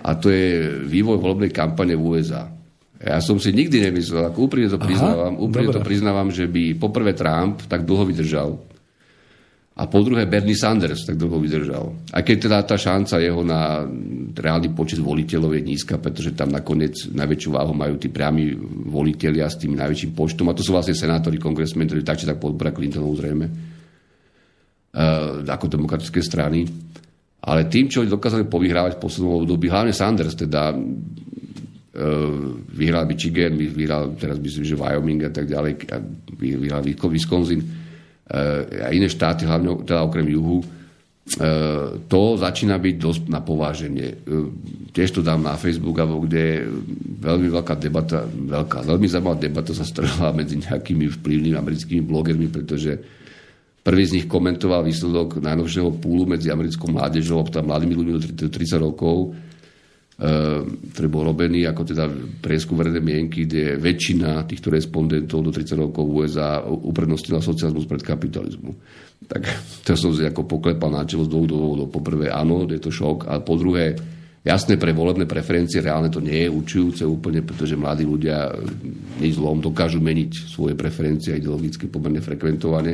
A 0.00 0.16
to 0.16 0.32
je 0.32 0.66
vývoj 0.88 1.20
volebnej 1.20 1.52
kampane 1.52 1.92
v 1.94 2.02
USA. 2.02 2.48
Ja 3.00 3.16
som 3.24 3.40
si 3.40 3.56
nikdy 3.56 3.80
nemyslel, 3.80 4.28
ako 4.28 4.44
úprimne 4.44 4.68
to 4.68 4.76
priznávam, 4.76 5.32
Aha, 5.34 5.40
úprimne 5.40 5.72
to 5.72 5.80
priznávam, 5.80 6.28
že 6.28 6.44
by 6.44 6.76
poprvé 6.76 7.16
Trump 7.16 7.64
tak 7.64 7.88
dlho 7.88 8.04
vydržal 8.04 8.60
a 9.80 9.88
po 9.88 10.04
druhé 10.04 10.28
Bernie 10.28 10.52
Sanders 10.52 11.08
tak 11.08 11.16
dlho 11.16 11.40
vydržal. 11.40 12.12
A 12.12 12.20
keď 12.20 12.36
teda 12.36 12.58
tá 12.68 12.76
šanca 12.76 13.16
jeho 13.16 13.40
na 13.40 13.88
reálny 14.36 14.76
počet 14.76 15.00
voliteľov 15.00 15.56
je 15.56 15.62
nízka, 15.64 15.96
pretože 15.96 16.36
tam 16.36 16.52
nakoniec 16.52 17.08
najväčšiu 17.08 17.48
váhu 17.48 17.72
majú 17.72 17.96
tí 17.96 18.12
priami 18.12 18.52
voliteľia 18.92 19.48
s 19.48 19.56
tým 19.56 19.80
najväčším 19.80 20.12
počtom. 20.12 20.52
A 20.52 20.56
to 20.58 20.60
sú 20.60 20.76
vlastne 20.76 20.92
senátori, 20.92 21.40
kongresmeni, 21.40 21.88
ktorí 21.88 22.02
tak 22.04 22.20
či 22.20 22.28
tak 22.28 22.36
podporia 22.36 22.76
Clintonov 22.76 23.16
zrejme. 23.16 23.46
Uh, 24.90 25.48
ako 25.48 25.70
demokratické 25.70 26.20
strany. 26.20 26.68
Ale 27.40 27.64
tým, 27.72 27.88
čo 27.88 28.04
dokázali 28.04 28.44
povyhrávať 28.52 29.00
v 29.00 29.02
poslednom 29.06 29.48
období, 29.48 29.72
hlavne 29.72 29.96
Sanders, 29.96 30.36
teda 30.36 30.76
vyhral 32.70 33.02
Michigan, 33.02 33.58
vyhral 33.58 34.14
teraz 34.14 34.38
myslím, 34.38 34.62
že 34.62 34.78
Wyoming 34.78 35.26
a 35.26 35.32
tak 35.34 35.50
ďalej, 35.50 35.90
a 35.90 35.98
vyhral 36.38 36.86
Wisconsin, 36.86 37.66
a 38.30 38.88
iné 38.94 39.10
štáty, 39.10 39.42
hlavne 39.42 39.82
teda 39.82 40.06
okrem 40.06 40.30
juhu, 40.30 40.62
e, 40.62 40.66
to 42.06 42.38
začína 42.38 42.78
byť 42.78 42.94
dosť 42.94 43.22
na 43.26 43.42
pováženie. 43.42 44.22
Tiež 44.94 45.18
to 45.18 45.20
dám 45.26 45.42
na 45.42 45.58
Facebook, 45.58 45.98
kde 45.98 46.62
veľmi 47.26 47.50
veľká 47.50 47.74
debata, 47.74 48.22
veľká, 48.30 48.86
veľmi 48.86 49.06
zaujímavá 49.10 49.34
debata 49.34 49.74
sa 49.74 49.82
strhla 49.82 50.30
medzi 50.38 50.62
nejakými 50.62 51.10
vplyvnými 51.18 51.58
americkými 51.58 52.02
blogermi, 52.06 52.46
pretože 52.46 53.02
prvý 53.82 54.04
z 54.06 54.14
nich 54.22 54.26
komentoval 54.30 54.86
výsledok 54.86 55.42
najnovšieho 55.42 55.90
púlu 55.98 56.22
medzi 56.30 56.54
americkou 56.54 56.86
mládežou, 56.86 57.42
tam 57.50 57.66
mladými 57.66 57.98
ľuďmi 57.98 58.12
do 58.38 58.46
30 58.46 58.78
rokov, 58.78 59.34
ktorý 60.20 61.08
bol 61.08 61.32
robený 61.32 61.64
ako 61.64 61.96
teda 61.96 62.04
prieskum 62.44 62.76
verejnej 62.76 63.00
mienky, 63.00 63.48
kde 63.48 63.80
väčšina 63.80 64.44
týchto 64.44 64.68
respondentov 64.68 65.40
do 65.40 65.48
30 65.48 65.80
rokov 65.80 66.04
USA 66.04 66.60
uprednostnila 66.60 67.40
socializmus 67.40 67.88
pred 67.88 68.04
kapitalizmu. 68.04 68.76
Tak 69.24 69.42
to 69.88 69.96
som 69.96 70.12
si 70.12 70.28
ako 70.28 70.44
poklepal 70.44 70.92
na 70.92 71.08
čelo 71.08 71.24
z 71.24 71.32
dvoch 71.32 71.48
dôvodov. 71.48 71.88
Po 71.88 72.04
prvé, 72.04 72.28
áno, 72.28 72.68
je 72.68 72.76
to 72.76 72.92
šok, 72.92 73.32
a 73.32 73.40
po 73.40 73.56
druhé, 73.56 73.96
jasné 74.44 74.76
pre 74.76 74.92
volebné 74.92 75.24
preferencie, 75.24 75.80
reálne 75.80 76.12
to 76.12 76.20
nie 76.20 76.44
je 76.44 76.52
učujúce 76.52 77.00
úplne, 77.08 77.40
pretože 77.40 77.80
mladí 77.80 78.04
ľudia 78.04 78.52
nič 79.24 79.40
zlom 79.40 79.64
dokážu 79.64 80.04
meniť 80.04 80.52
svoje 80.52 80.76
preferencie 80.76 81.40
ideologicky 81.40 81.88
pomerne 81.88 82.20
frekventovane. 82.20 82.92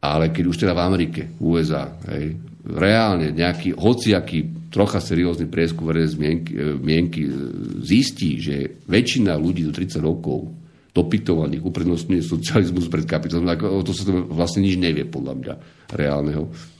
Ale 0.00 0.32
keď 0.32 0.44
už 0.48 0.56
teda 0.56 0.72
v 0.72 0.84
Amerike, 0.88 1.20
USA, 1.44 2.00
hej, 2.16 2.32
reálne 2.64 3.36
nejaký 3.36 3.76
hociaký 3.76 4.65
trocha 4.76 5.00
seriózny 5.00 5.48
prieskum 5.48 5.88
verejnej 5.88 6.76
mienky, 6.76 7.24
e, 7.24 7.32
e, 7.32 7.36
zistí, 7.80 8.36
že 8.36 8.84
väčšina 8.84 9.32
ľudí 9.40 9.64
do 9.64 9.72
30 9.72 10.04
rokov 10.04 10.52
dopytovaných 10.92 11.64
uprednostňuje 11.64 12.20
socializmus 12.20 12.92
pred 12.92 13.08
kapitalizmom, 13.08 13.80
to 13.84 13.92
sa 13.96 14.04
to 14.04 14.28
vlastne 14.28 14.60
nič 14.60 14.76
nevie 14.76 15.08
podľa 15.08 15.34
mňa 15.36 15.54
reálneho 15.96 16.75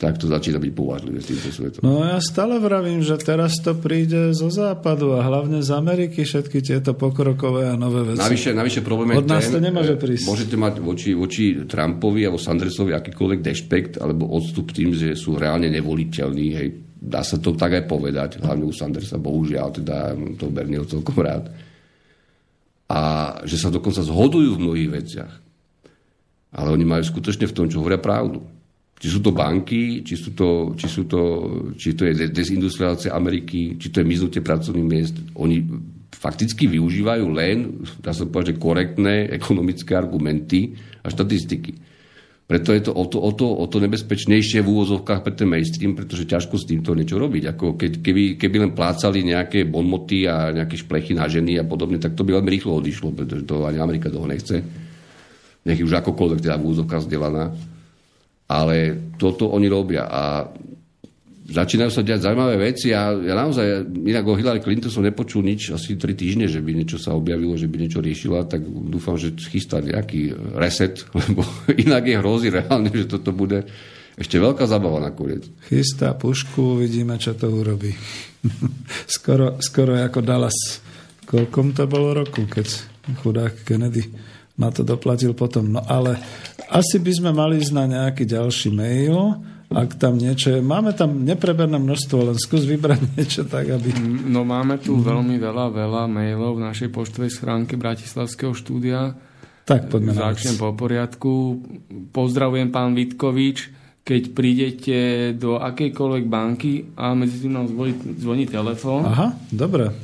tak 0.00 0.16
to 0.16 0.32
začína 0.32 0.56
byť 0.56 0.72
považlivé 0.72 1.20
s 1.20 1.28
týmto 1.28 1.52
svetom. 1.52 1.84
No 1.84 2.00
ja 2.00 2.16
stále 2.24 2.56
vravím, 2.56 3.04
že 3.04 3.20
teraz 3.20 3.60
to 3.60 3.76
príde 3.76 4.32
zo 4.32 4.48
západu 4.48 5.12
a 5.12 5.20
hlavne 5.20 5.60
z 5.60 5.76
Ameriky 5.76 6.24
všetky 6.24 6.64
tieto 6.64 6.96
pokrokové 6.96 7.68
a 7.68 7.76
nové 7.76 8.08
veci. 8.08 8.24
Navyše, 8.24 8.56
navyše 8.56 8.80
problém 8.80 9.12
je 9.12 9.20
Od 9.20 9.28
nás 9.28 9.44
ten, 9.44 9.52
to 9.52 9.58
nemôže 9.60 10.00
prísť. 10.00 10.24
Môžete 10.24 10.56
mať 10.56 10.74
voči, 10.80 11.12
voči 11.12 11.68
Trumpovi 11.68 12.24
alebo 12.24 12.40
Sandersovi 12.40 12.96
akýkoľvek 12.96 13.40
dešpekt 13.44 13.92
alebo 14.00 14.32
odstup 14.32 14.72
tým, 14.72 14.96
že 14.96 15.12
sú 15.12 15.36
reálne 15.36 15.68
nevoliteľní, 15.68 16.46
hej, 16.56 16.68
dá 16.96 17.20
sa 17.20 17.36
to 17.36 17.52
tak 17.52 17.76
aj 17.76 17.84
povedať, 17.84 18.40
hlavne 18.40 18.64
u 18.64 18.72
Sandersa, 18.72 19.20
bohužiaľ, 19.20 19.68
teda 19.84 20.16
to 20.40 20.48
Bernieho 20.48 20.88
celkom 20.88 21.20
rád. 21.20 21.52
A 22.88 23.00
že 23.44 23.60
sa 23.60 23.68
dokonca 23.68 24.00
zhodujú 24.00 24.56
v 24.56 24.62
mnohých 24.64 24.90
veciach. 24.96 25.32
Ale 26.56 26.72
oni 26.72 26.88
majú 26.88 27.04
skutočne 27.04 27.46
v 27.46 27.54
tom, 27.54 27.70
čo 27.70 27.84
hovoria 27.84 28.00
pravdu. 28.00 28.42
Či 29.00 29.08
sú 29.08 29.24
to 29.24 29.32
banky, 29.32 30.04
či, 30.04 30.12
sú 30.12 30.36
to, 30.36 30.76
či, 30.76 30.84
sú 30.84 31.08
to, 31.08 31.20
či 31.72 31.96
to 31.96 32.04
je 32.04 32.28
dezindustrializácia 32.28 33.16
Ameriky, 33.16 33.80
či 33.80 33.88
to 33.88 34.04
je 34.04 34.06
miznutie 34.06 34.44
pracovných 34.44 34.84
miest. 34.84 35.16
Oni 35.40 35.64
fakticky 36.12 36.68
využívajú 36.68 37.26
len, 37.32 37.80
dá 38.04 38.12
sa 38.12 38.28
povedať, 38.28 38.52
že 38.52 38.60
korektné 38.60 39.32
ekonomické 39.32 39.96
argumenty 39.96 40.76
a 41.00 41.08
štatistiky. 41.08 41.80
Preto 42.44 42.74
je 42.76 42.82
to 42.82 42.92
o 42.92 43.06
to, 43.08 43.22
o 43.22 43.30
to, 43.32 43.46
o 43.46 43.66
to 43.70 43.78
nebezpečnejšie 43.78 44.60
v 44.60 44.68
úvozovkách 44.74 45.22
pre 45.22 45.32
ten 45.38 45.48
mainstream, 45.48 45.96
pretože 45.96 46.28
ťažko 46.28 46.58
s 46.58 46.68
týmto 46.68 46.92
niečo 46.92 47.16
robiť. 47.16 47.56
Ako 47.56 47.78
keď, 47.78 48.04
keby, 48.04 48.36
keby 48.36 48.56
len 48.68 48.72
plácali 48.74 49.22
nejaké 49.22 49.64
bonmoty 49.70 50.26
a 50.26 50.52
nejaké 50.52 50.76
šplechy 50.76 51.14
na 51.14 51.30
ženy 51.30 51.56
a 51.56 51.64
podobne, 51.64 51.96
tak 51.96 52.18
to 52.18 52.26
by 52.26 52.36
veľmi 52.36 52.50
rýchlo 52.50 52.82
odišlo, 52.82 53.14
pretože 53.14 53.46
to 53.46 53.64
ani 53.64 53.78
Amerika 53.78 54.10
toho 54.10 54.26
nechce. 54.26 54.60
Nech 55.62 55.78
už 55.78 56.04
akokoľvek 56.04 56.42
teda 56.42 56.58
v 56.58 56.66
úvozovkách 56.68 57.06
vzdelaná. 57.06 57.54
Ale 58.50 58.98
toto 59.14 59.54
oni 59.54 59.70
robia 59.70 60.10
a 60.10 60.50
začínajú 61.50 61.90
sa 61.90 62.06
diať 62.06 62.30
zaujímavé 62.30 62.54
veci 62.58 62.94
a 62.94 63.10
ja 63.10 63.34
naozaj, 63.34 63.90
inak 64.06 64.24
o 64.26 64.38
Hillary 64.38 64.62
Clinton 64.62 64.90
som 64.90 65.02
nepočul 65.02 65.42
nič 65.42 65.74
asi 65.74 65.98
tri 65.98 66.14
týždne, 66.14 66.46
že 66.46 66.62
by 66.62 66.70
niečo 66.78 66.98
sa 66.98 67.14
objavilo, 67.14 67.58
že 67.58 67.66
by 67.66 67.76
niečo 67.78 67.98
riešila, 67.98 68.46
tak 68.46 68.62
dúfam, 68.66 69.18
že 69.18 69.34
chystá 69.34 69.82
nejaký 69.82 70.34
reset, 70.54 71.02
lebo 71.18 71.42
inak 71.74 72.06
je 72.06 72.16
hrozí 72.22 72.48
reálne, 72.54 72.90
že 72.94 73.10
toto 73.10 73.34
bude 73.34 73.66
ešte 74.14 74.38
veľká 74.38 74.66
zabava 74.68 75.02
nakoniec. 75.02 75.48
Chystá 75.66 76.14
pušku, 76.14 76.78
uvidíme, 76.78 77.18
čo 77.18 77.34
to 77.34 77.50
urobí. 77.50 77.94
skoro, 79.18 79.58
skoro 79.58 79.98
ako 79.98 80.20
Dallas. 80.22 80.56
Koľkom 81.26 81.74
to 81.74 81.86
bolo 81.86 82.14
roku, 82.14 82.46
keď 82.46 82.66
chudák 83.22 83.66
Kennedy 83.66 84.06
na 84.60 84.68
to 84.68 84.84
doplatil 84.84 85.32
potom. 85.32 85.72
No 85.72 85.80
ale 85.88 86.20
asi 86.70 87.02
by 87.02 87.12
sme 87.12 87.30
mali 87.34 87.58
ísť 87.58 87.74
na 87.74 87.84
nejaký 87.90 88.24
ďalší 88.24 88.70
mail 88.70 89.42
ak 89.70 90.02
tam 90.02 90.18
niečo 90.18 90.58
je. 90.58 90.58
Máme 90.58 90.90
tam 90.98 91.22
nepreberné 91.22 91.78
množstvo, 91.78 92.34
len 92.34 92.36
skús 92.42 92.66
vybrať 92.66 93.06
niečo 93.14 93.46
tak, 93.46 93.70
aby... 93.70 93.94
No 94.26 94.42
máme 94.42 94.82
tu 94.82 94.98
mm-hmm. 94.98 95.06
veľmi 95.06 95.36
veľa, 95.38 95.66
veľa 95.70 96.02
mailov 96.10 96.58
v 96.58 96.66
našej 96.66 96.90
poštovej 96.90 97.30
schránke 97.30 97.78
Bratislavského 97.78 98.50
štúdia. 98.50 99.14
Tak 99.70 99.86
poďme 99.86 100.10
Začnem 100.18 100.58
po 100.58 100.74
poriadku. 100.74 101.62
Pozdravujem 102.10 102.74
pán 102.74 102.98
Vitkovič. 102.98 103.78
Keď 104.02 104.22
prídete 104.34 104.98
do 105.38 105.62
akejkoľvek 105.62 106.24
banky 106.26 106.90
a 106.98 107.14
medzi 107.14 107.46
tým 107.46 107.54
nám 107.54 107.70
zvoní, 107.70 107.94
zvoní 108.18 108.44
telefón. 108.50 109.06
Aha, 109.06 109.38
dobre. 109.54 109.94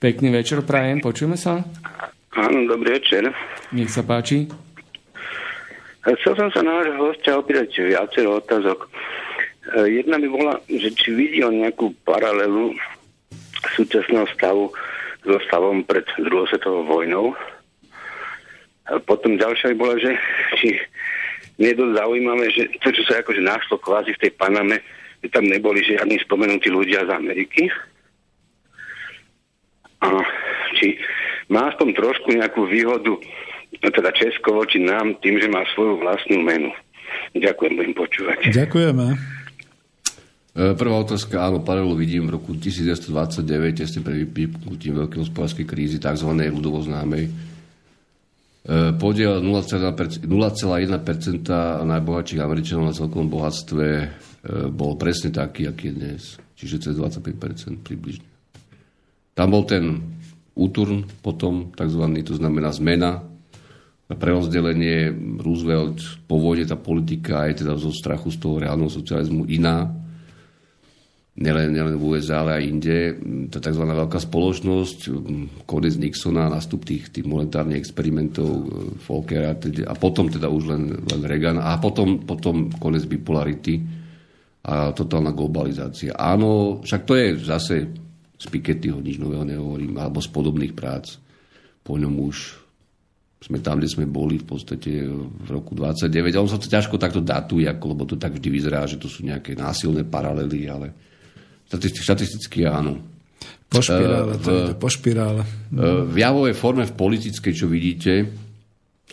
Pekný 0.00 0.32
večer 0.32 0.64
prajem, 0.64 1.04
počujeme 1.04 1.36
sa? 1.36 1.60
Áno, 2.36 2.68
dobrý 2.68 3.00
večer. 3.00 3.32
Nech 3.72 3.88
sa 3.88 4.04
páči. 4.04 4.44
Chcel 6.04 6.36
som 6.36 6.52
sa 6.52 6.60
na 6.60 6.84
vášho 6.84 7.00
hostia 7.00 7.32
opýtať 7.32 7.80
viacero 7.80 8.36
otázok. 8.44 8.84
E, 8.84 10.04
jedna 10.04 10.20
by 10.20 10.28
bola, 10.28 10.54
že 10.68 10.92
či 10.92 11.16
vidí 11.16 11.40
on 11.40 11.56
nejakú 11.56 11.96
paralelu 12.04 12.76
súčasného 13.72 14.28
stavu 14.36 14.68
so 15.24 15.40
stavom 15.48 15.80
pred 15.82 16.04
druhou 16.20 16.44
svetovou 16.46 16.84
vojnou. 16.84 17.32
A 18.86 19.00
potom 19.00 19.40
ďalšia 19.40 19.72
by 19.72 19.76
bola, 19.80 19.96
že 19.96 20.12
či 20.60 20.76
nie 21.56 21.72
je 21.72 21.80
dosť 21.80 21.92
zaujímavé, 22.04 22.44
že 22.52 22.62
to, 22.84 22.92
čo 22.92 23.02
sa 23.08 23.24
akože 23.24 23.40
našlo 23.40 23.80
kvázi 23.80 24.12
v 24.12 24.22
tej 24.28 24.32
Paname, 24.36 24.84
že 25.24 25.32
tam 25.32 25.48
neboli 25.48 25.80
žiadni 25.80 26.20
spomenutí 26.20 26.68
ľudia 26.68 27.08
z 27.08 27.16
Ameriky. 27.16 27.72
A 30.04 30.20
či 30.76 31.00
má 31.46 31.70
aspoň 31.70 31.88
trošku 31.94 32.34
nejakú 32.34 32.66
výhodu 32.66 33.16
no 33.82 33.88
teda 33.90 34.10
Česko 34.14 34.56
voči 34.56 34.80
nám 34.80 35.18
tým, 35.20 35.40
že 35.40 35.48
má 35.50 35.64
svoju 35.74 36.00
vlastnú 36.00 36.40
menu. 36.40 36.72
Ďakujem, 37.36 37.72
budem 37.76 37.94
počúvať. 37.94 38.38
Ďakujeme. 38.52 39.06
E, 40.56 40.72
prvá 40.72 40.96
otázka, 41.04 41.44
áno, 41.44 41.60
paralelu 41.60 41.92
vidím 41.96 42.32
v 42.32 42.40
roku 42.40 42.56
1929, 42.56 43.76
tesne 43.76 44.00
pre 44.00 44.24
vypnutím 44.24 45.04
veľkej 45.04 45.20
hospodárskej 45.28 45.66
krízy, 45.68 45.96
tzv. 46.00 46.30
ľudovo 46.32 46.80
známej. 46.80 47.28
E, 47.28 47.32
podiel 48.96 49.44
0,1% 49.44 50.24
najbohatších 51.84 52.40
Američanov 52.40 52.88
na 52.88 52.94
celkom 52.96 53.28
bohatstve 53.28 53.86
e, 54.00 54.06
bol 54.72 54.96
presne 54.96 55.28
taký, 55.28 55.68
aký 55.68 55.92
je 55.92 55.94
dnes. 55.94 56.22
Čiže 56.56 56.88
cez 56.88 56.94
25% 56.96 57.84
približne. 57.84 58.24
Tam 59.36 59.52
bol 59.52 59.68
ten 59.68 60.15
úturn 60.56 61.04
potom, 61.20 61.70
tzv. 61.76 62.02
to 62.24 62.34
znamená 62.34 62.72
zmena 62.72 63.36
prerozdelenie 64.06 65.10
Roosevelt 65.42 65.98
po 66.30 66.38
vojne 66.38 66.62
tá 66.62 66.78
politika 66.78 67.42
aj 67.42 67.66
teda 67.66 67.74
zo 67.74 67.90
strachu 67.90 68.30
z 68.30 68.38
toho 68.38 68.62
reálneho 68.62 68.86
socializmu 68.86 69.50
iná. 69.50 69.90
Nielen, 71.36 71.74
nielen 71.74 72.00
v 72.00 72.16
USA, 72.16 72.46
ale 72.46 72.62
aj 72.62 72.64
inde. 72.64 72.98
Tá 73.52 73.58
tzv. 73.60 73.82
veľká 73.82 74.16
spoločnosť, 74.16 74.98
konec 75.68 75.98
Nixona, 75.98 76.48
nastup 76.48 76.86
tých, 76.86 77.12
tých 77.12 77.28
monetárnych 77.28 77.76
experimentov 77.76 78.48
e, 78.48 78.64
Volkera 79.04 79.52
a 79.84 79.94
potom 79.98 80.32
teda 80.32 80.48
už 80.48 80.64
len, 80.70 80.96
len 80.96 81.20
Reagan 81.26 81.60
a 81.60 81.76
potom, 81.76 82.24
potom 82.24 82.72
konec 82.80 83.04
bipolarity. 83.04 83.84
A 84.66 84.96
totálna 84.96 85.30
globalizácia. 85.30 86.16
Áno, 86.16 86.82
však 86.82 87.02
to 87.06 87.14
je 87.14 87.26
zase 87.38 88.05
z 88.36 88.46
Pikettyho, 88.52 89.00
nič 89.00 89.16
nového 89.16 89.48
nehovorím, 89.48 89.96
alebo 89.96 90.20
z 90.20 90.28
podobných 90.28 90.76
prác. 90.76 91.16
Po 91.80 91.96
ňom 91.96 92.12
už 92.20 92.36
sme 93.40 93.60
tam, 93.60 93.80
kde 93.80 93.88
sme 93.88 94.04
boli 94.08 94.40
v 94.40 94.46
podstate 94.48 95.06
v 95.08 95.48
roku 95.48 95.72
29. 95.76 96.12
A 96.36 96.42
on 96.42 96.50
sa 96.50 96.60
to 96.60 96.68
ťažko 96.68 97.00
takto 97.00 97.20
datuje, 97.20 97.68
ako, 97.68 97.84
lebo 97.96 98.02
to 98.04 98.16
tak 98.20 98.36
vždy 98.36 98.48
vyzerá, 98.48 98.84
že 98.84 99.00
to 99.00 99.08
sú 99.08 99.24
nejaké 99.24 99.56
násilné 99.56 100.04
paralely, 100.04 100.68
ale 100.68 100.92
štatisticky 101.70 102.68
áno. 102.68 103.00
Po 103.66 103.82
špirále, 103.82 104.32
to 104.40 104.50
je 104.50 104.62
po 104.78 104.88
špirále. 104.88 105.42
V 106.06 106.16
javovej 106.16 106.54
forme, 106.54 106.86
v 106.86 106.94
politickej, 106.96 107.52
čo 107.52 107.66
vidíte, 107.66 108.12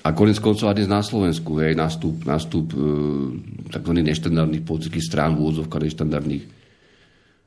a 0.04 0.10
konec 0.12 0.36
koncov 0.44 0.68
aj 0.68 0.84
dnes 0.84 0.90
na 0.92 1.00
Slovensku, 1.00 1.64
hej, 1.64 1.80
nastup, 1.80 2.28
nastup 2.28 2.76
e, 2.76 2.80
tzv. 3.72 3.94
neštandardných 4.04 4.66
politických 4.68 5.06
strán, 5.06 5.38
v 5.38 5.48
úvodzovkách 5.48 5.84
neštandardných 5.88 6.44
Eh, 6.44 6.63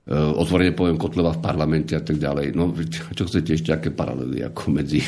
otvorene 0.06 0.70
poviem 0.70 0.94
Kotleva 0.94 1.34
v 1.34 1.42
parlamente 1.42 1.98
a 1.98 2.02
tak 2.02 2.22
ďalej. 2.22 2.54
No, 2.54 2.70
čo 3.10 3.26
chcete 3.26 3.58
ešte, 3.58 3.74
aké 3.74 3.90
paralely 3.90 4.38
ako 4.46 4.70
medzi 4.70 5.02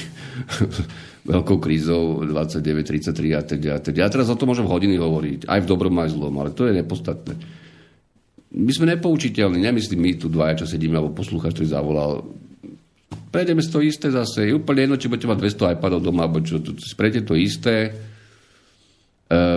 veľkou 1.31 1.59
krízou 1.62 2.27
29, 2.27 3.15
33 3.15 3.39
a 3.39 3.43
tak 3.47 3.59
ďalej. 3.62 3.95
Ja 3.95 4.11
teraz 4.11 4.27
o 4.27 4.35
tom 4.35 4.51
môžem 4.51 4.66
hodiny 4.66 4.99
hovoriť, 4.99 5.47
aj 5.47 5.61
v 5.62 5.69
dobrom, 5.70 5.95
aj 6.03 6.19
zlom, 6.19 6.35
ale 6.43 6.51
to 6.51 6.66
je 6.66 6.75
nepodstatné. 6.75 7.35
My 8.59 8.73
sme 8.75 8.91
nepoučiteľní, 8.97 9.61
nemyslím 9.61 10.01
my 10.03 10.12
tu 10.19 10.27
dvaja, 10.27 10.65
čo 10.65 10.66
sedíme, 10.66 10.99
alebo 10.99 11.15
poslúchač, 11.15 11.55
ktorý 11.55 11.69
zavolal. 11.69 12.25
Prejdeme 13.29 13.61
z 13.61 13.69
to 13.69 13.79
isté 13.85 14.09
zase. 14.09 14.51
Je 14.51 14.57
úplne 14.57 14.89
jedno, 14.89 14.97
či 14.97 15.07
budete 15.07 15.29
mať 15.29 15.39
200 15.62 15.75
iPadov 15.79 16.01
doma, 16.01 16.27
alebo 16.27 16.41
čo. 16.41 16.59
Sprejte 16.81 17.23
to 17.23 17.37
isté 17.37 17.93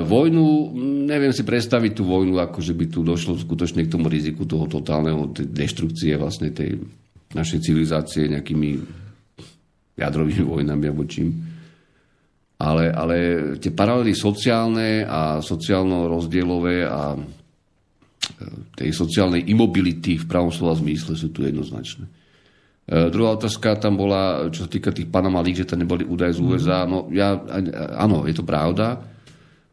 vojnu, 0.04 0.76
neviem 1.08 1.32
si 1.32 1.48
predstaviť 1.48 1.96
tú 1.96 2.04
vojnu, 2.04 2.36
ako 2.44 2.60
že 2.60 2.76
by 2.76 2.86
tu 2.92 3.08
došlo 3.08 3.40
skutočne 3.40 3.88
k 3.88 3.94
tomu 3.96 4.12
riziku 4.12 4.44
toho 4.44 4.68
totálneho 4.68 5.32
tej 5.32 5.48
deštrukcie 5.48 6.20
vlastne 6.20 6.52
tej 6.52 6.76
našej 7.32 7.60
civilizácie 7.64 8.28
nejakými 8.28 8.84
jadrovými 9.96 10.44
vojnami 10.44 10.86
alebo 10.92 11.08
čím. 11.08 11.32
Ale, 12.62 12.94
ale 12.94 13.16
tie 13.58 13.74
paralely 13.74 14.14
sociálne 14.14 15.08
a 15.08 15.42
sociálno-rozdielové 15.42 16.86
a 16.86 17.18
e, 17.18 17.20
tej 18.78 18.92
sociálnej 18.94 19.50
imobility 19.50 20.22
v 20.22 20.30
pravom 20.30 20.54
slova 20.54 20.78
zmysle 20.78 21.18
sú 21.18 21.34
tu 21.34 21.42
jednoznačné. 21.42 22.06
E, 22.06 23.10
druhá 23.10 23.34
otázka 23.34 23.82
tam 23.82 23.98
bola, 23.98 24.46
čo 24.54 24.68
sa 24.68 24.70
týka 24.70 24.94
tých 24.94 25.10
Panama 25.10 25.42
League, 25.42 25.58
že 25.58 25.66
tam 25.66 25.82
neboli 25.82 26.06
údaje 26.06 26.38
z 26.38 26.44
USA. 26.46 26.86
No 26.86 27.10
ja, 27.10 27.34
áno, 27.98 28.30
je 28.30 28.36
to 28.38 28.46
pravda. 28.46 29.10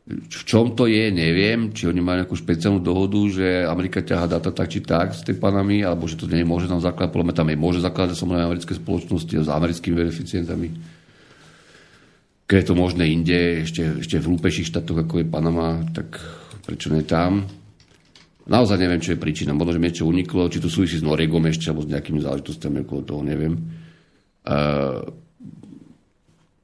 V 0.09 0.43
čom 0.49 0.73
to 0.73 0.89
je, 0.89 1.13
neviem, 1.13 1.69
či 1.77 1.85
oni 1.85 2.01
majú 2.01 2.25
nejakú 2.25 2.33
špeciálnu 2.33 2.81
dohodu, 2.81 3.21
že 3.29 3.69
Amerika 3.69 4.01
ťaha 4.01 4.41
data 4.41 4.49
tak 4.57 4.73
či 4.73 4.81
tak 4.81 5.13
s 5.13 5.21
tým 5.21 5.37
panami, 5.37 5.85
alebo 5.85 6.09
že 6.09 6.17
to 6.17 6.25
nemôže 6.25 6.65
tam 6.65 6.81
zakladať, 6.81 7.13
podľa 7.13 7.37
tam 7.37 7.53
je 7.53 7.61
môže 7.61 7.85
zakladať 7.85 8.17
samozrejme 8.17 8.49
americké 8.49 8.73
spoločnosti 8.73 9.45
s 9.45 9.49
americkými 9.53 10.01
beneficientami. 10.01 10.69
Keď 12.49 12.57
je 12.57 12.67
to 12.73 12.75
možné 12.81 13.05
inde, 13.13 13.69
ešte, 13.69 14.01
ešte 14.01 14.17
v 14.17 14.33
hlúpejších 14.33 14.73
štátoch, 14.73 15.05
ako 15.05 15.21
je 15.21 15.29
Panama, 15.29 15.85
tak 15.93 16.17
prečo 16.65 16.89
nie 16.89 17.05
tam? 17.05 17.45
Naozaj 18.49 18.81
neviem, 18.81 19.05
čo 19.05 19.13
je 19.13 19.21
príčina. 19.21 19.53
Možno, 19.53 19.77
že 19.77 19.81
mi 19.85 19.93
niečo 19.93 20.09
uniklo, 20.09 20.49
či 20.49 20.65
to 20.65 20.73
súvisí 20.73 20.97
s 20.97 21.05
Noregom 21.05 21.45
ešte, 21.45 21.69
alebo 21.69 21.85
s 21.85 21.93
nejakými 21.93 22.25
záležitostiami 22.25 22.81
okolo 22.89 23.01
toho, 23.05 23.21
neviem. 23.21 23.61
Uh, 24.49 25.05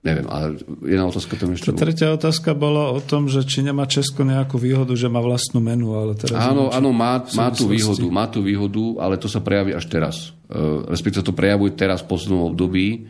Neviem, 0.04 0.28
ale 0.28 0.60
jedna 0.84 1.08
otázka 1.08 1.32
tam 1.40 1.56
ešte... 1.56 1.72
tretia 1.72 2.12
otázka 2.12 2.52
bola 2.52 2.92
o 2.92 3.00
tom, 3.00 3.24
že 3.24 3.40
či 3.40 3.64
nemá 3.64 3.88
Česko 3.88 4.20
nejakú 4.20 4.60
výhodu, 4.60 4.92
že 4.92 5.08
má 5.08 5.24
vlastnú 5.24 5.64
menu, 5.64 5.96
ale 5.96 6.12
teraz... 6.12 6.36
Áno, 6.36 6.68
áno, 6.68 6.92
má, 6.92 7.24
má 7.32 7.48
tú 7.48 7.72
výhodu, 7.72 8.04
má 8.12 8.28
tú 8.28 8.44
výhodu, 8.44 9.00
ale 9.00 9.16
to 9.16 9.32
sa 9.32 9.40
prejaví 9.40 9.72
až 9.72 9.88
teraz. 9.88 10.36
Uh, 10.52 10.84
respektíve 10.92 11.24
to 11.24 11.32
prejavuje 11.32 11.72
teraz 11.72 12.04
v 12.04 12.12
poslednom 12.12 12.52
období 12.52 13.08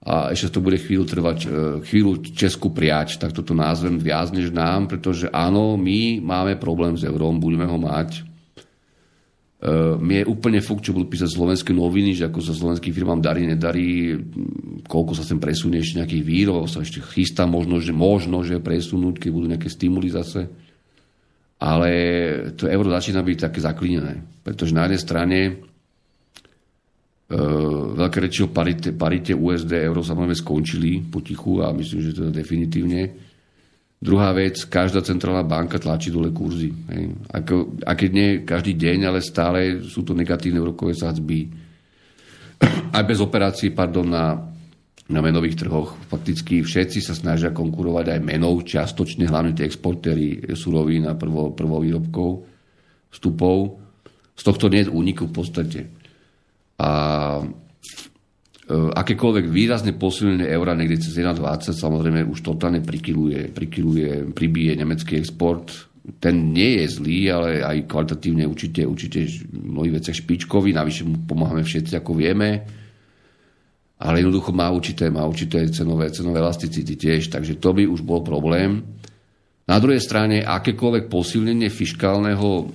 a 0.00 0.32
ešte 0.32 0.56
to 0.56 0.64
bude 0.64 0.80
chvíľu 0.80 1.04
trvať, 1.04 1.38
uh, 1.44 1.50
chvíľu 1.84 2.24
Česku 2.24 2.72
priať, 2.72 3.20
tak 3.20 3.36
toto 3.36 3.52
názvem 3.52 4.00
viac 4.00 4.32
než 4.32 4.48
nám, 4.48 4.88
pretože 4.88 5.28
áno, 5.28 5.76
my 5.76 6.24
máme 6.24 6.56
problém 6.56 6.96
s 6.96 7.04
eurom, 7.04 7.36
budeme 7.36 7.68
ho 7.68 7.76
mať, 7.76 8.27
Uh, 9.58 9.98
mi 9.98 10.22
je 10.22 10.30
úplne 10.30 10.62
fuk, 10.62 10.78
čo 10.78 10.94
budú 10.94 11.10
písať 11.10 11.34
slovenské 11.34 11.74
noviny, 11.74 12.14
že 12.14 12.30
ako 12.30 12.38
sa 12.38 12.54
slovenským 12.54 12.94
firmám 12.94 13.18
darí, 13.18 13.42
nedarí, 13.42 14.14
koľko 14.86 15.18
sa 15.18 15.26
sem 15.26 15.42
presunie 15.42 15.82
ešte 15.82 15.98
nejakých 15.98 16.22
výrobov, 16.22 16.70
sa 16.70 16.78
ešte 16.78 17.02
chystá 17.02 17.42
možno, 17.42 17.82
že 17.82 17.90
možno, 17.90 18.46
že 18.46 18.62
presunúť, 18.62 19.18
keď 19.18 19.30
budú 19.34 19.46
nejaké 19.50 19.66
stimuly 19.66 20.14
zase. 20.14 20.46
Ale 21.58 21.90
to 22.54 22.70
euro 22.70 22.86
začína 22.86 23.18
byť 23.18 23.50
také 23.50 23.58
zaklínené. 23.58 24.22
Pretože 24.46 24.70
na 24.78 24.86
jednej 24.86 25.02
strane 25.02 25.38
uh, 27.34 27.98
veľké 27.98 28.18
reči 28.30 28.46
o 28.46 28.54
parite, 28.54 28.94
parite 28.94 29.34
USD 29.34 29.74
euro 29.74 30.06
samozrejme 30.06 30.38
skončili 30.38 31.02
potichu 31.02 31.66
a 31.66 31.74
myslím, 31.74 31.98
že 31.98 32.14
to 32.14 32.30
je 32.30 32.38
definitívne 32.38 33.27
Druhá 33.98 34.30
vec, 34.30 34.62
každá 34.70 35.02
centrálna 35.02 35.42
banka 35.42 35.74
tlačí 35.82 36.14
dole 36.14 36.30
kurzy. 36.30 36.70
Hej. 36.70 37.18
Ako, 37.34 37.82
a 37.82 37.98
keď 37.98 38.10
nie 38.14 38.28
každý 38.46 38.78
deň, 38.78 38.98
ale 39.10 39.18
stále 39.18 39.82
sú 39.82 40.06
to 40.06 40.14
negatívne 40.14 40.62
úrokové 40.62 40.94
sadzby. 40.94 41.50
Aj 42.94 43.02
bez 43.02 43.18
operácií, 43.18 43.74
pardon, 43.74 44.06
na, 44.06 44.38
na 45.10 45.18
menových 45.18 45.66
trhoch. 45.66 45.98
Fakticky 46.06 46.62
všetci 46.62 47.02
sa 47.02 47.10
snažia 47.18 47.50
konkurovať 47.50 48.14
aj 48.14 48.20
menou, 48.22 48.62
čiastočne 48.62 49.26
hlavne 49.26 49.58
tie 49.58 49.66
exportéry 49.66 50.46
surovín 50.54 51.10
a 51.10 51.18
prvo, 51.18 51.50
prvovýrobkov, 51.50 52.30
vstupov. 53.10 53.82
Z 54.38 54.42
tohto 54.46 54.70
nie 54.70 54.86
je 54.86 54.94
úniku 54.94 55.26
v 55.26 55.34
podstate. 55.34 55.80
A 56.78 56.90
akékoľvek 58.68 59.48
výrazne 59.48 59.96
posilnenie 59.96 60.44
eura 60.52 60.76
niekde 60.76 61.00
cez 61.00 61.16
1,20 61.16 61.72
samozrejme 61.72 62.20
už 62.28 62.44
totálne 62.44 62.84
prikyluje, 62.84 63.48
prikyluje, 63.48 64.28
pribije 64.36 64.76
nemecký 64.76 65.16
export. 65.16 65.88
Ten 66.20 66.52
nie 66.52 66.84
je 66.84 67.00
zlý, 67.00 67.18
ale 67.32 67.50
aj 67.64 67.88
kvalitatívne 67.88 68.44
určite, 68.44 68.84
určite 68.84 69.24
v 69.24 69.72
mnohých 69.72 70.00
veciach 70.00 70.16
špičkový, 70.20 70.76
navyše 70.76 71.04
mu 71.08 71.24
pomáhame 71.24 71.64
všetci, 71.64 71.96
ako 71.96 72.12
vieme. 72.16 72.64
Ale 73.98 74.20
jednoducho 74.20 74.52
má 74.52 74.68
určité, 74.68 75.08
má 75.08 75.24
určité 75.24 75.64
cenové, 75.72 76.12
cenové 76.12 76.38
elasticity 76.38 76.94
tiež, 76.96 77.32
takže 77.32 77.60
to 77.60 77.72
by 77.72 77.88
už 77.88 78.04
bol 78.04 78.20
problém. 78.20 78.84
Na 79.68 79.76
druhej 79.76 80.00
strane, 80.00 80.44
akékoľvek 80.44 81.12
posilnenie 81.12 81.68
fiskálneho 81.68 82.68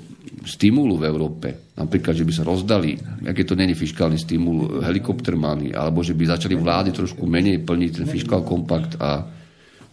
stimulu 0.43 0.99
v 0.99 1.07
Európe, 1.07 1.47
napríklad, 1.75 2.13
že 2.13 2.27
by 2.27 2.33
sa 2.35 2.43
rozdali, 2.43 2.99
aké 3.23 3.47
to 3.47 3.55
není 3.55 3.73
fiskálny 3.73 4.19
stimul, 4.19 4.83
helikoptermány, 4.83 5.71
alebo 5.71 6.03
že 6.03 6.13
by 6.13 6.35
začali 6.35 6.55
vlády 6.55 6.91
trošku 6.91 7.23
menej 7.23 7.63
plniť 7.63 7.91
ten 8.03 8.07
fiskál 8.07 8.43
kompakt 8.43 8.99
a 8.99 9.23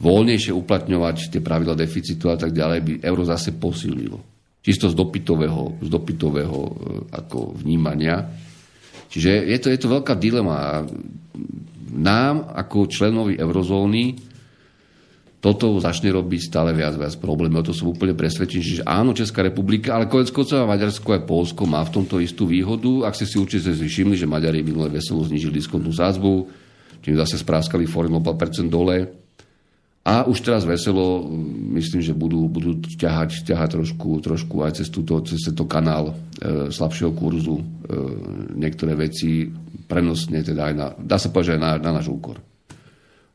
voľnejšie 0.01 0.53
uplatňovať 0.57 1.31
tie 1.31 1.41
pravidla 1.45 1.77
deficitu 1.77 2.33
a 2.33 2.37
tak 2.37 2.57
ďalej, 2.57 2.79
by 2.81 2.93
euro 3.05 3.23
zase 3.23 3.55
posilnilo. 3.57 4.19
Čisto 4.61 4.93
z 4.93 4.95
dopytového, 4.97 5.81
z 5.81 5.89
dopytového 5.89 6.59
e, 6.61 6.73
ako 7.17 7.57
vnímania. 7.57 8.29
Čiže 9.09 9.31
je 9.49 9.59
to, 9.61 9.69
je 9.73 9.79
to 9.81 9.89
veľká 9.89 10.15
dilema. 10.21 10.85
Nám, 11.91 12.53
ako 12.55 12.87
členovi 12.87 13.41
eurozóny, 13.41 14.31
toto 15.41 15.81
začne 15.81 16.13
robiť 16.13 16.53
stále 16.53 16.77
viac 16.77 17.01
viac 17.01 17.17
problémov. 17.17 17.65
To 17.65 17.73
som 17.73 17.89
úplne 17.89 18.13
presvedčený, 18.13 18.63
že 18.63 18.85
áno, 18.85 19.17
Česká 19.17 19.41
republika, 19.41 19.97
ale 19.97 20.05
konec 20.05 20.29
koncov 20.37 20.69
Maďarsko 20.69 21.17
aj 21.17 21.25
Polsko 21.25 21.65
má 21.65 21.81
v 21.81 21.97
tomto 21.97 22.21
istú 22.21 22.45
výhodu. 22.45 23.09
Ak 23.09 23.17
ste 23.17 23.25
si 23.25 23.41
určite 23.41 23.73
všimli, 23.73 24.21
že 24.21 24.29
Maďari 24.29 24.61
minulé 24.61 24.93
veselo 24.93 25.25
znižili 25.25 25.57
diskontnú 25.57 25.97
sázbu, 25.97 26.45
čím 27.01 27.17
zase 27.17 27.41
spráskali 27.41 27.89
foreign 27.89 28.21
0,5% 28.21 28.69
dole. 28.69 29.09
A 30.05 30.25
už 30.29 30.45
teraz 30.45 30.65
veselo, 30.69 31.25
myslím, 31.77 32.01
že 32.05 32.17
budú, 32.17 32.49
budú 32.49 32.77
ťahať, 32.81 33.45
ťahať 33.45 33.81
trošku, 33.81 34.21
trošku 34.21 34.57
aj 34.65 34.81
cez, 34.81 34.89
túto, 34.89 35.21
cez 35.25 35.41
tento 35.45 35.69
kanál 35.69 36.17
e, 36.41 36.73
slabšieho 36.73 37.13
kurzu 37.13 37.61
e, 37.61 37.65
niektoré 38.57 38.97
veci 38.97 39.45
prenosne, 39.85 40.41
teda 40.41 40.73
aj 40.73 40.75
na, 40.77 40.87
dá 40.97 41.21
sa 41.21 41.29
povedať, 41.29 41.61
aj 41.61 41.61
na, 41.61 41.71
na 41.77 42.01
náš 42.01 42.09
úkor. 42.09 42.41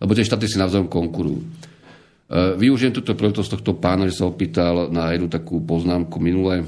Lebo 0.02 0.12
tie 0.18 0.26
štáty 0.26 0.50
si 0.50 0.58
navzájom 0.58 0.90
konkurujú. 0.90 1.65
E, 2.26 2.58
využijem 2.58 2.90
túto 2.90 3.14
príležitosť 3.14 3.62
tohto 3.62 3.78
pána, 3.78 4.10
že 4.10 4.18
sa 4.18 4.26
opýtal 4.26 4.90
na 4.90 5.14
jednu 5.14 5.30
takú 5.30 5.62
poznámku 5.62 6.18
minule. 6.18 6.62
E, 6.62 6.66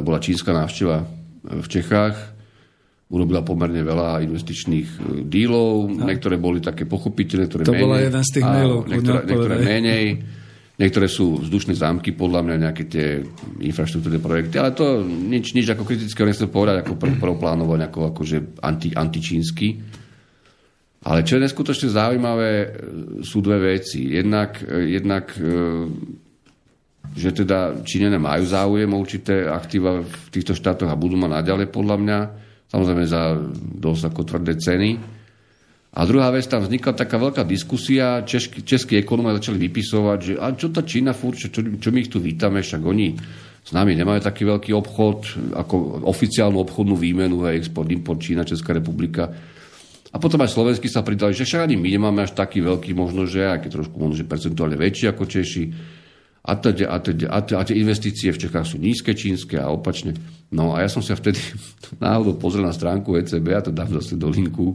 bola 0.00 0.16
čínska 0.16 0.56
návšteva 0.56 1.04
v 1.44 1.66
Čechách, 1.68 2.16
urobila 3.12 3.44
pomerne 3.44 3.82
veľa 3.82 4.24
investičných 4.24 4.88
dílov, 5.28 5.92
niektoré 6.04 6.40
boli 6.40 6.64
také 6.64 6.86
pochopiteľné, 6.86 7.44
ktoré 7.48 7.62
to 7.66 7.76
menej. 7.76 7.84
bola 7.84 7.96
jeden 8.00 8.22
z 8.24 8.30
tých 8.32 8.46
mailov. 8.46 8.80
Niektoré, 8.86 9.20
niektoré 9.26 9.56
menej. 9.60 10.04
Niektoré 10.80 11.12
sú 11.12 11.44
vzdušné 11.44 11.76
zámky, 11.76 12.16
podľa 12.16 12.40
mňa 12.40 12.56
nejaké 12.56 12.88
tie 12.88 13.20
infraštruktúrne 13.60 14.16
projekty, 14.16 14.56
ale 14.56 14.72
to 14.72 15.04
nič, 15.04 15.52
nič 15.52 15.68
ako 15.68 15.84
kritické, 15.84 16.24
nechcem 16.24 16.48
povedať, 16.48 16.80
ako 16.80 16.96
pr- 16.96 17.20
prvoplánovo, 17.28 17.76
ako 17.76 18.16
akože 18.16 18.64
anti, 18.64 18.88
antičínsky. 18.96 19.99
Ale 21.00 21.24
čo 21.24 21.40
je 21.40 21.44
neskutočne 21.48 21.88
zaujímavé, 21.88 22.50
e, 22.52 22.68
sú 23.24 23.40
dve 23.40 23.80
veci. 23.80 24.12
Jednak, 24.12 24.60
e, 24.60 25.00
jednak 25.00 25.32
e, 25.32 25.88
že 27.16 27.32
teda 27.32 27.80
Číňania 27.80 28.20
majú 28.20 28.44
záujem 28.44 28.90
o 28.92 29.00
určité 29.00 29.48
aktíva 29.48 30.04
v 30.04 30.26
týchto 30.28 30.52
štátoch 30.52 30.92
a 30.92 31.00
budú 31.00 31.16
mať 31.16 31.40
naďalej 31.40 31.66
podľa 31.72 31.96
mňa, 31.96 32.18
samozrejme 32.68 33.04
za 33.08 33.34
dosť 33.80 34.02
ako 34.12 34.20
tvrdé 34.28 34.52
ceny. 34.60 34.90
A 35.90 36.06
druhá 36.06 36.30
vec, 36.30 36.46
tam 36.46 36.62
vznikla 36.62 36.94
taká 36.94 37.18
veľká 37.18 37.42
diskusia, 37.42 38.22
českí, 38.22 38.62
českí 38.62 38.94
ekonómy 39.02 39.34
začali 39.42 39.58
vypisovať, 39.58 40.18
že 40.22 40.32
a 40.38 40.54
čo 40.54 40.70
tá 40.70 40.86
Čína 40.86 41.10
furt, 41.10 41.34
čo, 41.34 41.50
čo, 41.50 41.66
čo 41.66 41.88
my 41.90 41.98
ich 41.98 42.12
tu 42.12 42.22
vítame, 42.22 42.62
však 42.62 42.78
oni 42.78 43.18
s 43.60 43.70
nami 43.74 43.98
nemajú 43.98 44.22
taký 44.22 44.46
veľký 44.46 44.70
obchod, 44.70 45.18
ako 45.58 46.06
oficiálnu 46.06 46.62
obchodnú 46.62 46.94
výmenu, 46.94 47.42
hej, 47.50 47.66
export, 47.66 47.90
import 47.90 48.22
Čína, 48.22 48.46
Česká 48.46 48.70
republika. 48.70 49.34
A 50.10 50.18
potom 50.18 50.42
aj 50.42 50.50
Slovensky 50.50 50.90
sa 50.90 51.06
pridali, 51.06 51.38
že 51.38 51.46
však 51.46 51.70
ani 51.70 51.78
my 51.78 51.88
nemáme 51.94 52.26
až 52.26 52.34
taký 52.34 52.58
veľký, 52.58 52.98
možno, 52.98 53.30
že 53.30 53.46
aj 53.46 53.62
keď 53.62 53.70
trošku 53.78 53.94
možno, 53.94 54.18
že 54.18 54.26
percentuálne 54.26 54.74
väčší 54.74 55.06
ako 55.06 55.22
Češi. 55.22 55.64
A, 56.40 56.56
teda, 56.58 56.90
a, 56.90 56.96
teda, 56.98 57.30
a, 57.30 57.38
teda, 57.46 57.56
a 57.60 57.62
tie 57.62 57.78
investície 57.78 58.34
v 58.34 58.40
Čechách 58.42 58.66
sú 58.66 58.76
nízke 58.80 59.14
čínske 59.14 59.54
a 59.54 59.70
opačne. 59.70 60.18
No 60.50 60.74
a 60.74 60.82
ja 60.82 60.90
som 60.90 60.98
sa 60.98 61.14
vtedy 61.14 61.38
náhodou 62.02 62.34
pozrel 62.42 62.66
na 62.66 62.74
stránku 62.74 63.14
ECB, 63.14 63.46
a 63.54 63.62
to 63.62 63.70
dám 63.70 63.94
zase 64.02 64.18
do 64.18 64.26
linku, 64.26 64.74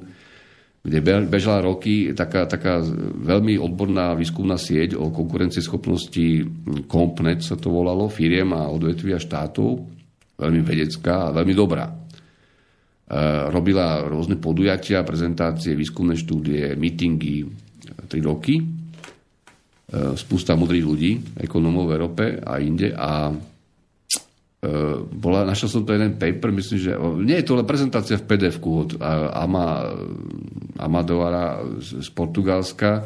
kde 0.86 1.02
bežala 1.26 1.66
roky 1.66 2.14
taká, 2.14 2.46
taká 2.46 2.78
veľmi 3.26 3.58
odborná 3.58 4.14
výskumná 4.14 4.54
sieť 4.54 4.94
o 4.94 5.10
konkurencieschopnosti 5.10 6.46
Compnet 6.86 7.42
sa 7.42 7.58
to 7.58 7.74
volalo, 7.74 8.06
firiem 8.06 8.54
a 8.54 8.70
odvetvia 8.70 9.18
štátov, 9.18 9.82
veľmi 10.38 10.62
vedecká 10.62 11.28
a 11.28 11.34
veľmi 11.34 11.54
dobrá. 11.58 11.90
E, 13.06 13.20
robila 13.54 14.06
rôzne 14.06 14.42
podujatia, 14.42 15.06
prezentácie, 15.06 15.78
výskumné 15.78 16.18
štúdie, 16.18 16.74
meetingy, 16.78 17.46
tri 18.10 18.20
roky. 18.22 18.60
E, 18.60 18.64
spústa 20.18 20.58
mudrých 20.58 20.86
ľudí, 20.86 21.12
ekonómov 21.38 21.90
v 21.90 21.96
Európe 21.96 22.24
a 22.42 22.58
inde 22.58 22.94
a 22.94 23.30
Eh, 24.66 24.98
bola, 25.14 25.46
našiel 25.46 25.70
som 25.70 25.82
to 25.86 25.94
jeden 25.94 26.18
paper, 26.18 26.50
myslím, 26.50 26.80
že 26.80 26.92
nie 27.22 27.38
je 27.38 27.46
to 27.46 27.60
len 27.60 27.68
prezentácia 27.68 28.18
v 28.18 28.26
pdf 28.26 28.58
od 28.66 28.90
Ama, 29.36 29.94
Amadovara 30.82 31.62
z, 31.78 32.02
z 32.02 32.10
Portugalska 32.10 33.06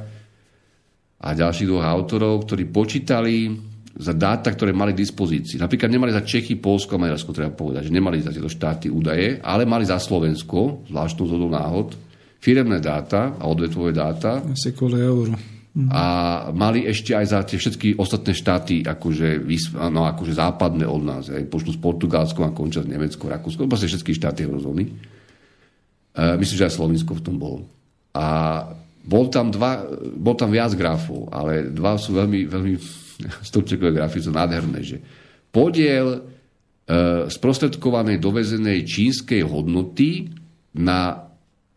a 1.19 1.27
ďalších 1.35 1.67
dvoch 1.67 1.83
autorov, 1.83 2.47
ktorí 2.47 2.63
počítali 2.69 3.51
za 3.95 4.13
dáta, 4.13 4.53
ktoré 4.53 4.75
mali 4.75 4.93
k 4.93 5.01
dispozícii. 5.01 5.57
Napríklad 5.57 5.89
nemali 5.89 6.13
za 6.13 6.21
Čechy, 6.21 6.59
Polsko 6.61 6.95
a 6.95 7.01
Maďarsko, 7.01 7.33
treba 7.33 7.51
povedať, 7.51 7.89
že 7.89 7.95
nemali 7.95 8.21
za 8.21 8.29
tieto 8.29 8.51
štáty 8.51 8.87
údaje, 8.91 9.41
ale 9.41 9.65
mali 9.65 9.87
za 9.87 9.97
Slovensko, 9.97 10.85
zvláštnu 10.87 11.23
zhodou 11.25 11.49
náhod, 11.49 11.97
firemné 12.39 12.79
dáta 12.79 13.35
a 13.35 13.43
odvetvové 13.49 13.91
dáta. 13.91 14.39
Asi 14.45 14.71
kvôli 14.71 15.01
euru. 15.01 15.33
A 15.93 16.03
mali 16.51 16.83
ešte 16.83 17.13
aj 17.13 17.25
za 17.29 17.39
tie 17.45 17.61
všetky 17.61 18.01
ostatné 18.01 18.33
štáty 18.33 18.81
akože, 18.83 19.47
no, 19.93 20.03
akože 20.03 20.33
západné 20.35 20.83
od 20.83 21.01
nás. 21.05 21.29
Aj 21.29 21.45
počnú 21.45 21.71
s 21.71 21.79
Portugalskom 21.79 22.43
a 22.43 22.51
končia 22.51 22.83
s 22.83 22.89
Nemecko, 22.89 23.29
Rakúsko, 23.29 23.69
vlastne 23.69 23.87
všetky 23.87 24.11
štáty 24.11 24.49
eurozóny. 24.49 24.83
E, 24.83 24.91
myslím, 26.41 26.57
že 26.57 26.67
aj 26.67 26.75
Slovensko 26.75 27.15
v 27.15 27.23
tom 27.23 27.37
bol. 27.37 27.63
A 28.11 28.27
bol 29.05 29.29
tam, 29.31 29.53
dva, 29.53 29.85
bol 30.17 30.35
tam 30.35 30.51
viac 30.51 30.73
grafov, 30.73 31.29
ale 31.31 31.69
dva 31.69 31.95
sú 31.95 32.17
veľmi, 32.17 32.49
veľmi 32.49 32.73
stĺpčekové 33.19 33.91
grafy, 33.91 34.23
sú 34.23 34.31
nádherné, 34.31 34.79
že 34.83 34.97
podiel 35.51 36.07
e, 36.15 36.19
sprostredkovanej 37.27 38.17
dovezenej 38.21 38.87
čínskej 38.87 39.43
hodnoty 39.43 40.31
na 40.79 41.29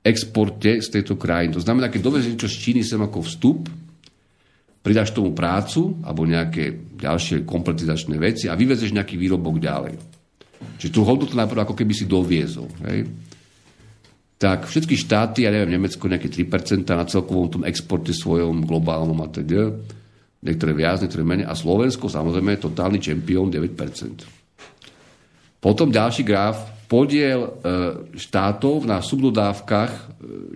exporte 0.03 0.83
z 0.83 0.89
tejto 0.91 1.15
krajiny. 1.15 1.55
To 1.55 1.63
znamená, 1.63 1.87
keď 1.87 2.01
dovezie 2.03 2.35
niečo 2.35 2.51
z 2.51 2.59
Číny 2.59 2.83
sem 2.83 2.99
ako 2.99 3.23
vstup, 3.23 3.71
pridáš 4.83 5.15
tomu 5.15 5.31
prácu 5.31 6.03
alebo 6.03 6.27
nejaké 6.27 6.99
ďalšie 6.99 7.47
kompletizačné 7.47 8.19
veci 8.19 8.51
a 8.51 8.59
vyvezeš 8.59 8.91
nejaký 8.91 9.15
výrobok 9.15 9.63
ďalej. 9.63 9.95
Čiže 10.79 10.95
tú 10.95 11.07
hodnotu 11.07 11.39
najprv 11.39 11.63
ako 11.63 11.75
keby 11.79 11.95
si 11.95 12.11
doviezol. 12.11 12.67
Hej? 12.91 13.07
Tak 14.43 14.67
všetky 14.67 14.99
štáty, 14.99 15.47
ja 15.47 15.55
neviem, 15.55 15.79
Nemecko 15.79 16.11
nejaké 16.11 16.27
3% 16.27 16.83
na 16.83 17.07
celkovom 17.07 17.47
tom 17.47 17.63
exporte 17.63 18.11
svojom 18.11 18.67
globálnom 18.67 19.23
a 19.23 19.31
teda, 19.31 19.71
niektoré 20.43 20.75
viac, 20.75 21.01
niektoré 21.01 21.23
menej, 21.23 21.47
a 21.47 21.55
Slovensko 21.55 22.11
samozrejme 22.11 22.59
je 22.59 22.67
totálny 22.67 22.99
čempión 22.99 23.49
9%. 23.49 25.63
Potom 25.63 25.95
ďalší 25.95 26.27
graf, 26.27 26.91
podiel 26.91 27.47
e, 27.47 27.51
štátov 28.19 28.85
na 28.85 29.01
subdodávkach 29.01 29.93
e, 29.95 30.03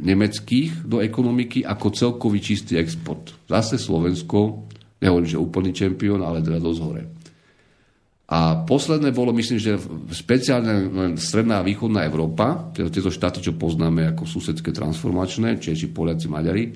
nemeckých 0.02 0.84
do 0.84 0.98
ekonomiky 0.98 1.62
ako 1.62 1.94
celkový 1.94 2.42
čistý 2.42 2.76
export. 2.76 3.32
Zase 3.46 3.78
Slovensko, 3.78 4.66
nehovorím, 5.00 5.30
že 5.30 5.40
úplný 5.40 5.70
čempión, 5.72 6.20
ale 6.20 6.42
teda 6.42 6.60
dosť 6.60 6.80
hore. 6.82 7.02
A 8.26 8.66
posledné 8.66 9.14
bolo, 9.14 9.30
myslím, 9.30 9.62
že 9.62 9.78
speciálne 10.10 11.14
stredná 11.14 11.62
a 11.62 11.66
východná 11.66 12.02
Európa, 12.02 12.74
teda 12.74 12.90
tieto 12.90 13.14
štáty, 13.14 13.38
čo 13.38 13.54
poznáme 13.54 14.02
ako 14.10 14.26
susedské 14.26 14.74
transformačné, 14.74 15.62
Češi, 15.62 15.94
Poliaci, 15.94 16.26
Maďari. 16.26 16.74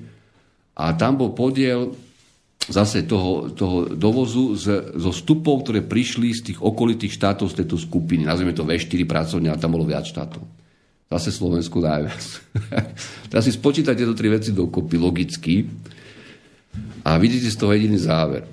A 0.79 0.95
tam 0.95 1.19
bol 1.19 1.35
podiel 1.35 1.91
zase 2.69 3.07
toho, 3.09 3.49
toho 3.49 3.89
dovozu 3.97 4.53
z, 4.53 4.93
zo 4.93 5.09
vstupov, 5.09 5.65
ktoré 5.65 5.81
prišli 5.81 6.29
z 6.35 6.41
tých 6.53 6.59
okolitých 6.61 7.17
štátov 7.17 7.49
z 7.49 7.63
tejto 7.63 7.77
skupiny. 7.81 8.27
Nazvime 8.27 8.53
to 8.53 8.67
V4 8.67 9.01
pracovne, 9.09 9.49
a 9.49 9.57
tam 9.57 9.73
bolo 9.73 9.89
viac 9.89 10.05
štátov. 10.05 10.43
Zase 11.11 11.33
Slovensku 11.33 11.81
najviac. 11.81 12.23
Teraz 13.33 13.43
si 13.43 13.51
spočítať 13.51 13.97
tieto 13.97 14.15
tri 14.15 14.31
veci 14.31 14.53
dokopy 14.53 14.95
logicky 14.95 15.65
a 17.03 17.17
vidíte 17.17 17.51
z 17.51 17.57
toho 17.57 17.73
jediný 17.75 17.97
záver. 17.99 18.47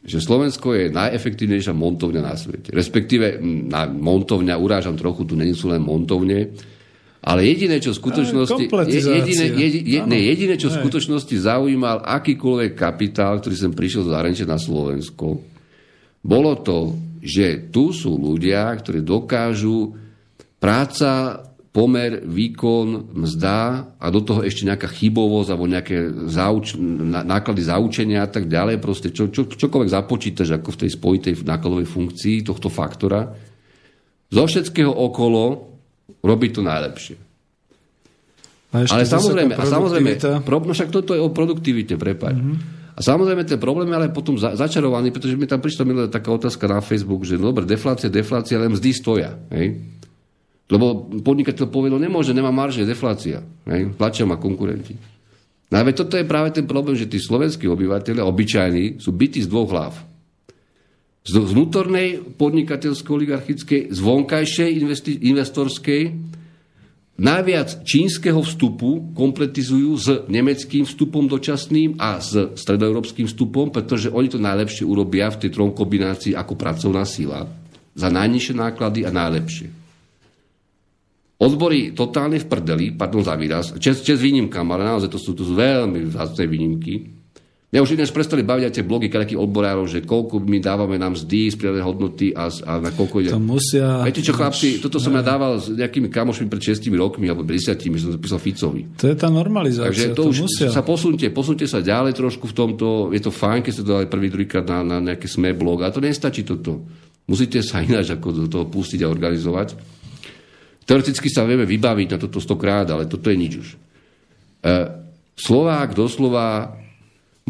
Že 0.00 0.24
Slovensko 0.24 0.72
je 0.72 0.96
najefektívnejšia 0.96 1.76
montovňa 1.76 2.22
na 2.24 2.32
svete. 2.32 2.72
Respektíve 2.72 3.36
na 3.44 3.84
montovňa, 3.84 4.56
urážam 4.56 4.96
trochu, 4.96 5.28
tu 5.28 5.36
není 5.36 5.52
sú 5.52 5.68
len 5.68 5.84
montovne, 5.84 6.56
ale 7.20 7.44
jediné, 7.44 7.76
čo 7.84 7.92
v 7.92 8.00
skutočnosti, 8.00 8.64
jediné, 8.88 9.46
jediné, 9.52 10.08
ne, 10.08 10.18
jediné, 10.24 10.56
čo 10.56 10.72
v 10.72 10.80
skutočnosti 10.80 11.36
zaujímal 11.36 12.00
akýkoľvek 12.00 12.72
kapitál, 12.72 13.44
ktorý 13.44 13.54
sem 13.60 13.76
prišiel 13.76 14.08
z 14.08 14.12
zahraničia 14.16 14.48
na 14.48 14.56
Slovensko, 14.56 15.44
bolo 16.24 16.52
to, 16.64 16.96
že 17.20 17.68
tu 17.68 17.92
sú 17.92 18.16
ľudia, 18.16 18.72
ktorí 18.72 19.04
dokážu 19.04 19.92
práca, 20.56 21.44
pomer, 21.70 22.24
výkon, 22.24 23.14
mzda 23.14 23.94
a 24.00 24.06
do 24.10 24.24
toho 24.24 24.40
ešte 24.40 24.66
nejaká 24.66 24.88
chybovosť 24.90 25.48
alebo 25.52 25.70
nejaké 25.70 25.96
zauč- 26.26 26.80
náklady 26.80 27.62
zaučenia 27.62 28.26
a 28.26 28.30
tak 28.32 28.50
ďalej, 28.50 28.82
proste 28.82 29.14
čo, 29.14 29.30
čo, 29.30 29.46
čokoľvek 29.46 29.92
započítaš 29.92 30.56
ako 30.56 30.68
v 30.72 30.80
tej 30.82 30.90
spojitej 30.96 31.34
nákladovej 31.46 31.86
funkcii 31.86 32.48
tohto 32.48 32.72
faktora. 32.72 33.28
Zo 34.32 34.44
všetkého 34.48 34.90
okolo 34.90 35.69
robiť 36.20 36.50
to 36.56 36.62
najlepšie. 36.64 37.16
A 38.70 38.86
ale 38.86 39.02
samozrejme, 39.02 39.58
a 39.58 39.64
samozrejme 39.66 40.10
pro, 40.46 40.62
no 40.62 40.70
však 40.70 40.94
toto 40.94 41.10
je 41.10 41.18
o 41.18 41.34
produktivite, 41.34 41.98
prepáč. 41.98 42.38
Mm-hmm. 42.38 42.78
A 42.94 43.00
samozrejme 43.02 43.42
ten 43.42 43.58
problém 43.58 43.90
je 43.90 43.96
ale 43.96 44.14
potom 44.14 44.38
za, 44.38 44.54
začarovaný, 44.54 45.10
pretože 45.10 45.34
mi 45.34 45.48
tam 45.48 45.58
prišla 45.58 45.82
milá 45.88 46.04
taká 46.06 46.30
otázka 46.30 46.68
na 46.70 46.78
Facebook, 46.84 47.26
že 47.26 47.40
no 47.40 47.50
dobre, 47.50 47.66
deflácia, 47.66 48.12
deflácia, 48.12 48.60
ale 48.60 48.70
mzdy 48.70 48.90
stoja. 48.94 49.34
Hej? 49.50 49.80
Lebo 50.70 51.08
podnikateľ 51.18 51.66
povedal, 51.66 51.98
nemôže, 51.98 52.30
nemá 52.30 52.54
marže, 52.54 52.86
deflácia. 52.86 53.42
Hej? 53.66 53.96
Tlačia 53.98 54.28
ma 54.28 54.38
konkurenti. 54.38 54.94
No 55.70 55.82
ale 55.82 55.90
toto 55.90 56.14
je 56.14 56.26
práve 56.28 56.54
ten 56.54 56.66
problém, 56.66 56.94
že 56.94 57.10
tí 57.10 57.18
slovenskí 57.18 57.66
obyvateľe, 57.66 58.22
obyčajní, 58.22 59.02
sú 59.02 59.10
bytí 59.10 59.42
z 59.42 59.50
dvoch 59.50 59.70
hlav 59.70 60.09
z 61.20 61.32
vnútornej 61.36 62.36
podnikateľskej 62.40 63.12
oligarchickej, 63.12 63.80
z 63.92 63.98
vonkajšej 64.00 64.70
investorskej, 65.20 66.02
najviac 67.20 67.84
čínskeho 67.84 68.40
vstupu 68.40 69.12
kompletizujú 69.12 69.90
s 70.00 70.08
nemeckým 70.32 70.88
vstupom 70.88 71.28
dočasným 71.28 72.00
a 72.00 72.16
s 72.16 72.56
stredoeurópskym 72.56 73.28
vstupom, 73.28 73.68
pretože 73.68 74.08
oni 74.08 74.32
to 74.32 74.40
najlepšie 74.40 74.88
urobia 74.88 75.28
v 75.28 75.44
tej 75.44 75.50
trom 75.52 75.76
kombinácii 75.76 76.32
ako 76.32 76.56
pracovná 76.56 77.04
sila 77.04 77.44
za 77.92 78.08
najnižšie 78.08 78.54
náklady 78.56 79.04
a 79.04 79.12
najlepšie. 79.12 79.68
Odbory 81.40 81.96
totálne 81.96 82.36
v 82.36 82.48
prdeli, 82.48 82.86
pardon 82.92 83.24
za 83.24 83.36
výraz, 83.36 83.72
čes, 83.76 84.04
čes 84.04 84.20
výnimkám, 84.20 84.64
ale 84.72 84.88
naozaj 84.88 85.08
to 85.08 85.16
sú, 85.20 85.32
to 85.32 85.44
sú 85.44 85.56
veľmi 85.56 86.04
vzácne 86.08 86.44
výnimky, 86.48 87.19
Mňa 87.70 87.86
už 87.86 87.94
dnes 87.94 88.10
prestali 88.10 88.42
baviť 88.42 88.64
aj 88.66 88.74
tie 88.74 88.82
blogy 88.82 89.06
nejakých 89.06 89.38
odborárov, 89.38 89.86
že 89.86 90.02
koľko 90.02 90.42
my 90.42 90.58
dávame 90.58 90.98
nám 90.98 91.14
zdy 91.14 91.54
z 91.54 91.56
pridanej 91.56 91.86
hodnoty 91.86 92.34
a, 92.34 92.50
a 92.50 92.82
na 92.82 92.90
koľko 92.90 93.22
ide. 93.22 93.30
To 93.30 93.38
musia... 93.38 94.02
Viete 94.02 94.26
čo, 94.26 94.34
chlapci, 94.34 94.82
toto 94.82 94.98
som 94.98 95.14
ja 95.14 95.22
dával 95.22 95.62
s 95.62 95.70
nejakými 95.70 96.10
kamošmi 96.10 96.50
pred 96.50 96.58
6 96.74 96.82
rokmi 96.98 97.30
alebo 97.30 97.46
10, 97.46 97.78
že 97.78 98.02
som 98.02 98.10
zapísal 98.10 98.42
Ficovi. 98.42 98.90
To 98.98 99.06
je 99.06 99.14
tá 99.14 99.30
normalizácia. 99.30 99.86
Takže 99.86 100.18
to, 100.18 100.26
to 100.26 100.30
už 100.34 100.38
musia. 100.50 100.66
sa 100.66 100.82
posunte, 100.82 101.22
posunte 101.30 101.62
sa 101.70 101.78
ďalej 101.78 102.18
trošku 102.18 102.50
v 102.50 102.54
tomto. 102.58 103.14
Je 103.14 103.22
to 103.22 103.30
fajn, 103.30 103.62
keď 103.62 103.70
ste 103.70 103.86
to 103.86 103.94
dali 103.94 104.10
prvý, 104.10 104.34
druhýkrát 104.34 104.66
na, 104.66 104.82
na 104.82 104.98
nejaké 104.98 105.30
sme 105.30 105.54
blog, 105.54 105.86
a 105.86 105.94
to 105.94 106.02
nestačí 106.02 106.42
toto. 106.42 106.82
Musíte 107.30 107.62
sa 107.62 107.86
ináč 107.86 108.10
ako 108.10 108.34
do 108.34 108.46
toho 108.50 108.66
pustiť 108.66 109.06
a 109.06 109.12
organizovať. 109.14 109.78
Teoreticky 110.90 111.30
sa 111.30 111.46
vieme 111.46 111.70
vybaviť 111.70 112.08
na 112.10 112.18
toto 112.18 112.42
stokrát, 112.42 112.90
ale 112.90 113.06
toto 113.06 113.30
je 113.30 113.38
nič 113.38 113.52
už. 113.62 113.68
E, 113.70 113.78
Slovák 115.38 115.94
doslova 115.94 116.80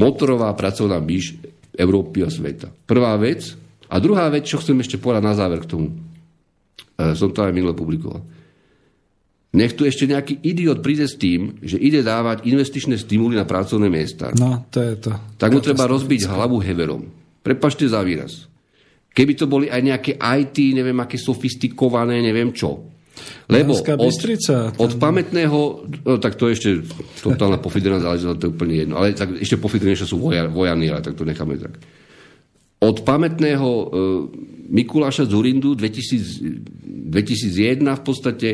motorová 0.00 0.48
pracovná 0.56 0.96
myš 0.96 1.36
Európy 1.76 2.24
a 2.24 2.32
sveta. 2.32 2.72
Prvá 2.88 3.12
vec. 3.20 3.52
A 3.90 4.00
druhá 4.00 4.26
vec, 4.32 4.48
čo 4.48 4.58
chcem 4.58 4.78
ešte 4.80 4.96
povedať 4.96 5.22
na 5.22 5.34
záver 5.36 5.60
k 5.60 5.70
tomu. 5.70 5.88
E, 5.90 7.12
som 7.12 7.28
to 7.28 7.44
aj 7.44 7.52
minule 7.52 7.76
publikoval. 7.76 8.22
Nech 9.50 9.74
tu 9.74 9.82
ešte 9.82 10.06
nejaký 10.06 10.46
idiot 10.46 10.78
príde 10.78 11.10
s 11.10 11.18
tým, 11.18 11.58
že 11.58 11.74
ide 11.74 12.06
dávať 12.06 12.46
investičné 12.46 12.94
stimuly 12.94 13.34
na 13.34 13.42
pracovné 13.42 13.90
miesta. 13.90 14.30
No, 14.38 14.62
to 14.70 14.78
je 14.78 14.94
to. 14.94 15.12
Tak 15.42 15.50
mu 15.50 15.58
treba 15.58 15.90
rozbiť 15.90 16.30
hlavu 16.30 16.62
heverom. 16.62 17.02
Prepačte 17.42 17.82
za 17.90 17.98
výraz. 18.06 18.46
Keby 19.10 19.32
to 19.34 19.50
boli 19.50 19.66
aj 19.66 19.82
nejaké 19.82 20.12
IT, 20.14 20.56
neviem 20.70 20.94
aké 21.02 21.18
sofistikované, 21.18 22.22
neviem 22.22 22.54
čo. 22.54 22.78
Lebo 23.50 23.74
od, 23.74 24.14
od 24.78 24.92
pamätného, 25.02 25.58
no, 26.06 26.16
tak 26.22 26.38
to 26.38 26.46
je 26.46 26.54
ešte 26.54 26.70
totálna 27.18 27.58
pofidrená 27.58 27.98
záležitosť, 27.98 28.38
to 28.38 28.46
je 28.46 28.54
úplne 28.54 28.74
jedno. 28.78 28.94
Ale 29.02 29.10
tak 29.18 29.34
ešte 29.42 29.58
pofidrenejšie 29.58 30.06
sú 30.06 30.22
voja, 30.22 30.46
vojany, 30.46 30.86
ale 30.86 31.02
tak 31.02 31.18
to 31.18 31.26
necháme 31.26 31.58
tak. 31.58 31.82
Od 32.80 32.96
pamätného 33.04 33.68
e, 33.68 33.84
Mikuláša 34.70 35.26
Zurindu 35.26 35.74
2000, 35.74 37.10
2001 37.10 37.82
v 37.82 38.02
podstate 38.06 38.48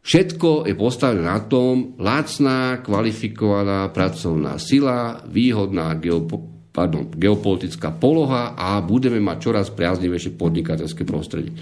všetko 0.00 0.64
je 0.64 0.74
postavené 0.74 1.28
na 1.28 1.38
tom, 1.44 1.94
lacná, 2.00 2.80
kvalifikovaná 2.80 3.92
pracovná 3.92 4.56
sila, 4.56 5.20
výhodná 5.28 5.92
geopo, 6.00 6.40
pardon, 6.72 7.06
geopolitická 7.12 7.92
poloha 7.92 8.56
a 8.56 8.80
budeme 8.80 9.20
mať 9.20 9.36
čoraz 9.44 9.66
priaznivejšie 9.70 10.40
podnikateľské 10.40 11.04
prostredie. 11.04 11.52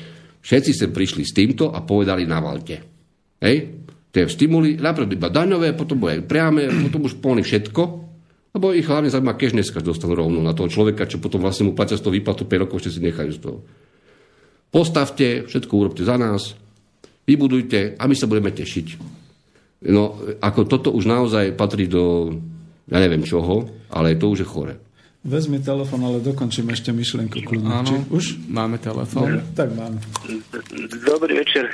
Všetci 0.43 0.71
ste 0.75 0.87
prišli 0.95 1.23
s 1.27 1.35
týmto 1.35 1.71
a 1.75 1.83
povedali 1.83 2.25
na 2.25 2.39
valte. 2.39 2.77
Hej? 3.43 3.57
Tie 4.09 4.25
stimuly, 4.25 4.81
najprv 4.81 5.15
iba 5.15 5.29
daňové, 5.29 5.77
potom 5.77 6.01
bude 6.01 6.25
priame, 6.25 6.73
potom 6.89 7.05
už 7.05 7.21
plný 7.21 7.45
všetko, 7.45 7.83
lebo 8.57 8.73
ich 8.73 8.89
hlavne 8.89 9.13
zaujíma, 9.13 9.37
keď 9.37 9.61
dneska 9.61 9.85
dostanú 9.85 10.17
rovno 10.17 10.41
na 10.41 10.57
toho 10.57 10.73
človeka, 10.73 11.05
čo 11.05 11.21
potom 11.21 11.45
vlastne 11.45 11.69
mu 11.69 11.77
platia 11.77 12.01
z 12.01 12.03
toho 12.03 12.17
výplatu 12.17 12.49
5 12.49 12.63
rokov, 12.65 12.81
ešte 12.81 12.99
si 12.99 13.05
nechajú 13.05 13.31
z 13.37 13.41
toho. 13.45 13.59
Postavte, 14.73 15.45
všetko 15.45 15.73
urobte 15.77 16.03
za 16.03 16.17
nás, 16.17 16.57
vybudujte 17.29 18.01
a 18.01 18.03
my 18.09 18.15
sa 18.17 18.25
budeme 18.25 18.49
tešiť. 18.49 18.87
No, 19.93 20.19
ako 20.43 20.61
toto 20.67 20.89
už 20.91 21.05
naozaj 21.07 21.55
patrí 21.55 21.87
do, 21.87 22.35
ja 22.89 22.99
neviem 22.99 23.23
čoho, 23.23 23.69
ale 23.93 24.19
to 24.19 24.33
už 24.33 24.43
je 24.43 24.49
chore. 24.49 24.75
Vezmi 25.27 25.59
telefon, 25.59 25.99
ale 26.07 26.23
dokončím 26.23 26.71
ešte 26.71 26.95
myšlienku 26.95 27.43
kľudne. 27.43 27.69
Áno, 27.69 27.91
Či 27.91 27.97
už? 28.15 28.25
máme 28.49 28.79
telefon. 28.79 29.27
Dobre, 29.27 29.43
tak 29.53 29.69
máme. 29.75 29.99
Dobrý 31.03 31.33
večer. 31.43 31.67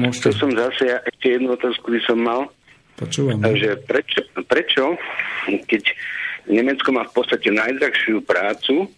Môžete. 0.00 0.32
To 0.32 0.48
som 0.48 0.50
zase 0.56 0.88
ja 0.88 0.98
ešte 1.04 1.36
jednu 1.36 1.52
otázku 1.52 1.92
by 1.92 2.00
som 2.08 2.18
mal. 2.24 2.48
Počúvam. 2.96 3.44
Že 3.44 3.76
prečo, 3.84 4.20
prečo, 4.48 4.96
keď 5.68 5.82
Nemecko 6.48 6.88
má 6.96 7.04
v 7.04 7.12
podstate 7.12 7.52
najdrahšiu 7.52 8.24
prácu, 8.24 8.88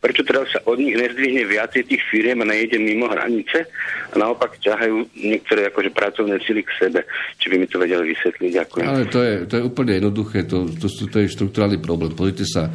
prečo 0.00 0.24
teraz 0.24 0.48
sa 0.48 0.64
od 0.64 0.80
nich 0.80 0.96
nezdvihne 0.96 1.44
viacej 1.44 1.84
tých 1.84 2.02
firiem 2.08 2.40
a 2.40 2.48
nejde 2.48 2.80
mimo 2.80 3.04
hranice 3.04 3.68
a 4.10 4.14
naopak 4.16 4.56
ťahajú 4.56 5.12
niektoré 5.12 5.68
akože 5.68 5.92
pracovné 5.92 6.40
sily 6.40 6.64
k 6.64 6.72
sebe. 6.80 7.00
Či 7.36 7.46
by 7.52 7.56
mi 7.60 7.68
to 7.68 7.76
vedeli 7.76 8.16
vysvetliť. 8.16 8.50
Ďakujem. 8.64 8.86
Ale 8.88 9.04
to 9.12 9.20
je, 9.20 9.34
to 9.44 9.54
je 9.60 9.62
úplne 9.62 9.92
jednoduché, 10.00 10.48
to, 10.48 10.72
to, 10.72 10.88
to, 10.88 11.04
to 11.04 11.16
je 11.20 11.28
štruktúrálny 11.36 11.76
problém. 11.84 12.16
Pozrite 12.16 12.48
sa, 12.48 12.72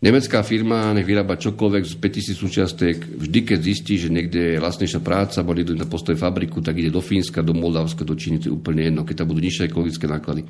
nemecká 0.00 0.40
firma 0.40 0.96
nech 0.96 1.04
vyrába 1.04 1.36
čokoľvek 1.36 1.84
z 1.84 1.94
5000 2.00 2.32
súčiastek, 2.32 2.96
vždy 3.12 3.38
keď 3.44 3.58
zistí, 3.60 4.00
že 4.00 4.08
niekde 4.08 4.56
je 4.56 4.62
vlastnejšia 4.64 5.04
práca, 5.04 5.44
alebo 5.44 5.52
niekto 5.52 5.76
na 5.76 5.84
postoje 5.84 6.16
fabriku, 6.16 6.64
tak 6.64 6.80
ide 6.80 6.88
do 6.88 7.04
Fínska, 7.04 7.44
do 7.44 7.52
Moldavska, 7.52 8.08
do 8.08 8.16
Číny, 8.16 8.40
to 8.40 8.48
je 8.48 8.56
úplne 8.56 8.88
jedno, 8.88 9.04
keď 9.04 9.20
tam 9.20 9.36
budú 9.36 9.44
nižšie 9.44 9.68
ekologické 9.68 10.08
náklady. 10.08 10.48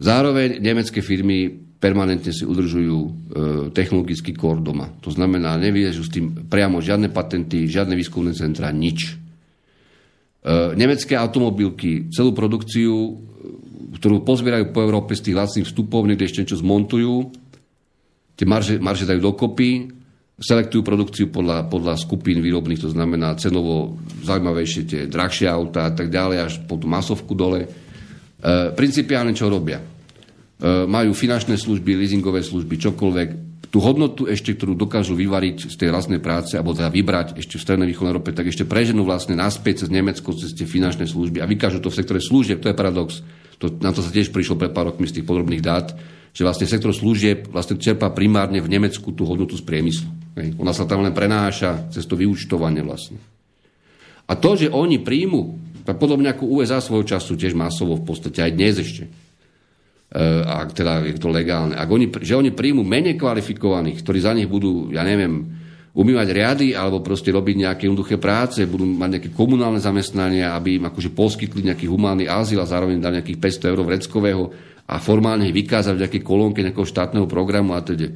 Zároveň 0.00 0.56
nemecké 0.62 1.04
firmy 1.04 1.67
permanentne 1.78 2.34
si 2.34 2.42
udržujú 2.42 2.98
e, 2.98 3.10
technologický 3.70 4.34
kór 4.34 4.58
doma. 4.58 4.90
To 5.02 5.14
znamená, 5.14 5.54
nevyjažu 5.56 6.02
s 6.02 6.10
tým 6.10 6.50
priamo 6.50 6.82
žiadne 6.82 7.10
patenty, 7.14 7.70
žiadne 7.70 7.94
výskumné 7.94 8.34
centra, 8.34 8.74
nič. 8.74 9.14
E, 9.14 10.74
nemecké 10.74 11.14
automobilky, 11.14 12.10
celú 12.10 12.34
produkciu, 12.34 12.92
e, 12.94 13.12
ktorú 13.96 14.26
pozbierajú 14.26 14.74
po 14.74 14.82
Európe 14.82 15.14
z 15.14 15.30
tých 15.30 15.38
lacných 15.38 15.66
vstupov, 15.70 16.04
niekde 16.04 16.26
ešte 16.26 16.42
niečo 16.42 16.60
zmontujú, 16.60 17.30
tie 18.34 18.46
marže, 18.46 18.82
marže 18.82 19.06
dajú 19.06 19.22
dokopy, 19.22 19.94
selektujú 20.38 20.86
produkciu 20.86 21.26
podľa, 21.34 21.66
podľa 21.66 21.98
skupín 21.98 22.38
výrobných, 22.38 22.78
to 22.78 22.90
znamená 22.94 23.34
cenovo 23.34 23.98
zaujímavejšie 24.22 24.82
tie 24.86 25.00
drahšie 25.10 25.50
auta 25.50 25.90
a 25.90 25.94
tak 25.94 26.14
ďalej, 26.14 26.38
až 26.38 26.52
po 26.66 26.78
tú 26.78 26.86
masovku 26.86 27.34
dole 27.34 27.66
E, 28.38 28.70
principiálne 28.70 29.34
čo 29.34 29.50
robia? 29.50 29.82
E, 30.58 30.90
majú 30.90 31.14
finančné 31.14 31.54
služby, 31.54 31.94
leasingové 31.94 32.42
služby, 32.42 32.82
čokoľvek. 32.82 33.28
Tú 33.70 33.78
hodnotu 33.78 34.26
ešte, 34.26 34.58
ktorú 34.58 34.74
dokážu 34.74 35.14
vyvariť 35.14 35.70
z 35.70 35.76
tej 35.78 35.94
vlastnej 35.94 36.18
práce, 36.18 36.58
alebo 36.58 36.74
teda 36.74 36.90
vybrať 36.90 37.38
ešte 37.38 37.60
v 37.60 37.62
Strednej 37.62 37.86
východnej 37.86 38.10
Európe, 38.16 38.34
tak 38.34 38.50
ešte 38.50 38.66
preženú 38.66 39.06
vlastne 39.06 39.38
naspäť 39.38 39.86
cez 39.86 39.88
Nemecko, 39.92 40.34
cez 40.34 40.56
tie 40.56 40.66
finančné 40.66 41.06
služby 41.06 41.38
a 41.38 41.46
vykážu 41.46 41.78
to 41.78 41.92
v 41.92 41.98
sektore 42.02 42.18
služieb. 42.18 42.58
To 42.64 42.72
je 42.72 42.74
paradox. 42.74 43.22
To, 43.62 43.70
na 43.78 43.94
to 43.94 44.02
sa 44.02 44.10
tiež 44.10 44.34
prišlo 44.34 44.58
pred 44.58 44.74
pár 44.74 44.90
rokmi 44.90 45.06
z 45.06 45.20
tých 45.20 45.28
podrobných 45.28 45.62
dát, 45.62 45.94
že 46.34 46.42
vlastne 46.42 46.66
sektor 46.66 46.90
služieb 46.90 47.50
vlastne 47.54 47.78
čerpá 47.78 48.10
primárne 48.10 48.58
v 48.58 48.72
Nemecku 48.72 49.14
tú 49.14 49.28
hodnotu 49.28 49.54
z 49.54 49.62
priemyslu. 49.62 50.10
Hej. 50.38 50.58
Ona 50.58 50.74
sa 50.74 50.88
tam 50.88 51.06
len 51.06 51.14
prenáša 51.14 51.86
cez 51.94 52.02
to 52.08 52.18
vyúčtovanie 52.18 52.82
vlastne. 52.82 53.20
A 54.26 54.34
to, 54.34 54.58
že 54.58 54.74
oni 54.74 54.98
príjmu 55.02 55.68
tak 55.86 55.96
podobne 55.96 56.28
ako 56.32 56.60
USA 56.60 56.84
svojho 56.84 57.04
času 57.04 57.36
tiež 57.36 57.56
masovo 57.56 57.96
v 57.96 58.04
podstate 58.04 58.44
aj 58.44 58.52
dnes 58.52 58.74
ešte. 58.80 59.27
E, 60.08 60.24
ak 60.40 60.72
teda 60.72 61.04
je 61.04 61.20
to 61.20 61.28
legálne. 61.28 61.76
Ak 61.76 61.88
oni, 61.92 62.08
že 62.24 62.32
oni 62.32 62.56
príjmu 62.56 62.80
menej 62.80 63.20
kvalifikovaných, 63.20 64.00
ktorí 64.00 64.18
za 64.24 64.32
nich 64.32 64.48
budú, 64.48 64.88
ja 64.88 65.04
neviem, 65.04 65.44
umývať 65.92 66.28
riady 66.32 66.68
alebo 66.72 67.04
proste 67.04 67.28
robiť 67.28 67.68
nejaké 67.68 67.82
jednoduché 67.90 68.16
práce, 68.16 68.64
budú 68.64 68.88
mať 68.88 69.20
nejaké 69.20 69.30
komunálne 69.36 69.82
zamestnania, 69.82 70.56
aby 70.56 70.80
im 70.80 70.88
akože 70.88 71.12
poskytli 71.12 71.60
nejaký 71.68 71.90
humánny 71.92 72.24
azyl 72.24 72.64
a 72.64 72.70
zároveň 72.70 73.02
dali 73.02 73.20
nejakých 73.20 73.60
500 73.60 73.70
eur 73.74 73.80
vreckového 73.84 74.44
a 74.88 74.94
formálne 74.96 75.44
ich 75.44 75.56
vykázať 75.56 75.92
v 75.92 76.02
nejakej 76.06 76.22
kolónke 76.24 76.64
nejakého 76.64 76.88
štátneho 76.88 77.28
programu 77.28 77.76
a 77.76 77.84
teda. 77.84 78.08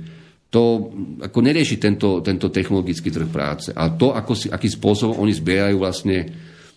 To 0.53 0.93
ako 1.21 1.39
nerieši 1.45 1.77
tento, 1.77 2.25
tento 2.25 2.49
technologický 2.49 3.13
trh 3.13 3.29
práce. 3.29 3.69
A 3.73 3.93
to, 3.93 4.17
ako 4.17 4.33
si, 4.33 4.49
akým 4.49 4.73
spôsobom 4.73 5.21
oni 5.21 5.33
zbierajú 5.33 5.77
vlastne 5.77 6.29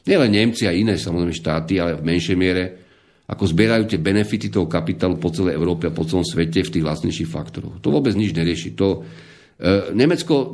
nielen 0.03 0.31
Nemci 0.31 0.67
a 0.67 0.75
iné 0.75 0.99
samozrejme 0.99 1.35
štáty, 1.35 1.79
ale 1.79 1.99
v 1.99 2.07
menšej 2.07 2.35
miere, 2.39 2.84
ako 3.25 3.43
zbierajú 3.49 3.89
tie 3.89 3.97
benefity 3.97 4.53
toho 4.53 4.69
kapitálu 4.69 5.17
po 5.17 5.33
celej 5.33 5.57
Európe 5.57 5.89
a 5.89 5.95
po 5.95 6.05
celom 6.05 6.21
svete 6.21 6.61
v 6.61 6.73
tých 6.77 6.85
vlastnejších 6.85 7.29
faktoroch. 7.29 7.81
To 7.81 7.89
vôbec 7.89 8.13
nič 8.13 8.37
nerieši. 8.37 8.77
To, 8.77 9.01
e, 9.57 9.93
Nemecko 9.97 10.53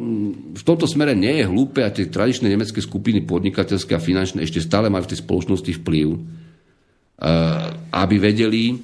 v 0.55 0.63
tomto 0.63 0.87
smere 0.87 1.11
nie 1.11 1.43
je 1.43 1.49
hlúpe 1.51 1.83
a 1.83 1.91
tie 1.91 2.07
tradičné 2.07 2.47
nemecké 2.47 2.79
skupiny 2.79 3.27
podnikateľské 3.27 3.91
a 3.91 3.99
finančné 3.99 4.47
ešte 4.47 4.63
stále 4.63 4.87
majú 4.87 5.03
v 5.03 5.11
tej 5.11 5.19
spoločnosti 5.19 5.71
vplyv, 5.83 6.07
e, 6.15 6.19
aby 7.91 8.15
vedeli, 8.23 8.79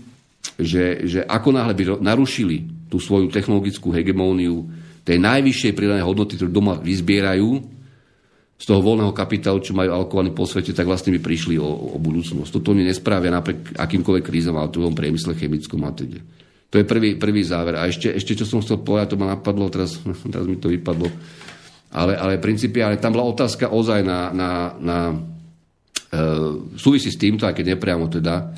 že, 0.59 1.07
že 1.07 1.19
ako 1.23 1.55
náhle 1.55 1.71
by 1.71 1.83
narušili 2.03 2.91
tú 2.91 2.99
svoju 2.99 3.31
technologickú 3.31 3.95
hegemóniu 3.95 4.67
tej 5.07 5.23
najvyššej 5.23 5.71
pridanej 5.71 6.03
hodnoty, 6.03 6.35
ktorú 6.35 6.51
doma 6.51 6.75
vyzbierajú, 6.75 7.76
z 8.57 8.65
toho 8.65 8.81
voľného 8.81 9.13
kapitálu, 9.13 9.61
čo 9.61 9.77
majú 9.77 9.93
alokovaný 9.93 10.33
po 10.33 10.49
svete, 10.49 10.73
tak 10.73 10.89
vlastne 10.89 11.13
by 11.13 11.21
prišli 11.21 11.61
o, 11.61 11.93
o 11.93 11.97
budúcnosť. 12.01 12.49
Toto 12.49 12.73
oni 12.73 12.89
nespravia 12.89 13.29
napriek 13.29 13.77
akýmkoľvek 13.77 14.25
krízom, 14.25 14.57
ale 14.57 14.73
v 14.73 14.97
priemysle, 14.97 15.37
chemickom 15.37 15.85
a 15.85 15.93
teda. 15.93 16.19
To 16.67 16.75
je 16.81 16.85
prvý, 16.89 17.15
prvý 17.15 17.45
záver. 17.45 17.77
A 17.77 17.85
ešte, 17.85 18.11
ešte, 18.11 18.33
čo 18.33 18.49
som 18.49 18.59
chcel 18.59 18.81
povedať, 18.81 19.13
to 19.13 19.21
ma 19.21 19.29
napadlo, 19.37 19.69
teraz, 19.69 20.01
teraz 20.33 20.49
mi 20.49 20.57
to 20.57 20.73
vypadlo. 20.73 21.07
Ale, 21.93 22.17
ale 22.17 22.41
principiálne 22.41 22.97
tam 22.97 23.15
bola 23.15 23.29
otázka 23.29 23.71
ozaj 23.71 24.01
na, 24.03 24.33
na, 24.33 24.49
na 24.81 24.97
e, 25.13 25.15
súvisí 26.75 27.13
s 27.13 27.21
týmto, 27.21 27.47
aj 27.47 27.55
keď 27.55 27.77
nepriamo 27.77 28.11
teda, 28.11 28.51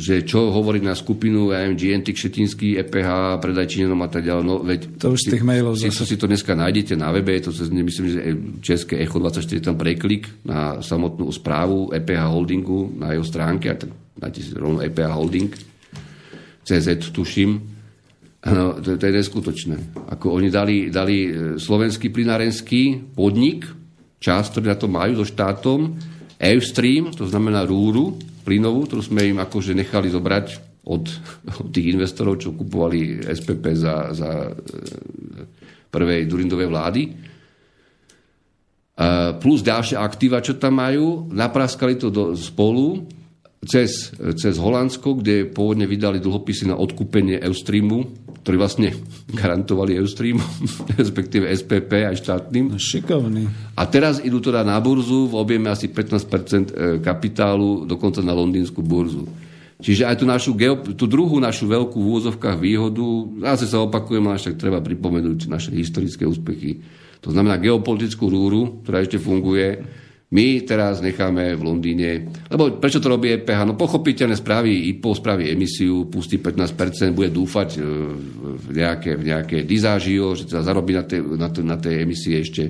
že 0.00 0.24
čo 0.24 0.48
hovorí 0.48 0.80
na 0.80 0.96
skupinu, 0.96 1.52
ja 1.52 1.60
neviem, 1.60 1.76
GNT, 1.76 2.16
Kšetinský, 2.16 2.80
EPH, 2.80 3.36
predaj 3.36 3.68
Číňanom 3.68 4.00
a 4.00 4.08
tak 4.08 4.24
ďalej. 4.24 4.44
No, 4.48 4.64
veď, 4.64 4.96
to 4.96 5.12
už 5.12 5.28
z 5.28 5.36
tých 5.36 5.44
mailov 5.44 5.76
si, 5.76 5.92
zase. 5.92 6.08
si 6.08 6.16
to 6.16 6.24
dneska 6.24 6.56
nájdete 6.56 6.96
na 6.96 7.12
webe, 7.12 7.36
je 7.36 7.44
to 7.44 7.52
cez, 7.52 7.68
myslím, 7.68 8.06
že 8.08 8.20
České 8.64 9.04
Echo 9.04 9.20
24 9.20 9.60
tam 9.60 9.76
preklik 9.76 10.32
na 10.48 10.80
samotnú 10.80 11.28
správu 11.28 11.92
EPH 11.92 12.32
Holdingu 12.32 12.96
na 12.96 13.12
jeho 13.12 13.28
stránke, 13.28 13.68
a 13.68 13.76
tak 13.76 13.92
nájdete 14.24 14.40
si 14.40 14.50
rovno 14.56 14.80
EPH 14.80 15.12
Holding, 15.12 15.52
CZ 16.64 17.12
tuším. 17.12 17.60
No, 18.48 18.80
to, 18.80 18.96
to 18.96 19.04
je 19.04 19.12
neskutočné. 19.12 19.76
Ako 20.16 20.32
oni 20.32 20.48
dali, 20.48 20.88
dali 20.88 21.28
e, 21.28 21.30
slovenský 21.60 22.08
plinárenský 22.08 23.12
podnik, 23.12 23.68
časť, 24.16 24.46
ktorý 24.56 24.66
na 24.72 24.76
to 24.80 24.88
majú 24.88 25.12
so 25.20 25.26
štátom, 25.28 25.92
Eustream, 26.38 27.10
to 27.12 27.26
znamená 27.26 27.66
rúru, 27.66 28.14
plynovú, 28.48 28.88
ktorú 28.88 29.04
sme 29.04 29.28
im 29.28 29.44
akože 29.44 29.76
nechali 29.76 30.08
zobrať 30.08 30.46
od, 30.88 31.04
tých 31.76 31.92
investorov, 31.92 32.40
čo 32.40 32.56
kupovali 32.56 33.28
SPP 33.28 33.76
za, 33.76 34.16
za 34.16 34.48
e, 34.48 34.52
prvej 35.92 36.24
Durindovej 36.24 36.68
vlády. 36.72 37.02
Plus 39.38 39.62
ďalšie 39.62 39.94
aktíva, 39.94 40.42
čo 40.42 40.58
tam 40.58 40.82
majú, 40.82 41.30
napraskali 41.30 41.94
to 41.94 42.10
do, 42.10 42.34
spolu 42.34 43.06
cez, 43.62 44.10
cez 44.34 44.54
Holandsko, 44.58 45.22
kde 45.22 45.46
pôvodne 45.46 45.86
vydali 45.86 46.18
dlhopisy 46.18 46.66
na 46.66 46.74
odkúpenie 46.74 47.38
Eustreamu, 47.38 48.10
ktorí 48.42 48.56
vlastne 48.56 48.94
garantovali 49.32 49.98
Eustream, 49.98 50.40
respektíve 51.00 51.48
SPP 51.50 52.08
aj 52.08 52.16
štátnym. 52.22 52.78
Šikovný. 52.80 53.74
A 53.76 53.82
teraz 53.86 54.22
idú 54.22 54.40
teda 54.40 54.64
na 54.64 54.78
burzu 54.80 55.28
v 55.28 55.34
objeme 55.36 55.68
asi 55.68 55.90
15% 55.90 56.18
e, 56.18 56.64
kapitálu, 57.04 57.84
dokonca 57.84 58.24
na 58.24 58.32
londýnsku 58.32 58.80
burzu. 58.80 59.28
Čiže 59.78 60.10
aj 60.10 60.16
tú, 60.18 60.24
našu, 60.26 60.50
tú 60.98 61.06
druhú 61.06 61.38
našu 61.38 61.70
veľkú 61.70 62.02
v 62.02 62.08
úvozovkách 62.10 62.58
výhodu, 62.58 63.04
zase 63.54 63.70
sa 63.70 63.78
opakujem, 63.86 64.26
ale 64.26 64.42
však 64.42 64.58
treba 64.58 64.82
pripomenúť 64.82 65.46
naše 65.46 65.70
historické 65.70 66.26
úspechy. 66.26 66.82
To 67.22 67.30
znamená 67.30 67.62
geopolitickú 67.62 68.26
rúru, 68.26 68.82
ktorá 68.82 69.06
ešte 69.06 69.22
funguje, 69.22 69.86
my 70.28 70.60
teraz 70.68 71.00
necháme 71.00 71.56
v 71.56 71.62
Londýne, 71.64 72.08
lebo 72.52 72.76
prečo 72.76 73.00
to 73.00 73.08
robí 73.08 73.32
EPH? 73.32 73.64
No 73.64 73.80
pochopiteľne 73.80 74.36
spraví 74.36 74.92
IPO, 74.92 75.16
spraví 75.16 75.48
emisiu, 75.48 76.04
pustí 76.04 76.36
15%, 76.36 77.16
bude 77.16 77.32
dúfať 77.32 77.80
e, 77.80 77.80
v 78.60 78.68
nejaké, 78.76 79.16
v 79.16 79.24
nejaké 79.24 79.56
dizážio, 79.64 80.36
že 80.36 80.44
teda 80.44 80.60
zarobí 80.60 80.92
na 80.92 81.08
tej, 81.08 81.24
na, 81.24 81.48
tej, 81.48 81.64
na 81.64 81.76
tej 81.80 82.04
emisii 82.04 82.34
ešte. 82.44 82.62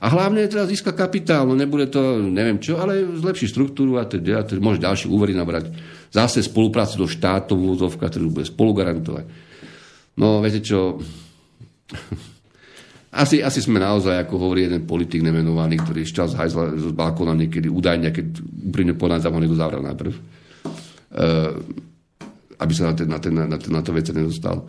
A 0.00 0.08
hlavne 0.08 0.48
teraz 0.48 0.72
získa 0.72 0.96
kapitál, 0.96 1.44
no 1.44 1.52
nebude 1.52 1.92
to, 1.92 2.24
neviem 2.24 2.56
čo, 2.56 2.80
ale 2.80 3.04
zlepší 3.04 3.44
štruktúru 3.44 4.00
a 4.00 4.08
teda, 4.08 4.48
teda 4.48 4.64
môže 4.64 4.80
ďalší 4.80 5.06
úvery 5.12 5.36
nabrať. 5.36 5.68
Zase 6.08 6.40
spoluprácu 6.40 7.04
do 7.04 7.06
štátov, 7.12 7.60
úzovka, 7.60 8.08
ktorú 8.08 8.40
bude 8.40 8.48
spolu 8.48 8.72
garantovať. 8.72 9.28
No, 10.16 10.40
viete 10.40 10.64
čo, 10.64 10.96
asi, 13.12 13.44
asi 13.44 13.60
sme 13.60 13.76
naozaj, 13.76 14.24
ako 14.24 14.40
hovorí 14.40 14.64
jeden 14.64 14.88
politik 14.88 15.20
nemenovaný, 15.20 15.84
ktorý 15.84 16.00
šťal 16.08 16.32
z, 16.32 16.34
hajzla, 16.40 16.64
z 16.80 16.96
balkóna 16.96 17.36
niekedy 17.36 17.68
údajne, 17.68 18.08
keď 18.08 18.40
úprimne 18.40 18.96
podľa 18.96 19.28
ho 19.28 19.36
niekto 19.36 19.60
zavrel 19.60 19.84
najprv. 19.84 20.12
Uh, 21.12 21.52
aby 22.56 22.72
sa 22.72 22.88
na, 22.88 22.94
ten, 22.96 23.08
na, 23.12 23.20
ten, 23.20 23.34
na, 23.36 23.58
ten, 23.60 23.68
na 23.68 23.84
to 23.84 23.92
vece 23.92 24.16
nedostal. 24.16 24.64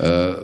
Uh, 0.00 0.40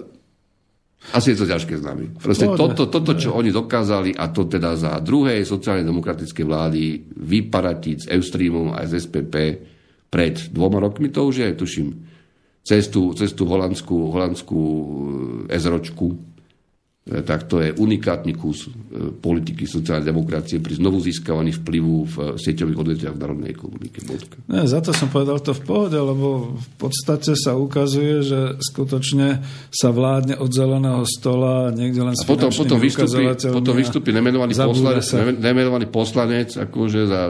asi 1.16 1.32
je 1.32 1.40
to 1.40 1.48
ťažké 1.48 1.80
s 1.80 1.84
nami. 1.88 2.12
Proste 2.20 2.52
toto, 2.52 2.84
toto, 2.84 3.16
čo 3.16 3.32
oni 3.32 3.48
dokázali, 3.48 4.12
a 4.12 4.28
to 4.28 4.44
teda 4.44 4.76
za 4.76 5.00
druhej 5.00 5.40
sociálne 5.48 5.88
demokratické 5.88 6.44
vlády, 6.44 7.00
vyparatiť 7.16 7.96
s 7.96 8.06
Eustreamom 8.12 8.76
a 8.76 8.84
z 8.84 9.08
SPP 9.08 9.34
pred 10.12 10.52
dvoma 10.52 10.84
rokmi, 10.84 11.08
to 11.08 11.24
už 11.24 11.48
je, 11.48 11.48
tuším, 11.56 11.88
cez 12.60 12.92
tú 12.92 13.42
holandskú, 13.48 14.12
holandskú 14.12 14.60
ezročku, 15.48 16.27
E, 16.27 16.27
tak 17.08 17.48
to 17.48 17.64
je 17.64 17.72
unikátny 17.72 18.36
kus 18.36 18.68
e, 18.68 19.10
politiky 19.16 19.64
sociálnej 19.64 20.12
demokracie 20.12 20.60
pri 20.60 20.76
znovu 20.76 21.00
získavaní 21.00 21.56
vplyvu 21.56 21.96
v 22.04 22.16
sieťových 22.36 22.78
odvetviach 22.78 23.14
v 23.16 23.20
národnej 23.20 23.50
ekonomike. 23.56 24.04
Ne, 24.44 24.68
za 24.68 24.84
to 24.84 24.92
som 24.92 25.08
povedal 25.08 25.40
to 25.40 25.56
v 25.56 25.62
pohode, 25.64 25.96
lebo 25.96 26.52
v 26.52 26.68
podstate 26.76 27.32
sa 27.32 27.56
ukazuje, 27.56 28.20
že 28.20 28.40
skutočne 28.60 29.40
sa 29.72 29.88
vládne 29.88 30.36
od 30.36 30.50
zeleného 30.52 31.02
stola 31.08 31.72
niekde 31.72 32.04
len 32.04 32.12
s 32.12 32.24
a 32.24 32.28
potom, 32.28 32.52
potom, 32.52 32.76
vystupí, 32.76 33.24
potom 33.40 33.74
vystupí 33.74 34.10
nemenovaný 34.12 34.52
poslanec, 34.52 35.04
nemenovaný 35.40 35.86
poslanec 35.88 36.60
akože 36.60 37.00
za 37.08 37.20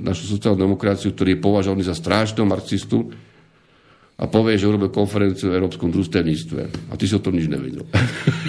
našu 0.00 0.24
sociálnu 0.24 0.64
demokraciu, 0.64 1.12
ktorý 1.12 1.36
je 1.36 1.40
považovaný 1.44 1.84
za 1.84 1.92
strážneho 1.92 2.48
marxistu, 2.48 3.12
a 4.18 4.26
povie, 4.26 4.58
že 4.58 4.66
urobil 4.66 4.90
konferenciu 4.90 5.46
o 5.46 5.54
európskom 5.54 5.94
družstevníctve. 5.94 6.90
A 6.90 6.98
ty 6.98 7.06
si 7.06 7.14
o 7.14 7.22
tom 7.22 7.38
nič 7.38 7.46
nevidel. 7.46 7.86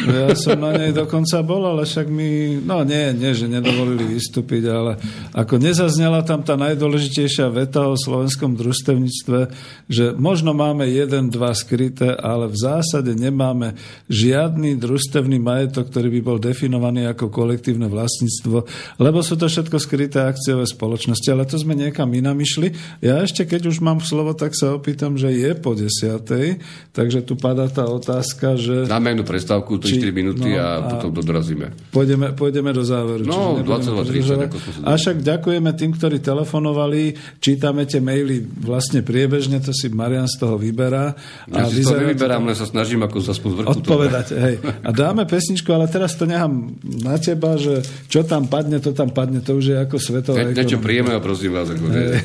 Ja 0.09 0.33
som 0.33 0.57
na 0.57 0.73
nej 0.73 0.89
dokonca 0.89 1.45
bol, 1.45 1.61
ale 1.61 1.85
však 1.85 2.09
mi, 2.09 2.57
no 2.57 2.81
nie, 2.81 3.13
nie, 3.13 3.37
že 3.37 3.45
nedovolili 3.45 4.17
vystúpiť, 4.17 4.65
ale 4.65 4.97
ako 5.37 5.61
nezaznela 5.61 6.25
tam 6.25 6.41
tá 6.41 6.57
najdôležitejšia 6.57 7.53
veta 7.53 7.85
o 7.85 7.93
slovenskom 7.93 8.57
družstevníctve, 8.57 9.39
že 9.85 10.17
možno 10.17 10.57
máme 10.57 10.89
jeden, 10.89 11.29
dva 11.29 11.53
skryté, 11.53 12.17
ale 12.17 12.49
v 12.49 12.57
zásade 12.57 13.13
nemáme 13.13 13.77
žiadny 14.09 14.73
družstevný 14.73 15.37
majetok, 15.37 15.93
ktorý 15.93 16.09
by 16.17 16.21
bol 16.25 16.37
definovaný 16.41 17.05
ako 17.05 17.29
kolektívne 17.29 17.85
vlastníctvo, 17.85 18.65
lebo 18.97 19.21
sú 19.21 19.37
to 19.37 19.45
všetko 19.45 19.77
skryté 19.77 20.25
akciové 20.25 20.65
spoločnosti, 20.65 21.29
ale 21.29 21.45
to 21.45 21.61
sme 21.61 21.77
niekam 21.77 22.09
inam 22.17 22.41
išli. 22.41 22.73
Ja 23.05 23.21
ešte, 23.21 23.45
keď 23.45 23.69
už 23.69 23.85
mám 23.85 24.01
slovo, 24.01 24.33
tak 24.33 24.57
sa 24.57 24.73
opýtam, 24.73 25.13
že 25.13 25.29
je 25.29 25.58
po 25.59 25.75
desiatej, 25.75 26.63
takže 26.95 27.21
tu 27.21 27.35
padá 27.35 27.67
tá 27.67 27.85
otázka, 27.85 28.55
že... 28.55 28.87
Dáme 28.87 29.13
jednu 29.13 29.27
prestávku, 29.27 29.77
3-4 29.77 30.09
minúty 30.15 30.55
no, 30.55 30.63
a, 30.63 30.67
a 30.79 30.97
potom 30.97 31.13
dorazíme. 31.21 31.75
Pôjdeme, 31.91 32.33
pôjdeme 32.33 32.71
do 32.71 32.81
záveru. 32.81 33.27
No, 33.27 33.59
22-30, 33.61 34.47
ako 34.49 34.57
A 34.87 34.95
však 34.95 35.21
ďakujeme 35.21 35.71
tým, 35.75 35.91
ktorí 35.93 36.23
telefonovali, 36.23 37.13
čítame 37.43 37.85
tie 37.85 37.99
maily 37.99 38.41
vlastne 38.41 39.03
priebežne, 39.05 39.59
to 39.59 39.75
si 39.75 39.91
Marian 39.91 40.25
z 40.25 40.39
toho 40.39 40.55
vyberá. 40.55 41.13
Ja 41.51 41.67
a 41.67 41.69
si 41.69 41.83
to 41.83 41.99
nevyberám, 41.99 42.47
len 42.47 42.57
sa 42.57 42.65
snažím 42.65 43.03
ako 43.03 43.19
aspoň 43.19 43.49
zvrchu 43.53 43.69
Odpovedať, 43.69 44.27
hej. 44.39 44.55
A 44.81 44.89
dáme 44.95 45.27
pesničku, 45.27 45.69
ale 45.75 45.91
teraz 45.91 46.15
to 46.15 46.23
nechám 46.23 46.73
na 47.03 47.19
teba, 47.19 47.59
že 47.59 47.83
čo 48.07 48.23
tam 48.23 48.47
padne, 48.47 48.79
to 48.79 48.95
tam 48.95 49.11
padne, 49.11 49.43
to 49.43 49.59
už 49.59 49.65
je 49.73 49.77
ako 49.77 49.95
svetová 49.99 50.39
Ne, 50.39 50.55
Niečo 50.55 50.79
príjemné, 50.79 51.19
prosím 51.19 51.51
vás, 51.55 51.67
ako 51.69 51.85
ne, 51.91 52.17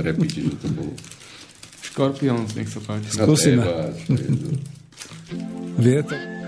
repíti, 0.00 0.46
že 0.48 0.54
to 0.58 0.68
bolo. 0.72 0.92
Scorpions, 1.90 2.54
nech 2.54 2.70
sa 2.70 2.80
páči. 2.80 3.10
Skúsime. 3.18 3.66
Vietor. 5.76 6.39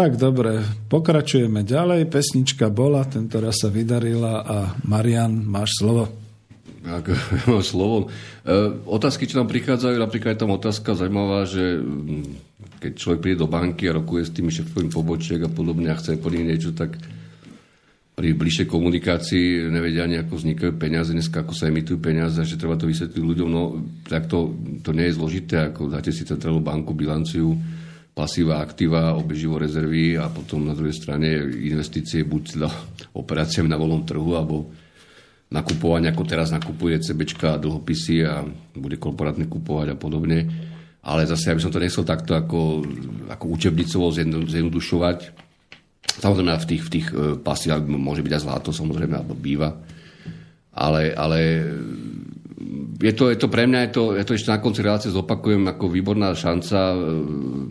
Tak, 0.00 0.16
dobre, 0.16 0.64
pokračujeme 0.88 1.60
ďalej. 1.60 2.08
Pesnička 2.08 2.72
bola, 2.72 3.04
tento 3.04 3.36
raz 3.36 3.60
sa 3.60 3.68
vydarila 3.68 4.40
a 4.40 4.72
Marian, 4.88 5.44
máš 5.44 5.76
slovo. 5.76 6.08
Ak 6.88 7.04
mám 7.52 7.60
slovo. 7.60 8.08
E, 8.40 8.80
otázky, 8.88 9.28
čo 9.28 9.36
nám 9.36 9.52
prichádzajú, 9.52 10.00
napríklad 10.00 10.32
je 10.32 10.40
tam 10.40 10.56
otázka 10.56 10.96
zaujímavá, 10.96 11.44
že 11.44 11.84
mm, 11.84 12.24
keď 12.80 12.92
človek 12.96 13.20
príde 13.20 13.44
do 13.44 13.52
banky 13.52 13.92
a 13.92 14.00
rokuje 14.00 14.24
s 14.24 14.32
tými 14.32 14.48
šefovým 14.48 14.88
pobočiek 14.88 15.44
a 15.44 15.52
podobne 15.52 15.92
a 15.92 16.00
chce 16.00 16.16
po 16.16 16.32
nich 16.32 16.48
niečo, 16.48 16.72
tak 16.72 16.96
pri 18.16 18.32
bližšej 18.32 18.72
komunikácii 18.72 19.68
nevedia 19.68 20.08
ani, 20.08 20.16
ako 20.16 20.32
vznikajú 20.32 20.80
peniaze, 20.80 21.12
dneska 21.12 21.44
ako 21.44 21.52
sa 21.52 21.68
emitujú 21.68 22.00
peniaze, 22.00 22.40
že 22.40 22.56
treba 22.56 22.80
to 22.80 22.88
vysvetliť 22.88 23.20
ľuďom. 23.20 23.48
No, 23.52 23.84
tak 24.08 24.32
to, 24.32 24.56
to 24.80 24.96
nie 24.96 25.12
je 25.12 25.20
zložité, 25.20 25.68
ako 25.68 25.92
dáte 25.92 26.08
si 26.08 26.24
centrálnu 26.24 26.64
banku, 26.64 26.96
bilanciu, 26.96 27.52
pasíva, 28.20 28.60
aktíva, 28.60 29.16
obeživo 29.16 29.56
rezervy 29.56 30.20
a 30.20 30.28
potom 30.28 30.68
na 30.68 30.76
druhej 30.76 30.92
strane 30.92 31.40
investície 31.64 32.20
buď 32.28 32.42
teda 32.52 32.68
operáciami 33.16 33.64
na 33.64 33.80
voľnom 33.80 34.04
trhu 34.04 34.36
alebo 34.36 34.68
nakupovanie, 35.48 36.12
ako 36.12 36.28
teraz 36.28 36.52
nakupuje 36.52 37.00
CBčka 37.00 37.56
a 37.56 37.60
dlhopisy 37.60 38.16
a 38.28 38.44
bude 38.76 39.00
korporátne 39.00 39.48
kupovať 39.48 39.88
a 39.92 39.96
podobne. 39.96 40.44
Ale 41.00 41.24
zase, 41.24 41.48
aby 41.48 41.64
som 41.64 41.72
to 41.72 41.80
nechcel 41.80 42.04
takto 42.04 42.36
ako, 42.36 42.84
ako 43.32 43.44
učebnicovo 43.56 44.12
zjednodušovať. 44.46 45.18
Samozrejme, 46.20 46.52
v 46.60 46.68
tých, 46.68 46.82
v 46.84 46.92
tých 46.92 47.08
e, 47.08 47.40
pasívach 47.40 47.80
môže 47.88 48.20
byť 48.20 48.32
aj 48.36 48.42
zlato, 48.44 48.68
samozrejme, 48.68 49.16
alebo 49.16 49.32
býva. 49.32 49.80
Ale, 50.76 51.16
ale 51.16 51.40
je 53.00 53.12
to, 53.16 53.32
je 53.32 53.38
to 53.40 53.48
pre 53.48 53.64
mňa, 53.64 53.88
je 53.88 53.90
to, 53.96 54.04
je 54.20 54.24
to 54.28 54.32
ešte 54.36 54.52
na 54.52 54.60
konci 54.60 54.84
relácie 54.84 55.08
zopakujem 55.08 55.64
ako 55.64 55.88
výborná 55.88 56.36
šanca 56.36 56.78
uh, 56.92 57.00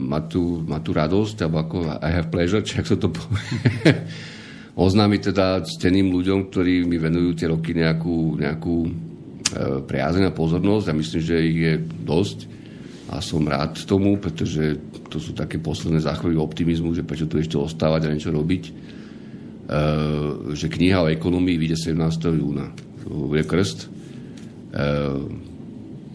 mať, 0.01 0.23
tú, 0.33 0.43
mať 0.65 0.81
tú 0.81 0.91
radosť, 0.97 1.35
alebo 1.45 1.57
ako 1.61 1.75
I 2.01 2.09
have 2.09 2.33
pleasure, 2.33 2.65
či 2.65 2.81
ak 2.81 2.89
sa 2.89 2.97
to 2.97 3.13
povie, 3.13 3.53
oznámiť 4.89 5.21
teda 5.33 5.61
steným 5.61 6.09
ľuďom, 6.09 6.49
ktorí 6.49 6.89
mi 6.89 6.97
venujú 6.97 7.29
tie 7.37 7.47
roky 7.53 7.77
nejakú, 7.77 8.41
nejakú 8.41 8.75
uh, 8.81 8.89
priazeň 9.85 10.33
a 10.33 10.35
pozornosť 10.35 10.85
a 10.89 10.97
myslím, 10.97 11.21
že 11.21 11.37
ich 11.37 11.59
je 11.61 11.73
dosť 11.85 12.39
a 13.13 13.21
som 13.21 13.45
rád 13.45 13.77
tomu, 13.85 14.17
pretože 14.17 14.77
to 15.09 15.17
sú 15.17 15.33
také 15.33 15.57
posledné 15.57 16.01
záchvy 16.01 16.37
optimizmu, 16.37 16.93
že 16.93 17.05
prečo 17.05 17.25
tu 17.25 17.41
ešte 17.41 17.57
ostávať 17.57 18.05
a 18.05 18.13
niečo 18.13 18.33
robiť. 18.33 18.63
Uh, 19.69 20.57
že 20.57 20.65
kniha 20.65 21.05
o 21.05 21.13
ekonomii 21.13 21.61
vyjde 21.61 21.93
17. 21.93 22.41
júna. 22.41 22.73
To 23.05 23.29
bude 23.29 23.45
krst 23.45 23.98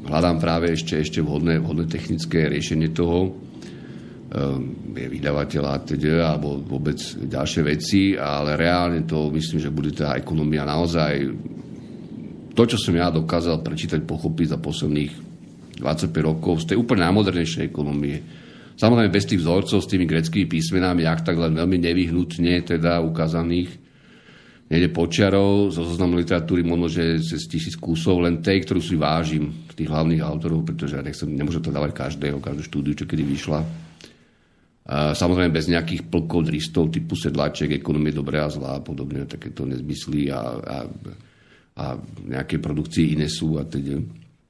hľadám 0.05 0.36
práve 0.39 0.70
ešte, 0.74 1.01
ešte 1.01 1.18
vhodné, 1.24 1.59
vhodné 1.59 1.90
technické 1.90 2.47
riešenie 2.47 2.94
toho, 2.94 3.35
ehm, 4.31 4.94
je 4.94 5.06
vydavateľ 5.10 5.64
a 5.66 5.76
teda, 5.82 6.39
alebo 6.39 6.62
vôbec 6.62 6.98
ďalšie 7.02 7.62
veci, 7.66 8.02
ale 8.14 8.55
reálne 8.55 9.02
to 9.02 9.32
myslím, 9.35 9.59
že 9.59 9.74
bude 9.74 9.90
tá 9.90 10.14
ekonomia 10.14 10.62
naozaj 10.62 11.12
to, 12.55 12.62
čo 12.70 12.78
som 12.78 12.94
ja 12.94 13.10
dokázal 13.10 13.66
prečítať, 13.66 14.06
pochopiť 14.06 14.55
za 14.55 14.59
posledných 14.62 15.12
25 15.82 16.14
rokov 16.22 16.62
z 16.62 16.74
tej 16.74 16.76
úplne 16.78 17.02
najmodernejšej 17.10 17.66
ekonomie. 17.66 18.22
Samozrejme 18.78 19.10
bez 19.10 19.26
tých 19.26 19.43
vzorcov 19.43 19.82
s 19.82 19.90
tými 19.90 20.06
greckými 20.06 20.47
písmenami, 20.47 21.02
ak 21.02 21.26
tak 21.26 21.35
len 21.35 21.59
veľmi 21.59 21.78
nevyhnutne 21.82 22.62
teda 22.62 23.02
ukázaných, 23.02 23.84
nejde 24.69 24.89
počiarov, 24.91 25.69
zo 25.70 25.85
zoznamu 25.85 26.16
literatúry 26.16 26.65
možno, 26.65 26.89
že 26.89 27.20
cez 27.20 27.45
tisíc 27.45 27.77
kusov, 27.77 28.24
len 28.24 28.41
tej, 28.41 28.65
ktorú 28.65 28.81
si 28.81 28.97
vážim, 28.97 29.69
tých 29.74 29.91
hlavných 29.91 30.24
autorov, 30.24 30.65
pretože 30.65 30.97
ja 30.97 31.03
nechcem, 31.05 31.28
nemôžem 31.28 31.61
to 31.61 31.74
dávať 31.74 31.93
každého, 31.93 32.41
každú 32.41 32.62
štúdiu, 32.65 32.95
čo 32.97 33.05
kedy 33.05 33.23
vyšla. 33.27 33.61
A 34.85 35.16
samozrejme 35.16 35.49
bez 35.53 35.66
nejakých 35.69 36.12
plkov, 36.12 36.49
dristov 36.49 36.93
typu 36.93 37.16
sedláček, 37.16 37.73
ekonomie 37.73 38.12
dobré 38.12 38.41
a 38.41 38.53
zlá 38.53 38.81
a 38.81 38.85
podobne, 38.85 39.24
takéto 39.24 39.65
nezmysly 39.65 40.28
a, 40.28 40.41
a, 40.61 40.77
a 41.81 41.85
nejaké 42.28 42.61
produkcie 42.61 43.16
iné 43.16 43.28
sú 43.32 43.57
a 43.57 43.65
teda. 43.65 44.01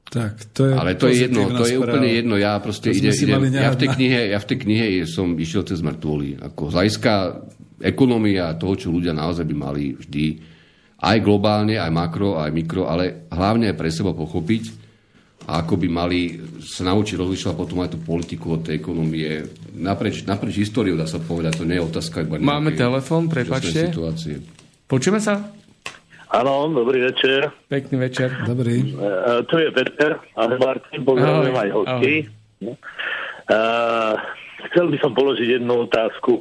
Tak, 0.05 0.55
to 0.55 0.69
je 0.69 0.75
Ale 0.75 0.95
to 1.01 1.09
je 1.11 1.27
jedno, 1.27 1.49
to 1.55 1.65
je 1.65 1.79
úplne 1.81 2.07
jedno. 2.07 2.35
Ja 2.37 2.59
proste 2.61 2.93
ide, 2.93 3.11
ide, 3.11 3.35
ja, 3.57 3.73
v 3.73 3.79
tej 3.79 3.89
knihe, 3.95 4.21
ja 4.31 4.39
v 4.39 4.47
tej 4.47 4.59
knihe 4.63 4.85
som 5.09 5.35
išiel 5.35 5.65
cez 5.65 5.81
mŕtvoly. 5.81 6.39
Ako 6.39 6.71
z 6.71 6.75
hľadiska 6.77 7.13
ekonomia 7.85 8.57
toho, 8.57 8.75
čo 8.81 8.89
ľudia 8.89 9.13
naozaj 9.13 9.45
by 9.45 9.55
mali 9.55 9.93
vždy 9.93 10.27
aj 11.05 11.17
globálne, 11.21 11.77
aj 11.77 11.93
makro, 11.93 12.41
aj 12.41 12.49
mikro, 12.49 12.89
ale 12.89 13.29
hlavne 13.29 13.69
aj 13.69 13.77
pre 13.77 13.93
seba 13.93 14.17
pochopiť, 14.17 14.85
a 15.45 15.61
ako 15.61 15.77
by 15.77 15.89
mali 15.93 16.41
sa 16.65 16.89
naučiť 16.89 17.21
rozlišovať 17.21 17.53
potom 17.53 17.85
aj 17.85 17.93
tú 17.93 17.99
politiku 18.01 18.57
od 18.57 18.65
tej 18.65 18.81
ekonomie. 18.81 19.45
Naprieč, 19.77 20.25
naprieč 20.25 20.65
históriou 20.65 20.97
dá 20.97 21.05
sa 21.05 21.21
povedať, 21.21 21.61
to 21.61 21.69
nie 21.69 21.77
je 21.77 21.85
otázka 21.85 22.25
iba 22.25 22.41
Máme 22.41 22.73
telefon, 22.73 23.29
prepačte. 23.29 23.93
Situácie. 23.93 24.41
Počujeme 24.89 25.21
sa? 25.21 25.45
Áno, 26.33 26.73
dobrý 26.73 27.13
večer. 27.13 27.53
Pekný 27.69 28.09
večer. 28.09 28.33
Dobrý. 28.49 28.97
Uh, 28.97 29.45
tu 29.45 29.61
je 29.61 29.69
Peter, 29.69 30.17
ale 30.33 30.57
Martin, 30.57 31.05
pozdravujem 31.05 31.57
aj 31.61 31.71
hosti. 31.77 32.15
Uh, 32.65 34.17
chcel 34.73 34.89
by 34.89 34.97
som 35.05 35.13
položiť 35.13 35.61
jednu 35.61 35.85
otázku. 35.85 36.41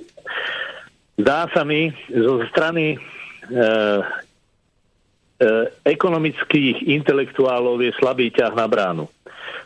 Zdá 1.14 1.46
sa 1.54 1.62
mi 1.62 1.94
zo 2.10 2.42
strany 2.50 2.94
e, 2.94 2.98
e, 2.98 3.02
ekonomických 5.86 6.90
intelektuálov 6.90 7.86
je 7.86 7.94
slabý 8.02 8.34
ťah 8.34 8.54
na 8.58 8.66
bránu. 8.66 9.06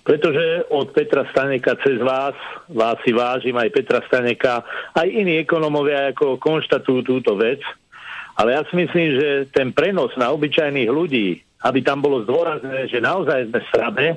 Pretože 0.03 0.67
od 0.71 0.91
Petra 0.91 1.27
Staneka 1.31 1.79
cez 1.83 1.99
vás, 2.03 2.35
vás 2.67 2.99
si 3.03 3.15
vážim, 3.15 3.55
aj 3.55 3.71
Petra 3.71 4.03
Staneka, 4.07 4.63
aj 4.95 5.07
iní 5.07 5.39
ekonomovia 5.39 6.11
ako 6.11 6.39
konštatujú 6.39 7.03
túto 7.03 7.35
vec, 7.39 7.63
ale 8.35 8.55
ja 8.55 8.61
si 8.67 8.75
myslím, 8.75 9.07
že 9.15 9.29
ten 9.51 9.71
prenos 9.71 10.11
na 10.19 10.31
obyčajných 10.35 10.91
ľudí, 10.91 11.41
aby 11.63 11.79
tam 11.79 12.03
bolo 12.03 12.27
zdôrazné, 12.27 12.91
že 12.91 13.03
naozaj 13.03 13.49
sme 13.49 13.59
slabé, 13.71 14.07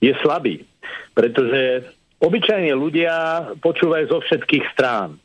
je 0.00 0.12
slabý. 0.24 0.64
Pretože 1.12 1.84
obyčajní 2.20 2.72
ľudia 2.72 3.12
počúvajú 3.60 4.04
zo 4.08 4.18
všetkých 4.24 4.64
strán 4.72 5.20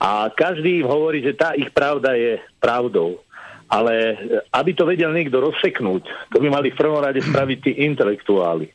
A 0.00 0.32
každý 0.32 0.80
hovorí, 0.80 1.20
že 1.20 1.36
tá 1.36 1.52
ich 1.52 1.68
pravda 1.76 2.16
je 2.16 2.40
pravdou. 2.56 3.20
Ale 3.68 3.92
e, 3.92 4.14
aby 4.48 4.72
to 4.72 4.88
vedel 4.88 5.12
niekto 5.12 5.38
rozseknúť, 5.38 6.32
to 6.32 6.40
by 6.40 6.48
mali 6.48 6.72
v 6.72 6.80
prvom 6.80 7.04
rade 7.04 7.20
spraviť 7.20 7.58
tí 7.60 7.72
intelektuáli. 7.84 8.72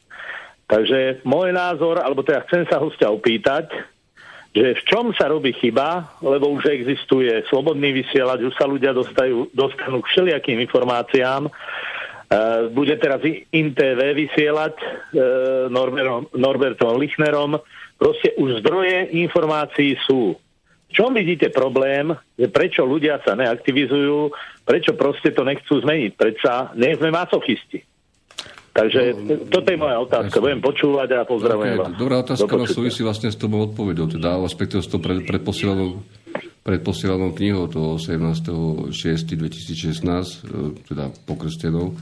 Takže 0.69 1.25
môj 1.25 1.49
názor, 1.49 1.97
alebo 1.97 2.21
teda 2.21 2.45
chcem 2.45 2.69
sa 2.69 2.77
hostia 2.77 3.09
opýtať, 3.09 3.73
že 4.55 4.71
v 4.71 4.83
čom 4.87 5.11
sa 5.11 5.27
robí 5.27 5.51
chyba, 5.51 6.15
lebo 6.23 6.47
už 6.47 6.71
existuje 6.71 7.43
slobodný 7.51 7.91
vysielač, 7.91 8.39
už 8.39 8.55
sa 8.55 8.69
ľudia 8.69 8.95
dostajú, 8.95 9.51
dostanú 9.51 9.99
k 9.99 10.09
všelijakým 10.13 10.61
informáciám. 10.63 11.49
E, 11.49 11.51
bude 12.69 12.95
teraz 13.01 13.19
INTV 13.25 13.99
vysielať 14.13 14.75
e, 14.77 14.85
Norbertom, 15.73 16.31
Norbertom 16.37 17.01
Lichnerom. 17.01 17.59
Proste 17.99 18.31
už 18.37 18.63
zdroje 18.63 19.11
informácií 19.11 19.99
sú 20.07 20.39
čom 20.95 21.11
vidíte 21.11 21.51
problém, 21.51 22.15
že 22.39 22.47
prečo 22.47 22.87
ľudia 22.87 23.19
sa 23.27 23.35
neaktivizujú, 23.35 24.31
prečo 24.63 24.95
proste 24.95 25.35
to 25.35 25.43
nechcú 25.43 25.83
zmeniť? 25.83 26.11
Prečo 26.15 26.47
nie 26.79 26.95
sme 26.95 27.11
masochisti? 27.11 27.83
Takže 28.75 29.15
no, 29.15 29.47
toto 29.47 29.71
je 29.71 29.79
moja 29.79 30.03
otázka. 30.03 30.39
Budem 30.43 30.59
počúvať 30.59 31.09
a 31.15 31.23
pozdravujem 31.23 31.75
okay, 31.79 31.83
vás. 31.83 31.95
Dobrá 31.95 32.19
otázka, 32.19 32.51
no 32.59 32.67
súvisí 32.67 33.07
vlastne 33.07 33.31
s 33.31 33.39
tou 33.39 33.47
odpovedou. 33.47 34.07
Teda 34.11 34.35
aspektom 34.43 34.83
s 34.83 34.91
tou 34.91 34.99
pred, 34.99 35.23
predposielanou, 35.23 36.03
predposielanou 36.63 37.31
knihou 37.31 37.71
toho 37.71 37.95
17.6.2016, 37.95 39.31
e, 39.31 40.83
teda 40.91 41.07
pokrstenou, 41.23 41.95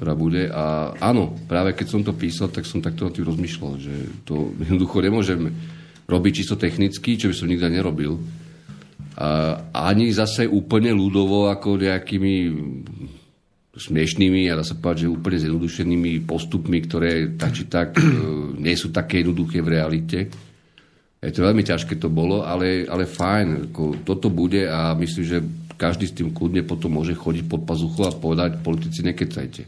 ktorá 0.00 0.16
bude. 0.16 0.48
A 0.48 0.96
áno, 1.04 1.36
práve 1.44 1.76
keď 1.76 1.86
som 1.92 2.00
to 2.00 2.16
písal, 2.16 2.48
tak 2.48 2.64
som 2.64 2.80
takto 2.80 3.04
na 3.04 3.12
tým 3.12 3.28
rozmýšľal, 3.28 3.72
že 3.76 3.92
to 4.24 4.56
jednoducho 4.56 5.04
nemôžeme 5.04 5.52
robiť 6.10 6.32
čisto 6.42 6.58
technicky, 6.58 7.14
čo 7.14 7.30
by 7.30 7.34
som 7.34 7.46
nikdy 7.46 7.70
nerobil. 7.70 8.18
A 9.20 9.90
ani 9.94 10.10
zase 10.10 10.48
úplne 10.48 10.90
ľudovo, 10.90 11.52
ako 11.52 11.78
nejakými 11.78 12.34
smiešnými 13.70 14.50
a 14.50 14.58
dá 14.58 14.64
sa 14.66 14.76
povedať, 14.76 15.06
že 15.06 15.14
úplne 15.14 15.38
zjednodušenými 15.40 16.12
postupmi, 16.26 16.78
ktoré 16.84 17.38
tak 17.38 17.52
či 17.54 17.64
tak 17.70 17.96
e, 17.96 18.02
nie 18.58 18.74
sú 18.76 18.90
také 18.90 19.22
jednoduché 19.22 19.62
v 19.62 19.72
realite. 19.72 20.18
Je 21.20 21.32
to 21.32 21.44
veľmi 21.44 21.64
ťažké 21.64 22.00
to 22.00 22.08
bolo, 22.08 22.42
ale, 22.44 22.88
ale 22.88 23.08
fajn. 23.08 23.70
Ako, 23.70 24.04
toto 24.04 24.32
bude 24.32 24.68
a 24.68 24.96
myslím, 24.96 25.24
že 25.24 25.38
každý 25.76 26.08
s 26.08 26.16
tým 26.16 26.32
kľudne 26.32 26.64
potom 26.64 26.96
môže 26.96 27.16
chodiť 27.16 27.44
pod 27.48 27.64
pazuchu 27.64 28.04
a 28.04 28.12
povedať 28.12 28.60
politici 28.60 29.00
nekecajte. 29.00 29.62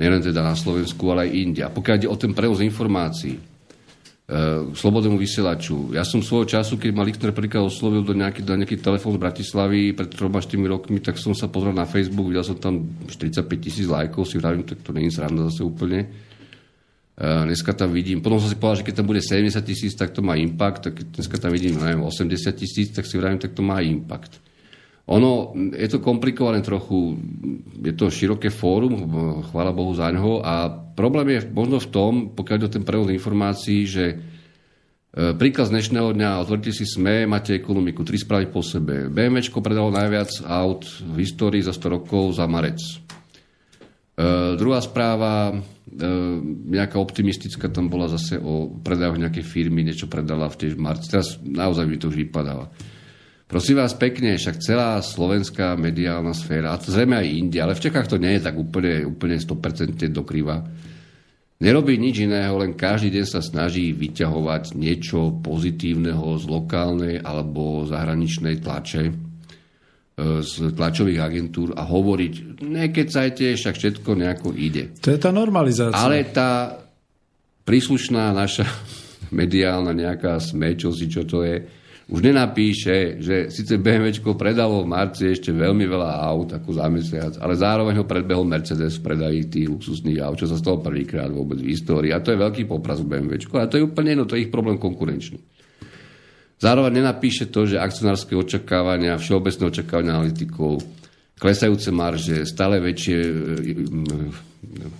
Nielen 0.00 0.24
teda 0.24 0.40
na 0.40 0.56
Slovensku, 0.56 1.00
ale 1.12 1.28
aj 1.28 1.36
inde. 1.36 1.60
A 1.64 1.72
pokiaľ 1.72 1.96
ide 2.00 2.08
o 2.08 2.16
ten 2.16 2.32
prevoz 2.32 2.64
informácií, 2.64 3.36
slobodnému 4.78 5.18
vysielaču. 5.18 5.90
Ja 5.90 6.06
som 6.06 6.22
svojho 6.22 6.46
času, 6.46 6.78
keď 6.78 6.90
ma 6.94 7.02
Lichtner 7.02 7.34
prvýkrát 7.34 7.66
oslovil 7.66 8.06
do 8.06 8.14
nejaký, 8.14 8.46
do 8.46 8.54
nejaký 8.54 8.78
telefón 8.78 9.18
z 9.18 9.22
Bratislavy 9.26 9.90
pred 9.90 10.06
3-4 10.06 10.54
rokmi, 10.70 11.02
tak 11.02 11.18
som 11.18 11.34
sa 11.34 11.50
pozrel 11.50 11.74
na 11.74 11.82
Facebook, 11.82 12.30
videl 12.30 12.46
som 12.46 12.54
tam 12.54 12.86
45 13.10 13.42
tisíc 13.58 13.90
lajkov, 13.90 14.30
si 14.30 14.38
vravím, 14.38 14.62
tak 14.62 14.86
to 14.86 14.94
není 14.94 15.10
sranda 15.10 15.50
zase 15.50 15.66
úplne. 15.66 16.06
Uh, 17.20 17.44
dneska 17.44 17.74
tam 17.74 17.90
vidím, 17.90 18.22
potom 18.22 18.38
som 18.40 18.48
si 18.48 18.56
povedal, 18.56 18.80
že 18.80 18.86
keď 18.86 18.94
tam 19.02 19.06
bude 19.10 19.20
70 19.20 19.60
tisíc, 19.66 19.92
tak 19.98 20.14
to 20.14 20.22
má 20.22 20.38
impact, 20.38 20.80
tak 20.88 20.94
dneska 21.10 21.36
tam 21.36 21.50
vidím, 21.50 21.76
neviem, 21.76 22.00
80 22.00 22.32
tisíc, 22.54 22.94
tak 22.94 23.04
si 23.04 23.18
vravím, 23.18 23.42
tak 23.42 23.52
to 23.52 23.60
má 23.60 23.82
impact. 23.82 24.40
Ono, 25.10 25.58
je 25.74 25.88
to 25.90 25.98
komplikované 25.98 26.62
trochu, 26.62 27.18
je 27.82 27.90
to 27.98 28.14
široké 28.14 28.46
fórum, 28.46 28.94
chvála 29.50 29.74
Bohu 29.74 29.90
za 29.90 30.06
ňoho 30.06 30.38
a 30.46 30.70
problém 30.70 31.34
je 31.34 31.50
možno 31.50 31.82
v 31.82 31.90
tom, 31.90 32.12
pokiaľ 32.30 32.56
ide 32.62 32.78
ten 32.78 32.86
prevod 32.86 33.10
informácií, 33.10 33.90
že 33.90 34.04
e, 34.06 34.14
príklad 35.34 35.66
z 35.66 35.74
dnešného 35.74 36.14
dňa, 36.14 36.38
otvorite 36.46 36.70
si 36.70 36.86
SME, 36.86 37.26
máte 37.26 37.58
ekonomiku, 37.58 38.06
tri 38.06 38.22
správy 38.22 38.54
po 38.54 38.62
sebe. 38.62 39.10
BMWčko 39.10 39.58
predalo 39.58 39.90
najviac 39.90 40.46
aut 40.46 40.86
v 41.02 41.26
histórii 41.26 41.66
za 41.66 41.74
100 41.74 41.90
rokov 41.90 42.38
za 42.38 42.46
marec. 42.46 42.78
E, 42.78 43.02
druhá 44.54 44.78
správa, 44.78 45.50
e, 45.50 45.54
nejaká 46.70 47.02
optimistická 47.02 47.66
tam 47.66 47.90
bola 47.90 48.06
zase 48.06 48.38
o 48.38 48.70
predajoch 48.78 49.18
nejakej 49.18 49.42
firmy, 49.42 49.82
niečo 49.82 50.06
predala 50.06 50.46
v 50.46 50.58
tiež 50.62 50.78
marci. 50.78 51.10
Teraz 51.10 51.34
naozaj 51.42 51.82
by 51.90 51.96
to 51.98 52.14
už 52.14 52.30
vypadalo. 52.30 52.70
Prosím 53.50 53.82
vás 53.82 53.98
pekne, 53.98 54.38
však 54.38 54.62
celá 54.62 55.02
slovenská 55.02 55.74
mediálna 55.74 56.30
sféra, 56.30 56.70
a 56.70 56.78
zrejme 56.78 57.18
aj 57.18 57.34
inde, 57.34 57.58
ale 57.58 57.74
v 57.74 57.82
Čechách 57.82 58.06
to 58.06 58.22
nie 58.22 58.38
je 58.38 58.46
tak 58.46 58.54
úplne, 58.54 59.02
úplne 59.02 59.42
100% 59.42 60.06
dokrýva, 60.06 60.62
nerobí 61.58 61.98
nič 61.98 62.30
iného, 62.30 62.54
len 62.62 62.78
každý 62.78 63.18
deň 63.18 63.26
sa 63.26 63.42
snaží 63.42 63.90
vyťahovať 63.90 64.78
niečo 64.78 65.42
pozitívneho 65.42 66.38
z 66.38 66.44
lokálnej 66.46 67.18
alebo 67.18 67.82
zahraničnej 67.90 68.62
tlače, 68.62 69.10
e, 69.10 69.14
z 70.46 70.70
tlačových 70.70 71.18
agentúr 71.18 71.74
a 71.74 71.82
hovoriť, 71.90 72.62
nekecajte, 72.62 73.58
však 73.58 73.74
všetko 73.74 74.10
nejako 74.14 74.54
ide. 74.54 74.94
To 75.02 75.10
je 75.10 75.18
tá 75.18 75.34
normalizácia. 75.34 75.98
Ale 75.98 76.22
tá 76.30 76.78
príslušná 77.66 78.30
naša 78.30 78.62
mediálna 79.34 79.90
nejaká 79.90 80.38
sme, 80.38 80.78
čo 80.78 80.94
si 80.94 81.10
čo 81.10 81.26
to 81.26 81.42
je, 81.42 81.79
už 82.10 82.20
nenapíše, 82.26 83.22
že 83.22 83.54
síce 83.54 83.78
BMW 83.78 84.10
predalo 84.34 84.82
v 84.82 84.90
marci 84.90 85.30
ešte 85.30 85.54
veľmi 85.54 85.86
veľa 85.86 86.26
aut 86.26 86.50
ako 86.50 86.70
za 86.74 86.90
mesiac, 86.90 87.38
ale 87.38 87.54
zároveň 87.54 88.02
ho 88.02 88.06
predbehol 88.06 88.42
Mercedes 88.42 88.98
v 88.98 89.06
predaji 89.06 89.40
tých 89.46 89.70
luxusných 89.70 90.18
aut, 90.18 90.42
čo 90.42 90.50
sa 90.50 90.58
stalo 90.58 90.82
prvýkrát 90.82 91.30
vôbec 91.30 91.62
v 91.62 91.70
histórii. 91.70 92.10
A 92.10 92.18
to 92.18 92.34
je 92.34 92.42
veľký 92.42 92.66
popras 92.66 92.98
BMW. 93.06 93.38
A 93.54 93.70
to 93.70 93.78
je 93.78 93.86
úplne 93.86 94.18
jedno, 94.18 94.26
to 94.26 94.34
je 94.34 94.50
ich 94.50 94.52
problém 94.52 94.74
konkurenčný. 94.74 95.38
Zároveň 96.60 97.00
nenapíše 97.00 97.48
to, 97.48 97.64
že 97.64 97.80
akcionárske 97.80 98.36
očakávania, 98.36 99.16
všeobecné 99.16 99.64
očakávania 99.70 100.12
analytikov, 100.20 100.82
klesajúce 101.40 101.88
marže, 101.88 102.44
stále 102.44 102.76
väčšie 102.84 103.16
e, 103.16 103.32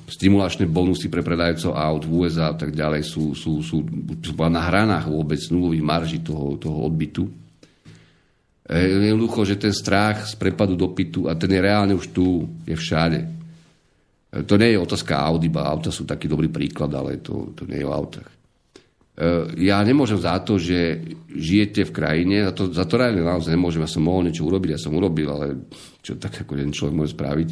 stimulačné 0.08 0.64
bonusy 0.64 1.12
pre 1.12 1.20
predajcov 1.20 1.76
aut 1.76 2.02
v 2.08 2.24
USA 2.24 2.50
a 2.50 2.56
tak 2.56 2.72
ďalej 2.72 3.04
sú, 3.04 3.36
sú, 3.36 3.60
sú, 3.60 3.84
sú 4.24 4.32
na 4.48 4.64
hranách 4.64 5.12
vôbec 5.12 5.38
nulových 5.52 5.84
marží 5.84 6.18
toho, 6.24 6.56
toho 6.56 6.88
odbytu. 6.88 7.28
Je 8.70 9.12
jednoducho, 9.12 9.44
že 9.44 9.60
ten 9.60 9.74
strach 9.74 10.24
z 10.30 10.34
prepadu 10.38 10.78
dopytu, 10.78 11.28
a 11.28 11.34
ten 11.34 11.50
je 11.50 11.60
reálne 11.60 11.92
už 11.92 12.14
tu, 12.14 12.48
je 12.64 12.72
všade. 12.78 13.20
To 14.46 14.54
nie 14.54 14.72
je 14.72 14.78
otázka 14.78 15.18
Audi, 15.18 15.50
ba 15.50 15.66
auta 15.66 15.90
sú 15.90 16.06
taký 16.06 16.30
dobrý 16.30 16.46
príklad, 16.46 16.94
ale 16.94 17.18
to, 17.18 17.50
to 17.52 17.66
nie 17.66 17.82
je 17.82 17.86
o 17.86 17.90
autách. 17.90 18.39
Ja 19.60 19.84
nemôžem 19.84 20.16
za 20.16 20.40
to, 20.40 20.56
že 20.56 20.96
žijete 21.28 21.84
v 21.84 21.92
krajine, 21.92 22.48
za 22.48 22.56
to, 22.56 22.72
za 22.72 22.88
to 22.88 22.96
reálne 22.96 23.20
naozaj 23.20 23.52
nemôžem, 23.52 23.84
ja 23.84 23.90
som 23.92 24.08
mohol 24.08 24.24
niečo 24.24 24.48
urobiť, 24.48 24.72
ja 24.72 24.80
som 24.80 24.96
urobil, 24.96 25.28
ale 25.28 25.68
čo 26.00 26.16
tak 26.16 26.40
ako 26.40 26.56
jeden 26.56 26.72
človek 26.72 26.96
môže 26.96 27.12
spraviť 27.12 27.48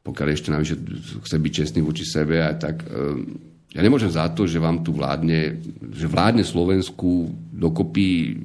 pokiaľ 0.00 0.28
ešte 0.32 0.48
navyše 0.50 0.74
chce 1.28 1.36
byť 1.36 1.52
čestný 1.52 1.80
voči 1.84 2.04
sebe 2.08 2.40
a 2.40 2.56
tak. 2.56 2.88
Ehm, 2.88 3.36
ja 3.70 3.84
nemôžem 3.84 4.10
za 4.10 4.26
to, 4.32 4.48
že 4.48 4.58
vám 4.58 4.82
tu 4.82 4.90
vládne, 4.90 5.60
že 5.94 6.10
vládne 6.10 6.42
Slovensku 6.42 7.30
dokopy 7.54 8.40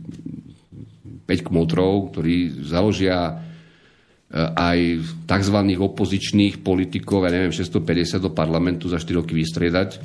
5 1.25 1.47
kmotrov, 1.49 2.13
ktorí 2.13 2.61
založia 2.67 3.33
eh, 3.33 4.45
aj 4.53 4.79
tzv. 5.25 5.57
opozičných 5.79 6.61
politikov, 6.61 7.25
ja 7.25 7.31
neviem, 7.33 7.55
650 7.55 8.21
do 8.21 8.29
parlamentu 8.29 8.91
za 8.91 8.99
4 8.99 9.23
roky 9.23 9.33
vystriedať. 9.33 9.97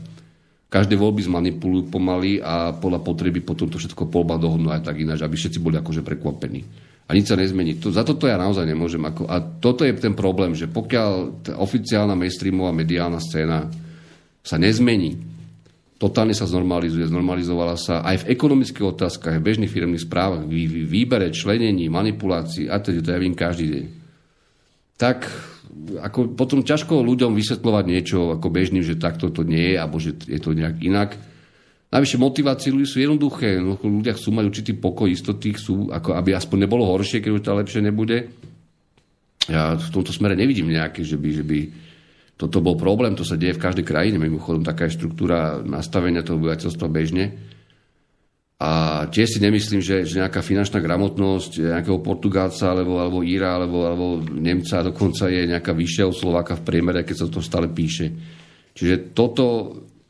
Každé 0.70 0.94
voľby 0.94 1.26
zmanipulujú 1.26 1.90
pomaly 1.90 2.38
a 2.38 2.70
podľa 2.70 3.02
potreby 3.02 3.42
potom 3.42 3.66
to 3.66 3.76
všetko 3.76 4.06
po 4.06 4.22
dohodnú 4.22 4.70
aj 4.70 4.86
tak 4.86 5.02
ináč, 5.02 5.26
aby 5.26 5.34
všetci 5.34 5.58
boli 5.58 5.74
akože 5.74 6.06
prekvapení 6.06 6.62
a 7.10 7.14
nič 7.18 7.26
sa 7.26 7.34
nezmení. 7.34 7.82
To, 7.82 7.90
za 7.90 8.06
toto 8.06 8.30
ja 8.30 8.38
naozaj 8.38 8.62
nemôžem. 8.62 9.02
Ako, 9.02 9.26
a 9.26 9.42
toto 9.42 9.82
je 9.82 9.90
ten 9.98 10.14
problém, 10.14 10.54
že 10.54 10.70
pokiaľ 10.70 11.42
oficiálna 11.58 12.14
mainstreamová 12.14 12.70
mediálna 12.70 13.18
scéna 13.18 13.66
sa 14.46 14.56
nezmení, 14.62 15.18
totálne 15.98 16.38
sa 16.38 16.46
znormalizuje, 16.46 17.10
znormalizovala 17.10 17.74
sa 17.74 18.06
aj 18.06 18.22
v 18.24 18.28
ekonomických 18.30 18.86
otázkach, 18.94 19.42
v 19.42 19.42
bežných 19.42 19.74
firmných 19.74 20.06
správach, 20.06 20.46
vý, 20.46 20.86
výbere, 20.86 21.34
členení, 21.34 21.90
manipulácii 21.90 22.70
a 22.70 22.78
teda 22.78 23.02
to 23.02 23.10
ja 23.10 23.18
vím 23.18 23.34
každý 23.34 23.66
deň. 23.74 23.84
Tak 24.94 25.18
ako 26.00 26.34
potom 26.34 26.60
ťažko 26.66 27.02
ľuďom 27.02 27.34
vysvetľovať 27.34 27.84
niečo 27.86 28.18
ako 28.36 28.46
bežným, 28.50 28.84
že 28.84 29.00
takto 29.00 29.30
to 29.30 29.46
nie 29.46 29.74
je, 29.74 29.76
alebo 29.78 29.96
že 30.02 30.16
je 30.26 30.40
to 30.42 30.54
nejak 30.54 30.78
inak 30.82 31.16
Najvyššie 31.90 32.18
motivácie 32.22 32.70
ľudí 32.70 32.86
sú 32.86 33.02
jednoduché. 33.02 33.58
Ľudia 33.58 34.14
chcú 34.14 34.30
mať 34.30 34.44
určitý 34.46 34.72
pokoj, 34.78 35.10
istoty, 35.10 35.58
chcú, 35.58 35.90
ako 35.90 36.14
aby 36.14 36.38
aspoň 36.38 36.70
nebolo 36.70 36.86
horšie, 36.86 37.18
keď 37.18 37.30
už 37.34 37.42
to 37.42 37.58
lepšie 37.58 37.82
nebude. 37.82 38.30
Ja 39.50 39.74
v 39.74 39.90
tomto 39.90 40.14
smere 40.14 40.38
nevidím 40.38 40.70
nejaké, 40.70 41.02
že 41.02 41.18
by, 41.18 41.28
že 41.34 41.42
by 41.42 41.58
toto 42.38 42.62
bol 42.62 42.78
problém, 42.78 43.18
to 43.18 43.26
sa 43.26 43.34
deje 43.34 43.58
v 43.58 43.62
každej 43.66 43.82
krajine. 43.82 44.22
Mimochodom, 44.22 44.62
taká 44.62 44.86
je 44.86 45.02
štruktúra 45.02 45.58
nastavenia 45.66 46.22
toho 46.22 46.38
obyvateľstva 46.38 46.86
bežne. 46.86 47.34
A 48.60 49.04
tiež 49.08 49.36
si 49.36 49.38
nemyslím, 49.40 49.80
že, 49.80 50.04
že 50.04 50.20
nejaká 50.20 50.44
finančná 50.44 50.84
gramotnosť 50.84 51.80
nejakého 51.80 52.04
Portugálca, 52.04 52.76
alebo, 52.76 53.00
alebo 53.00 53.24
Íra, 53.24 53.56
alebo, 53.56 53.88
alebo 53.88 54.20
Nemca 54.20 54.84
dokonca 54.84 55.32
je 55.32 55.48
nejaká 55.48 55.72
vyššia 55.72 56.04
od 56.04 56.12
Slováka 56.12 56.60
v 56.60 56.66
priemere, 56.68 57.00
keď 57.00 57.24
sa 57.24 57.26
to 57.32 57.40
stále 57.40 57.72
píše. 57.72 58.12
Čiže 58.76 59.16
toto 59.16 59.44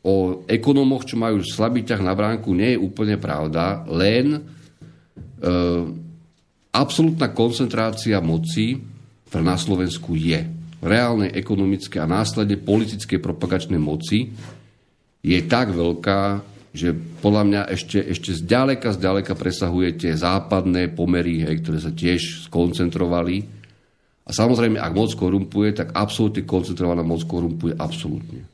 o 0.02 0.42
ekonomoch, 0.50 1.06
čo 1.06 1.14
majú 1.14 1.46
slabý 1.46 1.86
ťah 1.86 2.02
na 2.02 2.10
bránku, 2.10 2.50
nie 2.50 2.74
je 2.74 2.82
úplne 2.82 3.22
pravda, 3.22 3.86
len 3.86 4.34
e, 4.34 4.40
absolútna 6.74 7.30
koncentrácia 7.30 8.18
moci 8.18 8.82
na 9.30 9.54
Slovensku 9.54 10.18
je 10.18 10.42
reálnej 10.80 11.30
ekonomické 11.36 12.00
a 12.00 12.08
následne 12.08 12.56
politické 12.58 13.20
propagačnej 13.20 13.78
moci 13.78 14.32
je 15.20 15.38
tak 15.44 15.76
veľká, 15.76 16.20
že 16.70 16.94
podľa 16.94 17.42
mňa 17.46 17.60
ešte, 17.74 17.98
ešte 17.98 18.30
zďaleka, 18.30 18.94
zďaleka 18.94 19.34
presahuje 19.34 19.98
tie 19.98 20.12
západné 20.14 20.94
pomery, 20.94 21.42
hej, 21.42 21.66
ktoré 21.66 21.78
sa 21.82 21.90
tiež 21.90 22.46
skoncentrovali. 22.46 23.42
A 24.26 24.30
samozrejme, 24.30 24.78
ak 24.78 24.94
moc 24.94 25.10
korumpuje, 25.18 25.74
tak 25.74 25.90
absolútne 25.98 26.46
koncentrovaná 26.46 27.02
moc 27.02 27.26
korumpuje 27.26 27.74
absolútne. 27.74 28.46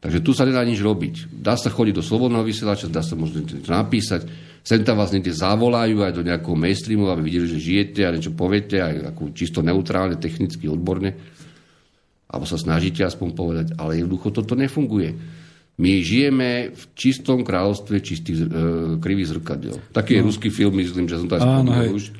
Takže 0.00 0.24
tu 0.24 0.34
sa 0.34 0.48
nedá 0.48 0.64
nič 0.66 0.82
robiť. 0.82 1.30
Dá 1.30 1.54
sa 1.54 1.70
chodiť 1.70 2.00
do 2.00 2.02
slobodného 2.02 2.42
vysielača, 2.42 2.90
dá 2.90 3.04
sa 3.04 3.14
možno 3.14 3.44
niečo 3.44 3.70
napísať, 3.70 4.26
sem 4.60 4.84
tam 4.84 5.00
vás 5.00 5.12
niekde 5.12 5.32
zavolajú 5.32 6.04
aj 6.04 6.12
do 6.16 6.26
nejakého 6.26 6.56
mainstreamu, 6.56 7.08
aby 7.08 7.22
videli, 7.24 7.46
že 7.48 7.60
žijete 7.60 8.04
a 8.04 8.12
niečo 8.12 8.36
poviete, 8.36 8.80
aj 8.80 9.16
ako 9.16 9.32
čisto 9.32 9.64
neutrálne, 9.64 10.20
technicky, 10.20 10.68
odborne. 10.68 11.16
Alebo 12.28 12.44
sa 12.44 12.60
snažíte 12.60 13.04
aspoň 13.04 13.28
povedať, 13.32 13.66
ale 13.80 14.00
jednoducho 14.00 14.34
toto 14.34 14.52
nefunguje. 14.56 15.39
My 15.80 16.04
žijeme 16.04 16.76
v 16.76 16.82
čistom 16.92 17.40
kráľovstve 17.40 18.04
čistých 18.04 18.44
e, 18.44 18.46
krivých 19.00 19.32
zrkadiel. 19.32 19.80
Taký 19.96 20.12
no. 20.12 20.16
je 20.20 20.26
ruský 20.28 20.48
film, 20.52 20.76
myslím, 20.76 21.08
že 21.08 21.16
som 21.16 21.26
to 21.26 21.40
aj 21.40 21.42
spomínal 21.42 21.96
už. 21.96 22.12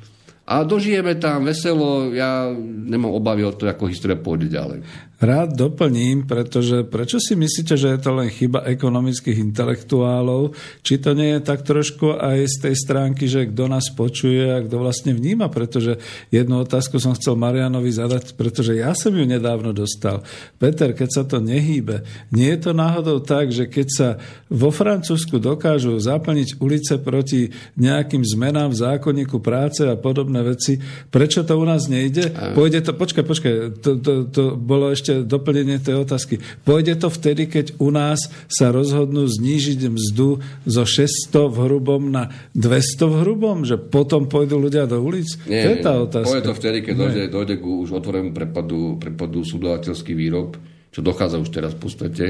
A 0.49 0.65
dožijeme 0.65 1.15
tam 1.15 1.45
veselo, 1.45 2.09
ja 2.11 2.49
nemám 2.57 3.13
obavy 3.13 3.45
o 3.45 3.53
to, 3.53 3.69
ako 3.69 3.87
história 3.87 4.17
pôjde 4.17 4.49
ďalej. 4.49 4.81
Rád 5.21 5.53
doplním, 5.53 6.25
pretože 6.25 6.81
prečo 6.81 7.21
si 7.21 7.37
myslíte, 7.37 7.77
že 7.77 7.93
je 7.93 7.99
to 8.01 8.17
len 8.17 8.33
chyba 8.33 8.65
ekonomických 8.65 9.37
intelektuálov? 9.53 10.57
Či 10.81 10.97
to 10.97 11.13
nie 11.13 11.37
je 11.37 11.45
tak 11.45 11.61
trošku 11.61 12.17
aj 12.17 12.49
z 12.49 12.55
tej 12.65 12.75
stránky, 12.75 13.29
že 13.29 13.45
kto 13.53 13.69
nás 13.69 13.93
počuje 13.93 14.49
a 14.49 14.65
kto 14.65 14.81
vlastne 14.81 15.13
vníma? 15.13 15.53
Pretože 15.53 16.01
jednu 16.33 16.65
otázku 16.65 16.97
som 16.97 17.13
chcel 17.13 17.37
Marianovi 17.37 17.93
zadať, 17.93 18.33
pretože 18.33 18.73
ja 18.73 18.97
som 18.97 19.13
ju 19.13 19.21
nedávno 19.21 19.77
dostal. 19.77 20.25
Peter, 20.57 20.89
keď 20.97 21.09
sa 21.13 21.21
to 21.21 21.37
nehýbe, 21.37 22.01
nie 22.33 22.49
je 22.57 22.59
to 22.65 22.71
náhodou 22.73 23.21
tak, 23.21 23.53
že 23.53 23.69
keď 23.69 23.87
sa 23.93 24.09
vo 24.49 24.73
Francúzsku 24.73 25.37
dokážu 25.37 26.01
zaplniť 26.01 26.57
ulice 26.57 26.97
proti 26.97 27.53
nejakým 27.77 28.25
zmenám 28.25 28.73
v 28.73 28.79
zákonníku 28.89 29.37
práce 29.37 29.85
a 29.85 29.93
podobné 29.93 30.41
veci, 30.41 30.81
prečo 31.13 31.45
to 31.45 31.61
u 31.61 31.65
nás 31.69 31.85
nejde? 31.85 32.57
Pôjde 32.57 32.81
to, 32.81 32.97
počkaj, 32.97 33.21
počkaj, 33.21 33.53
to, 33.85 34.01
to, 34.01 34.13
to 34.25 34.43
bolo 34.57 34.89
ešte 34.89 35.10
ešte 35.11 35.27
doplnenie 35.27 35.77
tej 35.83 36.07
otázky. 36.07 36.39
Pôjde 36.63 36.95
to 36.95 37.11
vtedy, 37.11 37.51
keď 37.51 37.75
u 37.83 37.91
nás 37.91 38.31
sa 38.47 38.71
rozhodnú 38.71 39.27
znížiť 39.27 39.91
mzdu 39.91 40.39
zo 40.63 40.83
600 40.87 41.51
v 41.51 41.57
hrubom 41.67 42.01
na 42.07 42.31
200 42.55 43.11
v 43.11 43.15
hrubom? 43.27 43.57
Že 43.67 43.91
potom 43.91 44.31
pôjdu 44.31 44.55
ľudia 44.55 44.87
do 44.87 45.03
ulic? 45.03 45.27
Nie, 45.45 45.67
to 45.67 45.69
je 45.75 45.77
tá 45.83 45.93
otázka. 45.99 46.31
Pôjde 46.31 46.47
to 46.47 46.55
vtedy, 46.55 46.77
keď 46.87 46.93
dojde, 46.95 47.23
dojde 47.27 47.55
k 47.59 47.63
už 47.67 47.89
otvorenému 47.91 48.31
prepadu, 48.31 48.95
prepadu 48.95 49.43
súdovateľský 49.43 50.15
výrob, 50.15 50.55
čo 50.91 51.03
dochádza 51.03 51.43
už 51.43 51.49
teraz 51.51 51.75
v 51.75 51.81
podstate 51.83 52.25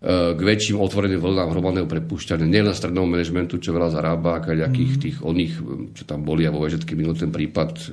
k 0.00 0.40
väčším 0.40 0.80
otvoreným 0.80 1.20
vlnám 1.20 1.52
hromadného 1.52 1.84
prepušťania, 1.84 2.48
nielen 2.48 2.72
stredného 2.72 3.04
manažmentu, 3.04 3.60
čo 3.60 3.76
veľa 3.76 3.92
zarába, 3.92 4.40
nejakých 4.40 4.92
mm. 4.96 5.00
tých 5.04 5.16
oných, 5.20 5.54
čo 5.92 6.08
tam 6.08 6.24
boli 6.24 6.48
a 6.48 6.50
vo 6.50 6.64
vežetky 6.64 6.96
minul 6.96 7.12
ten 7.12 7.28
prípad 7.28 7.70
e, 7.76 7.84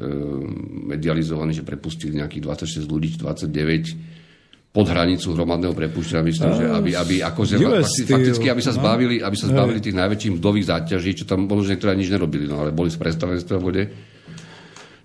medializovaný, 0.87 1.59
že 1.59 1.67
prepustili 1.67 2.15
nejakých 2.15 2.47
26 2.63 2.87
ľudí, 2.87 3.19
29 3.19 4.71
pod 4.71 4.87
hranicu 4.87 5.35
hromadného 5.35 5.75
prepušťania, 5.75 6.23
myslím, 6.31 6.51
že 6.55 6.65
aby, 6.71 6.91
aby 6.95 7.15
akože, 7.27 7.59
fakticky, 8.07 8.47
aby 8.55 8.61
sa 8.63 8.71
no. 8.71 8.79
zbavili, 8.79 9.15
aby 9.19 9.35
sa 9.35 9.51
zbavili 9.51 9.83
tých 9.83 9.99
najväčších 9.99 10.33
mdových 10.39 10.65
záťaží, 10.69 11.11
čo 11.11 11.25
tam 11.27 11.43
bolo, 11.43 11.59
že 11.59 11.75
niektoré 11.75 11.91
nič 11.99 12.07
nerobili, 12.07 12.47
no 12.47 12.63
ale 12.63 12.71
boli 12.71 12.87
z 12.87 13.03
predstavenstva 13.03 13.59
vode. 13.59 13.83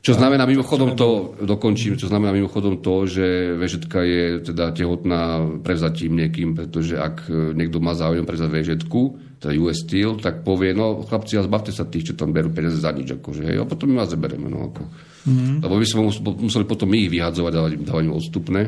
Čo 0.02 0.18
znamená 0.18 0.50
mimochodom 0.50 0.98
to, 0.98 1.38
dokončím, 1.46 1.94
čo 1.94 2.10
znamená 2.10 2.34
mimochodom 2.34 2.82
to, 2.82 3.06
že 3.06 3.54
vežetka 3.54 4.02
je 4.02 4.42
teda 4.50 4.74
tehotná 4.74 5.46
prevzatím 5.62 6.18
niekým, 6.18 6.58
pretože 6.58 6.98
ak 6.98 7.30
niekto 7.30 7.78
má 7.78 7.94
záujem 7.94 8.26
prevzať 8.26 8.50
vežetku, 8.50 9.00
teda 9.38 9.54
US 9.62 9.86
Steel, 9.86 10.18
tak 10.18 10.42
povie, 10.42 10.74
no 10.74 11.06
chlapci, 11.06 11.38
a 11.38 11.46
zbavte 11.46 11.70
sa 11.70 11.86
tých, 11.86 12.10
čo 12.10 12.18
tam 12.18 12.34
berú 12.34 12.50
peniaze 12.50 12.82
za 12.82 12.90
nič, 12.90 13.14
akože, 13.14 13.46
hej, 13.46 13.62
a 13.62 13.66
potom 13.66 13.94
my 13.94 14.02
vás 14.02 14.10
zeberieme, 14.10 14.50
no 14.50 14.74
ako. 14.74 14.82
Mm. 15.30 15.62
Lebo 15.62 15.74
by 15.78 15.86
sme 15.86 16.00
museli 16.34 16.66
potom 16.66 16.90
my 16.90 16.98
ich 17.06 17.10
vyhadzovať, 17.14 17.52
dávať, 17.54 17.70
dávať 17.86 18.02
im 18.02 18.18
odstupné. 18.18 18.62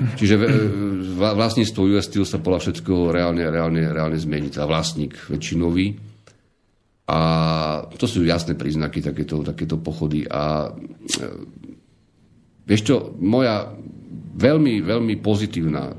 Čiže 0.00 0.34
vlastníctvo 1.36 1.80
US 1.92 2.08
Steel 2.08 2.24
sa 2.24 2.40
podľa 2.40 2.64
všetko 2.64 3.12
reálne, 3.12 3.44
reálne, 3.44 3.84
reálne 3.92 4.16
zmení, 4.16 4.48
teda 4.48 4.64
vlastník 4.64 5.12
väčšinový. 5.28 6.09
A 7.10 7.18
to 7.98 8.06
sú 8.06 8.22
jasné 8.22 8.54
príznaky 8.54 9.02
takéto, 9.02 9.42
takéto 9.42 9.82
pochody. 9.82 10.22
A 10.30 10.70
e, 10.70 11.26
vieš 12.70 12.86
čo, 12.86 13.18
moja 13.18 13.66
veľmi, 14.38 14.78
veľmi 14.86 15.18
pozitívna 15.18 15.90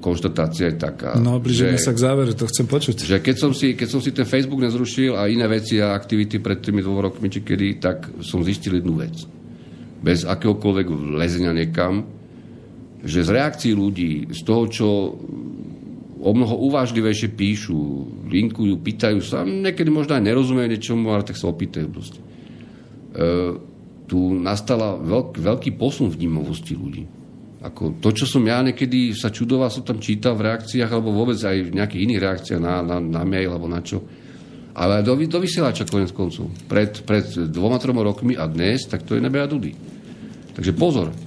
konštatácia 0.00 0.70
je 0.72 0.76
taká. 0.78 1.18
No, 1.18 1.42
blížime 1.42 1.76
sa 1.76 1.92
k 1.92 1.98
záveru, 1.98 2.32
to 2.32 2.46
chcem 2.48 2.64
počuť. 2.70 2.96
Že 3.04 3.16
keď 3.20 3.36
som, 3.36 3.52
si, 3.52 3.74
keď 3.74 3.88
som 3.90 4.00
si 4.00 4.14
ten 4.14 4.24
Facebook 4.24 4.62
nezrušil 4.62 5.18
a 5.18 5.26
iné 5.26 5.44
veci 5.50 5.82
a 5.82 5.92
aktivity 5.92 6.38
pred 6.38 6.62
tými 6.62 6.80
dvoma 6.80 7.10
rokmi, 7.10 7.26
či 7.28 7.42
kedy, 7.42 7.68
tak 7.82 8.22
som 8.22 8.46
zistil 8.46 8.78
jednu 8.78 8.96
vec. 8.96 9.12
Bez 10.00 10.22
akéhokoľvek 10.22 10.86
lezenia 11.18 11.50
niekam, 11.50 12.06
že 13.02 13.26
z 13.26 13.30
reakcií 13.34 13.72
ľudí, 13.74 14.30
z 14.30 14.40
toho, 14.46 14.62
čo 14.70 14.88
o 16.16 16.30
mnoho 16.32 16.56
uvážlivejšie 16.72 17.36
píšu, 17.36 17.76
linkujú, 18.28 18.80
pýtajú 18.80 19.20
sa, 19.20 19.44
niekedy 19.44 19.92
možno 19.92 20.16
aj 20.16 20.24
nerozumejú 20.24 20.68
niečomu, 20.72 21.12
ale 21.12 21.28
tak 21.28 21.36
sa 21.36 21.52
opýtajú 21.52 21.86
proste. 21.92 22.20
E, 22.20 22.24
tu 24.08 24.18
nastala 24.32 24.96
veľk, 24.96 25.36
veľký 25.36 25.76
posun 25.76 26.08
vnímavosti 26.08 26.72
ľudí. 26.72 27.04
Ako 27.60 27.98
to, 27.98 28.14
čo 28.14 28.24
som 28.24 28.46
ja 28.46 28.62
niekedy 28.62 29.12
sa 29.12 29.28
čudoval, 29.28 29.68
som 29.68 29.82
tam 29.82 29.98
čítal 29.98 30.38
v 30.38 30.48
reakciách, 30.48 30.90
alebo 30.92 31.12
vôbec 31.12 31.36
aj 31.36 31.56
v 31.68 31.74
nejakých 31.74 32.04
iných 32.08 32.22
reakciách 32.22 32.60
na, 32.62 32.80
na, 32.80 32.96
na 33.02 33.22
mail, 33.26 33.50
alebo 33.50 33.66
na 33.66 33.82
čo. 33.82 34.00
Ale 34.76 35.00
do, 35.00 35.16
do 35.16 35.40
vysielača 35.40 35.88
konec 35.88 36.12
koncov. 36.12 36.52
Pred, 36.68 37.08
pred 37.08 37.26
dvoma, 37.48 37.80
troma 37.80 38.04
rokmi 38.04 38.36
a 38.36 38.44
dnes, 38.44 38.84
tak 38.84 39.08
to 39.08 39.16
je 39.16 39.24
nebe 39.24 39.40
a 39.40 39.48
dudy. 39.48 39.72
Takže 40.52 40.72
pozor. 40.76 41.25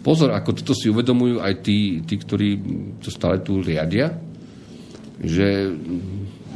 Pozor, 0.00 0.32
ako 0.32 0.56
toto 0.56 0.72
si 0.72 0.88
uvedomujú 0.88 1.44
aj 1.44 1.60
tí, 1.60 2.00
tí 2.08 2.16
ktorí 2.16 2.48
to 3.04 3.12
stále 3.12 3.44
tu 3.44 3.60
riadia, 3.60 4.16
že 5.20 5.76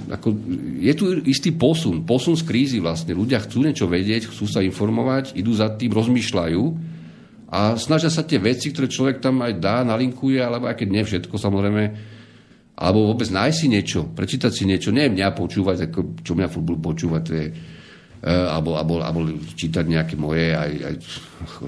ako, 0.09 0.37
je 0.81 0.93
tu 0.97 1.05
istý 1.29 1.53
posun, 1.53 2.05
posun 2.05 2.37
z 2.37 2.45
krízy 2.45 2.79
vlastne. 2.81 3.17
Ľudia 3.17 3.45
chcú 3.45 3.65
niečo 3.65 3.89
vedieť, 3.89 4.29
chcú 4.29 4.45
sa 4.49 4.61
informovať, 4.65 5.37
idú 5.37 5.53
za 5.53 5.73
tým, 5.77 5.93
rozmýšľajú 5.93 6.63
a 7.53 7.77
snažia 7.77 8.09
sa 8.09 8.25
tie 8.25 8.41
veci, 8.41 8.73
ktoré 8.73 8.89
človek 8.89 9.21
tam 9.21 9.45
aj 9.45 9.61
dá, 9.61 9.85
nalinkuje, 9.85 10.41
alebo 10.41 10.69
aj 10.69 10.77
keď 10.81 10.89
nie 10.89 11.05
všetko 11.05 11.37
samozrejme, 11.37 11.83
alebo 12.75 13.13
vôbec 13.13 13.31
nájsť 13.31 13.57
si 13.57 13.67
niečo, 13.71 14.01
prečítať 14.11 14.53
si 14.53 14.65
niečo, 14.67 14.91
nie 14.91 15.07
mňa 15.07 15.37
počúvať, 15.37 15.89
ako, 15.89 16.01
čo 16.25 16.33
mňa 16.35 16.49
furt 16.51 16.65
budú 16.67 16.81
počúvať, 16.81 17.23
to 17.23 17.33
je, 17.33 17.47
alebo, 18.25 18.81
alebo, 18.81 19.05
alebo 19.05 19.21
čítať 19.53 19.85
nejaké 19.85 20.17
moje, 20.17 20.57
aj, 20.57 20.73
aj 20.81 20.95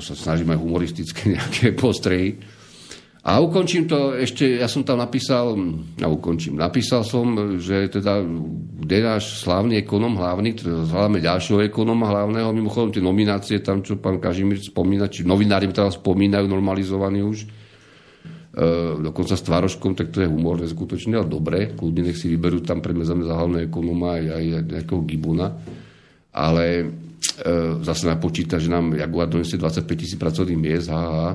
sa 0.00 0.16
snažím 0.16 0.56
aj 0.56 0.60
humoristické 0.60 1.28
nejaké 1.36 1.76
postrehy, 1.76 2.40
a 3.26 3.42
ukončím 3.42 3.90
to 3.90 4.14
ešte, 4.14 4.62
ja 4.62 4.70
som 4.70 4.86
tam 4.86 5.02
napísal, 5.02 5.58
a 5.98 6.06
ukončím, 6.06 6.62
napísal 6.62 7.02
som, 7.02 7.58
že 7.58 7.90
teda, 7.90 8.22
kde 8.86 8.96
náš 9.02 9.42
slávny 9.42 9.82
ekonom 9.82 10.14
hlavný, 10.14 10.54
teda 10.54 10.86
hľadáme 10.86 11.18
ďalšieho 11.18 11.66
ekonoma 11.66 12.06
hlavného, 12.06 12.54
mimochodom 12.54 12.94
tie 12.94 13.02
nominácie 13.02 13.58
tam, 13.66 13.82
čo 13.82 13.98
pán 13.98 14.22
Kažimír 14.22 14.62
spomína, 14.62 15.10
či 15.10 15.26
novinári 15.26 15.66
tam 15.74 15.90
spomínajú, 15.90 16.46
normalizovaní 16.46 17.26
už, 17.26 17.38
e, 17.42 17.46
dokonca 19.10 19.34
s 19.34 19.42
tvároškom, 19.42 19.98
tak 19.98 20.14
to 20.14 20.22
je 20.22 20.30
humorné 20.30 20.70
skutočne, 20.70 21.18
ale 21.18 21.26
dobre, 21.26 21.74
kľudne 21.74 22.06
nech 22.06 22.22
si 22.22 22.30
vyberú 22.30 22.62
tam 22.62 22.78
pre 22.78 22.94
mňa 22.94 23.26
za 23.26 23.34
hlavného 23.34 23.66
ekonoma 23.66 24.22
aj, 24.22 24.24
aj 24.38 24.44
nejakého 24.70 25.02
Gibuna, 25.02 25.50
ale 26.36 26.64
e, 26.76 26.84
zase 27.80 28.04
napočíta, 28.04 28.60
že 28.60 28.68
nám 28.68 28.92
Jaguar 28.92 29.32
donesie 29.32 29.56
25 29.56 29.88
tisíc 29.96 30.20
pracovných 30.20 30.60
miest, 30.60 30.92
ha, 30.92 31.00
ha, 31.00 31.30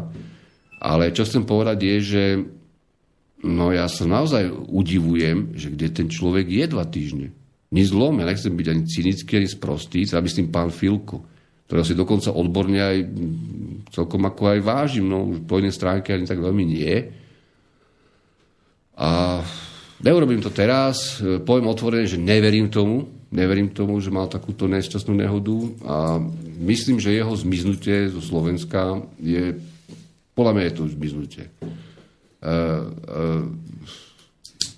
ale 0.78 1.10
čo 1.10 1.26
chcem 1.26 1.41
povedať 1.41 1.78
je, 1.82 1.98
že 2.02 2.23
no 3.41 3.73
ja 3.73 3.90
sa 3.90 4.06
naozaj 4.06 4.53
udivujem, 4.69 5.57
že 5.57 5.73
kde 5.73 5.88
ten 5.90 6.07
človek 6.07 6.45
je 6.45 6.65
dva 6.69 6.86
týždne. 6.86 7.34
Ni 7.73 7.84
zlom, 7.88 8.22
ja 8.22 8.30
nechcem 8.30 8.53
byť 8.53 8.68
ani 8.69 8.84
cynický, 8.86 9.32
ani 9.41 9.49
sprostý, 9.49 10.06
ja 10.06 10.22
myslím 10.22 10.53
pán 10.53 10.69
Filko, 10.69 11.26
ktorého 11.65 11.88
si 11.88 11.95
dokonca 11.95 12.36
odborne 12.36 12.84
aj 12.84 12.98
celkom 13.95 14.22
ako 14.28 14.41
aj 14.53 14.60
vážim, 14.60 15.07
no 15.07 15.23
už 15.32 15.48
po 15.48 15.57
jednej 15.57 15.73
stránke 15.73 16.11
ani 16.11 16.28
tak 16.28 16.44
veľmi 16.44 16.64
nie. 16.68 16.94
A 18.99 19.40
neurobím 20.03 20.44
to 20.44 20.52
teraz, 20.52 21.23
poviem 21.48 21.72
otvorene, 21.72 22.03
že 22.03 22.19
neverím 22.19 22.68
tomu, 22.68 23.20
neverím 23.32 23.72
tomu, 23.72 23.98
že 24.03 24.12
mal 24.12 24.28
takúto 24.28 24.68
nešťastnú 24.68 25.16
nehodu 25.16 25.58
a 25.88 25.98
myslím, 26.62 26.99
že 26.99 27.16
jeho 27.16 27.32
zmiznutie 27.32 28.12
zo 28.12 28.20
Slovenska 28.20 29.02
je 29.18 29.56
podľa 30.32 30.52
mňa 30.56 30.64
je 30.68 30.74
to 30.76 30.84
zmiznutie. 30.88 31.45
Uh, 32.41 32.90
uh, 33.08 33.44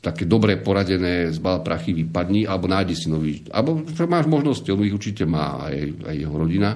také 0.04 0.28
dobre 0.28 0.60
poradené 0.60 1.32
zbal 1.32 1.64
prachy 1.64 1.96
vypadni, 1.96 2.44
alebo 2.44 2.68
nájdi 2.68 2.96
si 2.98 3.08
nový. 3.08 3.48
Alebo 3.48 3.80
máš 4.10 4.28
možnosti, 4.28 4.68
on 4.68 4.84
ich 4.84 4.92
určite 4.92 5.24
má 5.24 5.64
aj, 5.64 6.04
aj 6.04 6.16
jeho 6.20 6.36
rodina. 6.36 6.76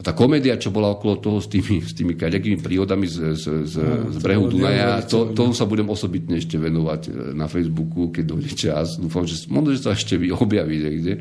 A 0.00 0.02
tá 0.02 0.16
komédia, 0.16 0.56
čo 0.56 0.72
bola 0.72 0.96
okolo 0.96 1.20
toho 1.20 1.44
s 1.44 1.52
tými, 1.52 1.84
s 1.84 1.92
tými 1.92 2.16
kaďakými 2.16 2.64
príhodami 2.64 3.04
z, 3.04 3.36
z, 3.36 3.44
z, 3.68 3.76
z 3.84 4.16
brehu 4.24 4.48
Dunaja, 4.48 5.04
to, 5.04 5.36
tomu 5.36 5.52
sa 5.52 5.68
budem 5.68 5.92
osobitne 5.92 6.40
ešte 6.40 6.56
venovať 6.56 7.00
e, 7.04 7.36
na 7.36 7.44
Facebooku, 7.52 8.08
keď 8.08 8.24
dojde 8.24 8.52
čas. 8.56 8.96
Dúfam, 8.96 9.28
že 9.28 9.44
možno, 9.52 9.76
že 9.76 9.84
sa 9.84 9.92
ešte 9.92 10.16
objaví 10.32 10.80
niekde. 10.80 11.20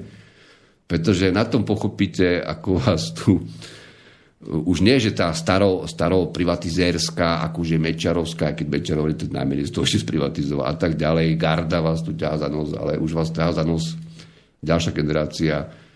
Pretože 0.88 1.28
na 1.28 1.44
tom 1.44 1.68
pochopíte, 1.68 2.40
ako 2.40 2.80
vás 2.80 3.12
tu 3.12 3.44
už 4.48 4.80
nie, 4.80 4.96
že 5.04 5.12
tá 5.12 5.36
staro, 5.36 5.84
staro 5.84 6.32
privatizérská, 6.32 7.44
akože 7.52 7.76
Mečarovská, 7.76 8.56
keď 8.56 8.68
Mečarov 8.72 9.12
to 9.12 9.28
najmenej 9.28 9.68
z 9.68 9.76
toho 9.76 9.84
ešte 9.84 10.08
sprivatizoval 10.08 10.64
a 10.64 10.76
tak 10.80 10.96
ďalej, 10.96 11.36
Garda 11.36 11.84
vás 11.84 12.00
tu 12.00 12.16
ťahá 12.16 12.40
za 12.40 12.48
nos, 12.48 12.72
ale 12.72 12.96
už 12.96 13.12
vás 13.12 13.28
ťahá 13.36 13.60
za 13.60 13.68
nos 13.68 14.00
ďalšia 14.64 14.96
generácia 14.96 15.56
e, 15.60 15.89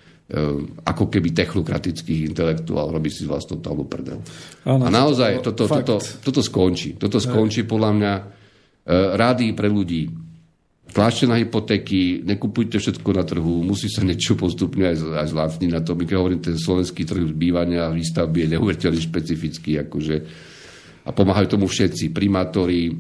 ako 0.88 1.12
keby 1.12 1.36
technokratických 1.36 2.32
intelektuál 2.32 2.90
robí 2.90 3.12
si 3.12 3.28
z 3.28 3.30
vás 3.30 3.44
totálnu 3.44 3.86
prdel. 3.86 4.24
Áno, 4.66 4.88
a 4.88 4.90
naozaj 4.90 5.44
toto, 5.44 5.68
toto, 5.68 6.00
toto 6.00 6.42
skončí. 6.42 6.96
Toto 6.96 7.20
skončí 7.20 7.68
podľa 7.68 7.92
mňa 7.92 8.14
e, 8.18 8.24
rády 9.20 9.52
pre 9.52 9.68
ľudí 9.68 10.24
tlačte 10.94 11.26
na 11.26 11.42
hypotéky, 11.42 12.22
nekupujte 12.22 12.78
všetko 12.78 13.10
na 13.18 13.26
trhu, 13.26 13.66
musí 13.66 13.90
sa 13.90 14.06
niečo 14.06 14.38
postupne 14.38 14.94
aj, 14.94 15.26
aj 15.26 15.28
zlacniť 15.34 15.70
na 15.74 15.82
to. 15.82 15.98
My 15.98 16.06
keď 16.06 16.16
hovorím, 16.22 16.40
ten 16.40 16.56
slovenský 16.56 17.02
trh 17.04 17.34
bývania 17.34 17.90
a 17.90 17.96
výstavby 17.96 18.46
je 18.46 18.52
neuveriteľne 18.58 19.02
špecifický, 19.02 19.82
akože, 19.90 20.16
a 21.04 21.10
pomáhajú 21.10 21.58
tomu 21.58 21.66
všetci, 21.66 22.14
primátori, 22.14 22.94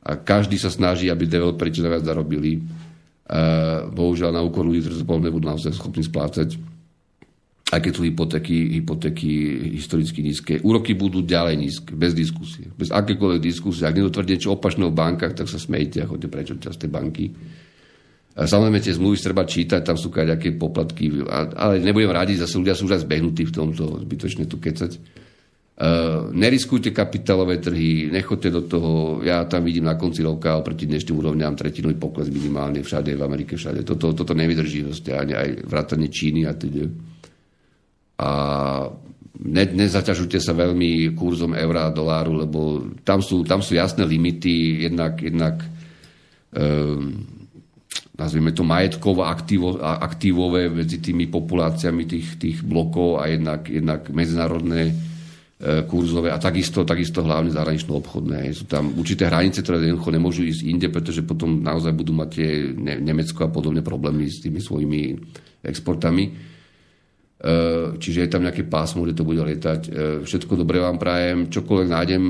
a 0.00 0.16
každý 0.16 0.56
sa 0.56 0.72
snaží, 0.72 1.12
aby 1.12 1.28
developeri 1.28 1.70
čo 1.70 1.84
najviac 1.84 2.04
zarobili. 2.08 2.56
Uh, 3.30 3.86
bohužiaľ 3.94 4.34
na 4.34 4.42
úkor 4.42 4.66
ľudí, 4.66 4.82
ktorí 4.82 4.94
sa 4.98 5.06
potom 5.06 5.22
nebudú 5.22 5.46
naozaj 5.46 5.70
schopní 5.78 6.02
splácať 6.02 6.58
aj 7.70 7.80
keď 7.86 7.92
sú 7.94 8.02
hypotéky, 8.02 8.82
hypotéky 8.82 9.30
historicky 9.78 10.26
nízke. 10.26 10.58
Úroky 10.58 10.98
budú 10.98 11.22
ďalej 11.22 11.54
nízke, 11.54 11.94
bez 11.94 12.18
diskusie. 12.18 12.66
Bez 12.74 12.90
akékoľvek 12.90 13.38
diskusie. 13.38 13.86
Ak 13.86 13.94
niekto 13.94 14.10
tvrdí 14.10 14.34
niečo 14.34 14.58
opačné 14.58 14.90
v 14.90 14.98
bankách, 14.98 15.38
tak 15.38 15.46
sa 15.46 15.54
smejte 15.54 16.02
a 16.02 16.10
chodte 16.10 16.26
prečo 16.26 16.58
čas 16.58 16.74
tej 16.74 16.90
banky. 16.90 17.30
A 18.34 18.50
samozrejme 18.50 18.82
tie 18.82 18.94
zmluvy 18.94 19.16
treba 19.22 19.46
čítať, 19.46 19.86
tam 19.86 19.94
sú 19.94 20.10
nejaké 20.10 20.54
poplatky, 20.58 21.22
ale 21.30 21.78
nebudem 21.82 22.10
radiť, 22.10 22.42
zase 22.46 22.58
ľudia 22.58 22.74
sú 22.74 22.90
už 22.90 23.06
zbehnutí 23.06 23.46
v 23.46 23.54
tomto, 23.54 24.02
zbytočne 24.02 24.50
tu 24.50 24.58
kecať. 24.58 24.92
Uh, 25.80 26.28
neriskujte 26.36 26.92
kapitálové 26.92 27.56
trhy, 27.56 28.12
nechoďte 28.12 28.50
do 28.52 28.62
toho, 28.68 28.90
ja 29.24 29.48
tam 29.48 29.64
vidím 29.64 29.88
na 29.88 29.96
konci 29.96 30.20
roka 30.20 30.60
oproti 30.60 30.84
dnešným 30.84 31.16
úrovňam 31.16 31.56
tretinový 31.56 31.96
pokles 31.96 32.28
minimálne 32.28 32.84
všade, 32.84 33.16
v 33.16 33.24
Amerike 33.24 33.56
všade. 33.56 33.80
Toto, 33.80 34.12
toto 34.12 34.36
nevydrží 34.36 34.84
vlastne 34.84 35.16
ani 35.16 35.32
aj 35.32 35.48
vrátane 35.64 36.12
Číny 36.12 36.44
a 36.44 36.52
teda 36.52 36.84
a 38.20 38.30
ne, 39.40 39.64
nezaťažujte 39.64 40.36
sa 40.36 40.52
veľmi 40.52 41.16
kurzom 41.16 41.56
eura 41.56 41.88
a 41.88 41.94
doláru, 41.96 42.44
lebo 42.44 42.92
tam 43.00 43.24
sú, 43.24 43.40
tam 43.48 43.64
sú 43.64 43.72
jasné 43.72 44.04
limity, 44.04 44.84
jednak, 44.84 45.24
jednak 45.24 45.64
um, 46.52 47.24
nazvime 48.20 48.52
to 48.52 48.60
majetkovo 48.60 49.24
aktívo, 49.24 49.80
aktívové 49.80 50.68
medzi 50.68 51.00
tými 51.00 51.24
populáciami 51.32 52.04
tých, 52.04 52.36
tých 52.36 52.58
blokov 52.60 53.24
a 53.24 53.32
jednak, 53.32 53.64
jednak 53.72 54.12
medzinárodné 54.12 54.92
kurzové 55.60 56.32
a 56.32 56.40
takisto, 56.40 56.88
takisto 56.88 57.20
hlavne 57.20 57.52
zahranično 57.52 57.92
obchodné. 58.00 58.48
Sú 58.56 58.64
tam 58.64 58.96
určité 58.96 59.28
hranice, 59.28 59.60
ktoré 59.60 59.84
jednoducho 59.84 60.08
nemôžu 60.08 60.42
ísť 60.48 60.62
inde, 60.64 60.88
pretože 60.88 61.20
potom 61.20 61.60
naozaj 61.60 61.92
budú 61.92 62.16
mať 62.16 62.28
tie 62.32 62.48
Nemecko 62.80 63.44
a 63.44 63.52
podobné 63.52 63.84
problémy 63.84 64.24
s 64.24 64.40
tými 64.40 64.56
svojimi 64.56 65.20
exportami. 65.60 66.50
Eh, 67.40 67.96
čiže 67.96 68.28
je 68.28 68.32
tam 68.36 68.44
nejaké 68.44 68.68
pásmo, 68.68 69.00
kde 69.00 69.16
to 69.16 69.24
bude 69.24 69.40
lietať. 69.40 69.80
Eh, 69.88 69.92
všetko 70.28 70.60
dobré 70.60 70.76
vám 70.76 71.00
prajem. 71.00 71.48
Čokoľvek 71.48 71.88
nájdem 71.88 72.24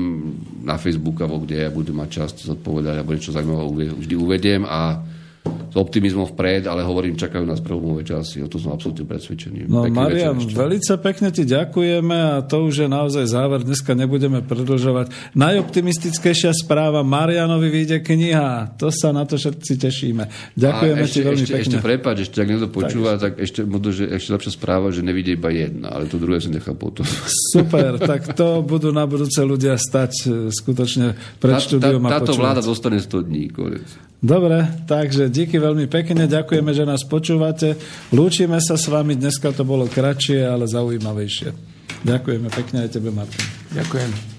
na 0.63 0.79
Facebook 0.79 1.19
alebo 1.19 1.43
kde 1.43 1.67
ja 1.67 1.69
budem 1.71 1.99
mať 1.99 2.09
čas 2.23 2.31
zodpovedať 2.39 2.95
alebo 2.95 3.11
niečo 3.11 3.35
zaujímavé 3.35 3.91
vždy 3.91 4.15
uvediem 4.15 4.63
a 4.63 5.03
s 5.71 5.75
optimizmom 5.79 6.27
vpred, 6.35 6.67
ale 6.67 6.83
hovorím, 6.83 7.15
čakajú 7.15 7.47
nás 7.47 7.63
prelomové 7.63 8.03
časy. 8.03 8.43
O 8.43 8.51
to 8.51 8.59
som 8.59 8.75
absolútne 8.75 9.07
presvedčený. 9.07 9.71
No 9.71 9.87
Marian, 9.87 10.35
velice 10.35 10.99
pekne 10.99 11.31
ti 11.31 11.47
ďakujeme 11.47 12.11
a 12.11 12.43
to 12.43 12.67
už 12.67 12.85
je 12.85 12.87
naozaj 12.91 13.23
záver. 13.31 13.63
Dneska 13.63 13.95
nebudeme 13.95 14.43
predlžovať. 14.43 15.31
Najoptimistickejšia 15.31 16.51
správa, 16.51 17.07
Marianovi 17.07 17.71
vyjde 17.71 18.03
kniha. 18.03 18.75
To 18.83 18.91
sa 18.91 19.15
na 19.15 19.23
to 19.23 19.39
všetci 19.39 19.79
tešíme. 19.79 20.23
Ďakujeme 20.59 21.01
ešte, 21.07 21.15
ti 21.15 21.21
veľmi 21.23 21.45
ešte, 21.47 21.55
pekne. 21.55 21.63
Ešte 21.71 21.77
prepáč, 21.79 22.17
ešte 22.27 22.37
ak 22.43 22.47
niekto 22.51 22.67
počúva, 22.67 23.15
tak, 23.15 23.39
tak 23.39 23.47
ešte, 23.47 23.59
možno, 23.63 23.89
že 23.95 24.03
ešte 24.11 24.29
lepšia 24.35 24.51
správa, 24.51 24.91
že 24.91 25.01
nevidie 25.07 25.39
iba 25.39 25.55
jedna, 25.55 25.95
ale 25.95 26.11
to 26.11 26.19
druhé 26.19 26.43
si 26.43 26.51
nechal 26.51 26.75
potom. 26.75 27.07
Super, 27.55 27.95
tak 27.95 28.35
to 28.35 28.59
budú 28.59 28.91
na 28.91 29.07
budúce 29.07 29.39
ľudia 29.39 29.79
stať 29.79 30.11
e, 30.27 30.29
skutočne 30.51 31.15
pred 31.39 31.55
tá, 31.55 31.63
štúdiom 31.63 32.03
tá, 32.11 32.19
Táto 32.19 32.35
vláda 32.35 32.59
zostane 32.59 32.99
100 32.99 33.23
dní, 33.23 33.47
konec. 33.55 34.10
Dobre, 34.21 34.85
takže 34.85 35.33
díky 35.33 35.57
veľmi 35.57 35.89
pekne, 35.89 36.29
ďakujeme, 36.29 36.71
že 36.77 36.85
nás 36.85 37.01
počúvate. 37.01 37.73
Lúčime 38.13 38.61
sa 38.61 38.77
s 38.77 38.85
vami, 38.85 39.17
dneska 39.17 39.49
to 39.49 39.65
bolo 39.65 39.89
kratšie, 39.89 40.45
ale 40.45 40.69
zaujímavejšie. 40.69 41.49
Ďakujeme 42.05 42.53
pekne 42.53 42.85
aj 42.85 42.89
tebe, 42.93 43.09
Martin. 43.09 43.41
Ďakujem. 43.73 44.30